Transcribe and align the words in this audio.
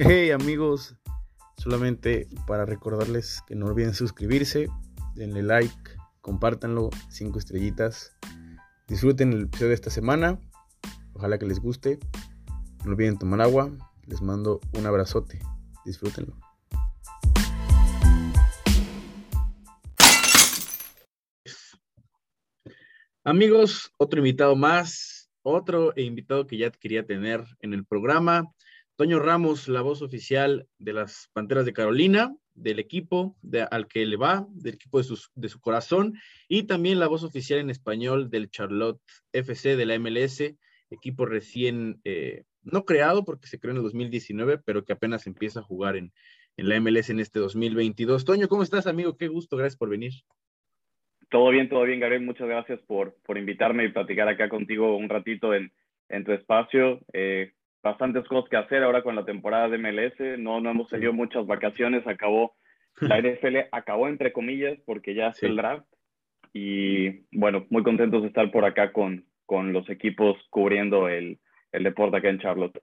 Hey 0.00 0.30
amigos, 0.30 0.94
solamente 1.56 2.28
para 2.46 2.64
recordarles 2.64 3.42
que 3.48 3.56
no 3.56 3.66
olviden 3.66 3.94
suscribirse, 3.94 4.68
denle 5.16 5.42
like, 5.42 5.74
compártanlo, 6.20 6.90
cinco 7.08 7.40
estrellitas. 7.40 8.16
Disfruten 8.86 9.32
el 9.32 9.42
episodio 9.42 9.70
de 9.70 9.74
esta 9.74 9.90
semana, 9.90 10.38
ojalá 11.14 11.36
que 11.36 11.46
les 11.46 11.58
guste. 11.58 11.98
No 12.84 12.92
olviden 12.92 13.18
tomar 13.18 13.40
agua, 13.40 13.72
les 14.06 14.22
mando 14.22 14.60
un 14.72 14.86
abrazote, 14.86 15.40
disfrútenlo. 15.84 16.38
Amigos, 23.24 23.92
otro 23.96 24.20
invitado 24.20 24.54
más, 24.54 25.28
otro 25.42 25.92
invitado 25.96 26.46
que 26.46 26.56
ya 26.56 26.70
quería 26.70 27.04
tener 27.04 27.44
en 27.58 27.74
el 27.74 27.84
programa. 27.84 28.44
Toño 28.98 29.20
Ramos, 29.20 29.68
la 29.68 29.80
voz 29.80 30.02
oficial 30.02 30.66
de 30.80 30.92
las 30.92 31.30
Panteras 31.32 31.64
de 31.64 31.72
Carolina, 31.72 32.34
del 32.54 32.80
equipo 32.80 33.36
al 33.70 33.86
que 33.86 34.04
le 34.04 34.16
va, 34.16 34.44
del 34.50 34.74
equipo 34.74 34.98
de, 34.98 35.48
su 35.48 35.60
corazón, 35.60 36.14
y 36.48 36.64
también 36.64 36.98
la 36.98 37.06
voz 37.06 37.22
oficial 37.22 37.60
en 37.60 37.70
español 37.70 38.28
del 38.28 38.50
Charlotte 38.50 39.00
FC 39.32 39.76
de 39.76 39.86
la 39.86 39.96
MLS, 40.00 40.52
equipo 40.90 41.26
recién, 41.26 42.00
eh, 42.02 42.42
no 42.62 42.84
creado 42.84 43.24
porque 43.24 43.46
se 43.46 43.60
creó 43.60 43.70
en 43.70 43.76
el 43.76 43.84
2019, 43.84 44.58
pero 44.64 44.84
que 44.84 44.94
apenas 44.94 45.28
empieza 45.28 45.60
a 45.60 45.62
jugar 45.62 45.94
en, 45.94 46.12
en 46.56 46.68
la 46.68 46.80
MLS 46.80 47.10
en 47.10 47.20
este 47.20 47.38
2022. 47.38 48.24
Toño, 48.24 48.48
¿cómo 48.48 48.64
estás, 48.64 48.88
amigo? 48.88 49.16
Qué 49.16 49.28
gusto, 49.28 49.56
gracias 49.56 49.78
por 49.78 49.90
venir. 49.90 50.14
Todo 51.30 51.50
bien, 51.50 51.68
todo 51.68 51.84
bien, 51.84 52.00
Gabriel. 52.00 52.22
Muchas 52.24 52.48
gracias 52.48 52.80
por, 52.80 53.14
por 53.24 53.38
invitarme 53.38 53.84
y 53.84 53.92
platicar 53.92 54.26
acá 54.26 54.48
contigo 54.48 54.96
un 54.96 55.08
ratito 55.08 55.54
en, 55.54 55.70
en 56.08 56.24
tu 56.24 56.32
espacio. 56.32 56.98
Eh, 57.12 57.52
bastantes 57.82 58.26
cosas 58.26 58.48
que 58.50 58.56
hacer 58.56 58.82
ahora 58.82 59.02
con 59.02 59.16
la 59.16 59.24
temporada 59.24 59.68
de 59.68 59.78
MLS. 59.78 60.38
No, 60.38 60.60
no 60.60 60.70
hemos 60.70 60.88
tenido 60.88 61.12
muchas 61.12 61.46
vacaciones. 61.46 62.06
Acabó, 62.06 62.56
la 63.00 63.20
NFL 63.22 63.68
acabó 63.72 64.08
entre 64.08 64.32
comillas 64.32 64.78
porque 64.84 65.14
ya 65.14 65.28
es 65.28 65.42
el 65.42 65.56
draft. 65.56 65.86
Y 66.52 67.26
bueno, 67.36 67.66
muy 67.70 67.82
contentos 67.82 68.22
de 68.22 68.28
estar 68.28 68.50
por 68.50 68.64
acá 68.64 68.92
con, 68.92 69.26
con 69.46 69.72
los 69.72 69.88
equipos 69.90 70.36
cubriendo 70.50 71.08
el, 71.08 71.38
el 71.72 71.82
deporte 71.84 72.16
acá 72.16 72.30
en 72.30 72.38
Charlotte. 72.38 72.82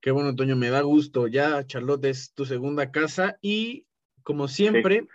Qué 0.00 0.10
bueno, 0.10 0.30
Antonio, 0.30 0.56
me 0.56 0.70
da 0.70 0.82
gusto. 0.82 1.28
Ya 1.28 1.64
Charlotte 1.66 2.04
es 2.06 2.34
tu 2.34 2.44
segunda 2.44 2.90
casa 2.90 3.38
y 3.40 3.86
como 4.24 4.48
siempre, 4.48 5.06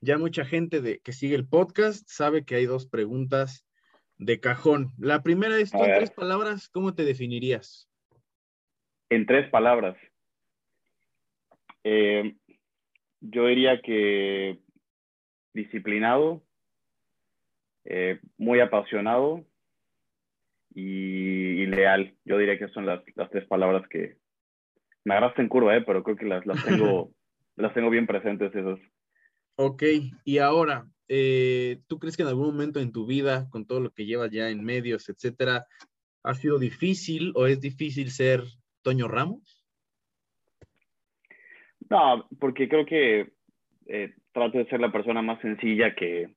ya 0.00 0.16
mucha 0.16 0.44
gente 0.44 0.80
de, 0.80 1.00
que 1.00 1.12
sigue 1.12 1.34
el 1.34 1.46
podcast 1.46 2.08
sabe 2.08 2.44
que 2.44 2.54
hay 2.54 2.66
dos 2.66 2.86
preguntas 2.86 3.66
de 4.16 4.40
cajón. 4.40 4.92
La 4.96 5.22
primera 5.22 5.58
es, 5.58 5.74
en 5.74 5.80
tres 5.80 6.10
palabras, 6.12 6.68
¿cómo 6.68 6.94
te 6.94 7.04
definirías? 7.04 7.88
En 9.10 9.26
tres 9.26 9.48
palabras. 9.50 9.96
Eh, 11.84 12.34
yo 13.20 13.46
diría 13.46 13.80
que 13.82 14.58
disciplinado, 15.52 16.42
eh, 17.84 18.18
muy 18.38 18.60
apasionado 18.60 19.44
y, 20.74 21.66
leal. 21.66 22.14
Yo 22.24 22.38
diría 22.38 22.58
que 22.58 22.68
son 22.68 22.86
las, 22.86 23.02
tres 23.30 23.46
palabras 23.46 23.86
que 23.88 24.16
me 25.04 25.14
agarraste 25.14 25.42
en 25.42 25.48
curva, 25.48 25.76
eh, 25.76 25.82
pero 25.82 26.02
creo 26.02 26.16
que 26.16 26.24
las, 26.24 26.44
las, 26.46 26.64
tengo, 26.64 27.12
las 27.56 27.74
tengo 27.74 27.90
bien 27.90 28.06
presentes 28.06 28.54
esas. 28.54 28.78
Ok, 29.56 29.82
y 30.24 30.38
ahora, 30.38 30.86
¿tú 31.86 31.98
crees 31.98 32.16
que 32.16 32.22
en 32.22 32.28
algún 32.28 32.46
momento 32.46 32.80
en 32.80 32.92
tu 32.92 33.06
vida, 33.06 33.48
con 33.50 33.66
todo 33.66 33.80
lo 33.80 33.90
que 33.90 34.06
llevas 34.06 34.30
ya 34.30 34.48
en 34.48 34.64
medios, 34.64 35.08
etcétera, 35.08 35.66
ha 36.24 36.34
sido 36.34 36.58
difícil 36.58 37.32
o 37.36 37.46
es 37.46 37.60
difícil 37.60 38.10
ser 38.10 38.42
Toño 38.84 39.08
Ramos? 39.08 39.66
No, 41.90 42.28
porque 42.38 42.68
creo 42.68 42.84
que 42.84 43.32
eh, 43.86 44.14
trato 44.32 44.58
de 44.58 44.66
ser 44.66 44.80
la 44.80 44.92
persona 44.92 45.22
más 45.22 45.40
sencilla 45.40 45.94
que, 45.94 46.28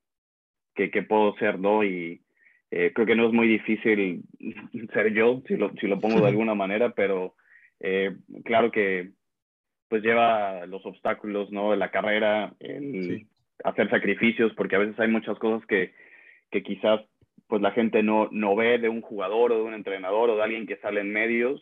que, 0.74 1.04
puedo 1.04 1.36
ser, 1.36 1.60
¿no? 1.60 1.84
Y 1.84 2.22
eh, 2.72 2.92
creo 2.96 3.06
que 3.06 3.16
no 3.16 3.28
es 3.28 3.34
muy 3.34 3.48
difícil 3.48 4.24
ser 4.94 5.14
yo, 5.14 5.42
si 5.48 5.58
lo, 5.58 5.72
si 5.74 5.88
lo 5.88 6.00
pongo 6.00 6.22
de 6.22 6.28
alguna 6.30 6.56
manera, 6.56 6.92
pero 6.92 7.36
eh, 7.80 8.16
claro 8.46 8.72
que 8.72 9.12
pues 9.90 10.02
lleva 10.02 10.66
los 10.66 10.86
obstáculos, 10.86 11.52
¿no? 11.52 11.72
De 11.72 11.78
la 11.78 11.92
carrera, 11.92 12.54
el 12.60 13.28
hacer 13.64 13.90
sacrificios, 13.90 14.54
porque 14.56 14.76
a 14.76 14.80
veces 14.80 15.00
hay 15.00 15.10
muchas 15.10 15.38
cosas 15.40 15.66
que, 15.68 15.94
que 16.52 16.64
quizás 16.64 17.02
pues 17.48 17.62
la 17.62 17.72
gente 17.72 18.04
no, 18.04 18.28
no 18.32 18.56
ve 18.56 18.78
de 18.78 18.90
un 18.90 19.02
jugador 19.02 19.52
o 19.52 19.58
de 19.58 19.64
un 19.64 19.74
entrenador 19.74 20.30
o 20.30 20.36
de 20.36 20.44
alguien 20.44 20.68
que 20.68 20.78
sale 20.78 21.02
en 21.02 21.12
medios 21.12 21.62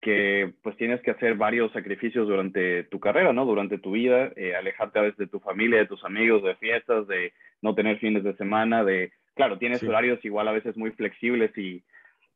que 0.00 0.52
pues 0.62 0.76
tienes 0.76 1.00
que 1.02 1.10
hacer 1.10 1.34
varios 1.34 1.72
sacrificios 1.72 2.28
durante 2.28 2.84
tu 2.84 3.00
carrera, 3.00 3.32
¿no? 3.32 3.44
Durante 3.44 3.78
tu 3.78 3.92
vida, 3.92 4.32
eh, 4.36 4.54
alejarte 4.54 4.98
a 4.98 5.02
veces 5.02 5.18
de 5.18 5.26
tu 5.26 5.40
familia, 5.40 5.78
de 5.78 5.86
tus 5.86 6.04
amigos, 6.04 6.42
de 6.44 6.54
fiestas, 6.56 7.06
de 7.08 7.32
no 7.62 7.74
tener 7.74 7.98
fines 7.98 8.22
de 8.22 8.36
semana, 8.36 8.84
de, 8.84 9.12
claro, 9.34 9.58
tienes 9.58 9.82
horarios 9.82 10.24
igual 10.24 10.46
a 10.48 10.52
veces 10.52 10.76
muy 10.76 10.92
flexibles 10.92 11.56
y, 11.58 11.82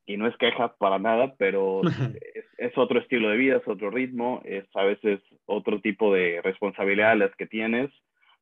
y 0.07 0.17
no 0.17 0.27
es 0.27 0.37
queja 0.39 0.75
para 0.77 0.99
nada, 0.99 1.35
pero 1.39 1.83
es, 2.59 2.77
otro 2.77 2.99
estilo 2.99 3.29
de 3.29 3.37
vida, 3.37 3.57
es 3.59 3.69
otro 3.69 3.91
ritmo, 3.91 4.43
es 4.45 4.65
a 4.75 4.83
veces 4.85 5.21
otro 5.47 5.81
tipo 5.81 6.13
de 6.13 6.41
responsabilidad 6.43 7.17
las 7.17 7.35
que 7.37 7.47
tienes. 7.47 7.91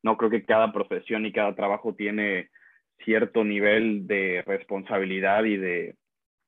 No 0.01 0.17
creo 0.17 0.31
que 0.31 0.45
cada 0.45 0.73
profesión 0.73 1.27
y 1.27 1.31
cada 1.31 1.53
trabajo 1.53 1.93
tiene 1.93 2.49
cierto 3.05 3.43
nivel 3.43 4.07
de 4.07 4.43
responsabilidad 4.47 5.43
y 5.43 5.57
de, 5.57 5.95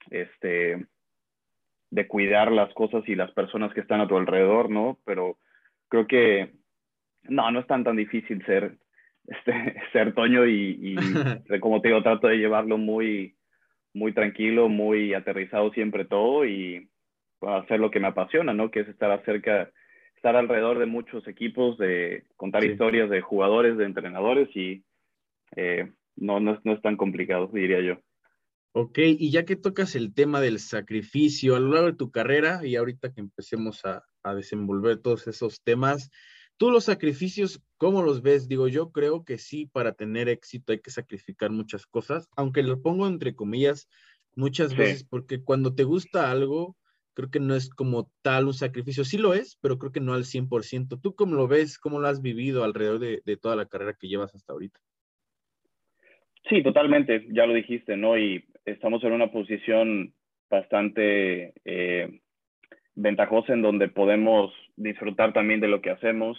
este, 0.09 0.85
de 1.94 2.08
cuidar 2.08 2.52
las 2.52 2.74
cosas 2.74 3.08
y 3.08 3.14
las 3.14 3.31
personas 3.34 3.72
que 3.72 3.81
están 3.81 4.02
a 4.02 4.08
tu 4.08 4.18
alrededor, 4.18 4.72
¿no? 4.72 4.98
Pero 5.06 5.38
creo 5.90 6.08
que 6.08 6.54
no, 7.30 7.52
no 7.52 7.59
es 7.59 7.68
tan 7.68 7.84
tan 7.84 7.96
difícil 7.96 8.44
ser, 8.48 8.78
este, 9.28 9.76
ser 9.94 10.16
Toño 10.16 10.48
y, 10.48 10.80
y 10.81 10.96
como 11.59 11.81
te 11.81 11.90
digo, 11.90 12.02
trato 12.02 12.28
de 12.28 12.38
llevarlo 12.38 12.80
muy, 12.80 13.36
muy 13.94 14.12
tranquilo, 14.12 14.70
muy 14.70 15.14
aterrizado 15.14 15.72
siempre 15.72 16.06
todo 16.06 16.46
y 16.46 16.90
hacer 17.42 17.80
lo 17.80 17.92
que 17.92 18.00
me 18.00 18.08
apasiona, 18.08 18.54
¿no? 18.56 18.72
Que 18.72 18.80
es 18.80 18.88
estar 18.88 19.12
acerca, 19.12 19.70
estar 20.16 20.36
alrededor 20.36 20.80
de 20.80 20.88
muchos 20.88 21.28
equipos, 21.28 21.78
de 21.78 22.24
contar 22.38 22.64
historias 22.64 23.12
de 23.12 23.22
jugadores, 23.22 23.78
de 23.78 23.86
entrenadores 23.86 24.50
y 24.56 24.84
eh, 25.56 25.92
no, 26.16 26.40
no, 26.40 26.60
no 26.64 26.74
es 26.74 26.81
tan 26.81 26.98
complicado, 26.98 27.52
diría 27.54 27.81
yo. 27.81 28.00
Ok, 28.75 28.97
y 28.97 29.29
ya 29.29 29.45
que 29.45 29.56
tocas 29.56 29.95
el 29.95 30.16
tema 30.16 30.41
del 30.41 30.57
sacrificio 30.57 31.56
a 31.56 31.59
lo 31.59 31.69
largo 31.73 31.91
de 31.91 31.95
tu 31.95 32.09
carrera 32.09 32.66
y 32.66 32.75
ahorita 32.75 33.13
que 33.13 33.22
empecemos 33.22 33.85
a, 33.85 34.03
desenvolver 34.35 34.97
todos 34.97 35.28
esos 35.28 35.61
temas, 35.61 36.09
tú 36.57 36.72
los 36.72 36.85
sacrificios, 36.85 37.62
¿cómo 37.78 38.01
los 38.01 38.23
ves? 38.23 38.47
Digo, 38.47 38.67
yo 38.67 38.91
creo 38.91 39.23
que 39.25 39.38
sí, 39.38 39.67
para 39.67 39.94
tener 39.94 40.28
éxito 40.28 40.72
hay 40.72 40.79
que 40.79 40.89
sacrificar 40.89 41.51
muchas 41.51 41.85
cosas, 41.85 42.28
aunque 42.35 42.63
lo 42.63 42.81
pongo 42.81 43.06
entre 43.06 43.35
comillas 43.35 43.88
muchas 44.35 44.75
veces, 44.75 45.03
porque 45.03 45.44
cuando 45.44 45.75
te 45.75 45.83
gusta 45.83 46.31
algo, 46.31 46.75
creo 47.13 47.29
que 47.29 47.39
no 47.39 47.53
es 47.53 47.69
como 47.69 48.12
tal 48.23 48.47
un 48.47 48.56
sacrificio, 48.56 49.06
sí 49.06 49.19
lo 49.19 49.35
es, 49.35 49.56
pero 49.62 49.78
creo 49.78 49.91
que 49.91 50.00
no 50.00 50.16
al 50.16 50.23
100%. 50.23 51.00
¿Tú 51.00 51.13
cómo 51.13 51.35
lo 51.35 51.47
ves? 51.47 51.78
¿Cómo 51.78 52.00
lo 52.00 52.07
has 52.07 52.23
vivido 52.23 52.63
alrededor 52.63 52.97
de, 52.97 53.22
de 53.23 53.38
toda 53.38 53.56
la 53.56 53.67
carrera 53.67 53.94
que 53.94 54.07
llevas 54.07 54.33
hasta 54.33 54.53
ahorita? 54.53 54.79
Sí, 56.50 56.63
totalmente, 56.63 57.28
ya 57.29 57.45
lo 57.45 57.53
dijiste, 57.53 57.95
¿no? 57.95 58.17
Y 58.17 58.44
estamos 58.66 59.03
en 59.03 59.13
una 59.13 59.31
posición 59.31 60.13
bastante 60.50 61.53
eh, 61.66 62.19
ventajosa 62.96 63.53
en 63.53 63.62
donde 63.62 63.90
podemos 63.90 64.53
disfrutar 64.75 65.34
también 65.34 65.59
de 65.59 65.68
lo 65.68 65.81
que 65.81 65.90
hacemos, 65.90 66.38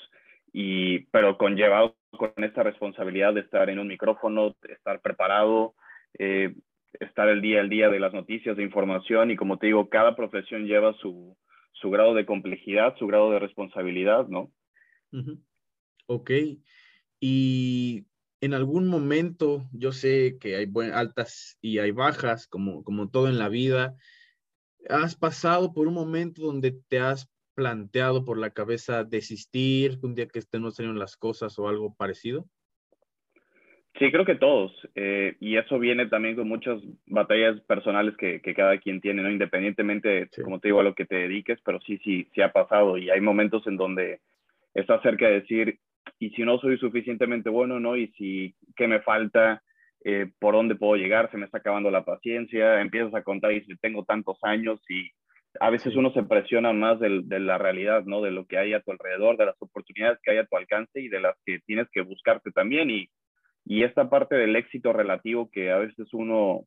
y, 0.53 1.01
pero 1.07 1.37
conllevado 1.37 1.97
con 2.17 2.33
esta 2.45 2.63
responsabilidad 2.63 3.35
de 3.35 3.41
estar 3.41 3.69
en 3.71 3.79
un 3.81 3.89
micrófono, 3.89 4.55
estar 4.69 5.01
preparado, 5.01 5.75
eh, 6.19 6.55
estar 7.01 7.29
el 7.29 7.41
día 7.41 7.61
al 7.61 7.69
día 7.69 7.89
de 7.89 7.99
las 7.99 8.13
noticias, 8.13 8.57
de 8.57 8.63
información, 8.63 9.31
y 9.31 9.37
como 9.37 9.59
te 9.59 9.67
digo, 9.67 9.89
cada 9.89 10.15
profesión 10.15 10.67
lleva 10.67 10.95
su, 10.95 11.37
su 11.73 11.91
grado 11.91 12.15
de 12.15 12.25
complejidad, 12.25 12.97
su 12.99 13.07
grado 13.07 13.33
de 13.33 13.41
responsabilidad, 13.41 14.29
¿no? 14.29 14.53
Ok. 16.07 16.31
Y 17.21 18.05
en 18.45 18.53
algún 18.53 18.89
momento, 18.89 19.63
yo 19.73 19.91
sé 19.91 20.37
que 20.39 20.57
hay 20.57 20.71
altas 20.93 21.59
y 21.63 21.79
hay 21.79 21.93
bajas, 21.93 22.47
como, 22.47 22.85
como 22.85 23.09
todo 23.09 23.29
en 23.29 23.39
la 23.39 23.49
vida, 23.49 23.97
¿has 24.91 25.17
pasado 25.17 25.73
por 25.73 25.89
un 25.89 25.95
momento 25.95 26.43
donde 26.43 26.73
te 26.89 26.99
has 26.99 27.33
planteado 27.55 28.27
por 28.27 28.37
la 28.37 28.51
cabeza 28.51 29.03
desistir, 29.03 29.99
un 30.03 30.15
día 30.15 30.27
que 30.27 30.41
estén 30.41 30.61
no 30.61 30.71
salieron 30.71 30.99
las 30.99 31.17
cosas 31.17 31.59
o 31.59 31.69
algo 31.69 31.95
parecido? 31.95 32.45
Sí, 33.99 34.11
creo 34.11 34.27
que 34.27 34.35
todos. 34.35 34.73
Eh, 34.95 35.37
y 35.41 35.57
eso 35.57 35.79
viene 35.79 36.07
también 36.07 36.37
con 36.37 36.47
muchas 36.47 36.83
batallas 37.07 37.59
personales 37.61 38.15
que, 38.19 38.43
que 38.43 38.53
cada 38.53 38.77
quien 38.79 39.01
tiene, 39.01 39.23
¿no? 39.23 39.31
Independientemente, 39.31 40.29
como 40.43 40.59
te 40.59 40.69
digo, 40.69 40.81
a 40.81 40.85
lo 40.85 40.95
que 40.95 41.07
te 41.07 41.17
dediques, 41.17 41.61
pero 41.65 41.81
sí, 41.81 41.97
sí, 42.05 42.29
sí 42.35 42.43
ha 42.43 42.53
pasado. 42.53 42.99
Y 42.99 43.09
hay 43.09 43.23
momentos 43.23 43.67
en 43.67 43.79
donde 43.79 44.21
estás 44.75 45.01
cerca 45.01 45.29
de 45.29 45.41
decir, 45.41 45.79
y 46.25 46.31
si 46.31 46.43
no 46.43 46.59
soy 46.59 46.79
suficientemente 46.79 47.51
bueno, 47.51 47.79
¿no? 47.81 47.99
Y 47.99 48.09
si, 48.13 48.55
¿qué 48.77 48.89
me 48.89 49.03
falta? 49.03 49.63
Eh, 50.05 50.31
¿Por 50.39 50.55
dónde 50.55 50.75
puedo 50.75 50.97
llegar? 50.97 51.31
Se 51.31 51.37
me 51.37 51.45
está 51.45 51.59
acabando 51.59 51.91
la 51.91 52.05
paciencia, 52.05 52.81
empiezas 52.81 53.15
a 53.15 53.23
contar 53.23 53.53
y 53.53 53.63
si 53.65 53.77
tengo 53.77 54.05
tantos 54.05 54.39
años 54.43 54.81
y 54.89 55.11
a 55.61 55.69
veces 55.69 55.95
uno 55.97 56.13
se 56.15 56.23
presiona 56.23 56.73
más 56.73 56.99
de, 56.99 57.11
la 57.41 57.59
realidad, 57.59 58.05
¿no? 58.07 58.23
De 58.23 58.31
lo 58.31 58.47
que 58.47 58.57
hay 58.57 58.73
a 58.73 58.81
tu 58.81 58.91
alrededor, 58.91 59.37
de 59.37 59.47
las 59.47 59.57
oportunidades 59.61 60.19
que 60.23 60.31
hay 60.31 60.39
a 60.39 60.47
tu 60.47 60.57
alcance 60.57 60.99
y 60.99 61.09
de 61.09 61.21
las 61.21 61.37
que 61.45 61.61
tienes 61.67 61.89
que 61.93 62.01
buscarte 62.01 62.51
también. 62.53 62.91
Y, 62.91 63.11
y 63.67 63.85
esta 63.85 64.09
parte 64.09 64.35
del 64.35 64.57
éxito 64.57 64.95
relativo 64.95 65.51
que 65.53 65.73
a 65.73 65.77
veces 65.77 66.09
uno, 66.15 66.63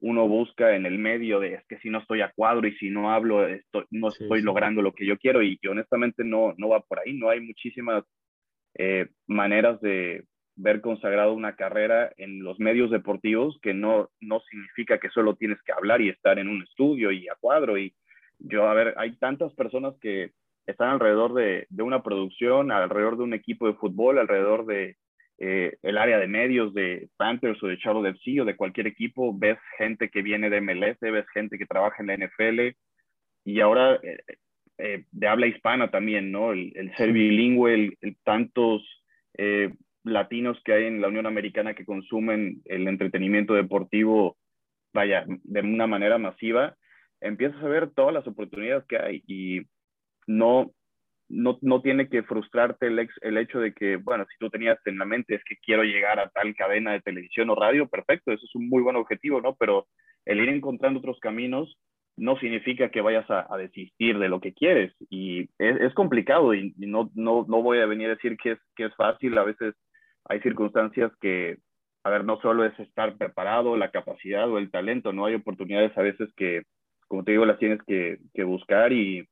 uno 0.00 0.26
busca 0.28 0.74
en 0.76 0.86
el 0.86 0.98
medio 0.98 1.40
de 1.40 1.54
es 1.54 1.66
que 1.68 1.78
si 1.78 1.90
no 1.90 1.98
estoy 1.98 2.22
a 2.22 2.32
cuadro 2.34 2.66
y 2.66 2.74
si 2.76 2.88
no 2.88 3.12
hablo, 3.12 3.46
estoy, 3.46 3.84
no 3.90 4.08
estoy 4.08 4.40
logrando 4.40 4.80
lo 4.80 4.94
que 4.94 5.04
yo 5.04 5.18
quiero. 5.18 5.42
Y, 5.42 5.58
honestamente 5.68 6.24
no, 6.24 6.54
no 6.56 6.70
va 6.70 6.80
por 6.80 7.00
ahí. 7.00 7.12
No 7.12 7.28
hay 7.28 7.40
muchísimas 7.40 8.02
eh, 8.74 9.08
maneras 9.26 9.80
de, 9.80 10.24
ver 10.56 10.80
consagrado 10.80 11.32
una 11.32 11.56
carrera 11.56 12.12
en 12.16 12.42
los 12.42 12.58
medios 12.60 12.90
deportivos 12.90 13.58
que 13.60 13.74
no, 13.74 14.10
no 14.20 14.40
significa 14.40 14.98
que 14.98 15.10
solo 15.10 15.34
tienes 15.34 15.60
que 15.62 15.72
hablar 15.72 16.00
y 16.00 16.08
estar 16.08 16.38
en 16.38 16.48
un 16.48 16.62
estudio 16.62 17.10
y 17.10 17.28
a 17.28 17.34
cuadro. 17.34 17.76
Y 17.78 17.94
yo, 18.38 18.68
a 18.68 18.74
ver, 18.74 18.94
hay 18.96 19.16
tantas 19.16 19.52
personas 19.54 19.94
que 20.00 20.32
están 20.66 20.90
alrededor 20.90 21.34
de, 21.34 21.66
de 21.68 21.82
una 21.82 22.02
producción, 22.02 22.70
alrededor 22.70 23.16
de 23.16 23.24
un 23.24 23.34
equipo 23.34 23.66
de 23.66 23.74
fútbol, 23.74 24.18
alrededor 24.18 24.64
de 24.66 24.96
eh, 25.38 25.76
el 25.82 25.98
área 25.98 26.18
de 26.18 26.28
medios 26.28 26.72
de 26.74 27.08
Panthers 27.16 27.60
o 27.62 27.66
de 27.66 27.78
Charlotte 27.78 28.14
FC 28.14 28.40
o 28.40 28.44
de 28.44 28.56
cualquier 28.56 28.86
equipo. 28.86 29.36
Ves 29.36 29.58
gente 29.76 30.08
que 30.08 30.22
viene 30.22 30.50
de 30.50 30.60
MLS, 30.60 30.98
ves 31.00 31.26
gente 31.34 31.58
que 31.58 31.66
trabaja 31.66 31.96
en 31.98 32.06
la 32.06 32.16
NFL 32.16 32.76
y 33.44 33.60
ahora 33.60 33.96
eh, 34.02 34.18
eh, 34.78 35.04
de 35.10 35.28
habla 35.28 35.46
hispana 35.46 35.90
también, 35.90 36.32
¿no? 36.32 36.52
El, 36.52 36.92
ser 36.96 37.12
bilingüe, 37.12 37.96
el, 38.00 38.16
tantos 38.24 38.82
latinos 40.04 40.60
que 40.64 40.72
hay 40.72 40.84
en 40.84 41.00
la 41.00 41.08
Unión 41.08 41.26
Americana 41.26 41.74
que 41.74 41.84
consumen 41.84 42.62
el 42.66 42.86
entretenimiento 42.86 43.54
deportivo, 43.54 44.36
vaya, 44.92 45.24
de 45.26 45.60
una 45.60 45.86
manera 45.86 46.18
masiva, 46.18 46.76
empiezas 47.20 47.62
a 47.62 47.68
ver 47.68 47.90
todas 47.90 48.14
las 48.14 48.26
oportunidades 48.26 48.84
que 48.86 48.98
hay 48.98 49.24
y 49.26 49.62
no, 50.26 50.72
no, 51.28 51.58
no 51.62 51.82
tiene 51.82 52.08
que 52.08 52.22
frustrarte 52.22 52.86
el, 52.86 53.08
el 53.22 53.38
hecho 53.38 53.60
de 53.60 53.72
que, 53.72 53.96
bueno, 53.96 54.26
si 54.30 54.36
tú 54.38 54.50
tenías 54.50 54.78
en 54.84 54.98
la 54.98 55.04
mente 55.04 55.34
es 55.34 55.44
que 55.44 55.56
quiero 55.56 55.82
llegar 55.82 56.20
a 56.20 56.28
tal 56.28 56.54
cadena 56.54 56.92
de 56.92 57.00
televisión 57.00 57.50
o 57.50 57.54
radio, 57.54 57.88
perfecto, 57.88 58.32
eso 58.32 58.44
es 58.44 58.54
un 58.54 58.68
muy 58.68 58.82
buen 58.82 58.96
objetivo, 58.96 59.40
¿no? 59.40 59.56
Pero 59.56 59.88
el 60.26 60.40
ir 60.40 60.48
encontrando 60.48 61.00
otros 61.00 61.18
caminos 61.20 61.78
no 62.16 62.38
significa 62.38 62.90
que 62.90 63.00
vayas 63.00 63.28
a, 63.28 63.56
desistir 63.56 64.18
de 64.18 64.28
lo 64.28 64.40
que 64.40 64.52
quieres. 64.52 64.92
Y 65.10 65.48
es, 65.58 65.92
complicado 65.94 66.54
y, 66.54 66.74
no, 66.76 67.10
no, 67.14 67.44
no 67.48 67.62
voy 67.62 67.78
a 67.78 67.86
venir 67.86 68.06
a 68.06 68.14
decir 68.14 68.36
que 68.36 68.52
es, 68.52 68.58
que 68.76 68.86
es 68.86 68.94
fácil, 68.94 69.36
a 69.38 69.44
veces 69.44 69.74
hay 70.26 70.40
circunstancias 70.40 71.12
que, 71.20 71.58
a 72.04 72.10
ver, 72.10 72.24
no 72.24 72.40
solo 72.40 72.64
es 72.64 72.78
estar 72.78 73.16
preparado, 73.16 73.76
la 73.76 73.90
capacidad 73.90 74.48
o 74.48 74.58
el 74.58 74.70
talento, 74.70 75.12
no 75.12 75.26
hay 75.26 75.34
oportunidades 75.34 75.96
a 75.98 76.02
veces 76.02 76.30
que, 76.36 76.62
como 77.08 77.24
te 77.24 77.32
digo, 77.32 77.46
las 77.46 77.58
tienes 77.58 77.80
que, 77.86 78.18
que 78.32 78.44
buscar 78.44 78.92
y 78.92 79.28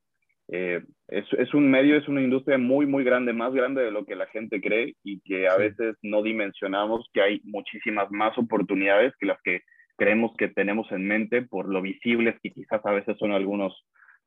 eh, 0.48 0.82
es, 1.08 1.24
es, 1.38 1.54
un 1.54 1.70
medio, 1.70 1.96
es 1.96 2.08
una 2.08 2.20
industria 2.20 2.58
muy, 2.58 2.84
muy 2.84 3.04
grande, 3.04 3.32
más 3.32 3.54
grande 3.54 3.82
de 3.82 3.90
lo 3.90 4.04
que 4.04 4.16
la 4.16 4.26
gente 4.26 4.60
cree 4.60 4.96
y 5.02 5.20
que 5.20 5.48
a 5.48 5.56
veces 5.56 5.96
no 6.02 6.22
dimensionamos 6.22 7.08
que 7.12 7.22
hay 7.22 7.40
muchísimas 7.44 8.10
más 8.10 8.36
oportunidades 8.36 9.14
que 9.18 9.26
las 9.26 9.40
que 9.42 9.62
creemos 9.96 10.32
que 10.36 10.48
tenemos 10.48 10.90
en 10.92 11.06
mente 11.06 11.42
por 11.42 11.68
lo 11.68 11.82
visibles 11.82 12.38
que 12.42 12.50
quizás 12.50 12.84
a 12.84 12.92
veces 12.92 13.16
son 13.18 13.32
algunos 13.32 13.74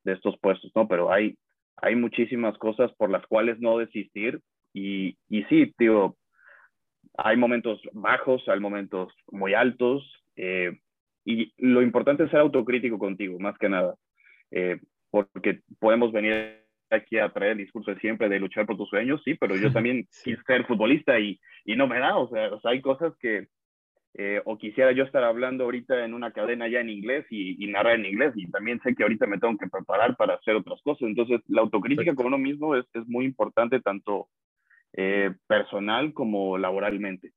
de 0.03 0.13
estos 0.13 0.38
puestos, 0.39 0.71
¿no? 0.75 0.88
Pero 0.88 1.12
hay, 1.12 1.38
hay 1.77 1.95
muchísimas 1.95 2.57
cosas 2.57 2.91
por 2.97 3.09
las 3.09 3.25
cuales 3.27 3.59
no 3.59 3.77
desistir 3.77 4.39
y, 4.73 5.17
y 5.29 5.44
sí, 5.45 5.73
tío, 5.77 6.15
hay 7.17 7.38
momentos 7.38 7.81
bajos, 7.94 8.47
hay 8.47 8.59
momentos 8.59 9.13
muy 9.31 9.53
altos, 9.53 10.03
eh, 10.35 10.79
y 11.23 11.53
lo 11.57 11.81
importante 11.81 12.23
es 12.23 12.29
ser 12.29 12.39
autocrítico 12.41 13.00
contigo, 13.00 13.39
más 13.39 13.57
que 13.57 13.69
nada, 13.69 13.95
eh, 14.51 14.79
porque 15.09 15.61
podemos 15.79 16.11
venir 16.11 16.61
aquí 16.91 17.18
a 17.18 17.29
traer 17.29 17.53
el 17.53 17.59
discurso 17.59 17.91
de 17.91 18.00
siempre 18.00 18.29
de 18.29 18.39
luchar 18.39 18.65
por 18.65 18.77
tus 18.77 18.89
sueños, 18.89 19.21
sí, 19.23 19.35
pero 19.35 19.56
yo 19.56 19.71
también 19.73 20.07
quise 20.23 20.41
ser 20.45 20.65
futbolista 20.65 21.19
y, 21.19 21.39
y, 21.63 21.75
no 21.75 21.88
me 21.88 22.00
da, 22.00 22.18
o 22.18 22.29
sea, 22.29 22.51
hay 22.63 22.81
cosas 22.81 23.13
que, 23.19 23.47
eh, 24.17 24.41
o 24.45 24.57
quisiera 24.57 24.94
yo 24.94 25.03
estar 25.03 25.23
hablando 25.23 25.65
ahorita 25.65 26.06
en 26.06 26.13
una 26.13 26.31
cadena 26.31 26.69
ya 26.69 26.79
en 26.79 26.89
inglés 26.89 27.25
y, 27.29 27.62
y, 27.62 27.67
narrar 27.67 27.95
en 27.95 28.06
inglés, 28.06 28.31
y 28.35 28.50
también 28.50 28.79
sé 28.81 28.95
que 28.95 29.03
ahorita 29.03 29.27
me 29.27 29.39
tengo 29.39 29.57
que 29.57 29.67
preparar 29.67 30.15
para 30.15 30.35
hacer 30.35 30.56
otras 30.56 30.81
cosas, 30.83 31.01
entonces 31.01 31.41
la 31.47 31.62
autocrítica 31.62 32.15
con 32.15 32.27
uno 32.27 32.38
mismo 32.38 32.75
es, 32.75 32.85
es 32.94 33.06
muy 33.07 33.25
importante 33.25 33.81
tanto 33.81 34.29
eh, 34.94 35.33
personal 35.47 36.13
como 36.13 36.57
laboralmente. 36.57 37.33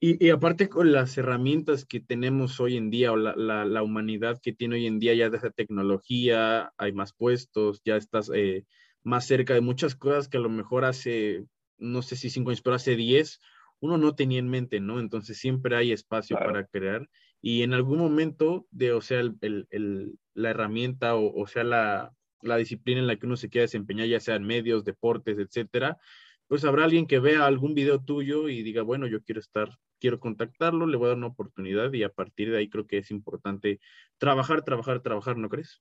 Y, 0.00 0.30
aparte 0.30 0.68
con 0.68 0.92
las 0.92 1.18
herramientas 1.18 1.84
que 1.84 1.98
tenemos 1.98 2.60
hoy 2.60 2.76
en 2.76 2.88
día 2.88 3.10
o 3.10 3.16
la, 3.16 3.34
la, 3.64 3.82
humanidad 3.82 4.38
que 4.40 4.52
tiene 4.52 4.76
hoy 4.76 4.86
en 4.86 5.00
día, 5.00 5.12
ya 5.14 5.28
de 5.28 5.38
esa 5.38 5.50
tecnología, 5.50 6.72
hay 6.76 6.92
más 6.92 7.12
puestos, 7.12 7.82
ya 7.84 7.96
estás 7.96 8.30
eh, 8.32 8.64
más 9.02 9.26
cerca 9.26 9.54
de 9.54 9.60
muchas 9.60 9.96
cosas 9.96 10.28
que 10.28 10.36
a 10.36 10.40
lo 10.40 10.50
mejor 10.50 10.84
hace, 10.84 11.46
no 11.78 12.02
sé 12.02 12.14
si 12.14 12.30
cinco 12.30 12.50
años, 12.50 12.62
pero 12.62 12.76
hace 12.76 12.94
diez, 12.94 13.40
uno 13.80 13.98
no 13.98 14.14
tenía 14.14 14.38
en 14.38 14.48
mente, 14.48 14.80
¿no? 14.80 15.00
Entonces 15.00 15.38
siempre 15.38 15.76
hay 15.76 15.92
espacio 15.92 16.36
para 16.36 16.66
crear 16.66 17.08
y 17.40 17.62
en 17.62 17.72
algún 17.74 17.98
momento 17.98 18.66
de, 18.70 18.92
o 18.92 19.00
sea, 19.00 19.20
el, 19.20 19.36
el, 19.70 20.18
la 20.34 20.50
herramienta 20.50 21.14
o, 21.16 21.32
o 21.40 21.46
sea, 21.46 21.64
la, 21.64 22.12
la 22.42 22.56
disciplina 22.56 23.00
en 23.00 23.06
la 23.06 23.16
que 23.16 23.26
uno 23.26 23.36
se 23.36 23.48
quiera 23.48 23.62
desempeñar, 23.62 24.06
ya 24.08 24.20
sea 24.20 24.36
en 24.36 24.44
medios, 24.44 24.84
deportes, 24.84 25.38
etcétera, 25.38 25.98
pues 26.46 26.64
habrá 26.64 26.84
alguien 26.84 27.06
que 27.06 27.20
vea 27.20 27.46
algún 27.46 27.74
video 27.74 28.02
tuyo 28.02 28.48
y 28.48 28.62
diga, 28.62 28.82
bueno, 28.82 29.06
yo 29.06 29.22
quiero 29.22 29.40
estar, 29.40 29.78
quiero 30.00 30.18
contactarlo, 30.20 30.86
le 30.86 30.96
voy 30.96 31.06
a 31.06 31.08
dar 31.10 31.18
una 31.18 31.26
oportunidad 31.28 31.92
y 31.92 32.02
a 32.02 32.08
partir 32.10 32.50
de 32.50 32.58
ahí 32.58 32.68
creo 32.70 32.86
que 32.86 32.98
es 32.98 33.10
importante 33.10 33.80
trabajar, 34.18 34.62
trabajar, 34.64 35.02
trabajar, 35.02 35.36
¿no 35.36 35.48
crees? 35.48 35.80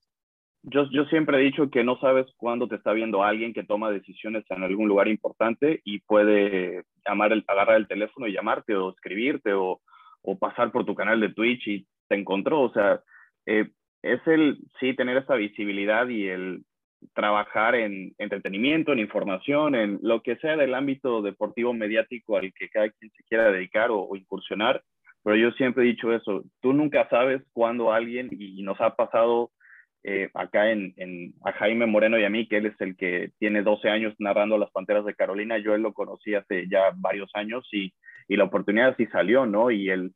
Yo, 0.63 0.89
yo 0.91 1.05
siempre 1.05 1.37
he 1.37 1.41
dicho 1.41 1.69
que 1.69 1.83
no 1.83 1.97
sabes 1.99 2.25
cuándo 2.35 2.67
te 2.67 2.75
está 2.75 2.91
viendo 2.91 3.23
alguien 3.23 3.53
que 3.53 3.63
toma 3.63 3.91
decisiones 3.91 4.43
en 4.49 4.63
algún 4.63 4.87
lugar 4.87 5.07
importante 5.07 5.81
y 5.85 5.99
puede 5.99 6.83
llamar 7.07 7.31
el, 7.31 7.43
agarrar 7.47 7.77
el 7.77 7.87
teléfono 7.87 8.27
y 8.27 8.33
llamarte 8.33 8.75
o 8.75 8.89
escribirte 8.89 9.53
o, 9.53 9.79
o 10.21 10.37
pasar 10.37 10.71
por 10.71 10.85
tu 10.85 10.93
canal 10.93 11.19
de 11.21 11.33
Twitch 11.33 11.67
y 11.67 11.87
te 12.09 12.15
encontró. 12.15 12.61
O 12.61 12.73
sea, 12.73 13.01
eh, 13.45 13.69
es 14.01 14.19
el, 14.27 14.59
sí, 14.79 14.93
tener 14.93 15.17
esa 15.17 15.35
visibilidad 15.35 16.07
y 16.07 16.27
el 16.27 16.63
trabajar 17.13 17.75
en 17.75 18.13
entretenimiento, 18.17 18.91
en 18.91 18.99
información, 18.99 19.75
en 19.75 19.99
lo 20.01 20.21
que 20.21 20.35
sea 20.37 20.57
del 20.57 20.73
ámbito 20.73 21.21
deportivo 21.21 21.73
mediático 21.73 22.37
al 22.37 22.51
que 22.53 22.69
cada 22.69 22.89
quien 22.89 23.11
se 23.11 23.23
quiera 23.23 23.51
dedicar 23.51 23.89
o, 23.91 24.15
incursionar. 24.15 24.83
Pero 25.23 25.35
yo 25.35 25.51
siempre 25.51 25.83
he 25.83 25.87
dicho 25.87 26.13
eso, 26.13 26.43
tú 26.61 26.73
nunca 26.73 27.07
sabes 27.09 27.41
cuándo 27.53 27.91
alguien, 27.91 28.29
y, 28.31 28.61
nos 28.63 28.79
ha 28.81 28.95
pasado 28.95 29.51
eh, 30.09 30.29
acá 30.35 30.71
en, 30.71 30.93
en, 30.95 31.33
a 31.43 31.51
Jaime 31.51 31.85
Moreno 31.85 32.17
y 32.17 32.23
a 32.23 32.29
mí, 32.29 32.47
que 32.47 32.55
él 32.55 32.67
es 32.67 32.79
el 32.79 32.95
que 32.95 33.31
tiene 33.39 33.61
12 33.61 33.89
años 33.89 34.15
narrando 34.19 34.57
las 34.57 34.71
Panteras 34.71 35.03
de 35.03 35.13
Carolina, 35.13 35.57
yo 35.57 35.75
él 35.75 35.81
lo 35.81 35.91
conocí 35.91 36.33
hace 36.33 36.69
ya 36.69 36.93
varios 36.95 37.29
años 37.33 37.67
y, 37.73 37.93
y 38.29 38.37
la 38.37 38.45
oportunidad 38.45 38.95
sí 38.95 39.05
salió, 39.07 39.45
¿no? 39.45 39.69
Y 39.69 39.89
él 39.89 40.13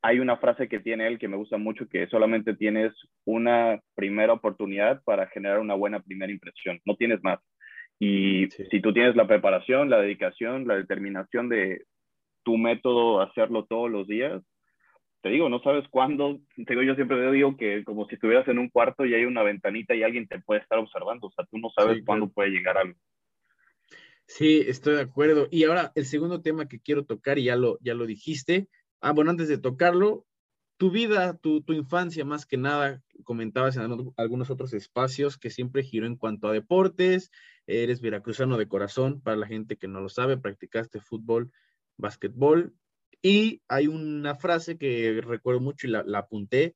hay 0.00 0.20
una 0.20 0.38
frase 0.38 0.70
que 0.70 0.80
tiene 0.80 1.06
él 1.06 1.18
que 1.18 1.28
me 1.28 1.36
gusta 1.36 1.58
mucho, 1.58 1.86
que 1.86 2.06
solamente 2.06 2.56
tienes 2.56 2.94
una 3.26 3.78
primera 3.94 4.32
oportunidad 4.32 5.02
para 5.04 5.26
generar 5.26 5.58
una 5.58 5.74
buena 5.74 6.00
primera 6.00 6.32
impresión, 6.32 6.80
no 6.86 6.96
tienes 6.96 7.22
más. 7.22 7.40
Y 7.98 8.48
si 8.70 8.80
tú 8.80 8.94
tienes 8.94 9.16
la 9.16 9.26
preparación, 9.26 9.90
la 9.90 10.00
dedicación, 10.00 10.66
la 10.66 10.76
determinación 10.76 11.50
de 11.50 11.84
tu 12.42 12.56
método, 12.56 13.20
hacerlo 13.20 13.66
todos 13.66 13.90
los 13.90 14.06
días, 14.06 14.42
te 15.22 15.28
digo, 15.28 15.48
no 15.48 15.60
sabes 15.62 15.86
cuándo, 15.88 16.40
te 16.56 16.72
digo, 16.72 16.82
yo 16.82 16.94
siempre 16.94 17.30
digo 17.32 17.56
que 17.56 17.84
como 17.84 18.06
si 18.06 18.14
estuvieras 18.14 18.48
en 18.48 18.58
un 18.58 18.68
cuarto 18.68 19.04
y 19.04 19.14
hay 19.14 19.24
una 19.24 19.42
ventanita 19.42 19.94
y 19.94 20.02
alguien 20.02 20.26
te 20.26 20.40
puede 20.40 20.60
estar 20.60 20.78
observando, 20.78 21.26
o 21.26 21.32
sea, 21.32 21.44
tú 21.46 21.58
no 21.58 21.70
sabes 21.70 22.02
cuándo 22.04 22.28
puede 22.28 22.50
llegar 22.50 22.78
algo. 22.78 22.98
Sí, 24.26 24.64
estoy 24.66 24.94
de 24.94 25.02
acuerdo. 25.02 25.48
Y 25.50 25.64
ahora 25.64 25.90
el 25.94 26.04
segundo 26.04 26.40
tema 26.40 26.68
que 26.68 26.80
quiero 26.80 27.04
tocar, 27.04 27.38
y 27.38 27.44
ya 27.44 27.56
lo, 27.56 27.78
ya 27.80 27.94
lo 27.94 28.06
dijiste, 28.06 28.68
Ah, 29.00 29.12
bueno, 29.12 29.30
antes 29.30 29.48
de 29.48 29.56
tocarlo, 29.56 30.26
tu 30.76 30.90
vida, 30.90 31.36
tu, 31.38 31.62
tu 31.62 31.72
infancia 31.72 32.24
más 32.24 32.44
que 32.44 32.58
nada, 32.58 33.02
comentabas 33.24 33.76
en 33.76 34.12
algunos 34.16 34.50
otros 34.50 34.74
espacios 34.74 35.38
que 35.38 35.48
siempre 35.48 35.82
giró 35.82 36.06
en 36.06 36.16
cuanto 36.16 36.48
a 36.48 36.52
deportes, 36.52 37.30
eres 37.66 38.02
veracruzano 38.02 38.58
de 38.58 38.68
corazón, 38.68 39.22
para 39.22 39.36
la 39.36 39.46
gente 39.46 39.76
que 39.76 39.88
no 39.88 40.00
lo 40.00 40.10
sabe, 40.10 40.36
practicaste 40.36 41.00
fútbol, 41.00 41.50
básquetbol, 41.96 42.74
y 43.22 43.62
hay 43.68 43.86
una 43.86 44.34
frase 44.36 44.78
que 44.78 45.20
recuerdo 45.24 45.60
mucho 45.60 45.86
y 45.86 45.90
la, 45.90 46.04
apunté, 46.18 46.74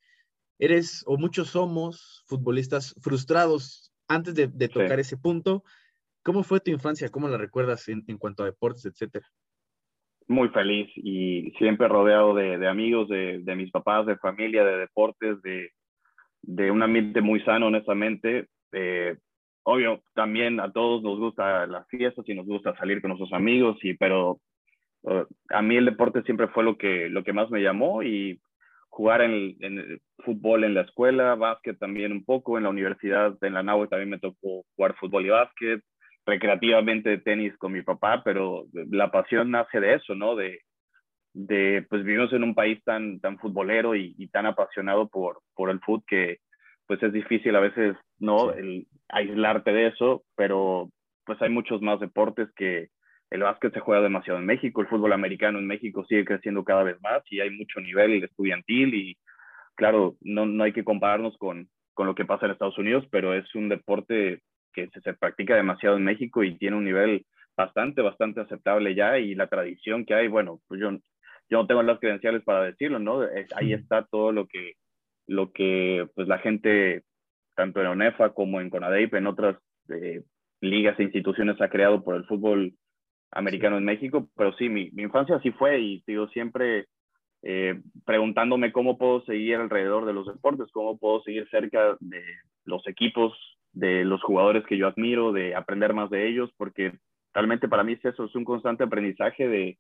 eres, 0.59 1.05
o 1.07 1.17
muchos 1.17 1.49
somos 1.49 2.23
futbolistas 2.27 2.95
frustrados. 3.01 3.93
Antes 4.07 4.35
de, 4.35 4.69
tocar 4.69 5.01
ese 5.01 5.17
punto, 5.17 5.65
¿cómo 6.23 6.43
fue 6.43 6.61
tu 6.61 6.71
infancia? 6.71 7.09
¿Cómo 7.09 7.29
la 7.29 7.39
recuerdas 7.39 7.89
en, 7.89 8.05
en 8.07 8.19
cuanto 8.19 8.43
a 8.43 8.47
deportes, 8.47 8.85
etcétera? 8.85 9.27
muy 10.27 10.49
feliz 10.49 10.91
y 10.97 11.53
siempre 11.59 11.89
rodeado 11.89 12.35
de, 12.35 12.59
de 12.59 12.69
amigos, 12.69 13.09
de, 13.09 13.41
de, 13.43 13.57
mis 13.57 13.71
papás, 13.71 14.07
de 14.07 14.17
familia, 14.17 14.65
de 14.65 14.79
deportes, 14.79 15.41
de, 15.43 15.71
de 16.43 16.71
un 16.71 16.83
ambiente 16.83 17.21
muy 17.21 17.41
sano, 17.41 17.67
honestamente. 17.67 18.49
Eh, 18.73 19.17
obvio, 19.65 20.03
también 20.15 20.61
a 20.61 20.73
todos 20.73 21.03
nos 21.03 21.19
gusta 21.19 21.67
las 21.67 21.87
fiestas 21.89 22.25
y 22.29 22.35
nos 22.35 22.47
gusta 22.47 22.77
salir 22.77 23.01
con 23.01 23.11
nuestros 23.11 23.33
amigos, 23.33 23.79
y, 23.83 23.95
pero 23.95 24.41
uh, 25.05 25.25
a 25.51 25.63
mí 25.63 25.77
el 25.77 25.87
deporte 25.87 26.23
siempre 26.23 26.49
fue 26.49 26.65
lo 26.65 26.77
que, 26.77 27.09
lo 27.09 27.25
que 27.25 27.33
más 27.33 27.51
me 27.51 27.63
llamó 27.63 28.03
y 28.03 28.41
jugar 28.89 29.23
en, 29.23 29.57
en, 29.61 30.01
fútbol 30.19 30.65
en 30.65 30.75
la 30.75 30.83
escuela, 30.83 31.35
básquet 31.35 31.79
también 31.79 32.13
un 32.13 32.25
poco, 32.25 32.57
en 32.57 32.65
la 32.65 32.71
universidad, 32.71 33.37
en 33.43 33.55
la 33.55 33.63
NAUE 33.63 33.89
también 33.89 34.11
me 34.11 34.21
tocó 34.21 34.65
jugar 34.77 34.95
fútbol 34.97 35.27
y 35.27 35.31
básquet, 35.31 35.83
recreativamente 36.25 37.19
tenis 37.19 37.57
con 37.59 37.73
mi 37.73 37.83
papá, 37.83 38.23
pero 38.25 38.67
la 38.73 39.11
pasión 39.11 39.51
nace 39.51 39.81
de 39.81 39.95
eso, 39.95 40.15
¿no? 40.15 40.37
De, 40.37 40.61
de 41.35 41.85
pues 41.91 42.05
vivimos 42.05 42.33
en 42.33 42.45
un 42.45 42.55
país 42.55 42.83
tan, 42.85 43.21
tan 43.21 43.39
futbolero 43.39 43.97
y, 43.97 44.15
y 44.17 44.29
tan 44.29 44.47
apasionado 44.47 45.09
por, 45.09 45.41
por 45.55 45.71
el 45.71 45.81
fútbol 45.81 46.05
que 46.07 46.39
pues 46.87 47.03
es 47.03 47.13
difícil 47.13 47.57
a 47.57 47.61
veces, 47.61 47.97
¿no? 48.19 48.53
El 48.53 48.87
aislarte 49.09 49.73
de 49.73 49.89
eso, 49.89 50.23
pero 50.37 50.91
pues 51.25 51.41
hay 51.43 51.49
muchos 51.49 51.81
más 51.83 52.01
deportes 52.01 52.49
que 52.55 52.89
el 53.35 53.43
básquet 53.43 53.75
se 53.75 53.81
juega 53.81 54.01
demasiado 54.01 54.39
en 54.39 54.47
México, 54.47 54.81
el 54.81 54.87
fútbol 54.87 55.13
americano 55.13 55.59
en 55.59 55.67
México 55.67 56.07
sigue 56.09 56.25
creciendo 56.25 56.63
cada 56.63 56.85
vez 56.85 57.01
más 57.03 57.21
y 57.31 57.41
hay 57.41 57.51
mucho 57.51 57.81
nivel 57.81 58.23
estudiantil 58.23 58.95
y 58.95 59.19
claro, 59.75 60.15
no, 60.21 60.47
no 60.47 60.63
hay 60.63 60.73
que 60.73 60.85
compararnos 60.85 61.37
con, 61.39 61.69
con 61.95 62.07
lo 62.07 62.15
que 62.15 62.25
pasa 62.25 62.47
en 62.47 62.53
Estados 62.53 62.79
Unidos, 62.79 63.05
pero 63.11 63.35
es 63.35 63.53
un 63.57 63.69
deporte 63.69 64.41
que 64.73 64.89
se, 64.91 65.01
se, 65.01 65.15
practica 65.15 65.57
demasiado 65.57 65.97
en 65.97 66.05
México 66.05 66.45
y 66.45 66.57
tiene 66.59 66.77
un 66.77 66.85
nivel 66.85 67.27
bastante, 67.57 68.03
bastante 68.03 68.41
aceptable 68.41 68.95
ya 68.95 69.19
y 69.19 69.35
la 69.35 69.49
tradición 69.49 70.05
que 70.05 70.15
hay, 70.15 70.29
bueno, 70.29 70.61
pues 70.69 70.81
yo, 70.81 70.93
yo 71.51 71.59
no 71.59 71.67
tengo 71.67 71.83
las 71.83 71.99
credenciales 71.99 72.45
para 72.45 72.63
decirlo, 72.63 73.01
¿no? 73.01 73.25
Es, 73.25 73.49
ahí 73.57 73.73
está 73.73 74.05
todo 74.05 74.31
lo 74.31 74.47
que, 74.47 74.75
lo 75.27 75.51
que 75.51 76.07
pues 76.15 76.29
la 76.29 76.39
gente, 76.39 77.03
tanto 77.57 77.81
en 77.81 77.89
ONEFA 77.89 78.33
como 78.33 78.61
en 78.61 78.71
CONADEIP, 78.71 79.15
en 79.15 79.27
otras 79.27 79.57
eh, 79.89 80.23
ligas 80.61 81.01
e 81.01 81.03
instituciones 81.03 81.61
ha 81.61 81.69
creado 81.69 82.05
por 82.05 82.15
el 82.15 82.27
fútbol 82.27 82.75
americano 83.35 83.77
en 83.79 83.85
México, 83.85 84.29
pero 84.37 84.53
sí, 84.55 84.69
mi, 84.69 84.91
mi 84.93 85.03
infancia 85.03 85.41
sí 85.41 85.51
fue 85.53 85.81
y 85.81 86.03
digo, 86.07 86.29
siempre 86.29 86.87
eh, 87.43 87.81
preguntándome 88.07 88.73
cómo 88.73 88.97
puedo 88.97 89.23
seguir 89.25 89.57
alrededor 89.57 90.07
de 90.07 90.15
los 90.15 90.27
deportes, 90.27 90.71
cómo 90.73 90.97
puedo 90.97 91.23
seguir 91.23 91.49
cerca 91.51 91.97
de 92.01 92.23
los 92.65 92.87
equipos, 92.89 93.33
de 93.73 94.05
los 94.05 94.23
jugadores 94.23 94.65
que 94.67 94.79
yo 94.79 94.87
admiro, 94.87 95.33
de 95.33 95.55
aprender 95.55 95.93
más 95.93 96.09
de 96.11 96.29
ellos, 96.29 96.51
porque 96.57 96.93
realmente 97.35 97.69
para 97.69 97.83
mí 97.83 97.93
es 97.93 98.05
eso, 98.05 98.25
es 98.25 98.35
un 98.35 98.45
constante 98.45 98.85
aprendizaje 98.85 99.47
de, 99.47 99.79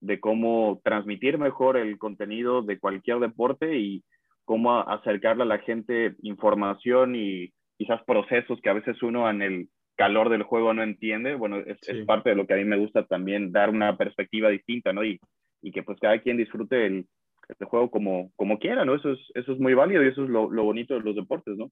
de 0.00 0.20
cómo 0.20 0.80
transmitir 0.84 1.38
mejor 1.38 1.76
el 1.76 1.98
contenido 1.98 2.62
de 2.62 2.78
cualquier 2.78 3.18
deporte 3.18 3.78
y 3.78 4.04
cómo 4.44 4.78
acercarle 4.78 5.42
a 5.42 5.46
la 5.46 5.58
gente 5.58 6.14
información 6.22 7.16
y 7.16 7.52
quizás 7.76 8.02
procesos 8.04 8.60
que 8.60 8.70
a 8.70 8.74
veces 8.74 9.02
uno 9.02 9.28
en 9.28 9.42
el 9.42 9.68
calor 10.00 10.30
del 10.30 10.44
juego 10.44 10.72
no 10.72 10.82
entiende. 10.82 11.34
Bueno, 11.34 11.58
es, 11.58 11.76
sí. 11.82 11.92
es 11.92 12.06
parte 12.06 12.30
de 12.30 12.36
lo 12.36 12.46
que 12.46 12.54
a 12.54 12.56
mí 12.56 12.64
me 12.64 12.78
gusta 12.78 13.04
también, 13.04 13.52
dar 13.52 13.68
una 13.68 13.98
perspectiva 13.98 14.48
distinta, 14.48 14.94
¿no? 14.94 15.04
Y, 15.04 15.20
y 15.60 15.72
que 15.72 15.82
pues 15.82 15.98
cada 16.00 16.18
quien 16.22 16.38
disfrute 16.38 16.86
el, 16.86 17.06
el, 17.48 17.66
juego 17.66 17.90
como, 17.90 18.32
como 18.34 18.58
quiera, 18.58 18.86
¿no? 18.86 18.94
Eso 18.94 19.12
es, 19.12 19.18
eso 19.34 19.52
es 19.52 19.58
muy 19.58 19.74
válido 19.74 20.02
y 20.02 20.08
eso 20.08 20.24
es 20.24 20.30
lo, 20.30 20.50
lo 20.50 20.64
bonito 20.64 20.94
de 20.94 21.00
los 21.00 21.14
deportes, 21.14 21.54
¿no? 21.58 21.70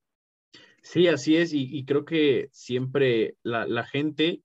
Sí, 0.82 1.08
así 1.08 1.38
es, 1.38 1.54
y, 1.54 1.68
y 1.74 1.86
creo 1.86 2.04
que 2.04 2.48
siempre 2.52 3.36
la, 3.42 3.66
la 3.66 3.84
gente, 3.84 4.42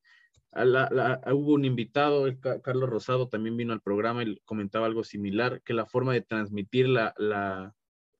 la, 0.53 0.87
la, 0.89 1.19
hubo 1.33 1.53
un 1.53 1.65
invitado, 1.65 2.25
el 2.25 2.39
Carlos 2.39 2.89
Rosado 2.89 3.27
también 3.27 3.57
vino 3.57 3.73
al 3.73 3.81
programa 3.81 4.23
y 4.23 4.37
comentaba 4.45 4.85
algo 4.85 5.03
similar, 5.03 5.61
que 5.65 5.73
la 5.73 5.85
forma 5.85 6.13
de 6.13 6.21
transmitir 6.21 6.87
la, 6.87 7.13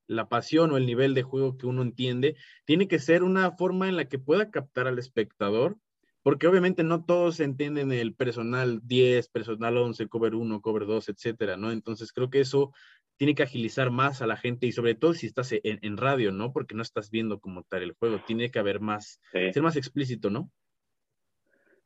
la, 0.07 0.29
pasión 0.29 0.71
o 0.71 0.77
el 0.77 0.85
nivel 0.85 1.13
de 1.13 1.23
juego 1.23 1.57
que 1.57 1.65
uno 1.65 1.81
entiende, 1.81 2.35
tiene 2.65 2.87
que 2.87 2.99
ser 2.99 3.23
una 3.23 3.51
forma 3.51 3.87
en 3.89 3.95
la 3.95 4.05
que 4.05 4.19
pueda 4.19 4.51
captar 4.51 4.87
al 4.87 4.99
espectador, 4.99 5.77
porque 6.21 6.47
obviamente 6.47 6.83
no 6.83 7.03
todos 7.03 7.39
entienden 7.39 7.91
el 7.91 8.13
personal 8.15 8.79
10, 8.83 9.29
personal 9.29 9.77
11, 9.77 10.07
cover 10.07 10.35
1, 10.35 10.61
cover 10.61 10.85
2, 10.85 11.09
etcétera, 11.09 11.57
¿no? 11.57 11.71
Entonces 11.71 12.13
creo 12.13 12.29
que 12.29 12.39
eso 12.39 12.71
tiene 13.17 13.35
que 13.35 13.43
agilizar 13.43 13.91
más 13.91 14.21
a 14.21 14.27
la 14.27 14.37
gente 14.37 14.65
y 14.65 14.71
sobre 14.71 14.95
todo 14.95 15.13
si 15.13 15.27
estás 15.27 15.51
en, 15.51 15.79
en 15.81 15.97
radio, 15.97 16.31
¿no? 16.31 16.51
Porque 16.51 16.75
no 16.75 16.81
estás 16.81 17.11
viendo 17.11 17.39
como 17.39 17.63
tal 17.63 17.83
el 17.83 17.93
juego, 17.93 18.19
tiene 18.25 18.51
que 18.51 18.59
haber 18.59 18.79
más, 18.79 19.21
sí. 19.31 19.51
ser 19.53 19.63
más 19.63 19.75
explícito, 19.75 20.29
¿no? 20.29 20.49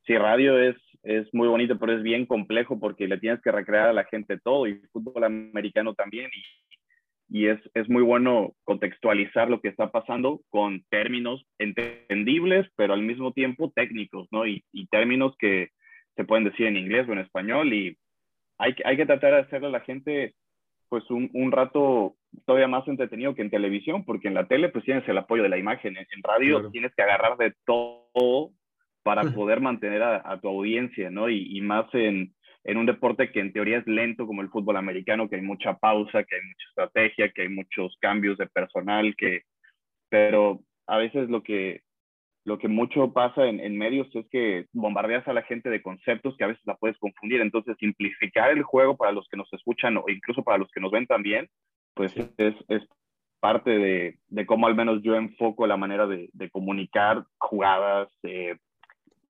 Sí, 0.08 0.18
radio 0.18 0.58
es, 0.58 0.78
es 1.04 1.34
muy 1.34 1.50
bonito, 1.50 1.78
pero 1.78 1.94
es 1.94 2.02
bien 2.02 2.26
complejo 2.26 2.80
porque 2.80 3.08
le 3.08 3.18
tienes 3.18 3.42
que 3.42 3.52
recrear 3.52 3.90
a 3.90 3.94
la 3.94 4.06
gente 4.06 4.40
todo 4.40 4.66
y 4.66 4.76
fútbol 4.94 5.26
americano 5.26 5.94
también 5.94 6.30
y 6.34 6.44
y 7.30 7.48
es, 7.48 7.60
es 7.74 7.90
muy 7.90 8.04
bueno 8.04 8.54
contextualizar 8.64 9.50
lo 9.50 9.60
que 9.60 9.68
está 9.68 9.92
pasando 9.92 10.42
con 10.50 10.84
términos 10.90 11.46
entendibles, 11.60 12.68
pero 12.76 12.94
al 12.94 13.02
mismo 13.02 13.34
tiempo 13.34 13.72
técnicos, 13.76 14.28
¿no? 14.32 14.48
Y, 14.48 14.64
y 14.72 14.88
términos 14.88 15.36
que 15.38 15.70
se 16.16 16.24
pueden 16.24 16.46
decir 16.46 16.68
en 16.68 16.78
inglés 16.78 17.08
o 17.08 17.14
en 17.14 17.20
español 17.20 17.74
y 17.74 17.98
hay, 18.58 18.76
hay 18.86 18.98
que 18.98 19.06
tratar 19.06 19.34
de 19.34 19.40
hacerle 19.42 19.68
a 19.68 19.72
la 19.72 19.82
gente 19.82 20.34
pues 20.90 21.04
un, 21.12 21.30
un, 21.34 21.52
rato 21.52 22.16
todavía 22.46 22.70
más 22.70 22.88
entretenido 22.88 23.36
que 23.36 23.42
en 23.42 23.50
televisión, 23.50 24.06
porque 24.06 24.30
en 24.30 24.34
la 24.34 24.48
tele 24.48 24.70
pues 24.70 24.86
tienes 24.86 25.08
el 25.10 25.18
apoyo 25.18 25.44
de 25.44 25.50
la 25.50 25.58
imagen, 25.58 25.98
en, 25.98 26.08
en 26.10 26.24
radio 26.24 26.56
claro. 26.56 26.72
tienes 26.72 26.94
que 26.96 27.04
agarrar 27.04 27.38
de 27.38 27.54
todo 27.66 28.52
para 29.04 29.24
poder 29.24 29.60
mantener 29.60 30.02
a, 30.02 30.22
a 30.24 30.40
tu 30.40 30.48
audiencia, 30.48 31.10
¿no? 31.10 31.30
Y, 31.30 31.58
y 31.58 31.62
más 31.62 31.86
en, 31.94 32.34
en 32.68 32.78
un 32.78 32.86
deporte 32.86 33.32
que 33.32 33.40
en 33.40 33.54
teoría 33.54 33.78
es 33.78 33.88
lento 33.88 34.28
como 34.28 34.42
el 34.42 34.50
fútbol 34.50 34.76
americano, 34.76 35.30
que 35.30 35.38
hay 35.38 35.42
mucha 35.42 35.78
pausa, 35.78 36.24
que 36.26 36.36
hay 36.36 36.42
mucha 36.42 36.68
estrategia, 36.70 37.32
que 37.32 37.44
hay 37.44 37.50
muchos 37.50 37.98
cambios 38.02 38.38
de 38.38 38.46
personal, 38.48 39.16
que, 39.16 39.44
pero 40.10 40.60
a 40.86 40.98
veces 40.98 41.30
lo 41.30 41.44
que, 41.44 41.82
lo 42.44 42.58
que 42.60 42.68
mucho 42.68 43.14
pasa 43.14 43.48
en, 43.48 43.62
en, 43.62 43.78
medios 43.78 44.14
es 44.14 44.28
que 44.30 44.66
bombardeas 44.74 45.26
a 45.30 45.34
la 45.34 45.44
gente 45.44 45.70
de 45.70 45.82
conceptos 45.82 46.36
que 46.36 46.44
a 46.44 46.48
veces 46.48 46.62
la 46.66 46.76
puedes 46.76 46.98
confundir. 46.98 47.40
Entonces, 47.40 47.78
simplificar 47.80 48.52
el 48.52 48.64
juego 48.64 48.98
para 48.98 49.14
los 49.14 49.26
que 49.30 49.38
nos 49.38 49.52
escuchan 49.54 49.96
o 49.96 50.04
incluso 50.10 50.44
para 50.44 50.58
los 50.58 50.70
que 50.72 50.82
nos 50.82 50.92
ven 50.92 51.08
también, 51.08 51.48
pues 51.94 52.12
sí. 52.12 52.30
es, 52.38 52.54
es, 52.68 52.84
parte 53.40 53.70
de, 53.70 54.18
de, 54.30 54.46
cómo 54.46 54.68
al 54.68 54.76
menos 54.76 55.04
yo 55.04 55.16
enfoco 55.16 55.68
la 55.68 55.78
manera 55.78 56.08
de, 56.08 56.28
de 56.34 56.50
comunicar 56.50 57.24
jugadas, 57.38 58.10
eh, 58.24 58.58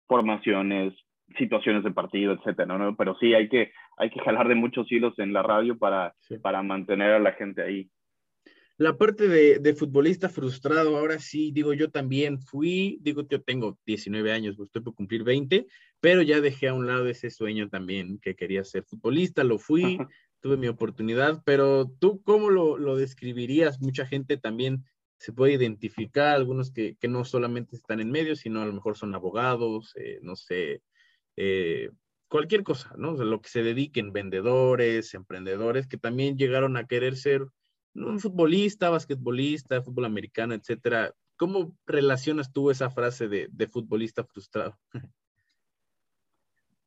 formaciones, 0.06 0.94
situaciones 1.38 1.84
de 1.84 1.90
partido, 1.90 2.32
etcétera, 2.32 2.78
¿no? 2.78 2.96
Pero 2.96 3.16
sí 3.18 3.34
hay 3.34 3.48
que, 3.48 3.72
hay 3.96 4.10
que 4.10 4.20
jalar 4.20 4.48
de 4.48 4.54
muchos 4.54 4.90
hilos 4.90 5.18
en 5.18 5.32
la 5.32 5.42
radio 5.42 5.78
para, 5.78 6.14
sí. 6.20 6.38
para 6.38 6.62
mantener 6.62 7.12
a 7.12 7.18
la 7.18 7.32
gente 7.32 7.62
ahí. 7.62 7.90
La 8.78 8.98
parte 8.98 9.26
de, 9.26 9.58
de, 9.58 9.74
futbolista 9.74 10.28
frustrado, 10.28 10.98
ahora 10.98 11.18
sí, 11.18 11.50
digo, 11.50 11.72
yo 11.72 11.90
también 11.90 12.38
fui, 12.38 12.98
digo, 13.00 13.26
yo 13.26 13.40
tengo 13.40 13.78
19 13.86 14.30
años, 14.32 14.56
pues 14.56 14.68
estoy 14.68 14.82
por 14.82 14.94
cumplir 14.94 15.24
20, 15.24 15.66
pero 15.98 16.20
ya 16.20 16.42
dejé 16.42 16.68
a 16.68 16.74
un 16.74 16.86
lado 16.86 17.08
ese 17.08 17.30
sueño 17.30 17.70
también 17.70 18.18
que 18.18 18.36
quería 18.36 18.64
ser 18.64 18.84
futbolista, 18.84 19.44
lo 19.44 19.58
fui, 19.58 19.98
tuve 20.40 20.58
mi 20.58 20.68
oportunidad, 20.68 21.42
pero 21.46 21.90
tú, 21.98 22.22
¿cómo 22.22 22.50
lo, 22.50 22.76
lo 22.76 22.96
describirías? 22.96 23.80
Mucha 23.80 24.06
gente 24.06 24.36
también 24.36 24.84
se 25.18 25.32
puede 25.32 25.54
identificar, 25.54 26.36
algunos 26.36 26.70
que, 26.70 26.96
que, 27.00 27.08
no 27.08 27.24
solamente 27.24 27.76
están 27.76 28.00
en 28.00 28.10
medios, 28.10 28.40
sino 28.40 28.60
a 28.60 28.66
lo 28.66 28.74
mejor 28.74 28.98
son 28.98 29.14
abogados, 29.14 29.94
eh, 29.96 30.18
no 30.20 30.36
sé, 30.36 30.82
eh, 31.36 31.90
cualquier 32.28 32.62
cosa, 32.62 32.94
¿no? 32.96 33.12
O 33.12 33.24
lo 33.24 33.40
que 33.40 33.48
se 33.48 33.62
dediquen, 33.62 34.12
vendedores, 34.12 35.14
emprendedores, 35.14 35.86
que 35.86 35.96
también 35.96 36.36
llegaron 36.36 36.76
a 36.76 36.86
querer 36.86 37.16
ser 37.16 37.46
un 37.94 38.18
futbolista, 38.18 38.90
basquetbolista, 38.90 39.82
fútbol 39.82 40.04
americano, 40.04 40.54
etcétera. 40.54 41.12
¿Cómo 41.36 41.72
relacionas 41.86 42.52
tú 42.52 42.70
esa 42.70 42.90
frase 42.90 43.28
de, 43.28 43.68
futbolista 43.68 44.24
frustrado? 44.24 44.76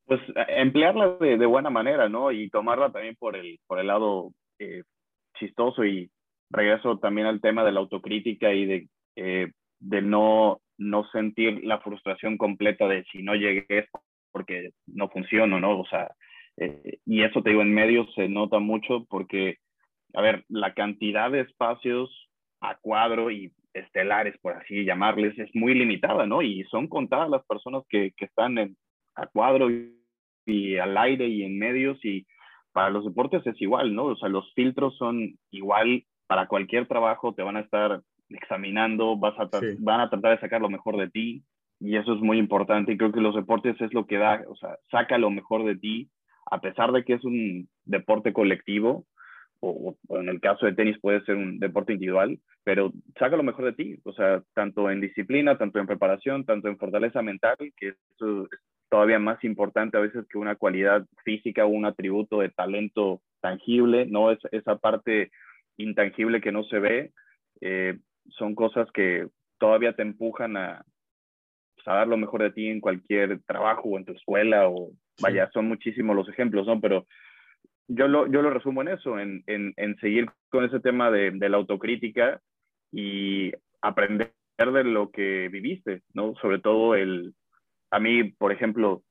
Pues 0.06 0.20
eh, 0.30 0.44
emplearla 0.56 1.18
de, 1.20 1.46
buena 1.46 1.70
manera, 1.70 2.08
¿no? 2.08 2.32
Y 2.32 2.50
tomarla 2.50 2.90
también 2.90 3.14
por 3.14 3.36
el, 3.36 3.60
lado 3.68 4.32
eh, 4.58 4.82
chistoso 5.38 5.84
y 5.84 6.10
regreso 6.50 6.98
también 6.98 7.28
al 7.28 7.40
tema 7.40 7.64
de 7.64 7.70
la 7.70 7.78
autocrítica 7.78 8.52
y 8.52 8.66
de, 8.66 10.02
no, 10.02 10.60
sentir 11.12 11.62
la 11.62 11.78
frustración 11.78 12.38
completa 12.38 12.88
de 12.88 13.04
si 13.12 13.22
no 13.22 13.36
llegué 13.36 13.86
porque 14.32 14.70
no 14.86 15.08
funciona, 15.08 15.58
¿no? 15.60 15.80
O 15.80 15.86
sea, 15.86 16.10
eh, 16.56 16.98
y 17.06 17.22
eso 17.22 17.42
te 17.42 17.50
digo, 17.50 17.62
en 17.62 17.72
medios 17.72 18.12
se 18.14 18.28
nota 18.28 18.58
mucho 18.58 19.06
porque, 19.08 19.56
a 20.14 20.22
ver, 20.22 20.44
la 20.48 20.74
cantidad 20.74 21.30
de 21.30 21.40
espacios 21.40 22.10
a 22.60 22.76
cuadro 22.76 23.30
y 23.30 23.52
estelares, 23.72 24.36
por 24.40 24.54
así 24.54 24.84
llamarles, 24.84 25.38
es 25.38 25.48
muy 25.54 25.74
limitada, 25.74 26.26
¿no? 26.26 26.42
Y 26.42 26.64
son 26.64 26.88
contadas 26.88 27.30
las 27.30 27.44
personas 27.46 27.84
que, 27.88 28.12
que 28.16 28.26
están 28.26 28.58
en, 28.58 28.76
a 29.14 29.26
cuadro 29.26 29.70
y, 29.70 29.96
y 30.46 30.76
al 30.76 30.96
aire 30.98 31.26
y 31.28 31.44
en 31.44 31.58
medios 31.58 32.02
y 32.04 32.26
para 32.72 32.90
los 32.90 33.04
deportes 33.04 33.46
es 33.46 33.60
igual, 33.60 33.94
¿no? 33.94 34.04
O 34.04 34.16
sea, 34.16 34.28
los 34.28 34.52
filtros 34.54 34.96
son 34.96 35.34
igual 35.50 36.04
para 36.26 36.46
cualquier 36.46 36.86
trabajo, 36.86 37.34
te 37.34 37.42
van 37.42 37.56
a 37.56 37.60
estar 37.60 38.02
examinando, 38.28 39.16
vas 39.16 39.34
a 39.38 39.48
sí. 39.58 39.76
van 39.80 40.00
a 40.00 40.10
tratar 40.10 40.32
de 40.32 40.40
sacar 40.40 40.60
lo 40.60 40.70
mejor 40.70 40.96
de 40.96 41.10
ti, 41.10 41.42
y 41.80 41.96
eso 41.96 42.14
es 42.14 42.20
muy 42.20 42.38
importante 42.38 42.92
y 42.92 42.98
creo 42.98 43.10
que 43.10 43.22
los 43.22 43.34
deportes 43.34 43.80
es 43.80 43.92
lo 43.94 44.06
que 44.06 44.18
da, 44.18 44.44
o 44.48 44.54
sea, 44.56 44.76
saca 44.90 45.16
lo 45.16 45.30
mejor 45.30 45.64
de 45.64 45.76
ti, 45.76 46.10
a 46.50 46.60
pesar 46.60 46.92
de 46.92 47.04
que 47.04 47.14
es 47.14 47.24
un 47.24 47.68
deporte 47.84 48.32
colectivo, 48.34 49.06
o, 49.60 49.96
en 50.10 50.28
el 50.28 50.40
caso 50.40 50.66
de 50.66 50.74
tenis 50.74 50.98
puede 51.00 51.22
ser 51.22 51.36
un 51.36 51.58
deporte 51.58 51.94
individual, 51.94 52.38
pero 52.64 52.92
saca 53.18 53.36
lo 53.36 53.42
mejor 53.42 53.64
de 53.64 53.72
ti, 53.72 53.98
o 54.04 54.12
sea, 54.12 54.42
tanto 54.54 54.90
en 54.90 55.00
disciplina, 55.00 55.56
tanto 55.56 55.78
en 55.78 55.86
preparación, 55.86 56.44
tanto 56.44 56.68
en 56.68 56.78
fortaleza 56.78 57.22
mental, 57.22 57.56
que 57.76 57.88
eso 57.88 58.44
es 58.44 58.60
todavía 58.90 59.18
más 59.18 59.42
importante 59.44 59.96
a 59.96 60.00
veces 60.00 60.26
que 60.28 60.38
una 60.38 60.56
cualidad 60.56 61.06
física 61.24 61.64
o 61.64 61.68
un 61.68 61.86
atributo 61.86 62.40
de 62.40 62.50
talento 62.50 63.22
tangible, 63.40 64.06
¿no? 64.06 64.30
Es, 64.32 64.38
esa 64.52 64.76
parte 64.76 65.30
intangible 65.76 66.40
que 66.40 66.52
no 66.52 66.64
se 66.64 66.78
ve, 66.78 67.12
eh, 67.60 67.98
son 68.28 68.54
cosas 68.54 68.90
que 68.92 69.28
todavía 69.58 69.94
te 69.94 70.02
empujan 70.02 70.56
a, 70.56 70.84
pues, 71.84 71.94
a, 71.94 71.98
dar 71.98 72.08
lo 72.08 72.16
mejor 72.16 72.42
de 72.42 72.52
ti 72.52 72.68
en 72.68 72.80
cualquier 72.80 73.40
trabajo 73.42 73.88
o 73.88 73.98
en 73.98 74.04
tu 74.04 74.12
escuela 74.12 74.68
o 74.68 74.90
vaya, 75.20 75.50
son 75.52 75.68
muchísimos 75.68 76.16
los 76.16 76.28
ejemplos, 76.28 76.66
¿no? 76.66 76.80
Pero 76.80 77.06
yo 77.88 78.08
lo, 78.08 78.26
yo 78.26 78.42
lo 78.42 78.50
resumo 78.50 78.82
en 78.82 78.88
eso, 78.88 79.18
en, 79.18 79.42
en, 79.46 79.74
en 79.76 79.96
seguir 79.96 80.30
con 80.48 80.64
ese 80.64 80.80
tema 80.80 81.10
de, 81.10 81.32
de, 81.32 81.48
la 81.48 81.56
autocrítica 81.56 82.40
y 82.92 83.52
aprender 83.82 84.32
de 84.58 84.84
lo 84.84 85.10
que 85.10 85.48
viviste, 85.48 86.02
¿no? 86.14 86.34
Sobre 86.36 86.58
todo 86.58 86.94
el, 86.94 87.34
a 87.90 87.98
mí, 87.98 88.24
por 88.24 88.52
ejemplo, 88.52 89.02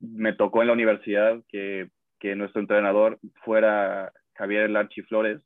me 0.00 0.32
tocó 0.32 0.62
en 0.62 0.68
la 0.68 0.72
universidad 0.72 1.40
que, 1.48 1.88
que 2.18 2.34
nuestro 2.34 2.60
entrenador 2.60 3.18
fuera 3.44 4.12
Javier 4.34 4.70
Larchi 4.70 5.02
Flores, 5.02 5.40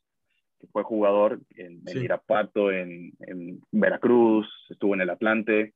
que 0.60 0.66
fue 0.68 0.82
jugador 0.82 1.40
en, 1.56 1.82
en 1.86 2.02
Irapuato, 2.02 2.70
en, 2.70 3.12
en, 3.20 3.60
Veracruz, 3.70 4.48
estuvo 4.70 4.94
en 4.94 5.02
el 5.02 5.10
Atlante, 5.10 5.74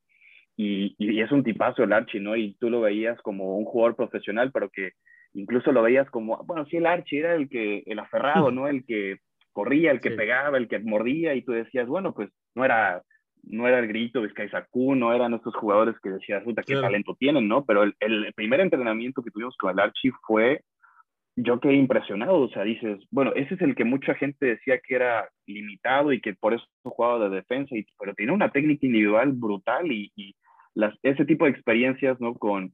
y, 0.62 0.95
y, 0.99 1.21
es 1.23 1.33
un 1.33 1.43
tipazo 1.43 1.83
el 1.83 1.93
Archie, 1.93 2.21
¿no? 2.21 2.37
Y 2.37 2.55
tú 2.61 2.69
lo 2.69 2.83
veías 2.83 3.19
como 3.23 3.57
un 3.57 3.64
jugador 3.64 3.97
profesional, 3.97 4.50
pero 4.52 4.69
que 4.69 4.90
incluso 5.33 5.73
lo 5.73 5.81
veías 5.81 6.11
como, 6.11 6.37
bueno, 6.45 6.67
sí, 6.67 6.76
el 6.76 6.85
Archie 6.85 7.21
era 7.21 7.35
el 7.35 7.49
que, 7.49 7.83
el 7.87 7.99
aferrado, 7.99 8.50
¿no? 8.52 8.69
El 8.69 8.85
que 8.85 9.21
corría, 9.52 9.90
el 9.90 10.00
que 10.00 10.11
sí. 10.11 10.17
pegaba, 10.17 10.59
el 10.59 10.69
que 10.69 10.79
mordía, 10.79 11.35
y 11.35 11.43
tú 11.43 11.52
decías, 11.52 11.88
bueno, 11.88 12.12
pues 12.12 12.29
no 12.55 12.67
era, 12.67 13.02
no 13.43 13.67
era 13.67 13.79
el 13.79 13.88
grito 13.88 14.21
Saku, 14.50 14.95
no 14.95 15.14
eran 15.14 15.33
estos 15.33 15.55
jugadores 15.57 15.95
que 16.02 16.11
decías, 16.11 16.45
puta, 16.45 16.62
qué 16.62 16.75
claro. 16.75 16.88
talento 16.88 17.17
tienen, 17.19 17.49
¿no? 17.49 17.64
Pero 17.64 17.85
el, 17.85 17.95
el, 17.99 18.31
primer 18.35 18.61
entrenamiento 18.61 19.23
que 19.23 19.31
tuvimos 19.31 19.57
con 19.57 19.71
el 19.71 19.81
Archie 19.81 20.12
fue, 20.26 20.61
yo 21.37 21.59
quedé 21.59 21.75
impresionado, 21.75 22.38
o 22.38 22.50
sea, 22.50 22.64
dices, 22.64 22.99
bueno, 23.11 23.33
ese 23.35 23.55
es 23.55 23.62
el 23.62 23.75
que 23.75 23.85
mucha 23.85 24.14
gente 24.14 24.45
decía 24.45 24.79
que 24.79 24.95
era 24.95 25.26
limitado 25.47 26.12
y 26.12 26.21
que 26.21 26.35
por 26.35 26.52
eso 26.52 26.67
jugaba 26.83 27.31
de 27.31 27.37
defensa, 27.37 27.75
y, 27.75 27.87
pero 27.99 28.12
tiene 28.12 28.33
una 28.33 28.50
técnica 28.50 28.85
individual 28.85 29.33
brutal 29.33 29.90
y, 29.90 30.12
y 30.17 30.35
las, 30.75 30.95
ese 31.03 31.25
tipo 31.25 31.45
de 31.45 31.53
experiencias, 31.53 32.21
¿no? 32.21 32.35
Con, 32.35 32.73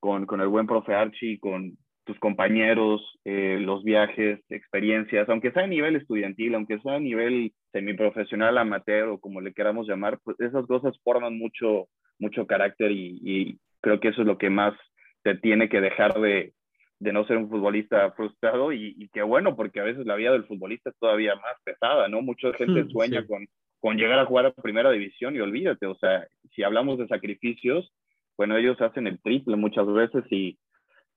con, 0.00 0.26
con 0.26 0.40
el 0.40 0.48
buen 0.48 0.66
profe 0.66 0.94
Archie, 0.94 1.38
con 1.38 1.76
tus 2.04 2.18
compañeros, 2.18 3.00
eh, 3.24 3.58
los 3.60 3.82
viajes, 3.82 4.40
experiencias, 4.50 5.28
aunque 5.28 5.52
sea 5.52 5.64
a 5.64 5.66
nivel 5.66 5.96
estudiantil, 5.96 6.54
aunque 6.54 6.78
sea 6.80 6.94
a 6.96 7.00
nivel 7.00 7.52
semiprofesional, 7.72 8.58
amateur 8.58 9.08
o 9.08 9.18
como 9.18 9.40
le 9.40 9.54
queramos 9.54 9.88
llamar, 9.88 10.18
pues 10.22 10.38
esas 10.40 10.66
cosas 10.66 10.98
forman 11.02 11.38
mucho, 11.38 11.88
mucho 12.18 12.46
carácter 12.46 12.90
y, 12.92 13.20
y 13.22 13.58
creo 13.80 14.00
que 14.00 14.08
eso 14.08 14.20
es 14.20 14.26
lo 14.26 14.38
que 14.38 14.50
más 14.50 14.74
te 15.22 15.34
tiene 15.36 15.70
que 15.70 15.80
dejar 15.80 16.20
de, 16.20 16.52
de 17.00 17.12
no 17.12 17.26
ser 17.26 17.38
un 17.38 17.48
futbolista 17.48 18.12
frustrado 18.12 18.72
y, 18.72 18.94
y, 18.98 19.08
que 19.08 19.22
bueno, 19.22 19.56
porque 19.56 19.80
a 19.80 19.84
veces 19.84 20.06
la 20.06 20.16
vida 20.16 20.32
del 20.32 20.44
futbolista 20.44 20.90
es 20.90 20.98
todavía 20.98 21.34
más 21.36 21.56
pesada, 21.64 22.08
¿no? 22.08 22.22
Mucha 22.22 22.52
gente 22.54 22.86
sueña 22.90 23.22
sí. 23.22 23.28
con, 23.28 23.46
con 23.84 23.98
llegar 23.98 24.18
a 24.18 24.24
jugar 24.24 24.46
a 24.46 24.50
primera 24.50 24.90
división 24.90 25.36
y 25.36 25.40
olvídate, 25.40 25.84
o 25.84 25.94
sea, 25.96 26.26
si 26.54 26.62
hablamos 26.62 26.96
de 26.96 27.06
sacrificios, 27.06 27.92
bueno, 28.34 28.56
ellos 28.56 28.80
hacen 28.80 29.06
el 29.06 29.20
triple 29.20 29.56
muchas 29.56 29.86
veces 29.86 30.24
y 30.30 30.58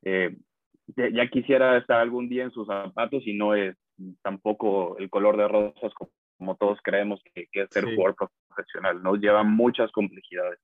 eh, 0.03 0.35
ya 0.97 1.29
quisiera 1.29 1.77
estar 1.77 2.01
algún 2.01 2.27
día 2.27 2.43
en 2.43 2.51
sus 2.51 2.67
zapatos 2.67 3.25
y 3.25 3.35
no 3.35 3.55
es 3.55 3.77
tampoco 4.21 4.97
el 4.97 5.09
color 5.09 5.37
de 5.37 5.47
rosas 5.47 5.93
como 6.37 6.57
todos 6.57 6.77
creemos 6.83 7.21
que, 7.33 7.47
que 7.53 7.61
es 7.61 7.69
ser 7.69 7.85
sí. 7.85 7.95
jugador 7.95 8.17
profesional, 8.49 9.01
¿no? 9.01 9.15
Lleva 9.15 9.43
muchas 9.43 9.89
complejidades. 9.93 10.59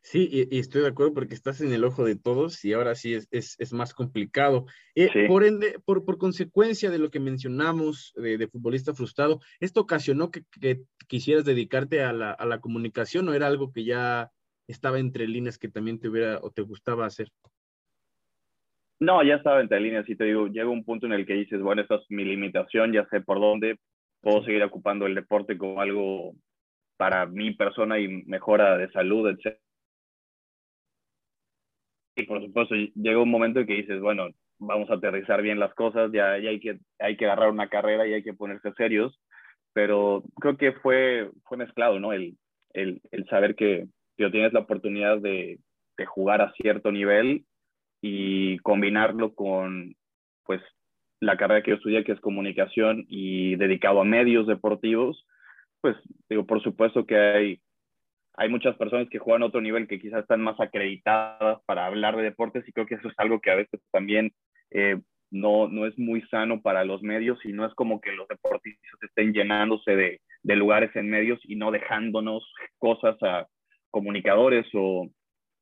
Sí, 0.00 0.28
y, 0.30 0.56
y, 0.56 0.60
estoy 0.60 0.82
de 0.82 0.88
acuerdo 0.88 1.12
porque 1.12 1.34
estás 1.34 1.60
en 1.60 1.72
el 1.72 1.84
ojo 1.84 2.04
de 2.04 2.16
todos 2.16 2.64
y 2.64 2.72
ahora 2.72 2.94
sí 2.94 3.14
es, 3.14 3.28
es, 3.30 3.56
es 3.58 3.72
más 3.72 3.92
complicado. 3.92 4.64
Eh, 4.94 5.10
sí. 5.12 5.26
Por 5.26 5.44
ende, 5.44 5.78
por, 5.84 6.04
por, 6.04 6.18
consecuencia 6.18 6.90
de 6.90 6.98
lo 6.98 7.10
que 7.10 7.20
mencionamos 7.20 8.14
de, 8.16 8.38
de 8.38 8.48
futbolista 8.48 8.94
frustrado, 8.94 9.40
¿esto 9.60 9.80
ocasionó 9.80 10.30
que, 10.30 10.44
que 10.60 10.82
quisieras 11.08 11.44
dedicarte 11.44 12.02
a 12.02 12.12
la, 12.12 12.30
a 12.30 12.46
la, 12.46 12.60
comunicación 12.60 13.28
o 13.28 13.34
era 13.34 13.48
algo 13.48 13.72
que 13.72 13.84
ya 13.84 14.30
estaba 14.66 14.98
entre 14.98 15.26
líneas 15.26 15.58
que 15.58 15.68
también 15.68 15.98
te 15.98 16.08
hubiera 16.08 16.38
o 16.42 16.50
te 16.50 16.62
gustaba 16.62 17.04
hacer? 17.04 17.28
No, 19.00 19.22
ya 19.22 19.36
estaba 19.36 19.60
entre 19.60 19.80
líneas 19.80 20.08
y 20.08 20.16
te 20.16 20.24
digo, 20.24 20.48
llega 20.48 20.68
un 20.68 20.84
punto 20.84 21.06
en 21.06 21.12
el 21.12 21.26
que 21.26 21.34
dices, 21.34 21.60
bueno, 21.60 21.82
esta 21.82 21.96
es 21.96 22.06
mi 22.08 22.24
limitación, 22.24 22.92
ya 22.92 23.06
sé 23.10 23.20
por 23.20 23.40
dónde, 23.40 23.78
puedo 24.20 24.42
seguir 24.44 24.62
ocupando 24.62 25.06
el 25.06 25.14
deporte 25.14 25.56
como 25.56 25.80
algo 25.80 26.34
para 26.96 27.26
mi 27.26 27.54
persona 27.54 27.98
y 27.98 28.08
mejora 28.24 28.76
de 28.76 28.90
salud, 28.90 29.28
etc. 29.28 29.56
Y 32.18 32.24
por 32.24 32.44
supuesto, 32.44 32.74
llega 32.74 33.22
un 33.22 33.30
momento 33.30 33.60
en 33.60 33.66
que 33.66 33.76
dices, 33.76 34.00
bueno, 34.00 34.28
vamos 34.58 34.90
a 34.90 34.94
aterrizar 34.94 35.40
bien 35.40 35.60
las 35.60 35.72
cosas, 35.74 36.10
ya, 36.12 36.36
ya 36.38 36.50
hay, 36.50 36.58
que, 36.58 36.80
hay 36.98 37.16
que 37.16 37.26
agarrar 37.26 37.50
una 37.50 37.68
carrera 37.68 38.08
y 38.08 38.12
hay 38.12 38.24
que 38.24 38.34
ponerse 38.34 38.72
serios, 38.72 39.20
pero 39.72 40.24
creo 40.40 40.56
que 40.56 40.72
fue, 40.72 41.30
fue 41.44 41.58
mezclado, 41.58 42.00
¿no? 42.00 42.12
El, 42.12 42.36
el, 42.72 43.00
el 43.12 43.24
saber 43.26 43.54
que, 43.54 43.86
que 44.16 44.30
tienes 44.30 44.52
la 44.52 44.60
oportunidad 44.60 45.18
de, 45.18 45.60
de 45.96 46.06
jugar 46.06 46.42
a 46.42 46.52
cierto 46.54 46.90
nivel 46.90 47.44
y 48.02 48.58
combinarlo 48.58 49.34
con 49.36 49.94
pues 50.44 50.60
la 51.20 51.36
carrera 51.36 51.62
que 51.62 51.70
yo 51.70 51.76
estudié 51.76 52.02
que 52.02 52.12
es 52.12 52.20
comunicación 52.20 53.04
y 53.08 53.54
dedicado 53.56 54.00
a 54.00 54.04
medios 54.04 54.48
deportivos, 54.48 55.24
pues 55.80 55.96
digo, 56.28 56.46
por 56.46 56.60
supuesto 56.62 57.06
que 57.06 57.16
hay, 57.16 57.60
hay 58.38 58.48
muchas 58.48 58.76
personas 58.76 59.08
que 59.10 59.18
juegan 59.18 59.42
a 59.42 59.46
otro 59.46 59.60
nivel 59.60 59.88
que 59.88 59.98
quizás 59.98 60.20
están 60.22 60.40
más 60.40 60.58
acreditadas 60.60 61.60
para 61.66 61.86
hablar 61.86 62.16
de 62.16 62.22
deportes 62.22 62.66
y 62.66 62.72
creo 62.72 62.86
que 62.86 62.94
eso 62.94 63.08
es 63.08 63.14
algo 63.18 63.40
que 63.40 63.50
a 63.50 63.56
veces 63.56 63.80
también 63.90 64.32
eh, 64.70 65.00
no, 65.30 65.66
no 65.68 65.86
es 65.86 65.98
muy 65.98 66.22
sano 66.28 66.62
para 66.62 66.84
los 66.84 67.02
medios 67.02 67.44
y 67.44 67.52
no 67.52 67.66
es 67.66 67.74
como 67.74 68.00
que 68.00 68.12
los 68.12 68.28
deportistas 68.28 69.02
estén 69.02 69.32
llenándose 69.32 69.96
de, 69.96 70.20
de 70.44 70.56
lugares 70.56 70.94
en 70.94 71.10
medios 71.10 71.40
y 71.44 71.56
no 71.56 71.72
dejándonos 71.72 72.48
cosas 72.78 73.16
a 73.22 73.46
comunicadores 73.90 74.66
o 74.72 75.10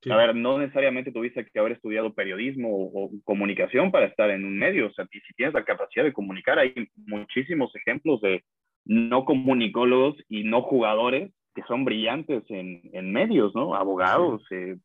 Sí. 0.03 0.13
A 0.13 0.17
ver, 0.17 0.37
no 0.37 0.59
necesariamente 0.59 1.11
tuviste 1.11 1.45
que 1.47 1.59
haber 1.59 1.73
estudiado 1.73 2.13
periodismo 2.13 2.69
o, 2.69 3.07
o, 3.07 3.11
comunicación 3.25 3.91
para 3.91 4.07
estar 4.07 4.31
en 4.31 4.45
un 4.45 4.57
medio. 4.57 4.89
O 4.89 4.93
sea, 4.93 5.07
si 5.07 5.35
tienes 5.35 5.55
la 5.55 5.65
capacidad 5.65 6.05
de 6.05 6.13
comunicar, 6.13 6.59
hay 6.59 6.75
muchísimos 6.95 7.75
ejemplos 7.75 8.21
de 8.21 8.45
no 8.85 9.25
comunicólogos 9.25 10.17
y 10.29 10.45
no 10.45 10.63
jugadores 10.63 11.33
que 11.57 11.63
son 11.63 11.87
brillantes 11.87 12.45
en, 12.51 12.83
en 12.93 13.13
medios, 13.13 13.55
¿no? 13.55 13.75
Abogados, 13.75 14.45
sí. 14.51 14.55
eh, 14.55 14.79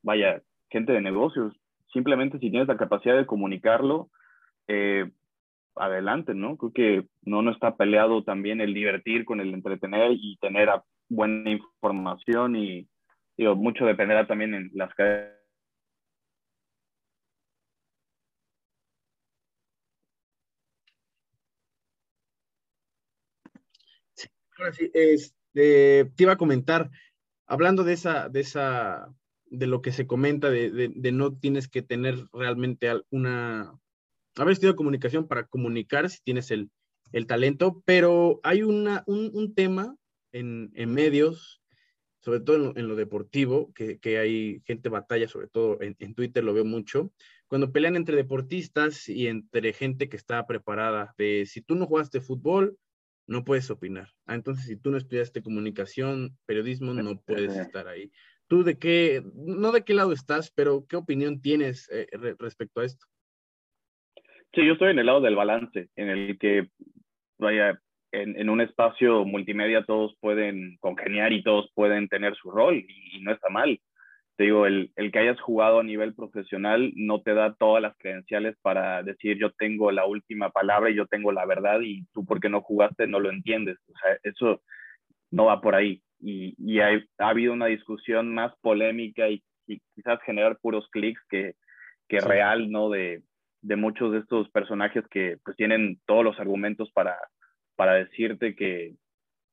vaya, 0.00 0.40
gente 0.70 0.92
de 0.92 1.00
negocios. 1.00 1.52
Simplemente 1.92 2.38
si 2.38 2.50
tienes 2.50 2.68
la 2.68 2.76
capacidad 2.76 3.16
de 3.16 3.26
comunicarlo, 3.26 4.10
eh, 4.68 5.10
adelante, 5.74 6.32
¿no? 6.34 6.56
Creo 6.56 6.72
que 6.72 7.08
no, 7.22 7.42
no 7.42 7.50
está 7.50 7.76
peleado 7.76 8.22
también 8.22 8.60
el 8.60 8.72
divertir 8.74 9.24
con 9.24 9.40
el 9.40 9.52
entretener 9.52 10.12
y 10.12 10.36
tener 10.40 10.70
buena 11.08 11.50
información 11.50 12.54
y 12.54 12.88
digo, 13.36 13.56
mucho 13.56 13.84
dependerá 13.84 14.28
también 14.28 14.54
en 14.54 14.70
las 14.74 14.94
cadenas. 14.94 15.34
Sí, 24.14 24.28
ahora 24.58 24.72
este, 25.54 26.10
te 26.16 26.22
iba 26.24 26.32
a 26.32 26.36
comentar, 26.36 26.90
hablando 27.46 27.84
de 27.84 27.92
esa, 27.92 28.28
de 28.28 28.40
esa, 28.40 29.08
de 29.46 29.66
lo 29.66 29.82
que 29.82 29.92
se 29.92 30.06
comenta, 30.06 30.50
de, 30.50 30.70
de, 30.70 31.12
no 31.12 31.36
tienes 31.36 31.68
que 31.68 31.82
tener 31.82 32.26
realmente 32.32 32.90
una, 33.10 33.78
haber 34.36 34.52
estudiado 34.52 34.76
comunicación 34.76 35.28
para 35.28 35.46
comunicar 35.46 36.10
si 36.10 36.18
tienes 36.24 36.50
el, 36.50 36.70
el 37.12 37.26
talento, 37.26 37.82
pero 37.84 38.40
hay 38.42 38.62
una, 38.62 39.04
un, 39.06 39.30
un 39.32 39.54
tema 39.54 39.96
en, 40.32 40.72
en 40.74 40.92
medios 40.92 41.60
sobre 42.20 42.40
todo 42.40 42.56
en 42.56 42.62
lo, 42.62 42.76
en 42.76 42.88
lo 42.88 42.96
deportivo, 42.96 43.70
que, 43.74 43.98
que, 43.98 44.16
hay 44.16 44.62
gente 44.64 44.88
batalla, 44.88 45.28
sobre 45.28 45.46
todo 45.46 45.78
en, 45.82 45.94
en, 45.98 46.14
Twitter 46.14 46.42
lo 46.42 46.54
veo 46.54 46.64
mucho, 46.64 47.12
cuando 47.48 47.70
pelean 47.70 47.96
entre 47.96 48.16
deportistas 48.16 49.10
y 49.10 49.26
entre 49.26 49.74
gente 49.74 50.08
que 50.08 50.16
está 50.16 50.46
preparada, 50.46 51.14
de 51.18 51.44
si 51.44 51.60
tú 51.60 51.74
no 51.74 51.84
jugaste 51.86 52.22
fútbol, 52.22 52.78
no 53.26 53.44
puedes 53.44 53.70
opinar. 53.70 54.08
Ah, 54.26 54.34
entonces, 54.34 54.66
si 54.66 54.76
tú 54.76 54.90
no 54.90 54.96
estudiaste 54.96 55.42
comunicación, 55.42 56.36
periodismo, 56.46 56.92
no 56.94 57.20
puedes 57.20 57.56
estar 57.56 57.88
ahí. 57.88 58.10
¿Tú 58.46 58.62
de 58.62 58.78
qué, 58.78 59.22
no 59.34 59.72
de 59.72 59.84
qué 59.84 59.94
lado 59.94 60.12
estás, 60.12 60.50
pero 60.50 60.84
qué 60.88 60.96
opinión 60.96 61.40
tienes 61.40 61.88
eh, 61.90 62.06
re, 62.12 62.36
respecto 62.38 62.80
a 62.80 62.84
esto? 62.84 63.06
Sí, 64.54 64.66
yo 64.66 64.74
estoy 64.74 64.90
en 64.90 64.98
el 64.98 65.06
lado 65.06 65.20
del 65.20 65.34
balance, 65.34 65.88
en 65.96 66.08
el 66.08 66.38
que, 66.38 66.68
vaya, 67.38 67.80
en, 68.12 68.38
en, 68.38 68.48
un 68.48 68.60
espacio 68.60 69.24
multimedia 69.24 69.84
todos 69.84 70.14
pueden 70.20 70.76
congeniar 70.78 71.32
y 71.32 71.42
todos 71.42 71.70
pueden 71.74 72.08
tener 72.08 72.36
su 72.36 72.50
rol 72.50 72.76
y, 72.76 73.16
y 73.16 73.22
no 73.22 73.32
está 73.32 73.48
mal. 73.48 73.80
Te 74.36 74.44
digo, 74.44 74.66
el, 74.66 74.90
el, 74.96 75.12
que 75.12 75.20
hayas 75.20 75.40
jugado 75.40 75.78
a 75.78 75.84
nivel 75.84 76.14
profesional 76.14 76.92
no 76.96 77.22
te 77.22 77.34
da 77.34 77.54
todas 77.54 77.80
las 77.80 77.96
credenciales 77.98 78.56
para 78.62 79.02
decir 79.04 79.38
yo 79.38 79.52
tengo 79.52 79.92
la 79.92 80.06
última 80.06 80.50
palabra 80.50 80.90
y 80.90 80.96
yo 80.96 81.06
tengo 81.06 81.30
la 81.30 81.46
verdad 81.46 81.80
y 81.82 82.04
tú 82.12 82.24
porque 82.24 82.48
no 82.48 82.60
jugaste 82.60 83.06
no 83.06 83.20
lo 83.20 83.30
entiendes. 83.30 83.78
O 83.88 83.98
sea, 83.98 84.18
eso 84.24 84.60
no 85.30 85.46
va 85.46 85.60
por 85.60 85.74
ahí. 85.74 86.02
Y, 86.20 86.54
y 86.58 86.80
hay, 86.80 87.04
ha 87.18 87.28
habido 87.28 87.52
una 87.52 87.66
discusión 87.66 88.34
más 88.34 88.52
polémica 88.60 89.28
y, 89.28 89.42
y 89.66 89.80
quizás 89.94 90.20
generar 90.22 90.58
puros 90.60 90.88
clics 90.90 91.20
que, 91.28 91.54
que 92.08 92.20
sí. 92.20 92.26
real, 92.26 92.70
¿no? 92.70 92.90
De, 92.90 93.22
de 93.62 93.76
muchos 93.76 94.12
de 94.12 94.18
estos 94.18 94.48
personajes 94.50 95.04
que 95.10 95.38
pues 95.44 95.56
tienen 95.56 95.98
todos 96.06 96.22
los 96.24 96.38
argumentos 96.38 96.90
para, 96.92 97.16
para 97.76 97.94
decirte 97.94 98.54
que 98.54 98.94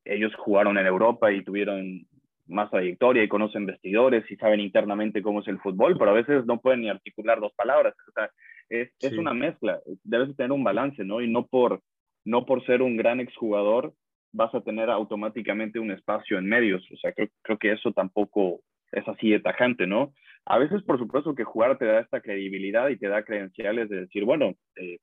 ellos 0.06 0.34
jugaron 0.36 0.78
en 0.78 0.86
Europa 0.86 1.32
y 1.32 1.44
tuvieron 1.44 2.06
más 2.52 2.70
trayectoria 2.70 3.24
y 3.24 3.28
conocen 3.28 3.66
vestidores 3.66 4.30
y 4.30 4.36
saben 4.36 4.60
internamente 4.60 5.22
cómo 5.22 5.42
es 5.42 5.48
el 5.48 5.60
fútbol, 5.60 5.98
pero 5.98 6.12
a 6.12 6.16
veces 6.16 6.46
no 6.46 6.60
pueden 6.60 6.82
ni 6.82 6.90
articular 6.90 7.40
dos 7.40 7.54
palabras. 7.54 7.96
O 8.08 8.12
sea, 8.12 8.30
es, 8.70 8.92
es 9.02 9.18
una 9.18 9.34
mezcla, 9.34 9.80
debes 10.04 10.36
tener 10.36 10.52
un 10.52 10.64
balance, 10.64 11.04
¿no? 11.04 11.22
Y 11.22 11.30
no 11.30 11.48
por, 11.48 11.82
no 12.26 12.46
por 12.46 12.66
ser 12.66 12.82
un 12.82 12.98
gran 12.98 13.20
exjugador 13.20 13.94
vas 14.34 14.54
a 14.56 14.62
tener 14.62 14.90
automáticamente 14.90 15.80
un 15.80 15.92
espacio 15.92 16.38
en 16.38 16.46
medios. 16.46 16.84
O 16.92 16.98
sea, 16.98 17.12
creo, 17.12 17.28
creo 17.42 17.58
que 17.58 17.72
eso 17.74 17.92
tampoco 17.92 18.62
es 18.92 19.08
así 19.08 19.30
de 19.30 19.40
tajante, 19.40 19.88
¿no? 19.88 20.14
A 20.46 20.58
veces, 20.58 20.82
por 20.84 20.98
supuesto, 20.98 21.36
que 21.36 21.44
jugar 21.44 21.78
te 21.78 21.86
da 21.86 22.00
esta 22.00 22.22
credibilidad 22.22 22.90
y 22.90 22.98
te 22.98 23.08
da 23.08 23.24
credenciales 23.24 23.90
de 23.90 24.02
decir, 24.02 24.24
bueno, 24.26 24.54
eh, 24.76 24.98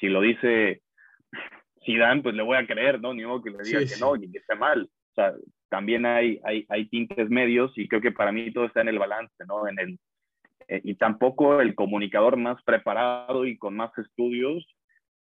si 0.00 0.08
lo 0.08 0.20
dice 0.20 0.82
Zidane, 1.84 2.22
pues 2.22 2.34
le 2.34 2.42
voy 2.42 2.56
a 2.56 2.66
creer, 2.66 3.00
¿no? 3.00 3.14
Ni 3.14 3.24
modo 3.24 3.42
que 3.42 3.50
le 3.50 3.62
diga 3.62 3.80
que 3.80 4.00
no, 4.00 4.16
ni 4.16 4.30
que 4.30 4.38
esté 4.38 4.54
mal. 4.54 4.82
O 4.84 5.14
sea, 5.14 5.34
también 5.72 6.04
hay, 6.04 6.38
hay, 6.44 6.66
hay 6.68 6.84
tintes 6.84 7.30
medios 7.30 7.72
y 7.78 7.88
creo 7.88 8.02
que 8.02 8.12
para 8.12 8.30
mí 8.30 8.52
todo 8.52 8.66
está 8.66 8.82
en 8.82 8.88
el 8.88 8.98
balance, 8.98 9.32
¿no? 9.48 9.66
En 9.66 9.78
el, 9.78 9.98
eh, 10.68 10.82
y 10.84 10.96
tampoco 10.96 11.62
el 11.62 11.74
comunicador 11.74 12.36
más 12.36 12.62
preparado 12.62 13.46
y 13.46 13.56
con 13.56 13.74
más 13.74 13.90
estudios 13.96 14.66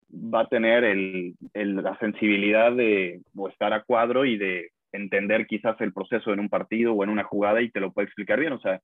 va 0.10 0.43
a 0.43 0.47
tener 0.47 0.86
el, 0.86 1.36
la 1.53 1.99
sensibilidad 1.99 2.71
de 2.71 3.19
estar 3.49 3.73
a 3.73 3.83
cuadro 3.83 4.23
y 4.23 4.38
de 4.38 4.69
entender 4.93 5.47
quizás 5.47 5.75
el 5.81 5.91
proceso 5.91 6.31
en 6.31 6.39
un 6.39 6.47
partido 6.47 6.93
o 6.93 7.03
en 7.03 7.10
una 7.10 7.25
jugada 7.25 7.62
y 7.62 7.69
te 7.69 7.81
lo 7.81 7.91
puede 7.91 8.05
explicar 8.05 8.39
bien. 8.39 8.53
O 8.53 8.62
sea, 8.62 8.79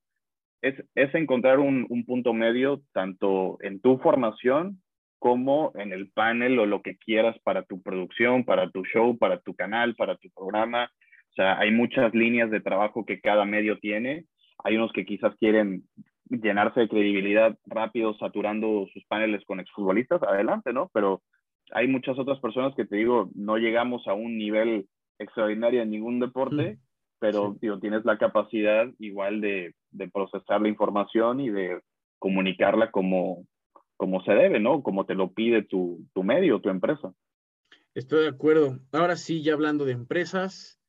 es, 0.61 0.75
es 0.95 1.15
encontrar 1.15 1.59
un, 1.59 1.85
un, 1.87 2.03
punto 2.03 2.33
medio 2.33 2.81
tanto 2.91 3.57
en 3.61 3.79
tu 3.79 3.99
formación 3.99 4.81
como 5.17 5.71
en 5.75 5.93
el 5.93 6.11
panel 6.11 6.59
o 6.59 6.65
lo 6.65 6.81
que 6.81 6.97
quieras 6.97 7.37
para 7.45 7.63
tu 7.63 7.81
producción, 7.81 8.43
para 8.43 8.69
tu 8.69 8.83
show, 8.83 9.17
para 9.17 9.39
tu 9.39 9.55
canal, 9.55 9.95
para 9.95 10.17
tu 10.17 10.29
programa. 10.31 10.91
O 11.33 11.35
sea, 11.35 11.57
hay 11.57 11.71
muchas 11.71 12.13
líneas 12.13 12.51
de 12.51 12.61
trabajo 12.61 13.05
que 13.05 13.19
cada 13.19 13.43
medio 13.43 13.79
tiene. 13.79 14.25
Hay 14.63 14.75
unos 14.75 14.93
que 14.93 15.03
quizás 15.03 15.35
quieren 15.37 15.83
llenarse 16.29 16.81
de 16.81 16.89
credibilidad 16.89 17.57
rápido 17.65 18.15
saturando 18.19 18.87
sus 18.93 19.03
paneles 19.05 19.43
con 19.45 19.59
exfutbolistas, 19.59 20.21
adelante, 20.21 20.73
¿no? 20.73 20.91
Pero 20.93 21.23
hay 21.71 21.87
muchas 21.87 22.19
otras 22.19 22.39
personas 22.39 22.75
que 22.75 22.85
te 22.85 22.97
digo, 22.97 23.31
no 23.33 23.57
llegamos 23.57 24.07
a 24.07 24.13
un 24.13 24.37
nivel 24.37 24.87
extraordinario 25.17 25.81
en 25.81 25.89
ningún 25.89 26.19
deporte, 26.19 26.77
pero 27.17 27.57
tienes 27.81 28.05
la 28.05 28.19
capacidad 28.19 28.85
igual 28.99 29.41
de, 29.41 29.73
de, 29.91 30.09
procesar 30.09 30.61
la 30.61 30.69
información 30.69 31.39
y 31.39 31.49
de 31.49 31.81
comunicarla 32.19 32.91
como, 32.91 33.47
como 33.97 34.23
se 34.23 34.33
debe, 34.33 34.59
¿no? 34.59 34.83
Como 34.83 35.05
te 35.05 35.15
lo 35.15 35.31
pide 35.31 35.63
tu, 35.63 36.05
tu 36.13 36.23
medio, 36.23 36.59
tu 36.59 36.69
empresa. 36.69 37.11
Estoy 37.95 38.23
de 38.23 38.29
acuerdo. 38.29 38.79
Ahora 38.91 39.15
sí, 39.15 39.41
ya 39.41 39.53
hablando 39.53 39.85
de 39.85 39.93
empresas, 39.93 40.79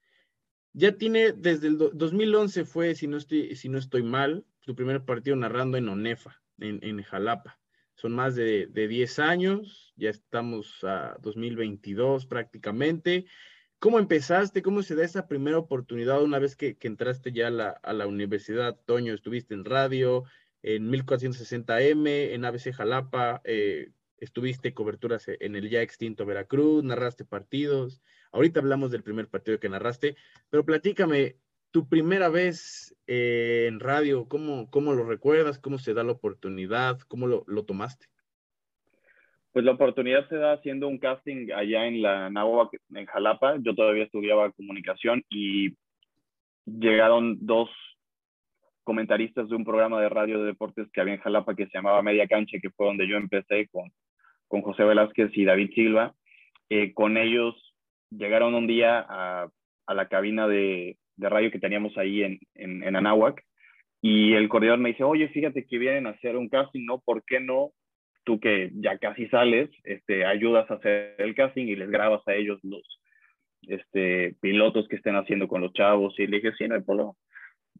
ya 0.74 0.92
tiene 0.92 1.32
desde 1.32 1.68
el 1.68 1.78
2011 1.78 2.64
fue, 2.64 2.94
si 2.94 3.06
no 3.06 3.16
estoy, 3.16 3.54
si 3.56 3.68
no 3.68 3.78
estoy 3.78 4.02
mal, 4.02 4.44
tu 4.60 4.74
primer 4.74 5.04
partido 5.04 5.36
narrando 5.36 5.78
en 5.78 5.88
Onefa, 5.88 6.42
en, 6.58 6.80
en 6.82 7.02
Jalapa. 7.02 7.58
Son 7.94 8.12
más 8.12 8.34
de, 8.34 8.66
de 8.66 8.88
10 8.88 9.18
años, 9.20 9.94
ya 9.96 10.10
estamos 10.10 10.82
a 10.82 11.16
2022 11.22 12.26
prácticamente. 12.26 13.26
¿Cómo 13.78 14.00
empezaste? 14.00 14.62
¿Cómo 14.62 14.82
se 14.82 14.96
da 14.96 15.04
esa 15.04 15.28
primera 15.28 15.58
oportunidad 15.58 16.22
una 16.22 16.40
vez 16.40 16.56
que, 16.56 16.76
que 16.76 16.88
entraste 16.88 17.30
ya 17.32 17.46
a 17.46 17.50
la, 17.50 17.68
a 17.68 17.92
la, 17.92 18.08
universidad? 18.08 18.76
Toño, 18.84 19.14
estuviste 19.14 19.54
en 19.54 19.64
radio, 19.64 20.24
en 20.62 20.90
1460M, 20.90 22.32
en 22.32 22.44
ABC 22.44 22.72
Jalapa, 22.72 23.42
eh, 23.44 23.90
estuviste 24.18 24.74
coberturas 24.74 25.26
en 25.28 25.54
el 25.54 25.70
ya 25.70 25.82
extinto 25.82 26.26
Veracruz, 26.26 26.82
narraste 26.82 27.24
partidos. 27.24 28.00
Ahorita 28.34 28.58
hablamos 28.58 28.90
del 28.90 29.04
primer 29.04 29.28
partido 29.28 29.60
que 29.60 29.68
narraste, 29.68 30.16
pero 30.50 30.64
platícame, 30.64 31.36
tu 31.70 31.88
primera 31.88 32.28
vez 32.28 32.92
eh, 33.06 33.66
en 33.68 33.78
radio, 33.78 34.26
¿cómo, 34.28 34.68
¿cómo 34.70 34.92
lo 34.92 35.04
recuerdas? 35.04 35.60
¿Cómo 35.60 35.78
se 35.78 35.94
da 35.94 36.02
la 36.02 36.10
oportunidad? 36.10 36.98
¿Cómo 37.06 37.28
lo, 37.28 37.44
lo, 37.46 37.64
tomaste? 37.64 38.06
Pues 39.52 39.64
la 39.64 39.70
oportunidad 39.70 40.28
se 40.28 40.34
da 40.34 40.54
haciendo 40.54 40.88
un 40.88 40.98
casting 40.98 41.52
allá 41.52 41.86
en 41.86 42.02
la 42.02 42.28
Nahua, 42.28 42.70
en 42.92 43.06
Jalapa. 43.06 43.56
Yo 43.60 43.72
todavía 43.76 44.02
estudiaba 44.02 44.50
comunicación 44.50 45.24
y 45.30 45.76
llegaron 46.66 47.38
dos 47.40 47.70
comentaristas 48.82 49.48
de 49.48 49.54
un 49.54 49.64
programa 49.64 50.00
de 50.00 50.08
radio 50.08 50.40
de 50.40 50.46
deportes 50.46 50.88
que 50.92 51.00
había 51.00 51.14
en 51.14 51.20
Jalapa 51.20 51.54
que 51.54 51.66
se 51.66 51.78
llamaba 51.78 52.02
Media 52.02 52.26
Cancha, 52.26 52.58
que 52.60 52.70
fue 52.70 52.86
donde 52.86 53.06
yo 53.06 53.16
empecé 53.16 53.68
con, 53.68 53.92
con 54.48 54.62
José 54.62 54.82
Velázquez 54.82 55.30
y 55.34 55.44
David 55.44 55.70
Silva. 55.72 56.16
Eh, 56.68 56.94
con 56.94 57.16
ellos 57.16 57.73
llegaron 58.16 58.54
un 58.54 58.66
día 58.66 59.04
a, 59.08 59.48
a 59.86 59.94
la 59.94 60.08
cabina 60.08 60.48
de, 60.48 60.96
de 61.16 61.28
radio 61.28 61.50
que 61.50 61.58
teníamos 61.58 61.96
ahí 61.98 62.22
en, 62.22 62.38
en, 62.54 62.82
en 62.82 62.96
Anáhuac. 62.96 63.42
Y 64.00 64.34
el 64.34 64.48
corredor 64.48 64.78
me 64.78 64.90
dice, 64.90 65.02
oye, 65.02 65.28
fíjate 65.28 65.64
que 65.66 65.78
vienen 65.78 66.06
a 66.06 66.10
hacer 66.10 66.36
un 66.36 66.48
casting, 66.48 66.84
¿no? 66.84 67.00
¿Por 67.00 67.24
qué 67.24 67.40
no? 67.40 67.70
Tú 68.24 68.38
que 68.38 68.70
ya 68.74 68.98
casi 68.98 69.28
sales, 69.28 69.70
este, 69.84 70.26
ayudas 70.26 70.70
a 70.70 70.74
hacer 70.74 71.14
el 71.18 71.34
casting 71.34 71.66
y 71.66 71.76
les 71.76 71.90
grabas 71.90 72.26
a 72.26 72.34
ellos 72.34 72.60
los 72.62 72.82
este, 73.62 74.36
pilotos 74.40 74.88
que 74.88 74.96
estén 74.96 75.16
haciendo 75.16 75.48
con 75.48 75.62
los 75.62 75.72
chavos. 75.72 76.14
Y 76.18 76.26
le 76.26 76.36
dije, 76.36 76.52
sí, 76.58 76.68
no 76.68 76.74
hay 76.74 76.82
problema. 76.82 77.12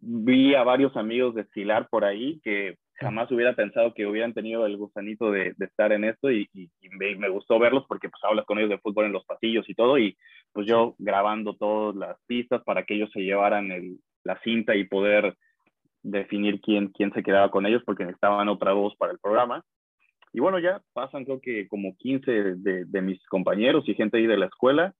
Vi 0.00 0.54
a 0.54 0.62
varios 0.62 0.96
amigos 0.96 1.34
desfilar 1.34 1.88
por 1.90 2.04
ahí 2.04 2.40
que 2.42 2.76
jamás 2.94 3.30
hubiera 3.30 3.54
pensado 3.54 3.92
que 3.94 4.06
hubieran 4.06 4.34
tenido 4.34 4.66
el 4.66 4.76
gusanito 4.76 5.30
de, 5.30 5.54
de 5.56 5.64
estar 5.64 5.92
en 5.92 6.04
esto 6.04 6.30
y, 6.30 6.48
y, 6.52 6.70
y 6.80 6.88
me, 6.90 7.16
me, 7.16 7.28
gustó 7.28 7.58
verlos 7.58 7.84
porque 7.88 8.08
pues 8.08 8.22
hablas 8.24 8.44
con 8.46 8.58
ellos 8.58 8.70
de 8.70 8.78
fútbol 8.78 9.06
en 9.06 9.12
los 9.12 9.24
pasillos 9.24 9.68
y 9.68 9.74
todo 9.74 9.98
y 9.98 10.16
pues 10.52 10.66
yo 10.66 10.94
grabando 10.98 11.54
todas 11.54 11.96
las 11.96 12.16
pistas 12.26 12.62
para 12.64 12.84
que 12.84 12.94
ellos 12.94 13.10
se 13.12 13.20
llevaran 13.20 13.72
el, 13.72 13.98
la 14.22 14.38
cinta 14.40 14.76
y 14.76 14.84
poder 14.84 15.36
definir 16.02 16.60
quién, 16.60 16.88
quién 16.88 17.12
se 17.12 17.22
quedaba 17.22 17.50
con 17.50 17.66
ellos 17.66 17.82
porque 17.84 18.04
necesitaban 18.04 18.48
otra 18.48 18.72
voz 18.72 18.94
para 18.96 19.12
el 19.12 19.18
programa. 19.18 19.64
Y 20.32 20.40
bueno, 20.40 20.58
ya 20.58 20.82
pasan 20.92 21.24
creo 21.24 21.40
que 21.40 21.68
como 21.68 21.96
15 21.96 22.30
de, 22.56 22.84
de 22.84 23.02
mis 23.02 23.24
compañeros 23.26 23.88
y 23.88 23.94
gente 23.94 24.18
ahí 24.18 24.26
de 24.26 24.36
la 24.36 24.46
escuela 24.46 24.94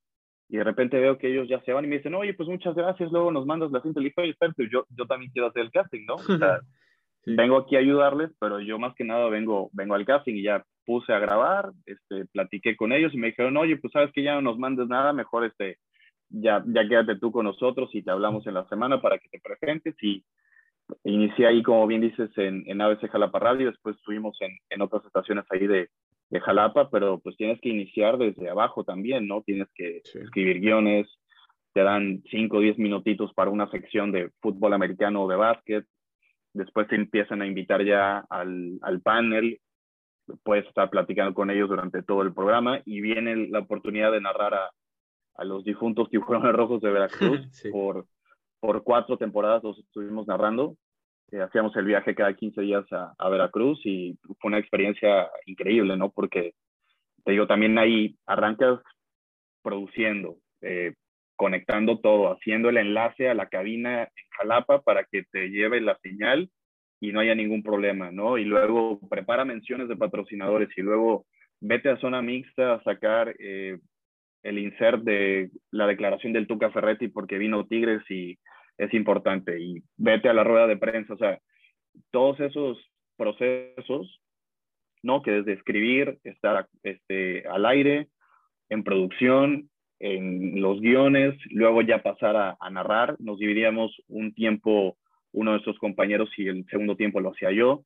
y 0.49 0.57
de 0.57 0.65
repente 0.65 0.99
veo 0.99 1.19
que 1.19 1.29
ellos 1.29 1.49
ya 1.49 1.61
se 1.63 1.73
van 1.73 1.85
y 1.85 1.89
me 1.89 1.97
dicen, 1.97 2.15
oye, 2.15 2.35
pues 2.35 2.49
muchas 2.49 2.75
gracias, 2.75 3.11
luego 3.11 3.33
nos 3.33 3.47
mandas 3.47 3.71
la 3.73 3.81
cinta 3.81 4.01
y 4.01 4.05
le 4.05 4.13
pues 4.15 4.71
yo, 4.71 4.87
yo 4.91 5.07
también 5.07 5.33
quiero 5.33 5.49
hacer 5.49 5.63
el 5.63 5.71
casting, 5.71 6.05
¿no? 6.07 6.15
O 6.15 6.39
sea, 6.39 6.61
Sí. 7.25 7.35
Vengo 7.35 7.57
aquí 7.57 7.77
a 7.77 7.81
ayudarles, 7.81 8.31
pero 8.39 8.61
yo 8.61 8.79
más 8.79 8.95
que 8.95 9.05
nada 9.05 9.29
vengo, 9.29 9.71
vengo 9.73 9.95
al 9.95 10.05
casting 10.05 10.35
y 10.35 10.43
ya 10.43 10.65
puse 10.85 11.13
a 11.13 11.19
grabar, 11.19 11.73
este, 11.87 12.27
platiqué 12.27 12.77
con 12.77 12.93
ellos 12.93 13.15
y 13.15 13.19
me 13.19 13.29
dijeron, 13.29 13.57
oye, 13.57 13.77
pues 13.77 13.93
sabes 13.93 14.13
que 14.13 14.23
ya 14.23 14.35
no 14.35 14.43
nos 14.43 14.59
mandes 14.59 14.89
nada, 14.89 15.13
mejor 15.13 15.45
este, 15.45 15.79
ya, 16.29 16.63
ya 16.67 16.89
quédate 16.89 17.17
tú 17.17 17.33
con 17.33 17.47
nosotros 17.47 17.91
y 17.95 18.03
te 18.03 18.11
hablamos 18.11 18.47
en 18.47 18.55
la 18.55 18.69
semana 18.69 19.01
para 19.01 19.19
que 19.19 19.29
te 19.29 19.41
presentes 19.41 19.95
y 20.03 20.25
inicié 21.05 21.47
ahí, 21.47 21.63
como 21.63 21.87
bien 21.87 22.01
dices, 22.01 22.31
en, 22.37 22.65
en 22.67 22.81
ABC 22.81 23.09
Jalapa 23.11 23.39
Radio, 23.39 23.69
después 23.69 23.97
estuvimos 23.97 24.37
en, 24.41 24.57
en 24.71 24.83
otras 24.83 25.05
estaciones 25.05 25.45
ahí 25.51 25.67
de, 25.67 25.89
de, 26.31 26.41
Jalapa, 26.41 26.91
pero 26.91 27.19
pues 27.21 27.37
tienes 27.37 27.61
que 27.61 27.71
iniciar 27.71 28.19
desde 28.19 28.51
abajo 28.51 28.85
también, 28.85 29.27
¿no? 29.27 29.43
Tienes 29.43 29.69
que 29.75 30.03
sí. 30.05 30.19
escribir 30.19 30.61
guiones, 30.61 31.07
te 31.73 31.83
dan 31.83 32.23
5 32.31 32.57
o 32.57 32.61
10 32.61 32.79
minutitos 32.79 33.33
para 33.35 33.51
una 33.51 33.71
sección 33.71 34.13
de 34.13 34.31
fútbol 34.41 34.75
americano 34.75 35.23
o 35.23 35.29
de 35.29 35.37
básquet, 35.37 35.87
después 36.55 36.89
te 36.89 36.97
empiezan 36.97 37.43
a 37.43 37.47
invitar 37.47 37.85
ya 37.85 38.25
al, 38.31 38.79
al, 38.81 39.03
panel, 39.03 39.61
puedes 40.43 40.67
estar 40.67 40.89
platicando 40.89 41.35
con 41.35 41.51
ellos 41.51 41.69
durante 41.69 42.03
todo 42.03 42.23
el 42.23 42.33
programa 42.33 42.81
y 42.87 43.01
viene 43.01 43.49
la 43.49 43.59
oportunidad 43.59 44.13
de 44.13 44.21
narrar 44.21 44.55
a, 44.55 44.71
a 45.35 45.45
los 45.45 45.65
difuntos 45.65 46.09
tiburones 46.09 46.53
rojos 46.55 46.81
de 46.81 46.91
Veracruz 46.91 47.41
sí. 47.53 47.71
por, 47.71 48.07
por 48.61 48.83
cuatro 48.83 49.19
temporadas 49.19 49.63
los 49.63 49.79
estuvimos 49.79 50.27
narrando. 50.27 50.77
Eh, 51.33 51.41
hacíamos 51.41 51.75
el 51.77 51.87
viaje 51.87 52.15
cada 52.15 52.35
15 52.35 52.61
días 52.61 52.85
a, 52.93 53.15
a, 53.19 53.29
Veracruz 53.29 53.81
y 53.85 54.17
fue 54.23 54.49
una 54.49 54.59
experiencia 54.59 55.31
increíble, 55.47 55.97
¿no? 55.97 56.11
Porque 56.11 56.55
te 57.25 57.33
digo, 57.33 57.47
también 57.47 57.79
ahí 57.79 58.17
arrancas 58.27 58.81
produciendo, 59.63 60.37
eh, 60.61 60.95
conectando 61.37 61.99
todo, 61.99 62.33
haciendo 62.33 62.69
el 62.69 62.77
enlace 62.77 63.29
a 63.29 63.35
la 63.35 63.49
cabina 63.49 64.05
en 64.05 64.29
Jalapa 64.37 64.83
para 64.83 65.05
que 65.05 65.25
te 65.25 65.49
lleve 65.49 65.81
la 65.81 65.99
señal 66.03 66.51
y 67.01 67.13
no 67.13 67.21
haya 67.21 67.35
ningún 67.35 67.63
problema, 67.63 68.11
¿no? 68.11 68.39
Y 68.39 68.45
luego 68.45 69.01
prepara 69.09 69.45
menciones 69.45 69.89
de 69.89 69.97
patrocinadores 69.97 70.69
y 70.77 70.83
luego 70.83 71.27
vete 71.61 71.91
a 71.91 71.99
zona 71.99 72.23
mixta 72.23 72.75
a 72.75 72.83
sacar 72.83 73.35
eh, 73.39 73.79
el 74.43 74.59
insert 74.59 75.03
de 75.03 75.51
la 75.71 75.87
declaración 75.87 76.33
del 76.33 76.47
Tuca 76.47 76.71
Ferretti 76.71 77.09
porque 77.09 77.39
vino 77.39 77.67
Tigres 77.67 78.03
y 78.11 78.39
es 78.79 78.93
importante 78.95 79.61
y 79.61 79.83
vete 79.97 80.29
a 80.29 80.35
la 80.35 80.45
rueda 80.45 80.67
de 80.67 80.77
prensa, 80.77 81.15
o 81.15 81.19
sea, 81.19 81.39
todos 82.11 82.41
esos 82.41 82.79
procesos, 83.17 84.21
¿no? 85.03 85.23
Que 85.23 85.31
desde 85.31 85.53
escribir, 85.53 86.19
estar 86.25 86.67
este, 86.83 87.47
al 87.49 87.67
aire, 87.67 88.09
en 88.69 88.83
producción, 88.83 89.71
en 90.05 90.61
los 90.61 90.81
guiones, 90.81 91.35
luego 91.51 91.81
ya 91.81 92.03
pasar 92.03 92.37
a, 92.37 92.57
a, 92.61 92.71
narrar. 92.71 93.17
Nos 93.21 93.39
dividíamos 93.39 93.91
un 94.09 94.35
tiempo 94.35 94.99
uno 95.33 95.51
de 95.51 95.55
nuestros 95.57 95.79
compañeros 95.79 96.29
y 96.37 96.47
el 96.47 96.67
segundo 96.67 96.95
tiempo 96.95 97.21
lo 97.21 97.31
hacía 97.31 97.51
yo. 97.53 97.85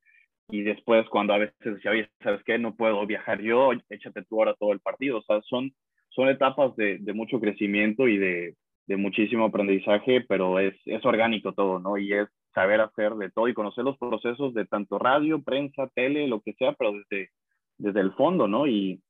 Y 0.50 0.62
después 0.62 1.08
cuando 1.10 1.32
a 1.34 1.38
veces 1.38 1.54
decía, 1.60 1.92
oye, 1.92 2.08
¿sabes 2.20 2.42
qué? 2.44 2.58
No 2.58 2.74
puedo 2.74 3.06
viajar 3.06 3.40
yo, 3.40 3.70
échate 3.88 4.24
tú 4.24 4.38
ahora 4.38 4.54
todo 4.58 4.72
el 4.72 4.80
partido. 4.80 5.18
O 5.18 5.22
sea, 5.22 5.40
son, 5.42 5.72
son 6.08 6.28
etapas 6.28 6.74
de, 6.74 6.98
de 6.98 7.12
mucho 7.12 7.38
crecimiento 7.38 8.08
y 8.08 8.18
de, 8.18 8.56
de, 8.86 8.96
muchísimo 8.96 9.44
aprendizaje, 9.44 10.22
pero 10.22 10.58
es, 10.58 10.74
es 10.86 11.04
orgánico 11.04 11.52
todo, 11.52 11.78
¿no? 11.78 11.98
Y 11.98 12.12
es 12.12 12.26
saber 12.52 12.80
hacer 12.80 13.14
de 13.14 13.30
todo 13.30 13.46
y 13.46 13.54
conocer 13.54 13.84
los 13.84 13.96
procesos 13.96 14.54
de 14.54 14.64
tanto 14.64 14.98
radio, 14.98 15.40
prensa, 15.40 15.88
tele, 15.94 16.26
lo 16.26 16.40
que 16.40 16.54
sea, 16.54 16.72
pero 16.72 16.92
desde, 16.92 17.30
desde 17.76 18.00
el 18.00 18.12
fondo, 18.14 18.48
¿no? 18.48 18.66
Y 18.66 19.00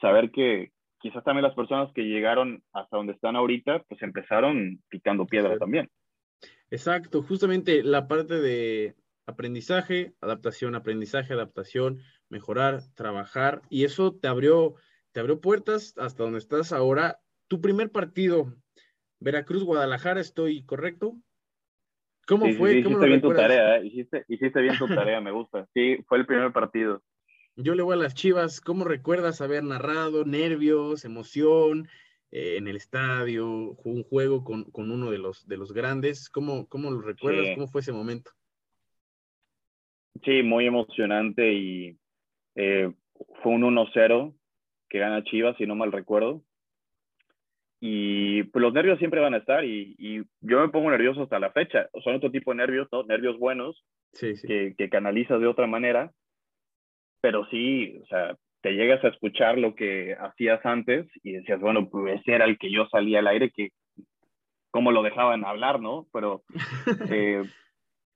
saber 0.00 0.30
que 0.30 0.70
quizás 0.98 1.24
también 1.24 1.44
las 1.44 1.54
personas 1.54 1.92
que 1.92 2.02
llegaron 2.02 2.62
hasta 2.72 2.96
donde 2.96 3.12
están 3.12 3.36
ahorita, 3.36 3.84
pues 3.88 4.02
empezaron 4.02 4.82
picando 4.88 5.26
piedra 5.26 5.58
también. 5.58 5.88
Exacto, 6.70 7.22
justamente 7.22 7.82
la 7.82 8.08
parte 8.08 8.40
de 8.40 8.94
aprendizaje, 9.26 10.14
adaptación, 10.20 10.74
aprendizaje, 10.74 11.32
adaptación, 11.32 11.98
mejorar, 12.28 12.80
trabajar, 12.94 13.62
y 13.70 13.84
eso 13.84 14.14
te 14.14 14.28
abrió, 14.28 14.74
te 15.12 15.20
abrió 15.20 15.40
puertas 15.40 15.94
hasta 15.98 16.22
donde 16.22 16.38
estás 16.38 16.72
ahora. 16.72 17.20
Tu 17.46 17.60
primer 17.60 17.90
partido, 17.90 18.54
Veracruz, 19.20 19.64
Guadalajara, 19.64 20.20
¿estoy 20.20 20.64
correcto? 20.64 21.16
¿Cómo 22.26 22.46
fue? 22.52 22.72
Sí, 22.72 22.78
hiciste 22.80 23.06
bien 23.06 23.22
tu 23.22 23.32
tarea, 23.32 23.76
¿eh? 23.78 23.86
hiciste, 23.86 24.24
hiciste 24.28 24.60
bien 24.60 24.76
tu 24.76 24.86
tarea, 24.86 25.20
me 25.20 25.30
gusta. 25.30 25.66
Sí, 25.72 25.96
fue 26.06 26.18
el 26.18 26.26
primer 26.26 26.52
partido. 26.52 27.02
Yo 27.60 27.74
le 27.74 27.82
voy 27.82 27.94
a 27.94 27.96
las 27.96 28.14
Chivas. 28.14 28.60
¿Cómo 28.60 28.84
recuerdas 28.84 29.40
haber 29.40 29.64
narrado? 29.64 30.24
Nervios, 30.24 31.04
emoción 31.04 31.88
eh, 32.30 32.54
en 32.56 32.68
el 32.68 32.76
estadio, 32.76 33.48
un 33.82 34.04
juego 34.04 34.44
con, 34.44 34.70
con, 34.70 34.92
uno 34.92 35.10
de 35.10 35.18
los, 35.18 35.44
de 35.48 35.56
los 35.56 35.72
grandes. 35.72 36.30
¿Cómo, 36.30 36.68
cómo 36.68 36.92
lo 36.92 37.00
recuerdas? 37.00 37.56
¿Cómo 37.56 37.66
fue 37.66 37.80
ese 37.80 37.90
momento? 37.90 38.30
Sí, 40.24 40.44
muy 40.44 40.66
emocionante 40.66 41.52
y 41.52 41.98
eh, 42.54 42.92
fue 43.42 43.52
un 43.52 43.62
1-0 43.62 44.34
que 44.88 44.98
gana 45.00 45.24
Chivas, 45.24 45.56
si 45.56 45.66
no 45.66 45.74
mal 45.74 45.90
recuerdo. 45.90 46.44
Y 47.80 48.44
pues 48.44 48.62
los 48.62 48.72
nervios 48.72 49.00
siempre 49.00 49.20
van 49.20 49.34
a 49.34 49.38
estar 49.38 49.64
y, 49.64 49.96
y, 49.98 50.22
yo 50.42 50.60
me 50.60 50.68
pongo 50.68 50.92
nervioso 50.92 51.22
hasta 51.22 51.40
la 51.40 51.50
fecha. 51.50 51.90
Son 52.04 52.14
otro 52.14 52.30
tipo 52.30 52.52
de 52.52 52.58
nervios, 52.58 52.86
¿no? 52.92 53.02
Nervios 53.02 53.36
buenos 53.36 53.84
sí, 54.12 54.36
sí. 54.36 54.46
Que, 54.46 54.74
que 54.78 54.88
canalizas 54.88 55.40
de 55.40 55.48
otra 55.48 55.66
manera 55.66 56.12
pero 57.20 57.46
sí, 57.46 58.00
o 58.02 58.06
sea, 58.06 58.36
te 58.60 58.72
llegas 58.72 59.02
a 59.04 59.08
escuchar 59.08 59.58
lo 59.58 59.74
que 59.74 60.16
hacías 60.18 60.64
antes 60.64 61.06
y 61.22 61.32
decías, 61.32 61.60
bueno, 61.60 61.88
pues 61.88 62.20
ese 62.20 62.32
era 62.32 62.44
el 62.44 62.58
que 62.58 62.70
yo 62.70 62.86
salía 62.88 63.20
al 63.20 63.28
aire, 63.28 63.50
que 63.50 63.70
cómo 64.70 64.92
lo 64.92 65.02
dejaban 65.02 65.44
hablar, 65.44 65.80
¿no? 65.80 66.06
Pero 66.12 66.42
eh, 67.10 67.44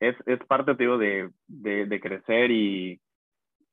es, 0.01 0.17
es, 0.27 0.38
parte, 0.47 0.75
te 0.75 0.83
digo, 0.83 0.99
de, 0.99 1.31
de, 1.47 1.87
de, 1.87 2.01
crecer 2.01 2.51
y 2.51 3.01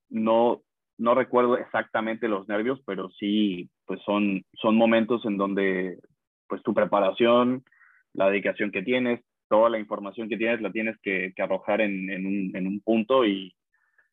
no, 0.10 0.62
no 0.98 1.16
recuerdo 1.16 1.58
exactamente 1.58 2.28
los 2.28 2.48
nervios, 2.48 2.80
pero 2.86 3.10
sí, 3.20 3.70
pues 3.86 4.00
son, 4.04 4.44
son 4.54 4.76
momentos 4.76 5.26
en 5.26 5.38
donde, 5.38 5.98
pues 6.48 6.62
tu 6.64 6.74
preparación, 6.74 7.64
la 8.14 8.30
dedicación 8.30 8.72
que 8.72 8.84
tienes, 8.84 9.22
toda 9.50 9.70
la 9.70 9.80
información 9.80 10.30
que 10.30 10.38
tienes, 10.38 10.62
la 10.62 10.72
tienes 10.72 10.98
que, 11.02 11.34
que 11.36 11.42
arrojar 11.42 11.82
en, 11.82 12.10
en, 12.12 12.26
un, 12.26 12.56
en 12.56 12.68
un 12.68 12.80
punto 12.82 13.26
y, 13.26 13.56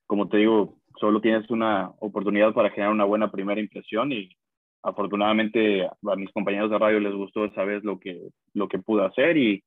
como 0.07 0.29
te 0.29 0.39
digo, 0.39 0.79
solo 0.99 1.21
tienes 1.21 1.49
una 1.51 1.91
oportunidad 2.01 2.53
para 2.53 2.71
generar 2.71 2.93
una 2.93 3.05
buena 3.05 3.31
primera 3.31 3.61
impresión 3.61 4.13
y 4.13 4.31
afortunadamente 4.83 5.85
a 5.85 6.17
mis 6.17 6.31
compañeros 6.33 6.71
de 6.71 6.79
radio 6.79 7.01
les 7.01 7.15
gustó 7.15 7.45
esa 7.45 7.65
vez 7.65 7.83
lo 7.85 7.99
que, 7.99 8.29
lo 8.55 8.69
que 8.69 8.79
pude 8.79 9.05
hacer 9.05 9.37
y, 9.37 9.65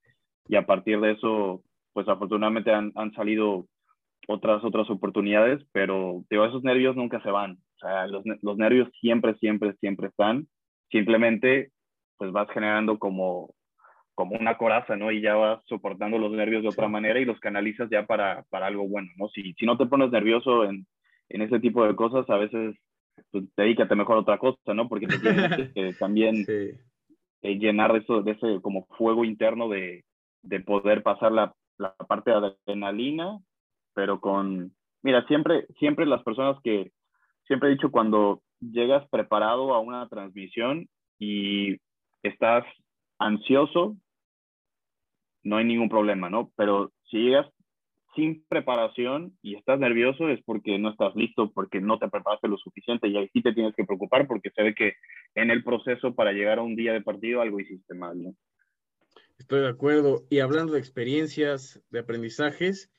y 0.47 0.55
a 0.55 0.65
partir 0.65 0.99
de 1.01 1.11
eso, 1.11 1.61
pues 1.93 2.07
afortunadamente 2.07 2.71
han, 2.71 2.91
han, 2.95 3.13
salido 3.13 3.67
otras, 4.27 4.63
otras 4.63 4.89
oportunidades, 4.89 5.61
pero 5.71 6.23
digo, 6.29 6.45
esos 6.45 6.63
nervios 6.63 6.95
nunca 6.95 7.21
se 7.21 7.31
van. 7.31 7.53
O 7.53 7.79
sea, 7.79 8.07
los, 8.07 8.23
los 8.41 8.57
nervios 8.57 8.89
siempre, 8.99 9.35
siempre, 9.35 9.73
siempre 9.79 10.07
están. 10.07 10.47
Simplemente, 10.91 11.71
pues 12.17 12.31
vas 12.31 12.49
generando 12.51 12.97
como 12.97 13.53
como 14.15 14.35
una 14.35 14.57
coraza, 14.57 14.97
¿no? 14.97 15.13
Y 15.13 15.21
ya 15.21 15.35
vas 15.35 15.61
soportando 15.65 16.17
los 16.17 16.33
nervios 16.33 16.61
de 16.61 16.67
otra 16.67 16.89
manera 16.89 17.21
y 17.21 17.25
los 17.25 17.39
canalizas 17.39 17.89
ya 17.89 18.05
para, 18.05 18.43
para 18.49 18.67
algo 18.67 18.85
bueno, 18.85 19.07
¿no? 19.15 19.29
Si, 19.29 19.53
si 19.53 19.65
no 19.65 19.77
te 19.77 19.85
pones 19.85 20.11
nervioso 20.11 20.65
en, 20.65 20.85
en 21.29 21.41
ese 21.41 21.59
tipo 21.59 21.85
de 21.85 21.95
cosas, 21.95 22.29
a 22.29 22.37
veces 22.37 22.75
pues, 23.31 23.45
dedícate 23.55 23.95
mejor 23.95 24.17
a 24.17 24.21
otra 24.21 24.37
cosa, 24.37 24.73
¿no? 24.73 24.87
Porque 24.87 25.07
te 25.07 25.19
tienes 25.19 25.73
que 25.73 25.93
también 25.93 26.45
sí. 26.45 26.71
eh, 27.41 27.55
llenar 27.55 27.93
de, 27.93 27.99
eso, 27.99 28.21
de 28.21 28.31
ese 28.31 28.61
como 28.61 28.85
fuego 28.97 29.23
interno 29.23 29.69
de, 29.69 30.03
de 30.43 30.59
poder 30.59 31.03
pasar 31.03 31.31
la, 31.31 31.53
la, 31.77 31.93
parte 32.07 32.31
de 32.31 32.37
adrenalina, 32.37 33.39
pero 33.93 34.19
con, 34.19 34.73
mira, 35.03 35.25
siempre, 35.27 35.67
siempre 35.79 36.05
las 36.05 36.23
personas 36.23 36.57
que, 36.63 36.91
siempre 37.45 37.69
he 37.69 37.73
dicho, 37.73 37.91
cuando 37.91 38.41
llegas 38.59 39.07
preparado 39.09 39.73
a 39.73 39.79
una 39.79 40.07
transmisión 40.09 40.87
y 41.17 41.77
estás 42.23 42.65
ansioso, 43.17 43.95
no 45.43 45.57
hay 45.57 45.65
ningún 45.65 45.89
problema, 45.89 46.29
¿no? 46.29 46.51
Pero 46.55 46.91
si 47.09 47.17
llegas 47.17 47.47
sin 48.19 48.43
preparación 48.49 49.37
y 49.41 49.55
estás 49.55 49.79
nervioso 49.79 50.27
es 50.27 50.41
porque 50.43 50.77
no 50.77 50.91
estás 50.91 51.15
listo, 51.15 51.51
porque 51.53 51.79
no 51.79 51.97
te 51.99 52.09
preparaste 52.09 52.49
lo 52.49 52.57
suficiente 52.57 53.07
y 53.07 53.15
ahí 53.15 53.29
sí 53.31 53.41
te 53.41 53.53
tienes 53.53 53.73
que 53.75 53.85
preocupar 53.85 54.27
porque 54.27 54.51
se 54.53 54.61
ve 54.61 54.75
que 54.75 54.93
en 55.35 55.51
el 55.51 55.63
proceso 55.63 56.13
para 56.13 56.33
llegar 56.33 56.59
a 56.59 56.63
un 56.63 56.75
día 56.75 56.91
de 56.91 57.01
partido 57.01 57.41
algo 57.41 57.61
hiciste 57.61 57.93
mal, 57.93 58.21
¿no? 58.21 58.35
Estoy 59.37 59.61
de 59.61 59.69
acuerdo. 59.69 60.25
Y 60.29 60.39
hablando 60.39 60.73
de 60.73 60.79
experiencias, 60.79 61.81
de 61.91 61.99
aprendizajes, 61.99 62.91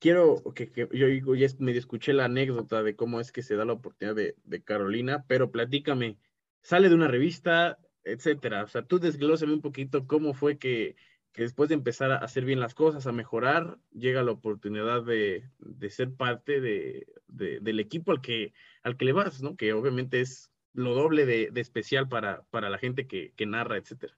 quiero 0.00 0.42
que, 0.56 0.72
que 0.72 0.88
yo, 0.92 1.34
ya 1.36 1.46
medio 1.60 1.78
escuché 1.78 2.12
la 2.12 2.24
anécdota 2.24 2.82
de 2.82 2.96
cómo 2.96 3.20
es 3.20 3.30
que 3.30 3.42
se 3.42 3.54
da 3.54 3.64
la 3.64 3.74
oportunidad 3.74 4.16
de, 4.16 4.34
de 4.42 4.62
Carolina, 4.64 5.24
pero 5.28 5.52
platícame, 5.52 6.18
sale 6.62 6.88
de 6.88 6.96
una 6.96 7.06
revista, 7.06 7.78
etcétera. 8.02 8.64
O 8.64 8.68
sea, 8.68 8.82
tú 8.82 8.98
desglósame 8.98 9.52
un 9.52 9.60
poquito 9.60 10.08
cómo 10.08 10.34
fue 10.34 10.58
que 10.58 10.96
que 11.32 11.42
después 11.42 11.68
de 11.68 11.74
empezar 11.74 12.10
a 12.10 12.16
hacer 12.16 12.44
bien 12.44 12.60
las 12.60 12.74
cosas, 12.74 13.06
a 13.06 13.12
mejorar, 13.12 13.78
llega 13.92 14.22
la 14.22 14.32
oportunidad 14.32 15.02
de, 15.02 15.44
de 15.58 15.90
ser 15.90 16.12
parte 16.12 16.60
de, 16.60 17.06
de, 17.28 17.60
del 17.60 17.80
equipo 17.80 18.12
al 18.12 18.20
que, 18.20 18.52
al 18.82 18.96
que 18.96 19.04
le 19.04 19.12
vas, 19.12 19.42
¿no? 19.42 19.56
Que 19.56 19.72
obviamente 19.72 20.20
es 20.20 20.50
lo 20.72 20.94
doble 20.94 21.26
de, 21.26 21.50
especial 21.56 22.08
para, 22.08 22.42
para 22.50 22.70
la 22.70 22.78
gente 22.78 23.06
que, 23.06 23.32
que, 23.36 23.46
narra, 23.46 23.76
etcétera. 23.76 24.16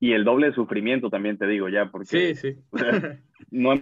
Y 0.00 0.12
el 0.12 0.24
doble 0.24 0.48
de 0.48 0.54
sufrimiento 0.54 1.10
también 1.10 1.38
te 1.38 1.46
digo 1.46 1.68
ya, 1.68 1.90
porque 1.90 2.34
sí, 2.34 2.34
sí. 2.34 2.56
No, 3.50 3.74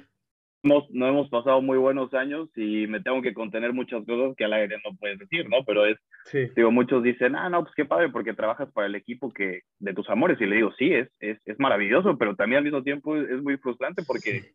hemos, 0.62 0.90
no 0.90 1.08
hemos 1.08 1.28
pasado 1.28 1.60
muy 1.60 1.78
buenos 1.78 2.12
años 2.14 2.48
y 2.56 2.86
me 2.86 3.00
tengo 3.00 3.20
que 3.20 3.34
contener 3.34 3.72
muchas 3.72 4.04
cosas 4.04 4.36
que 4.36 4.44
al 4.44 4.52
aire 4.52 4.76
no 4.84 4.96
puedes 4.96 5.18
decir, 5.18 5.48
¿no? 5.48 5.64
Pero 5.64 5.86
es, 5.86 5.98
sí. 6.26 6.48
digo, 6.54 6.70
muchos 6.70 7.02
dicen, 7.02 7.34
ah, 7.36 7.48
no, 7.48 7.62
pues 7.62 7.74
qué 7.74 7.84
padre, 7.84 8.10
porque 8.10 8.34
trabajas 8.34 8.70
para 8.72 8.86
el 8.86 8.94
equipo 8.94 9.32
que 9.32 9.62
de 9.78 9.94
tus 9.94 10.08
amores. 10.08 10.40
Y 10.40 10.46
le 10.46 10.56
digo, 10.56 10.72
sí, 10.78 10.92
es, 10.92 11.08
es, 11.20 11.38
es 11.46 11.58
maravilloso, 11.58 12.16
pero 12.16 12.36
también 12.36 12.58
al 12.58 12.64
mismo 12.64 12.82
tiempo 12.82 13.16
es, 13.16 13.28
es 13.30 13.42
muy 13.42 13.56
frustrante 13.56 14.02
porque 14.06 14.40
sí. 14.40 14.48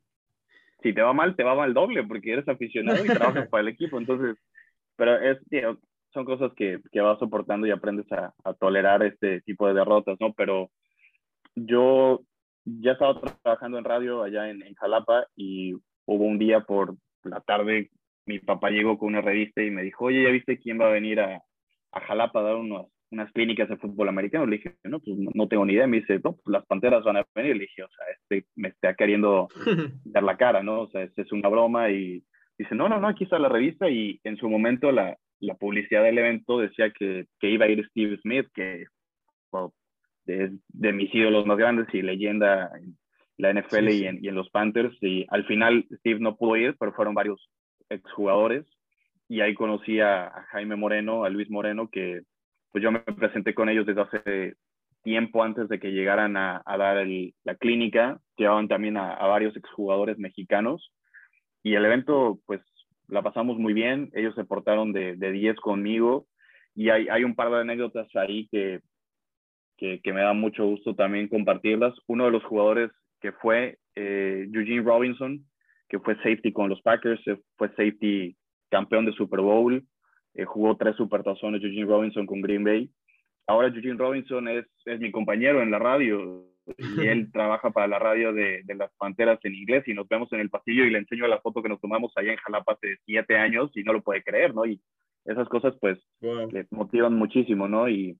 si 0.84 0.93
te 0.93 1.02
va 1.02 1.13
mal, 1.13 1.36
te 1.36 1.43
va 1.43 1.56
mal 1.56 1.74
doble, 1.74 2.04
porque 2.04 2.34
eres 2.34 2.48
aficionado 2.48 3.04
y 3.04 3.08
trabajas 3.08 3.48
para 3.50 3.62
el 3.62 3.70
equipo. 3.70 3.98
Entonces, 3.98 4.38
pero 4.96 5.20
es, 5.20 5.38
digo, 5.50 5.78
son 6.13 6.26
cosas 6.26 6.54
que, 6.56 6.80
que 6.91 7.02
vas 7.02 7.20
soportando 7.20 7.67
y 7.67 7.72
aprendes 7.72 8.10
a, 8.12 8.34
a 8.43 8.54
tolerar 8.54 9.04
este 9.04 9.41
tipo 9.41 9.67
de 9.67 9.74
derrotas, 9.74 10.17
¿no? 10.22 10.34
Pero 10.34 10.70
yo 11.56 12.22
ya 12.63 12.93
estaba 12.93 13.20
trabajando 13.43 13.78
en 13.78 13.84
radio 13.84 14.24
allá 14.24 14.50
en, 14.50 14.62
en 14.63 14.74
Jalapa 14.76 15.26
y 15.36 15.76
hubo 16.08 16.26
un 16.26 16.39
día 16.39 16.62
por 16.62 16.96
la 17.24 17.41
tarde, 17.41 17.91
mi 18.26 18.39
papá 18.39 18.70
llegó 18.70 18.98
con 18.98 19.10
una 19.10 19.22
revista 19.22 19.62
y 19.62 19.70
me 19.70 19.84
dijo, 19.84 20.06
oye, 20.06 20.24
¿ya 20.24 20.30
viste 20.30 20.60
quién 20.60 20.80
va 20.80 20.88
a 20.88 20.91
venir 20.91 21.20
a, 21.20 21.43
a 21.91 22.02
Jalapa 22.02 22.39
a 22.39 22.43
dar 22.43 22.56
unos, 22.56 22.88
unas 23.12 23.32
clínicas 23.32 23.70
de 23.70 23.78
fútbol 23.78 24.10
americano? 24.10 24.46
Le 24.46 24.58
dije, 24.58 24.76
no, 24.84 25.00
pues 25.00 25.17
no, 25.17 25.32
no 25.34 25.48
tengo 25.48 25.65
ni 25.65 25.74
idea. 25.74 25.88
Me 25.88 26.02
dice, 26.02 26.20
no, 26.24 26.34
pues 26.34 26.48
las 26.48 26.65
Panteras 26.65 27.04
van 27.04 27.17
a 27.17 27.26
venir. 27.36 27.56
Le 27.56 27.63
dije, 27.63 27.84
o 27.84 27.89
sea, 27.89 28.06
este 28.13 28.48
me 28.56 28.70
está 28.70 28.96
queriendo 28.96 29.48
dar 30.06 30.24
la 30.24 30.38
cara, 30.38 30.63
¿no? 30.63 30.82
O 30.82 30.89
sea, 30.89 31.04
es, 31.04 31.17
es 31.17 31.32
una 31.32 31.50
broma 31.50 31.89
y 31.89 32.24
dice, 32.58 32.76
no, 32.76 32.89
no, 32.89 33.00
no, 33.00 33.08
aquí 33.08 33.24
está 33.24 33.39
la 33.39 33.50
revista 33.50 33.89
y 33.89 34.20
en 34.24 34.38
su 34.38 34.50
momento 34.50 34.91
la, 34.91 35.17
la 35.39 35.56
publicidad 35.56 36.04
del 36.04 36.17
evento 36.17 36.60
decía 36.60 36.91
que, 36.91 37.28
que 37.39 37.50
iba 37.50 37.65
a 37.65 37.70
ir 37.70 37.88
Steve 37.89 38.17
Smith, 38.22 38.48
que 38.54 38.86
de, 40.26 40.58
de 40.67 40.93
mis 40.93 41.13
ídolos 41.15 41.46
más 41.46 41.58
grandes 41.58 41.88
y 41.93 42.02
leyenda 42.02 42.70
la 43.38 43.54
NFL 43.54 43.89
sí, 43.89 43.91
sí. 43.91 44.04
Y, 44.04 44.08
en, 44.08 44.19
y, 44.23 44.28
en, 44.28 44.36
los 44.36 44.50
Panthers. 44.50 44.97
Y 45.02 45.26
al 45.30 45.45
final 45.45 45.86
Steve 46.00 46.19
no 46.19 46.36
pudo 46.36 46.58
ir, 46.58 46.76
pero 46.80 46.93
fueron 46.93 47.13
varios 47.13 47.50
exjugadores. 47.89 48.65
Y 49.30 49.41
ahí 49.41 49.54
conocí 49.54 50.00
a, 50.00 50.28
a, 50.28 50.43
Jaime 50.52 50.76
Moreno, 50.76 51.23
a 51.23 51.30
Luis 51.30 51.50
Moreno, 51.50 51.89
que 51.89 52.21
pues 52.71 52.84
yo 52.84 52.91
me 52.91 53.00
presenté 53.00 53.54
con 53.54 53.69
ellos 53.69 53.86
desde 53.86 54.02
hace 54.02 54.56
tiempo 55.04 55.43
antes 55.43 55.69
de 55.69 55.80
que 55.80 55.91
llegaran 55.91 56.36
a, 56.36 56.62
a 56.65 56.78
dar 56.78 56.97
el, 56.97 57.34
la 57.43 57.56
clínica. 57.56 58.19
Llevaban 58.38 58.67
también 58.67 58.97
a, 58.97 59.13
a, 59.13 59.28
varios 59.28 59.56
exjugadores 59.56 60.17
mexicanos. 60.17 60.91
Y 61.63 61.76
el 61.76 61.86
evento, 61.86 62.39
pues 62.45 62.62
la 63.08 63.21
pasamos 63.21 63.58
muy 63.58 63.73
bien. 63.73 64.10
Ellos 64.13 64.36
se 64.36 64.45
portaron 64.45 64.93
de, 64.93 65.15
de 65.15 65.32
10 65.32 65.58
conmigo. 65.58 66.28
Y 66.76 66.89
hay, 66.89 67.08
hay 67.10 67.23
un 67.23 67.36
par 67.36 67.50
de 67.50 67.62
anécdotas 67.62 68.08
ahí 68.15 68.47
que, 68.52 68.82
que, 69.78 70.00
que, 70.02 70.13
me 70.13 70.21
da 70.21 70.34
mucho 70.34 70.65
gusto 70.65 70.95
también 70.95 71.28
compartirlas. 71.28 71.93
Uno 72.08 72.26
de 72.26 72.32
los 72.32 72.43
jugadores 72.43 72.91
que 73.21 73.32
fue 73.32 73.77
eh, 73.95 74.47
Eugene 74.51 74.84
Robinson, 74.84 75.43
que 75.89 75.99
fue 75.99 76.15
safety 76.17 76.51
con 76.51 76.69
los 76.69 76.82
Packers, 76.82 77.25
eh, 77.27 77.39
fue 77.56 77.69
safety 77.69 78.36
campeón 78.69 79.06
de 79.06 79.13
Super 79.13 79.39
Bowl, 79.41 79.84
eh, 80.34 80.45
jugó 80.45 80.75
tres 80.77 80.95
supertazones 80.95 81.63
Eugene 81.63 81.86
Robinson 81.86 82.25
con 82.25 82.41
Green 82.41 82.63
Bay. 82.63 82.89
ahora 83.47 83.69
Eugene 83.69 83.97
Robinson 83.97 84.47
es, 84.47 84.65
es 84.86 84.99
mi 84.99 85.12
compañero 85.12 85.62
en 85.62 85.71
la 85.71 85.80
radio 85.80 86.45
y 86.65 86.77
él 87.08 87.32
trabaja 87.32 87.71
para 87.71 87.88
la 87.88 87.97
radio 87.97 88.34
de, 88.34 88.62
de, 88.63 88.75
las 88.75 88.91
Panteras 88.97 89.39
en 89.43 89.56
inglés 89.56 89.88
y 89.88 89.93
nos 89.93 90.08
vemos 90.08 90.32
en 90.34 90.41
el 90.41 90.49
pasillo 90.49 90.86
y 90.86 90.89
le 90.89 90.99
enseño 90.99 91.27
la 91.27 91.39
foto 91.39 91.63
que 91.63 91.69
nos 91.69 91.80
tomamos 91.80 92.12
allá 92.15 92.32
en 92.32 92.38
Jalapa 92.38 92.73
hace 92.73 92.97
siete 93.06 93.38
años 93.38 93.71
y 93.75 93.84
no 93.84 93.93
lo 93.93 94.01
puede 94.01 94.21
creer, 94.21 94.53
¿no? 94.53 94.65
Y 94.65 94.82
esas 95.25 95.47
cosas 95.49 95.75
pues 95.80 95.99
le 96.21 96.67
motivan 96.71 97.13
muchísimo, 97.13 97.67
¿no? 97.67 97.89
Y 97.89 98.17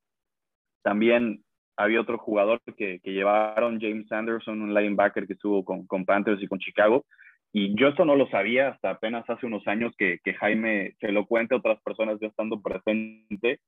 también 0.83 1.43
había 1.77 2.01
otro 2.01 2.17
jugador 2.17 2.59
que, 2.75 2.99
que 2.99 3.13
llevaron, 3.13 3.79
James 3.79 4.11
Anderson, 4.11 4.61
un 4.61 4.73
linebacker 4.73 5.27
que 5.27 5.33
estuvo 5.33 5.63
con, 5.63 5.85
con, 5.85 6.05
Panthers 6.05 6.41
y 6.41 6.47
con 6.47 6.59
Chicago. 6.59 7.05
Y 7.53 7.79
yo 7.79 7.87
esto 7.87 8.03
no 8.03 8.15
lo 8.15 8.27
sabía 8.29 8.69
hasta 8.69 8.89
apenas 8.89 9.29
hace 9.29 9.45
unos 9.45 9.65
años 9.67 9.93
que, 9.97 10.19
que 10.23 10.33
Jaime 10.33 10.95
se 10.99 11.11
lo 11.11 11.25
cuenta 11.25 11.55
a 11.55 11.59
otras 11.59 11.79
personas 11.81 12.19
yo 12.19 12.27
estando 12.27 12.61
presente, 12.61 13.59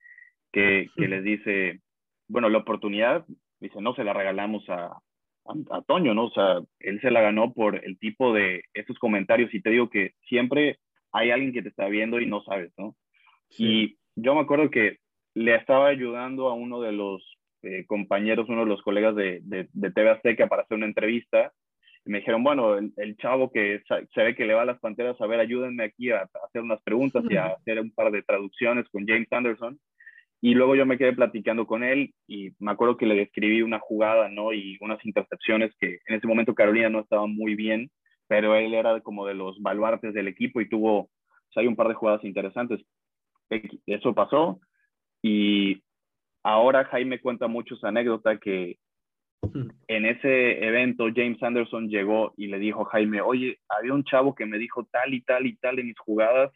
que, 0.52 0.90
que 0.96 1.08
les 1.08 1.24
dice, 1.24 1.80
bueno, 2.28 2.50
la 2.50 2.58
oportunidad, 2.58 3.26
dice, 3.60 3.80
no 3.80 3.94
se 3.94 4.04
la 4.04 4.14
regalamos 4.14 4.68
a, 4.70 4.98
a, 5.70 5.82
Toño, 5.84 6.14
¿no? 6.14 6.26
O 6.26 6.32
sea, 6.32 6.60
él 6.80 7.00
se 7.02 7.12
la 7.12 7.22
ganó 7.22 7.54
por 7.54 7.84
el 7.84 7.98
tipo 8.00 8.34
de 8.34 8.64
esos 8.74 8.98
comentarios 9.00 9.54
y 9.54 9.62
te 9.62 9.70
digo 9.70 9.90
que 9.90 10.14
siempre 10.28 10.80
hay 11.12 11.32
alguien 11.32 11.54
que 11.54 11.62
te 11.62 11.70
está 11.70 11.88
viendo 11.88 12.20
y 12.20 12.26
no 12.26 12.42
sabes, 12.44 12.72
¿no? 12.78 12.96
Y 13.58 13.98
yo 14.16 14.36
me 14.36 14.42
acuerdo 14.42 14.70
que 14.70 14.98
le 15.34 15.56
estaba 15.56 15.88
ayudando 15.88 16.50
a 16.50 16.54
uno 16.54 16.82
de 16.82 16.92
los 16.92 17.39
eh, 17.62 17.86
compañeros, 17.86 18.48
uno 18.50 18.62
de 18.62 18.70
los 18.70 18.82
colegas 18.82 19.16
de, 19.16 19.42
de, 19.44 19.68
de, 19.74 19.92
TV 19.92 20.10
Azteca 20.10 20.48
para 20.48 20.64
hacer 20.64 20.78
una 20.78 20.86
entrevista. 20.86 21.52
Y 22.06 22.12
me 22.12 22.20
dijeron, 22.20 22.44
bueno, 22.44 22.78
el, 22.78 23.18
chavo 23.18 23.52
que 23.52 23.82
se 23.88 24.24
ve 24.24 24.36
que 24.36 24.46
le 24.46 24.54
va 24.54 24.62
a 24.62 24.66
las 24.66 24.80
panteras, 24.80 25.20
a 25.20 25.28
ver, 25.28 25.40
ayúdenme 25.40 25.84
aquí 25.84 26.12
a, 26.12 26.30
hacer 26.46 26.62
unas 26.62 26.82
preguntas 26.84 27.24
y 27.30 27.36
a 27.36 27.48
hacer 27.48 27.80
un 27.82 27.92
par 27.92 28.12
de 28.12 28.24
traducciones 28.24 28.88
con 28.90 29.06
James 29.06 29.28
Anderson. 29.32 29.80
Y 30.42 30.54
luego 30.54 30.76
yo 30.76 30.86
me 30.86 30.98
quedé 30.98 31.12
platicando 31.12 31.68
con 31.68 31.84
él 31.84 32.14
y 32.26 32.52
me 32.60 32.72
acuerdo 32.72 32.96
que 32.96 33.06
le 33.06 33.16
describí 33.16 33.62
una 33.62 33.80
jugada, 33.80 34.30
¿no? 34.30 34.54
Y 34.54 34.78
unas 34.80 35.04
intercepciones 35.06 35.74
que 35.80 36.00
en 36.06 36.16
ese 36.16 36.28
momento 36.28 36.56
Carolina 36.56 36.90
no 36.90 37.02
estaba 37.02 37.28
muy 37.28 37.56
bien, 37.56 37.92
pero 38.28 38.56
él 38.56 38.74
era 38.74 39.02
como 39.02 39.26
de 39.26 39.34
los 39.34 39.62
baluartes 39.62 40.14
del 40.14 40.30
equipo 40.30 40.62
y 40.62 40.70
tuvo, 40.70 41.00
o 41.00 41.10
sea, 41.52 41.62
hay 41.62 41.68
un 41.68 41.76
par 41.76 41.90
de 41.90 41.96
jugadas 41.96 42.24
interesantes. 42.24 42.80
Eso 43.86 44.14
pasó 44.14 44.62
y 45.22 45.82
Ahora 46.50 46.84
Jaime 46.86 47.20
cuenta 47.20 47.48
muchos 47.48 47.84
anécdotas 47.84 48.40
que 48.40 48.80
en 49.88 50.06
ese 50.08 50.66
evento 50.66 51.06
James 51.16 51.42
Anderson 51.44 51.90
llegó 51.90 52.34
y 52.38 52.48
le 52.48 52.58
dijo 52.58 52.82
a 52.82 52.90
Jaime, 52.90 53.22
oye, 53.22 53.60
había 53.70 53.94
un 53.94 54.04
chavo 54.04 54.34
que 54.34 54.48
me 54.48 54.58
dijo 54.58 54.84
tal 54.92 55.14
y 55.14 55.22
tal 55.22 55.46
y 55.46 55.58
tal 55.58 55.78
en 55.78 55.86
mis 55.86 56.00
jugadas 56.00 56.52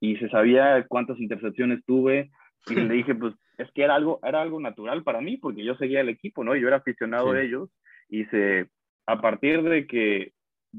y 0.00 0.16
se 0.16 0.28
sabía 0.30 0.84
cuántas 0.88 1.20
intercepciones 1.20 1.84
tuve 1.86 2.28
y 2.68 2.74
le 2.74 2.88
dije, 2.92 3.14
pues 3.14 3.34
es 3.56 3.70
que 3.70 3.84
era 3.84 3.94
algo, 3.94 4.18
era 4.24 4.42
algo 4.42 4.58
natural 4.58 5.04
para 5.04 5.20
mí 5.20 5.36
porque 5.36 5.64
yo 5.64 5.76
seguía 5.76 6.00
el 6.00 6.08
equipo, 6.08 6.42
¿no? 6.42 6.56
Yo 6.56 6.66
era 6.66 6.78
aficionado 6.78 7.32
de 7.32 7.44
ellos 7.44 7.70
y 8.08 8.24
se, 8.24 8.66
a 9.06 9.20
partir 9.20 9.62
de 9.62 9.86
que 9.86 10.32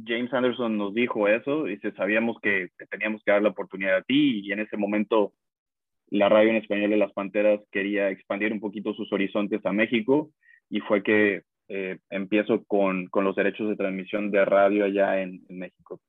James 0.06 0.34
Anderson 0.34 0.77
nos 0.77 0.93
dijo 0.93 1.30
eso, 1.30 1.69
y 1.69 1.77
sabíamos 1.95 2.38
que, 2.41 2.67
que 2.77 2.86
teníamos 2.88 3.23
que 3.23 3.32
dar 3.32 3.41
la 3.41 3.49
oportunidad 3.49 3.95
a 3.95 4.01
ti 4.01 4.41
y 4.43 4.51
en 4.51 4.60
ese 4.60 4.75
momento 4.75 5.32
la 6.09 6.29
radio 6.29 6.49
en 6.51 6.57
español 6.57 6.89
de 6.89 6.97
las 6.97 7.11
Panteras 7.13 7.61
quería 7.71 8.09
expandir 8.09 8.53
un 8.53 8.59
poquito 8.59 8.93
sus 8.93 9.11
horizontes 9.11 9.65
a 9.65 9.73
México 9.73 10.31
y 10.69 10.79
fue 10.81 11.03
que 11.03 11.43
eh, 11.69 11.99
empiezo 12.09 12.63
con, 12.65 13.07
con, 13.07 13.25
los 13.25 13.35
derechos 13.35 13.67
de 13.69 13.75
transmisión 13.75 14.31
de 14.31 14.45
radio 14.45 14.85
allá 14.85 15.21
en, 15.21 15.45
México. 15.49 16.01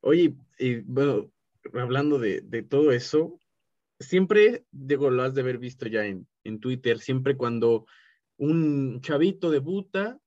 Oye, 0.00 0.34
y 0.58 0.76
bueno, 0.76 1.30
hablando 1.74 2.18
de, 2.18 2.40
de, 2.40 2.62
todo 2.62 2.92
eso, 2.92 3.38
siempre, 3.98 4.64
digo, 4.70 5.10
lo 5.10 5.22
has 5.22 5.34
de 5.34 5.42
haber 5.42 5.58
visto 5.58 5.86
ya 5.88 6.06
en, 6.06 6.26
en 6.44 6.58
Twitter, 6.60 6.98
siempre 6.98 7.36
cuando 7.36 7.86
un 8.38 9.00
chavito 9.02 9.50
debuta 9.50 10.18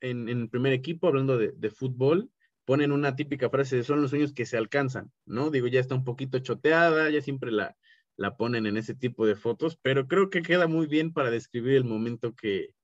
en, 0.00 0.28
en 0.28 0.42
el 0.42 0.48
primer 0.50 0.74
equipo, 0.74 1.08
hablando 1.08 1.38
de, 1.38 1.52
de 1.52 1.70
fútbol, 1.70 2.30
ponen 2.66 2.92
una 2.92 3.16
típica 3.16 3.48
frase 3.48 3.76
de 3.76 3.84
son 3.84 4.02
los 4.02 4.10
sueños 4.10 4.34
que 4.34 4.44
se 4.44 4.58
alcanzan, 4.58 5.10
¿no? 5.24 5.50
Digo, 5.50 5.66
ya 5.68 5.80
está 5.80 5.94
un 5.94 6.04
poquito 6.04 6.38
choteada, 6.40 7.08
ya 7.08 7.22
siempre 7.22 7.50
la, 7.50 7.74
la 8.18 8.36
ponen 8.36 8.66
en 8.66 8.76
ese 8.76 8.94
tipo 8.94 9.26
de 9.26 9.36
fotos, 9.36 9.78
pero 9.80 10.08
creo 10.08 10.28
que 10.28 10.42
queda 10.42 10.66
muy 10.66 10.86
bien 10.86 11.12
para 11.12 11.30
describir 11.30 11.76
el 11.76 11.84
momento 11.84 12.34
que, 12.34 12.74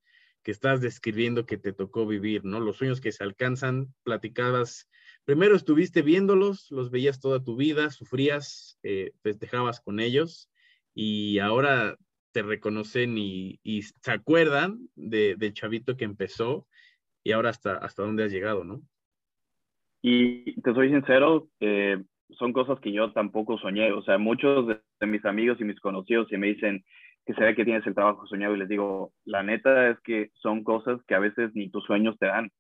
que 0.45 0.53
estás 0.53 0.81
describiendo 0.81 1.45
que 1.45 1.59
te 1.59 1.73
tocó 1.73 2.07
vivir, 2.07 2.45
¿no? 2.45 2.61
Los 2.61 2.77
sueños 2.77 3.01
que 3.01 3.11
se 3.13 3.25
alcanzan, 3.25 3.93
platicabas, 4.05 4.89
primero 5.25 5.57
estuviste 5.57 6.03
viéndolos, 6.03 6.71
los 6.71 6.91
veías 6.91 7.21
toda 7.21 7.43
tu 7.43 7.57
vida, 7.57 7.91
sufrías, 7.91 8.79
eh, 8.85 9.13
festejabas 9.23 9.81
con 9.81 9.99
ellos 9.99 10.51
y 10.95 11.41
ahora 11.41 11.99
te 12.33 12.43
reconocen 12.43 13.19
y, 13.19 13.59
se 14.03 14.13
acuerdan 14.13 14.89
de, 14.95 15.35
del 15.37 15.53
chavito 15.53 15.97
que 15.97 16.05
empezó 16.05 16.69
y 17.25 17.33
ahora 17.33 17.51
hasta, 17.51 17.77
hasta 17.79 18.03
dónde 18.03 18.25
has 18.25 18.33
llegado, 18.33 18.65
¿no? 18.65 18.83
Y 20.03 20.61
te 20.61 20.75
soy 20.75 20.91
sincero, 20.91 21.49
eh, 21.61 22.05
son 22.31 22.53
cosas 22.53 22.81
que 22.81 22.93
yo 22.93 23.13
tampoco 23.13 23.59
soñé. 23.59 23.93
O 23.93 24.03
sea, 24.03 24.19
muchos 24.19 24.67
de, 24.67 25.07
mis 25.07 25.25
amigos 25.25 25.61
y 25.61 25.65
mis 25.65 25.81
conocidos 25.81 26.33
y 26.33 26.37
me 26.39 26.49
dicen 26.49 26.85
que 27.27 27.35
se 27.35 27.43
ve 27.43 27.55
que 27.55 27.65
tienes 27.65 27.87
el 27.87 27.95
trabajo 27.95 28.27
soñado 28.27 28.55
y 28.55 28.59
les 28.59 28.69
digo, 28.69 29.13
la 29.25 29.43
neta 29.43 29.91
es 29.91 30.01
que 30.01 30.31
son 30.35 30.65
cosas 30.65 31.01
que 31.07 31.15
a 31.15 31.19
veces 31.19 31.51
ni 31.55 31.71
tus 31.71 31.85
sueños 31.85 32.19
te 32.19 32.27
dan. 32.27 32.51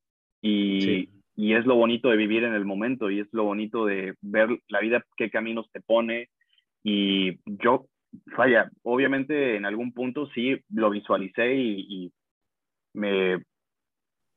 Y, 0.40 1.09
y 1.37 1.55
es 1.55 1.64
lo 1.66 1.74
bonito 1.77 2.11
de 2.11 2.16
vivir 2.16 2.44
en 2.44 2.55
el 2.55 2.64
momento 2.64 3.11
y 3.11 3.20
es 3.20 3.29
lo 3.33 3.44
bonito 3.44 3.87
de 3.87 4.14
ver 4.20 4.48
la 4.68 4.81
vida, 4.81 5.05
qué 5.16 5.31
caminos 5.31 5.70
te 5.72 5.81
pone. 5.81 6.29
Y 6.83 7.38
yo, 7.46 7.87
falla, 8.37 8.70
obviamente 8.83 9.57
en 9.57 9.64
algún 9.64 9.92
punto 9.92 10.27
sí 10.35 10.59
lo 10.70 10.90
visualicé 10.90 11.55
y, 11.55 11.87
y 11.88 12.12
me, 12.94 13.42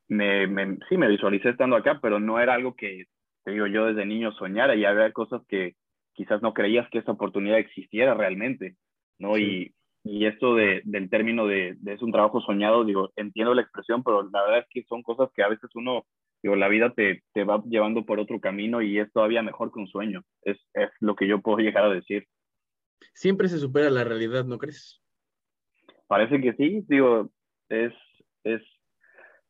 me, 0.08 0.48
me, 0.48 0.78
sí 0.90 0.98
me 0.98 1.08
visualicé 1.08 1.50
estando 1.50 1.76
acá, 1.76 2.00
pero 2.02 2.20
no 2.20 2.40
era 2.40 2.54
algo 2.54 2.76
que 2.76 3.06
digo, 3.51 3.67
yo 3.67 3.86
desde 3.86 4.05
niño 4.05 4.31
soñara 4.33 4.75
y 4.75 4.86
había 4.86 5.12
cosas 5.12 5.41
que 5.47 5.75
quizás 6.13 6.41
no 6.41 6.53
creías 6.53 6.89
que 6.89 6.99
esa 6.99 7.12
oportunidad 7.12 7.60
existiera 7.60 8.13
realmente, 8.15 8.75
¿no? 9.19 9.38
Y, 9.38 9.73
y, 10.03 10.25
esto 10.25 10.55
de, 10.55 10.81
del 10.83 11.10
término 11.10 11.45
de, 11.45 11.75
de, 11.79 11.93
es 11.93 12.01
un 12.01 12.12
trabajo 12.12 12.41
soñado, 12.41 12.83
digo, 12.83 13.12
entiendo 13.15 13.53
la 13.53 13.62
expresión, 13.62 14.03
pero 14.03 14.23
la 14.23 14.41
verdad 14.41 14.60
es 14.60 14.65
que 14.69 14.83
son 14.83 15.03
cosas 15.03 15.29
que 15.36 15.43
a 15.43 15.47
veces 15.47 15.69
uno, 15.75 16.05
digo, 16.41 16.55
la 16.55 16.67
vida 16.69 16.91
te, 16.93 17.23
te 17.33 17.43
va 17.43 17.63
llevando 17.69 18.05
por 18.05 18.19
otro 18.19 18.39
camino 18.39 18.81
y 18.81 18.97
es 18.99 19.12
todavía 19.13 19.43
mejor 19.43 19.71
que 19.71 19.79
un 19.79 19.88
sueño, 19.88 20.23
es, 20.41 20.57
es 20.73 20.89
lo 20.99 21.15
que 21.15 21.27
yo 21.27 21.41
puedo 21.41 21.60
llegar 21.60 21.86
a 21.86 21.93
decir. 21.93 22.25
Siempre 23.13 23.47
se 23.47 23.60
supera 23.60 23.91
la 23.91 24.03
realidad, 24.03 24.45
¿no 24.45 24.57
crees? 24.57 24.99
Parece 26.07 26.41
que 26.41 26.53
sí, 26.53 26.83
digo, 26.88 27.29
es, 27.69 27.93
es, 28.43 28.62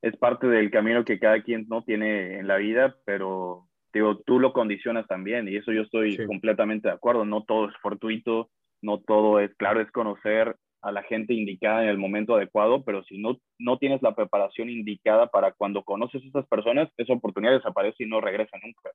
es 0.01 0.17
parte 0.17 0.47
del 0.47 0.69
camino 0.69 1.05
que 1.05 1.19
cada 1.19 1.41
quien 1.43 1.65
no 1.69 1.83
tiene 1.83 2.39
en 2.39 2.47
la 2.47 2.57
vida, 2.57 2.97
pero 3.05 3.66
digo, 3.97 4.17
tú 4.25 4.39
lo 4.39 4.53
condicionas 4.53 5.07
también 5.07 5.47
y 5.47 5.55
eso 5.55 5.71
yo 5.71 5.81
estoy 5.81 6.17
completamente 6.25 6.87
de 6.87 6.93
acuerdo. 6.93 7.25
No 7.25 7.43
todo 7.43 7.69
es 7.69 7.75
fortuito, 7.81 8.49
no 8.81 8.99
todo 8.99 9.39
es, 9.39 9.53
claro, 9.55 9.81
es 9.81 9.91
conocer 9.91 10.55
a 10.81 10.91
la 10.91 11.03
gente 11.03 11.33
indicada 11.33 11.83
en 11.83 11.89
el 11.89 11.97
momento 11.97 12.35
adecuado, 12.35 12.83
pero 12.83 13.03
si 13.03 13.17
no, 13.17 13.37
no 13.59 13.77
tienes 13.77 14.01
la 14.01 14.15
preparación 14.15 14.69
indicada 14.69 15.27
para 15.27 15.51
cuando 15.51 15.83
conoces 15.83 16.23
a 16.23 16.27
esas 16.27 16.47
personas, 16.47 16.89
esa 16.97 17.13
oportunidad 17.13 17.53
desaparece 17.53 18.03
y 18.03 18.07
no 18.07 18.21
regresa 18.21 18.57
nunca. 18.63 18.89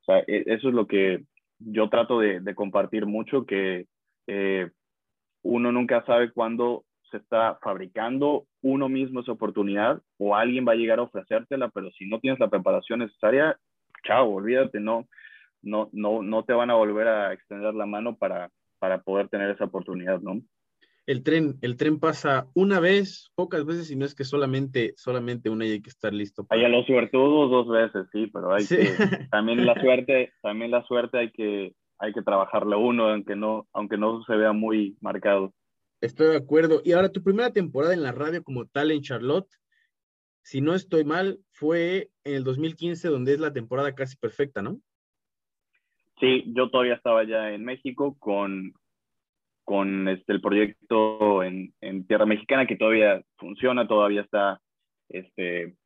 O 0.00 0.04
sea, 0.04 0.18
e, 0.26 0.44
eso 0.46 0.68
es 0.68 0.74
lo 0.74 0.86
que 0.86 1.24
yo 1.58 1.88
trato 1.88 2.20
de, 2.20 2.40
de 2.40 2.54
compartir 2.54 3.06
mucho, 3.06 3.44
que 3.44 3.86
eh, 4.26 4.70
uno 5.42 5.72
nunca 5.72 6.04
sabe 6.06 6.30
cuándo 6.30 6.84
se 7.10 7.16
está 7.16 7.58
fabricando 7.62 8.46
uno 8.62 8.88
mismo 8.88 9.20
esa 9.20 9.32
oportunidad 9.32 10.00
o 10.18 10.36
alguien 10.36 10.66
va 10.66 10.72
a 10.72 10.76
llegar 10.76 10.98
a 10.98 11.02
ofrecértela, 11.02 11.68
pero 11.70 11.90
si 11.92 12.06
no 12.06 12.20
tienes 12.20 12.38
la 12.38 12.48
preparación 12.48 13.00
necesaria, 13.00 13.58
chao, 14.04 14.30
olvídate, 14.30 14.80
no, 14.80 15.08
no, 15.62 15.88
no, 15.92 16.22
no 16.22 16.44
te 16.44 16.52
van 16.52 16.70
a 16.70 16.74
volver 16.74 17.08
a 17.08 17.32
extender 17.32 17.74
la 17.74 17.86
mano 17.86 18.16
para, 18.16 18.50
para 18.78 19.02
poder 19.02 19.28
tener 19.28 19.50
esa 19.50 19.64
oportunidad, 19.64 20.20
¿no? 20.20 20.40
El 21.06 21.22
tren, 21.22 21.56
el 21.62 21.78
tren 21.78 21.98
pasa 21.98 22.48
una 22.54 22.80
vez, 22.80 23.32
pocas 23.34 23.64
veces, 23.64 23.90
y 23.90 23.96
no 23.96 24.04
es 24.04 24.14
que 24.14 24.24
solamente, 24.24 24.92
solamente 24.96 25.48
una 25.48 25.64
y 25.64 25.70
hay 25.70 25.80
que 25.80 25.88
estar 25.88 26.12
listo. 26.12 26.44
Para... 26.44 26.60
Hay 26.60 26.66
a 26.66 26.68
los 26.68 26.84
suertudos 26.84 27.50
dos 27.50 27.68
veces, 27.68 28.06
sí, 28.12 28.26
pero 28.26 28.52
hay 28.52 28.66
que, 28.66 28.76
también 29.30 29.64
la 29.64 29.80
suerte, 29.80 30.34
también 30.42 30.70
la 30.70 30.84
suerte 30.84 31.16
hay 31.16 31.30
que, 31.30 31.72
hay 31.98 32.12
que 32.12 32.20
trabajarla 32.20 32.76
uno, 32.76 33.08
aunque 33.08 33.36
no, 33.36 33.66
aunque 33.72 33.96
no 33.96 34.22
se 34.24 34.36
vea 34.36 34.52
muy 34.52 34.98
marcado. 35.00 35.54
Estoy 36.02 36.28
de 36.28 36.36
acuerdo. 36.36 36.82
Y 36.84 36.92
ahora, 36.92 37.10
tu 37.10 37.22
primera 37.22 37.50
temporada 37.54 37.94
en 37.94 38.02
la 38.02 38.12
radio 38.12 38.42
como 38.44 38.66
tal 38.66 38.90
en 38.90 39.00
Charlotte, 39.00 39.48
si 40.48 40.62
no 40.62 40.74
estoy 40.74 41.04
mal, 41.04 41.40
fue 41.50 42.08
en 42.24 42.36
el 42.36 42.42
2015, 42.42 43.08
donde 43.08 43.34
es 43.34 43.38
la 43.38 43.52
temporada 43.52 43.94
casi 43.94 44.16
perfecta, 44.16 44.62
¿no? 44.62 44.80
Sí, 46.20 46.44
yo 46.56 46.70
todavía 46.70 46.94
estaba 46.94 47.22
ya 47.24 47.52
en 47.52 47.66
México 47.66 48.16
con, 48.18 48.72
con 49.64 50.08
este, 50.08 50.32
el 50.32 50.40
proyecto 50.40 51.42
en, 51.42 51.74
en, 51.82 52.06
Tierra 52.06 52.24
Mexicana, 52.24 52.66
que 52.66 52.76
todavía 52.76 53.22
funciona, 53.36 53.86
todavía 53.86 54.22
está 54.22 54.62
este, 55.10 55.76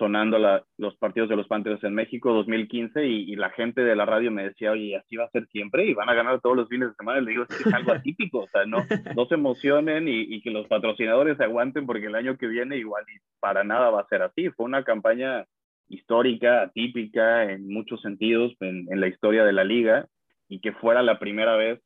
sonando 0.00 0.38
los 0.78 0.96
partidos 0.96 1.28
de 1.28 1.36
los 1.36 1.46
Panthers 1.46 1.84
en 1.84 1.94
México 1.94 2.32
2015 2.32 3.06
y, 3.06 3.36
la 3.36 3.50
gente 3.50 3.82
de 3.82 3.94
la 3.94 4.06
radio 4.06 4.30
me 4.30 4.44
decía, 4.44 4.72
oye, 4.72 4.96
así 4.96 5.16
va 5.16 5.26
a 5.26 5.30
ser 5.30 5.46
siempre 5.48 5.84
y 5.84 5.92
van 5.92 6.08
a 6.08 6.14
ganar 6.14 6.40
todos 6.40 6.56
los 6.56 6.68
fines 6.70 6.88
de 6.88 6.94
semana. 6.94 7.20
Le 7.20 7.32
digo, 7.32 7.42
es, 7.42 7.48
que 7.54 7.68
es 7.68 7.74
algo 7.74 7.92
atípico, 7.92 8.38
o 8.38 8.48
sea, 8.48 8.64
no, 8.64 8.78
no 9.14 9.26
se 9.26 9.34
emocionen 9.34 10.08
y, 10.08 10.22
y, 10.22 10.40
que 10.40 10.50
los 10.50 10.66
patrocinadores 10.68 11.36
se 11.36 11.44
aguanten 11.44 11.84
porque 11.84 12.06
el 12.06 12.14
año 12.14 12.38
que 12.38 12.46
viene 12.46 12.78
igual 12.78 13.04
y 13.14 13.20
para 13.40 13.62
nada 13.62 13.90
va 13.90 14.00
a 14.00 14.08
ser 14.08 14.22
así. 14.22 14.48
Fue 14.50 14.64
una 14.64 14.84
campaña 14.84 15.44
histórica, 15.88 16.62
atípica 16.62 17.52
en 17.52 17.68
muchos 17.68 18.00
sentidos 18.00 18.54
en, 18.60 18.86
en 18.90 19.00
la 19.00 19.08
historia 19.08 19.44
de 19.44 19.52
la 19.52 19.64
liga 19.64 20.06
y 20.48 20.60
que 20.60 20.72
fuera 20.72 21.02
la 21.02 21.18
primera 21.18 21.56
vez 21.56 21.78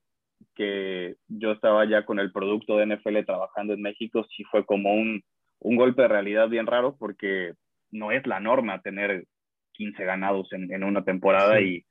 que 0.54 1.16
yo 1.26 1.50
estaba 1.50 1.84
ya 1.84 2.04
con 2.04 2.20
el 2.20 2.30
producto 2.30 2.76
de 2.76 2.86
NFL 2.86 3.24
trabajando 3.26 3.72
en 3.72 3.82
México, 3.82 4.24
sí 4.36 4.44
fue 4.44 4.64
como 4.64 4.94
un, 4.94 5.24
un 5.58 5.76
golpe 5.76 6.02
de 6.02 6.08
realidad 6.08 6.48
bien 6.48 6.66
raro 6.66 6.96
porque 6.96 7.54
no 7.94 8.10
es 8.12 8.26
la 8.26 8.40
norma 8.40 8.80
tener 8.80 9.24
15 9.72 10.04
ganados 10.04 10.52
en, 10.52 10.72
en 10.72 10.84
una 10.84 11.04
temporada 11.04 11.60
y, 11.60 11.84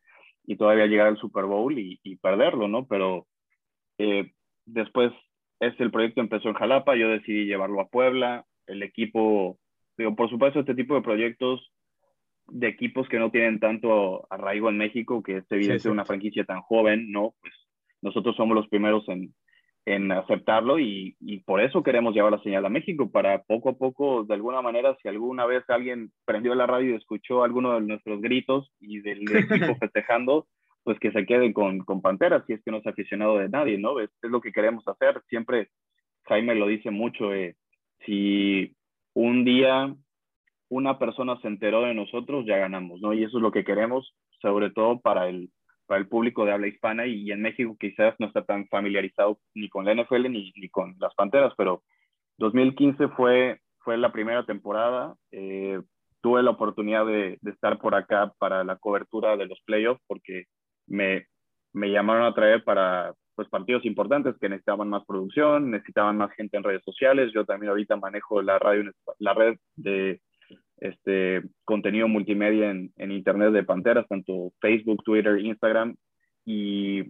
y, 0.46 0.56
todavía 0.58 0.86
llegar 0.86 1.08
al 1.08 1.18
Super 1.18 1.46
Bowl 1.46 1.78
y, 1.78 2.00
y 2.04 2.18
perderlo, 2.18 2.68
¿no? 2.68 2.86
Pero 2.86 3.28
eh, 3.98 4.32
después 4.66 5.12
este, 5.60 5.84
el 5.84 5.92
proyecto 5.92 6.22
empezó 6.22 6.50
en 6.50 6.56
Jalapa, 6.56 6.96
yo 6.96 7.08
decidí 7.10 7.46
llevarlo 7.46 7.82
a 7.82 7.88
Puebla, 7.88 8.46
el 8.68 8.84
equipo, 8.84 9.58
digo, 9.98 10.16
por 10.16 10.30
supuesto, 10.30 10.60
este 10.60 10.76
tipo 10.76 10.96
de 10.96 11.02
proyectos 11.02 11.72
de 12.48 12.68
equipos 12.68 13.08
que 13.08 13.20
no 13.20 13.32
tienen 13.32 13.60
tanto 13.60 14.28
arraigo 14.30 14.70
en 14.70 14.78
México, 14.78 15.24
que 15.24 15.38
es 15.38 15.52
evidente 15.52 15.90
una 15.90 16.06
franquicia 16.06 16.44
tan 16.44 16.62
joven, 16.62 17.12
¿no? 17.12 17.34
Pues 17.40 17.54
nosotros 18.02 18.36
somos 18.36 18.56
los 18.56 18.68
primeros 18.68 19.08
en, 19.08 19.34
en 19.86 20.12
aceptarlo 20.12 20.80
y, 20.80 21.16
y, 21.20 21.40
por 21.40 21.62
eso 21.62 21.84
queremos 21.84 22.14
llevar 22.14 22.32
la 22.32 22.42
señal 22.42 22.66
a 22.66 22.70
México, 22.70 23.12
para 23.12 23.44
poco 23.44 23.70
a 23.70 23.78
poco, 23.78 24.24
de 24.24 24.34
alguna 24.34 24.62
manera, 24.62 24.96
si 25.02 25.10
alguna 25.10 25.46
vez 25.46 25.64
alguien 25.70 26.12
prendió 26.26 26.56
la 26.56 26.66
radio 26.66 26.92
y 26.92 26.96
escuchó 26.96 27.44
alguno 27.44 27.74
de 27.74 27.82
nuestros 27.82 28.22
gritos 28.22 28.72
y 28.80 29.02
del 29.02 29.24
equipo 29.36 29.76
festejando, 29.76 30.48
pues 30.84 31.00
que 31.00 31.12
se 31.12 31.26
quede 31.26 31.54
con, 31.54 31.80
con 31.80 32.02
Pantera, 32.02 32.44
si 32.46 32.54
es 32.54 32.64
que 32.64 32.72
no 32.72 32.78
es 32.78 32.88
aficionado 32.88 33.38
de 33.38 33.50
nadie, 33.50 33.78
¿no? 33.78 34.00
Es, 34.00 34.10
es 34.22 34.30
lo 34.30 34.42
que 34.42 34.52
queremos 34.52 34.88
hacer. 34.88 35.22
Siempre 35.30 35.70
Jaime 36.26 36.56
lo 36.56 36.68
dice 36.68 36.92
mucho, 36.92 37.34
eh, 37.34 37.56
si 38.06 38.76
un 39.14 39.46
día 39.46 39.94
una 40.70 40.98
persona 40.98 41.40
se 41.42 41.48
enteró 41.48 41.82
de 41.84 41.94
nosotros, 41.94 42.46
ya 42.46 42.58
ganamos, 42.58 43.00
¿no? 43.02 43.14
Y 43.14 43.24
eso 43.24 43.38
es 43.38 43.44
lo 43.44 43.52
que 43.52 43.64
queremos, 43.64 44.14
sobre 44.42 44.72
todo 44.72 45.00
para 45.00 45.30
el, 45.30 45.50
para 45.86 46.00
el 46.00 46.08
público 46.08 46.46
de 46.46 46.54
habla 46.54 46.68
hispana 46.68 47.06
y, 47.06 47.32
en 47.32 47.42
México 47.42 47.76
quizás 47.80 48.16
no 48.20 48.28
está 48.28 48.44
tan 48.44 48.68
familiarizado 48.68 49.40
ni 49.54 49.70
con 49.70 49.86
la 49.86 49.94
NFL 49.94 50.30
ni, 50.30 50.52
ni 50.56 50.70
con 50.70 50.96
las 51.00 51.14
Panteras, 51.16 51.54
pero 51.58 51.84
2015 52.38 53.10
fue, 53.10 53.60
fue 53.80 53.98
la 53.98 54.12
primera 54.12 54.46
temporada. 54.46 55.16
Eh, 55.32 55.80
tuve 56.22 56.42
la 56.42 56.52
oportunidad 56.52 57.06
de, 57.06 57.38
de, 57.42 57.52
estar 57.52 57.80
por 57.80 57.96
acá 57.96 58.34
para 58.40 58.64
la 58.64 58.78
cobertura 58.78 59.36
de 59.36 59.46
los 59.46 59.62
playoffs 59.66 60.02
porque 60.08 60.46
me, 60.88 61.28
me 61.74 61.92
llamaron 61.92 62.26
a 62.26 62.34
traer 62.34 62.64
para 62.64 63.14
pues, 63.36 63.50
partidos 63.50 63.86
importantes 63.86 64.36
que 64.40 64.50
necesitaban 64.50 64.90
más 64.90 65.04
producción, 65.06 65.72
necesitaban 65.72 66.18
más 66.18 66.32
gente 66.34 66.58
en 66.58 66.64
redes 66.64 66.84
sociales. 66.84 67.32
Yo 67.34 67.46
también 67.46 67.72
ahorita 67.72 67.96
manejo 67.98 68.42
la 68.42 68.60
radio, 68.60 68.92
la 69.20 69.34
red 69.34 69.58
de 69.76 70.22
este 70.84 71.42
contenido 71.64 72.08
multimedia 72.08 72.70
en, 72.70 72.92
en 72.98 73.12
internet 73.12 73.52
de 73.52 73.64
Panteras, 73.64 74.08
tanto 74.08 74.52
Facebook, 74.60 75.04
Twitter, 75.04 75.40
Instagram, 75.40 75.96
y 76.46 77.04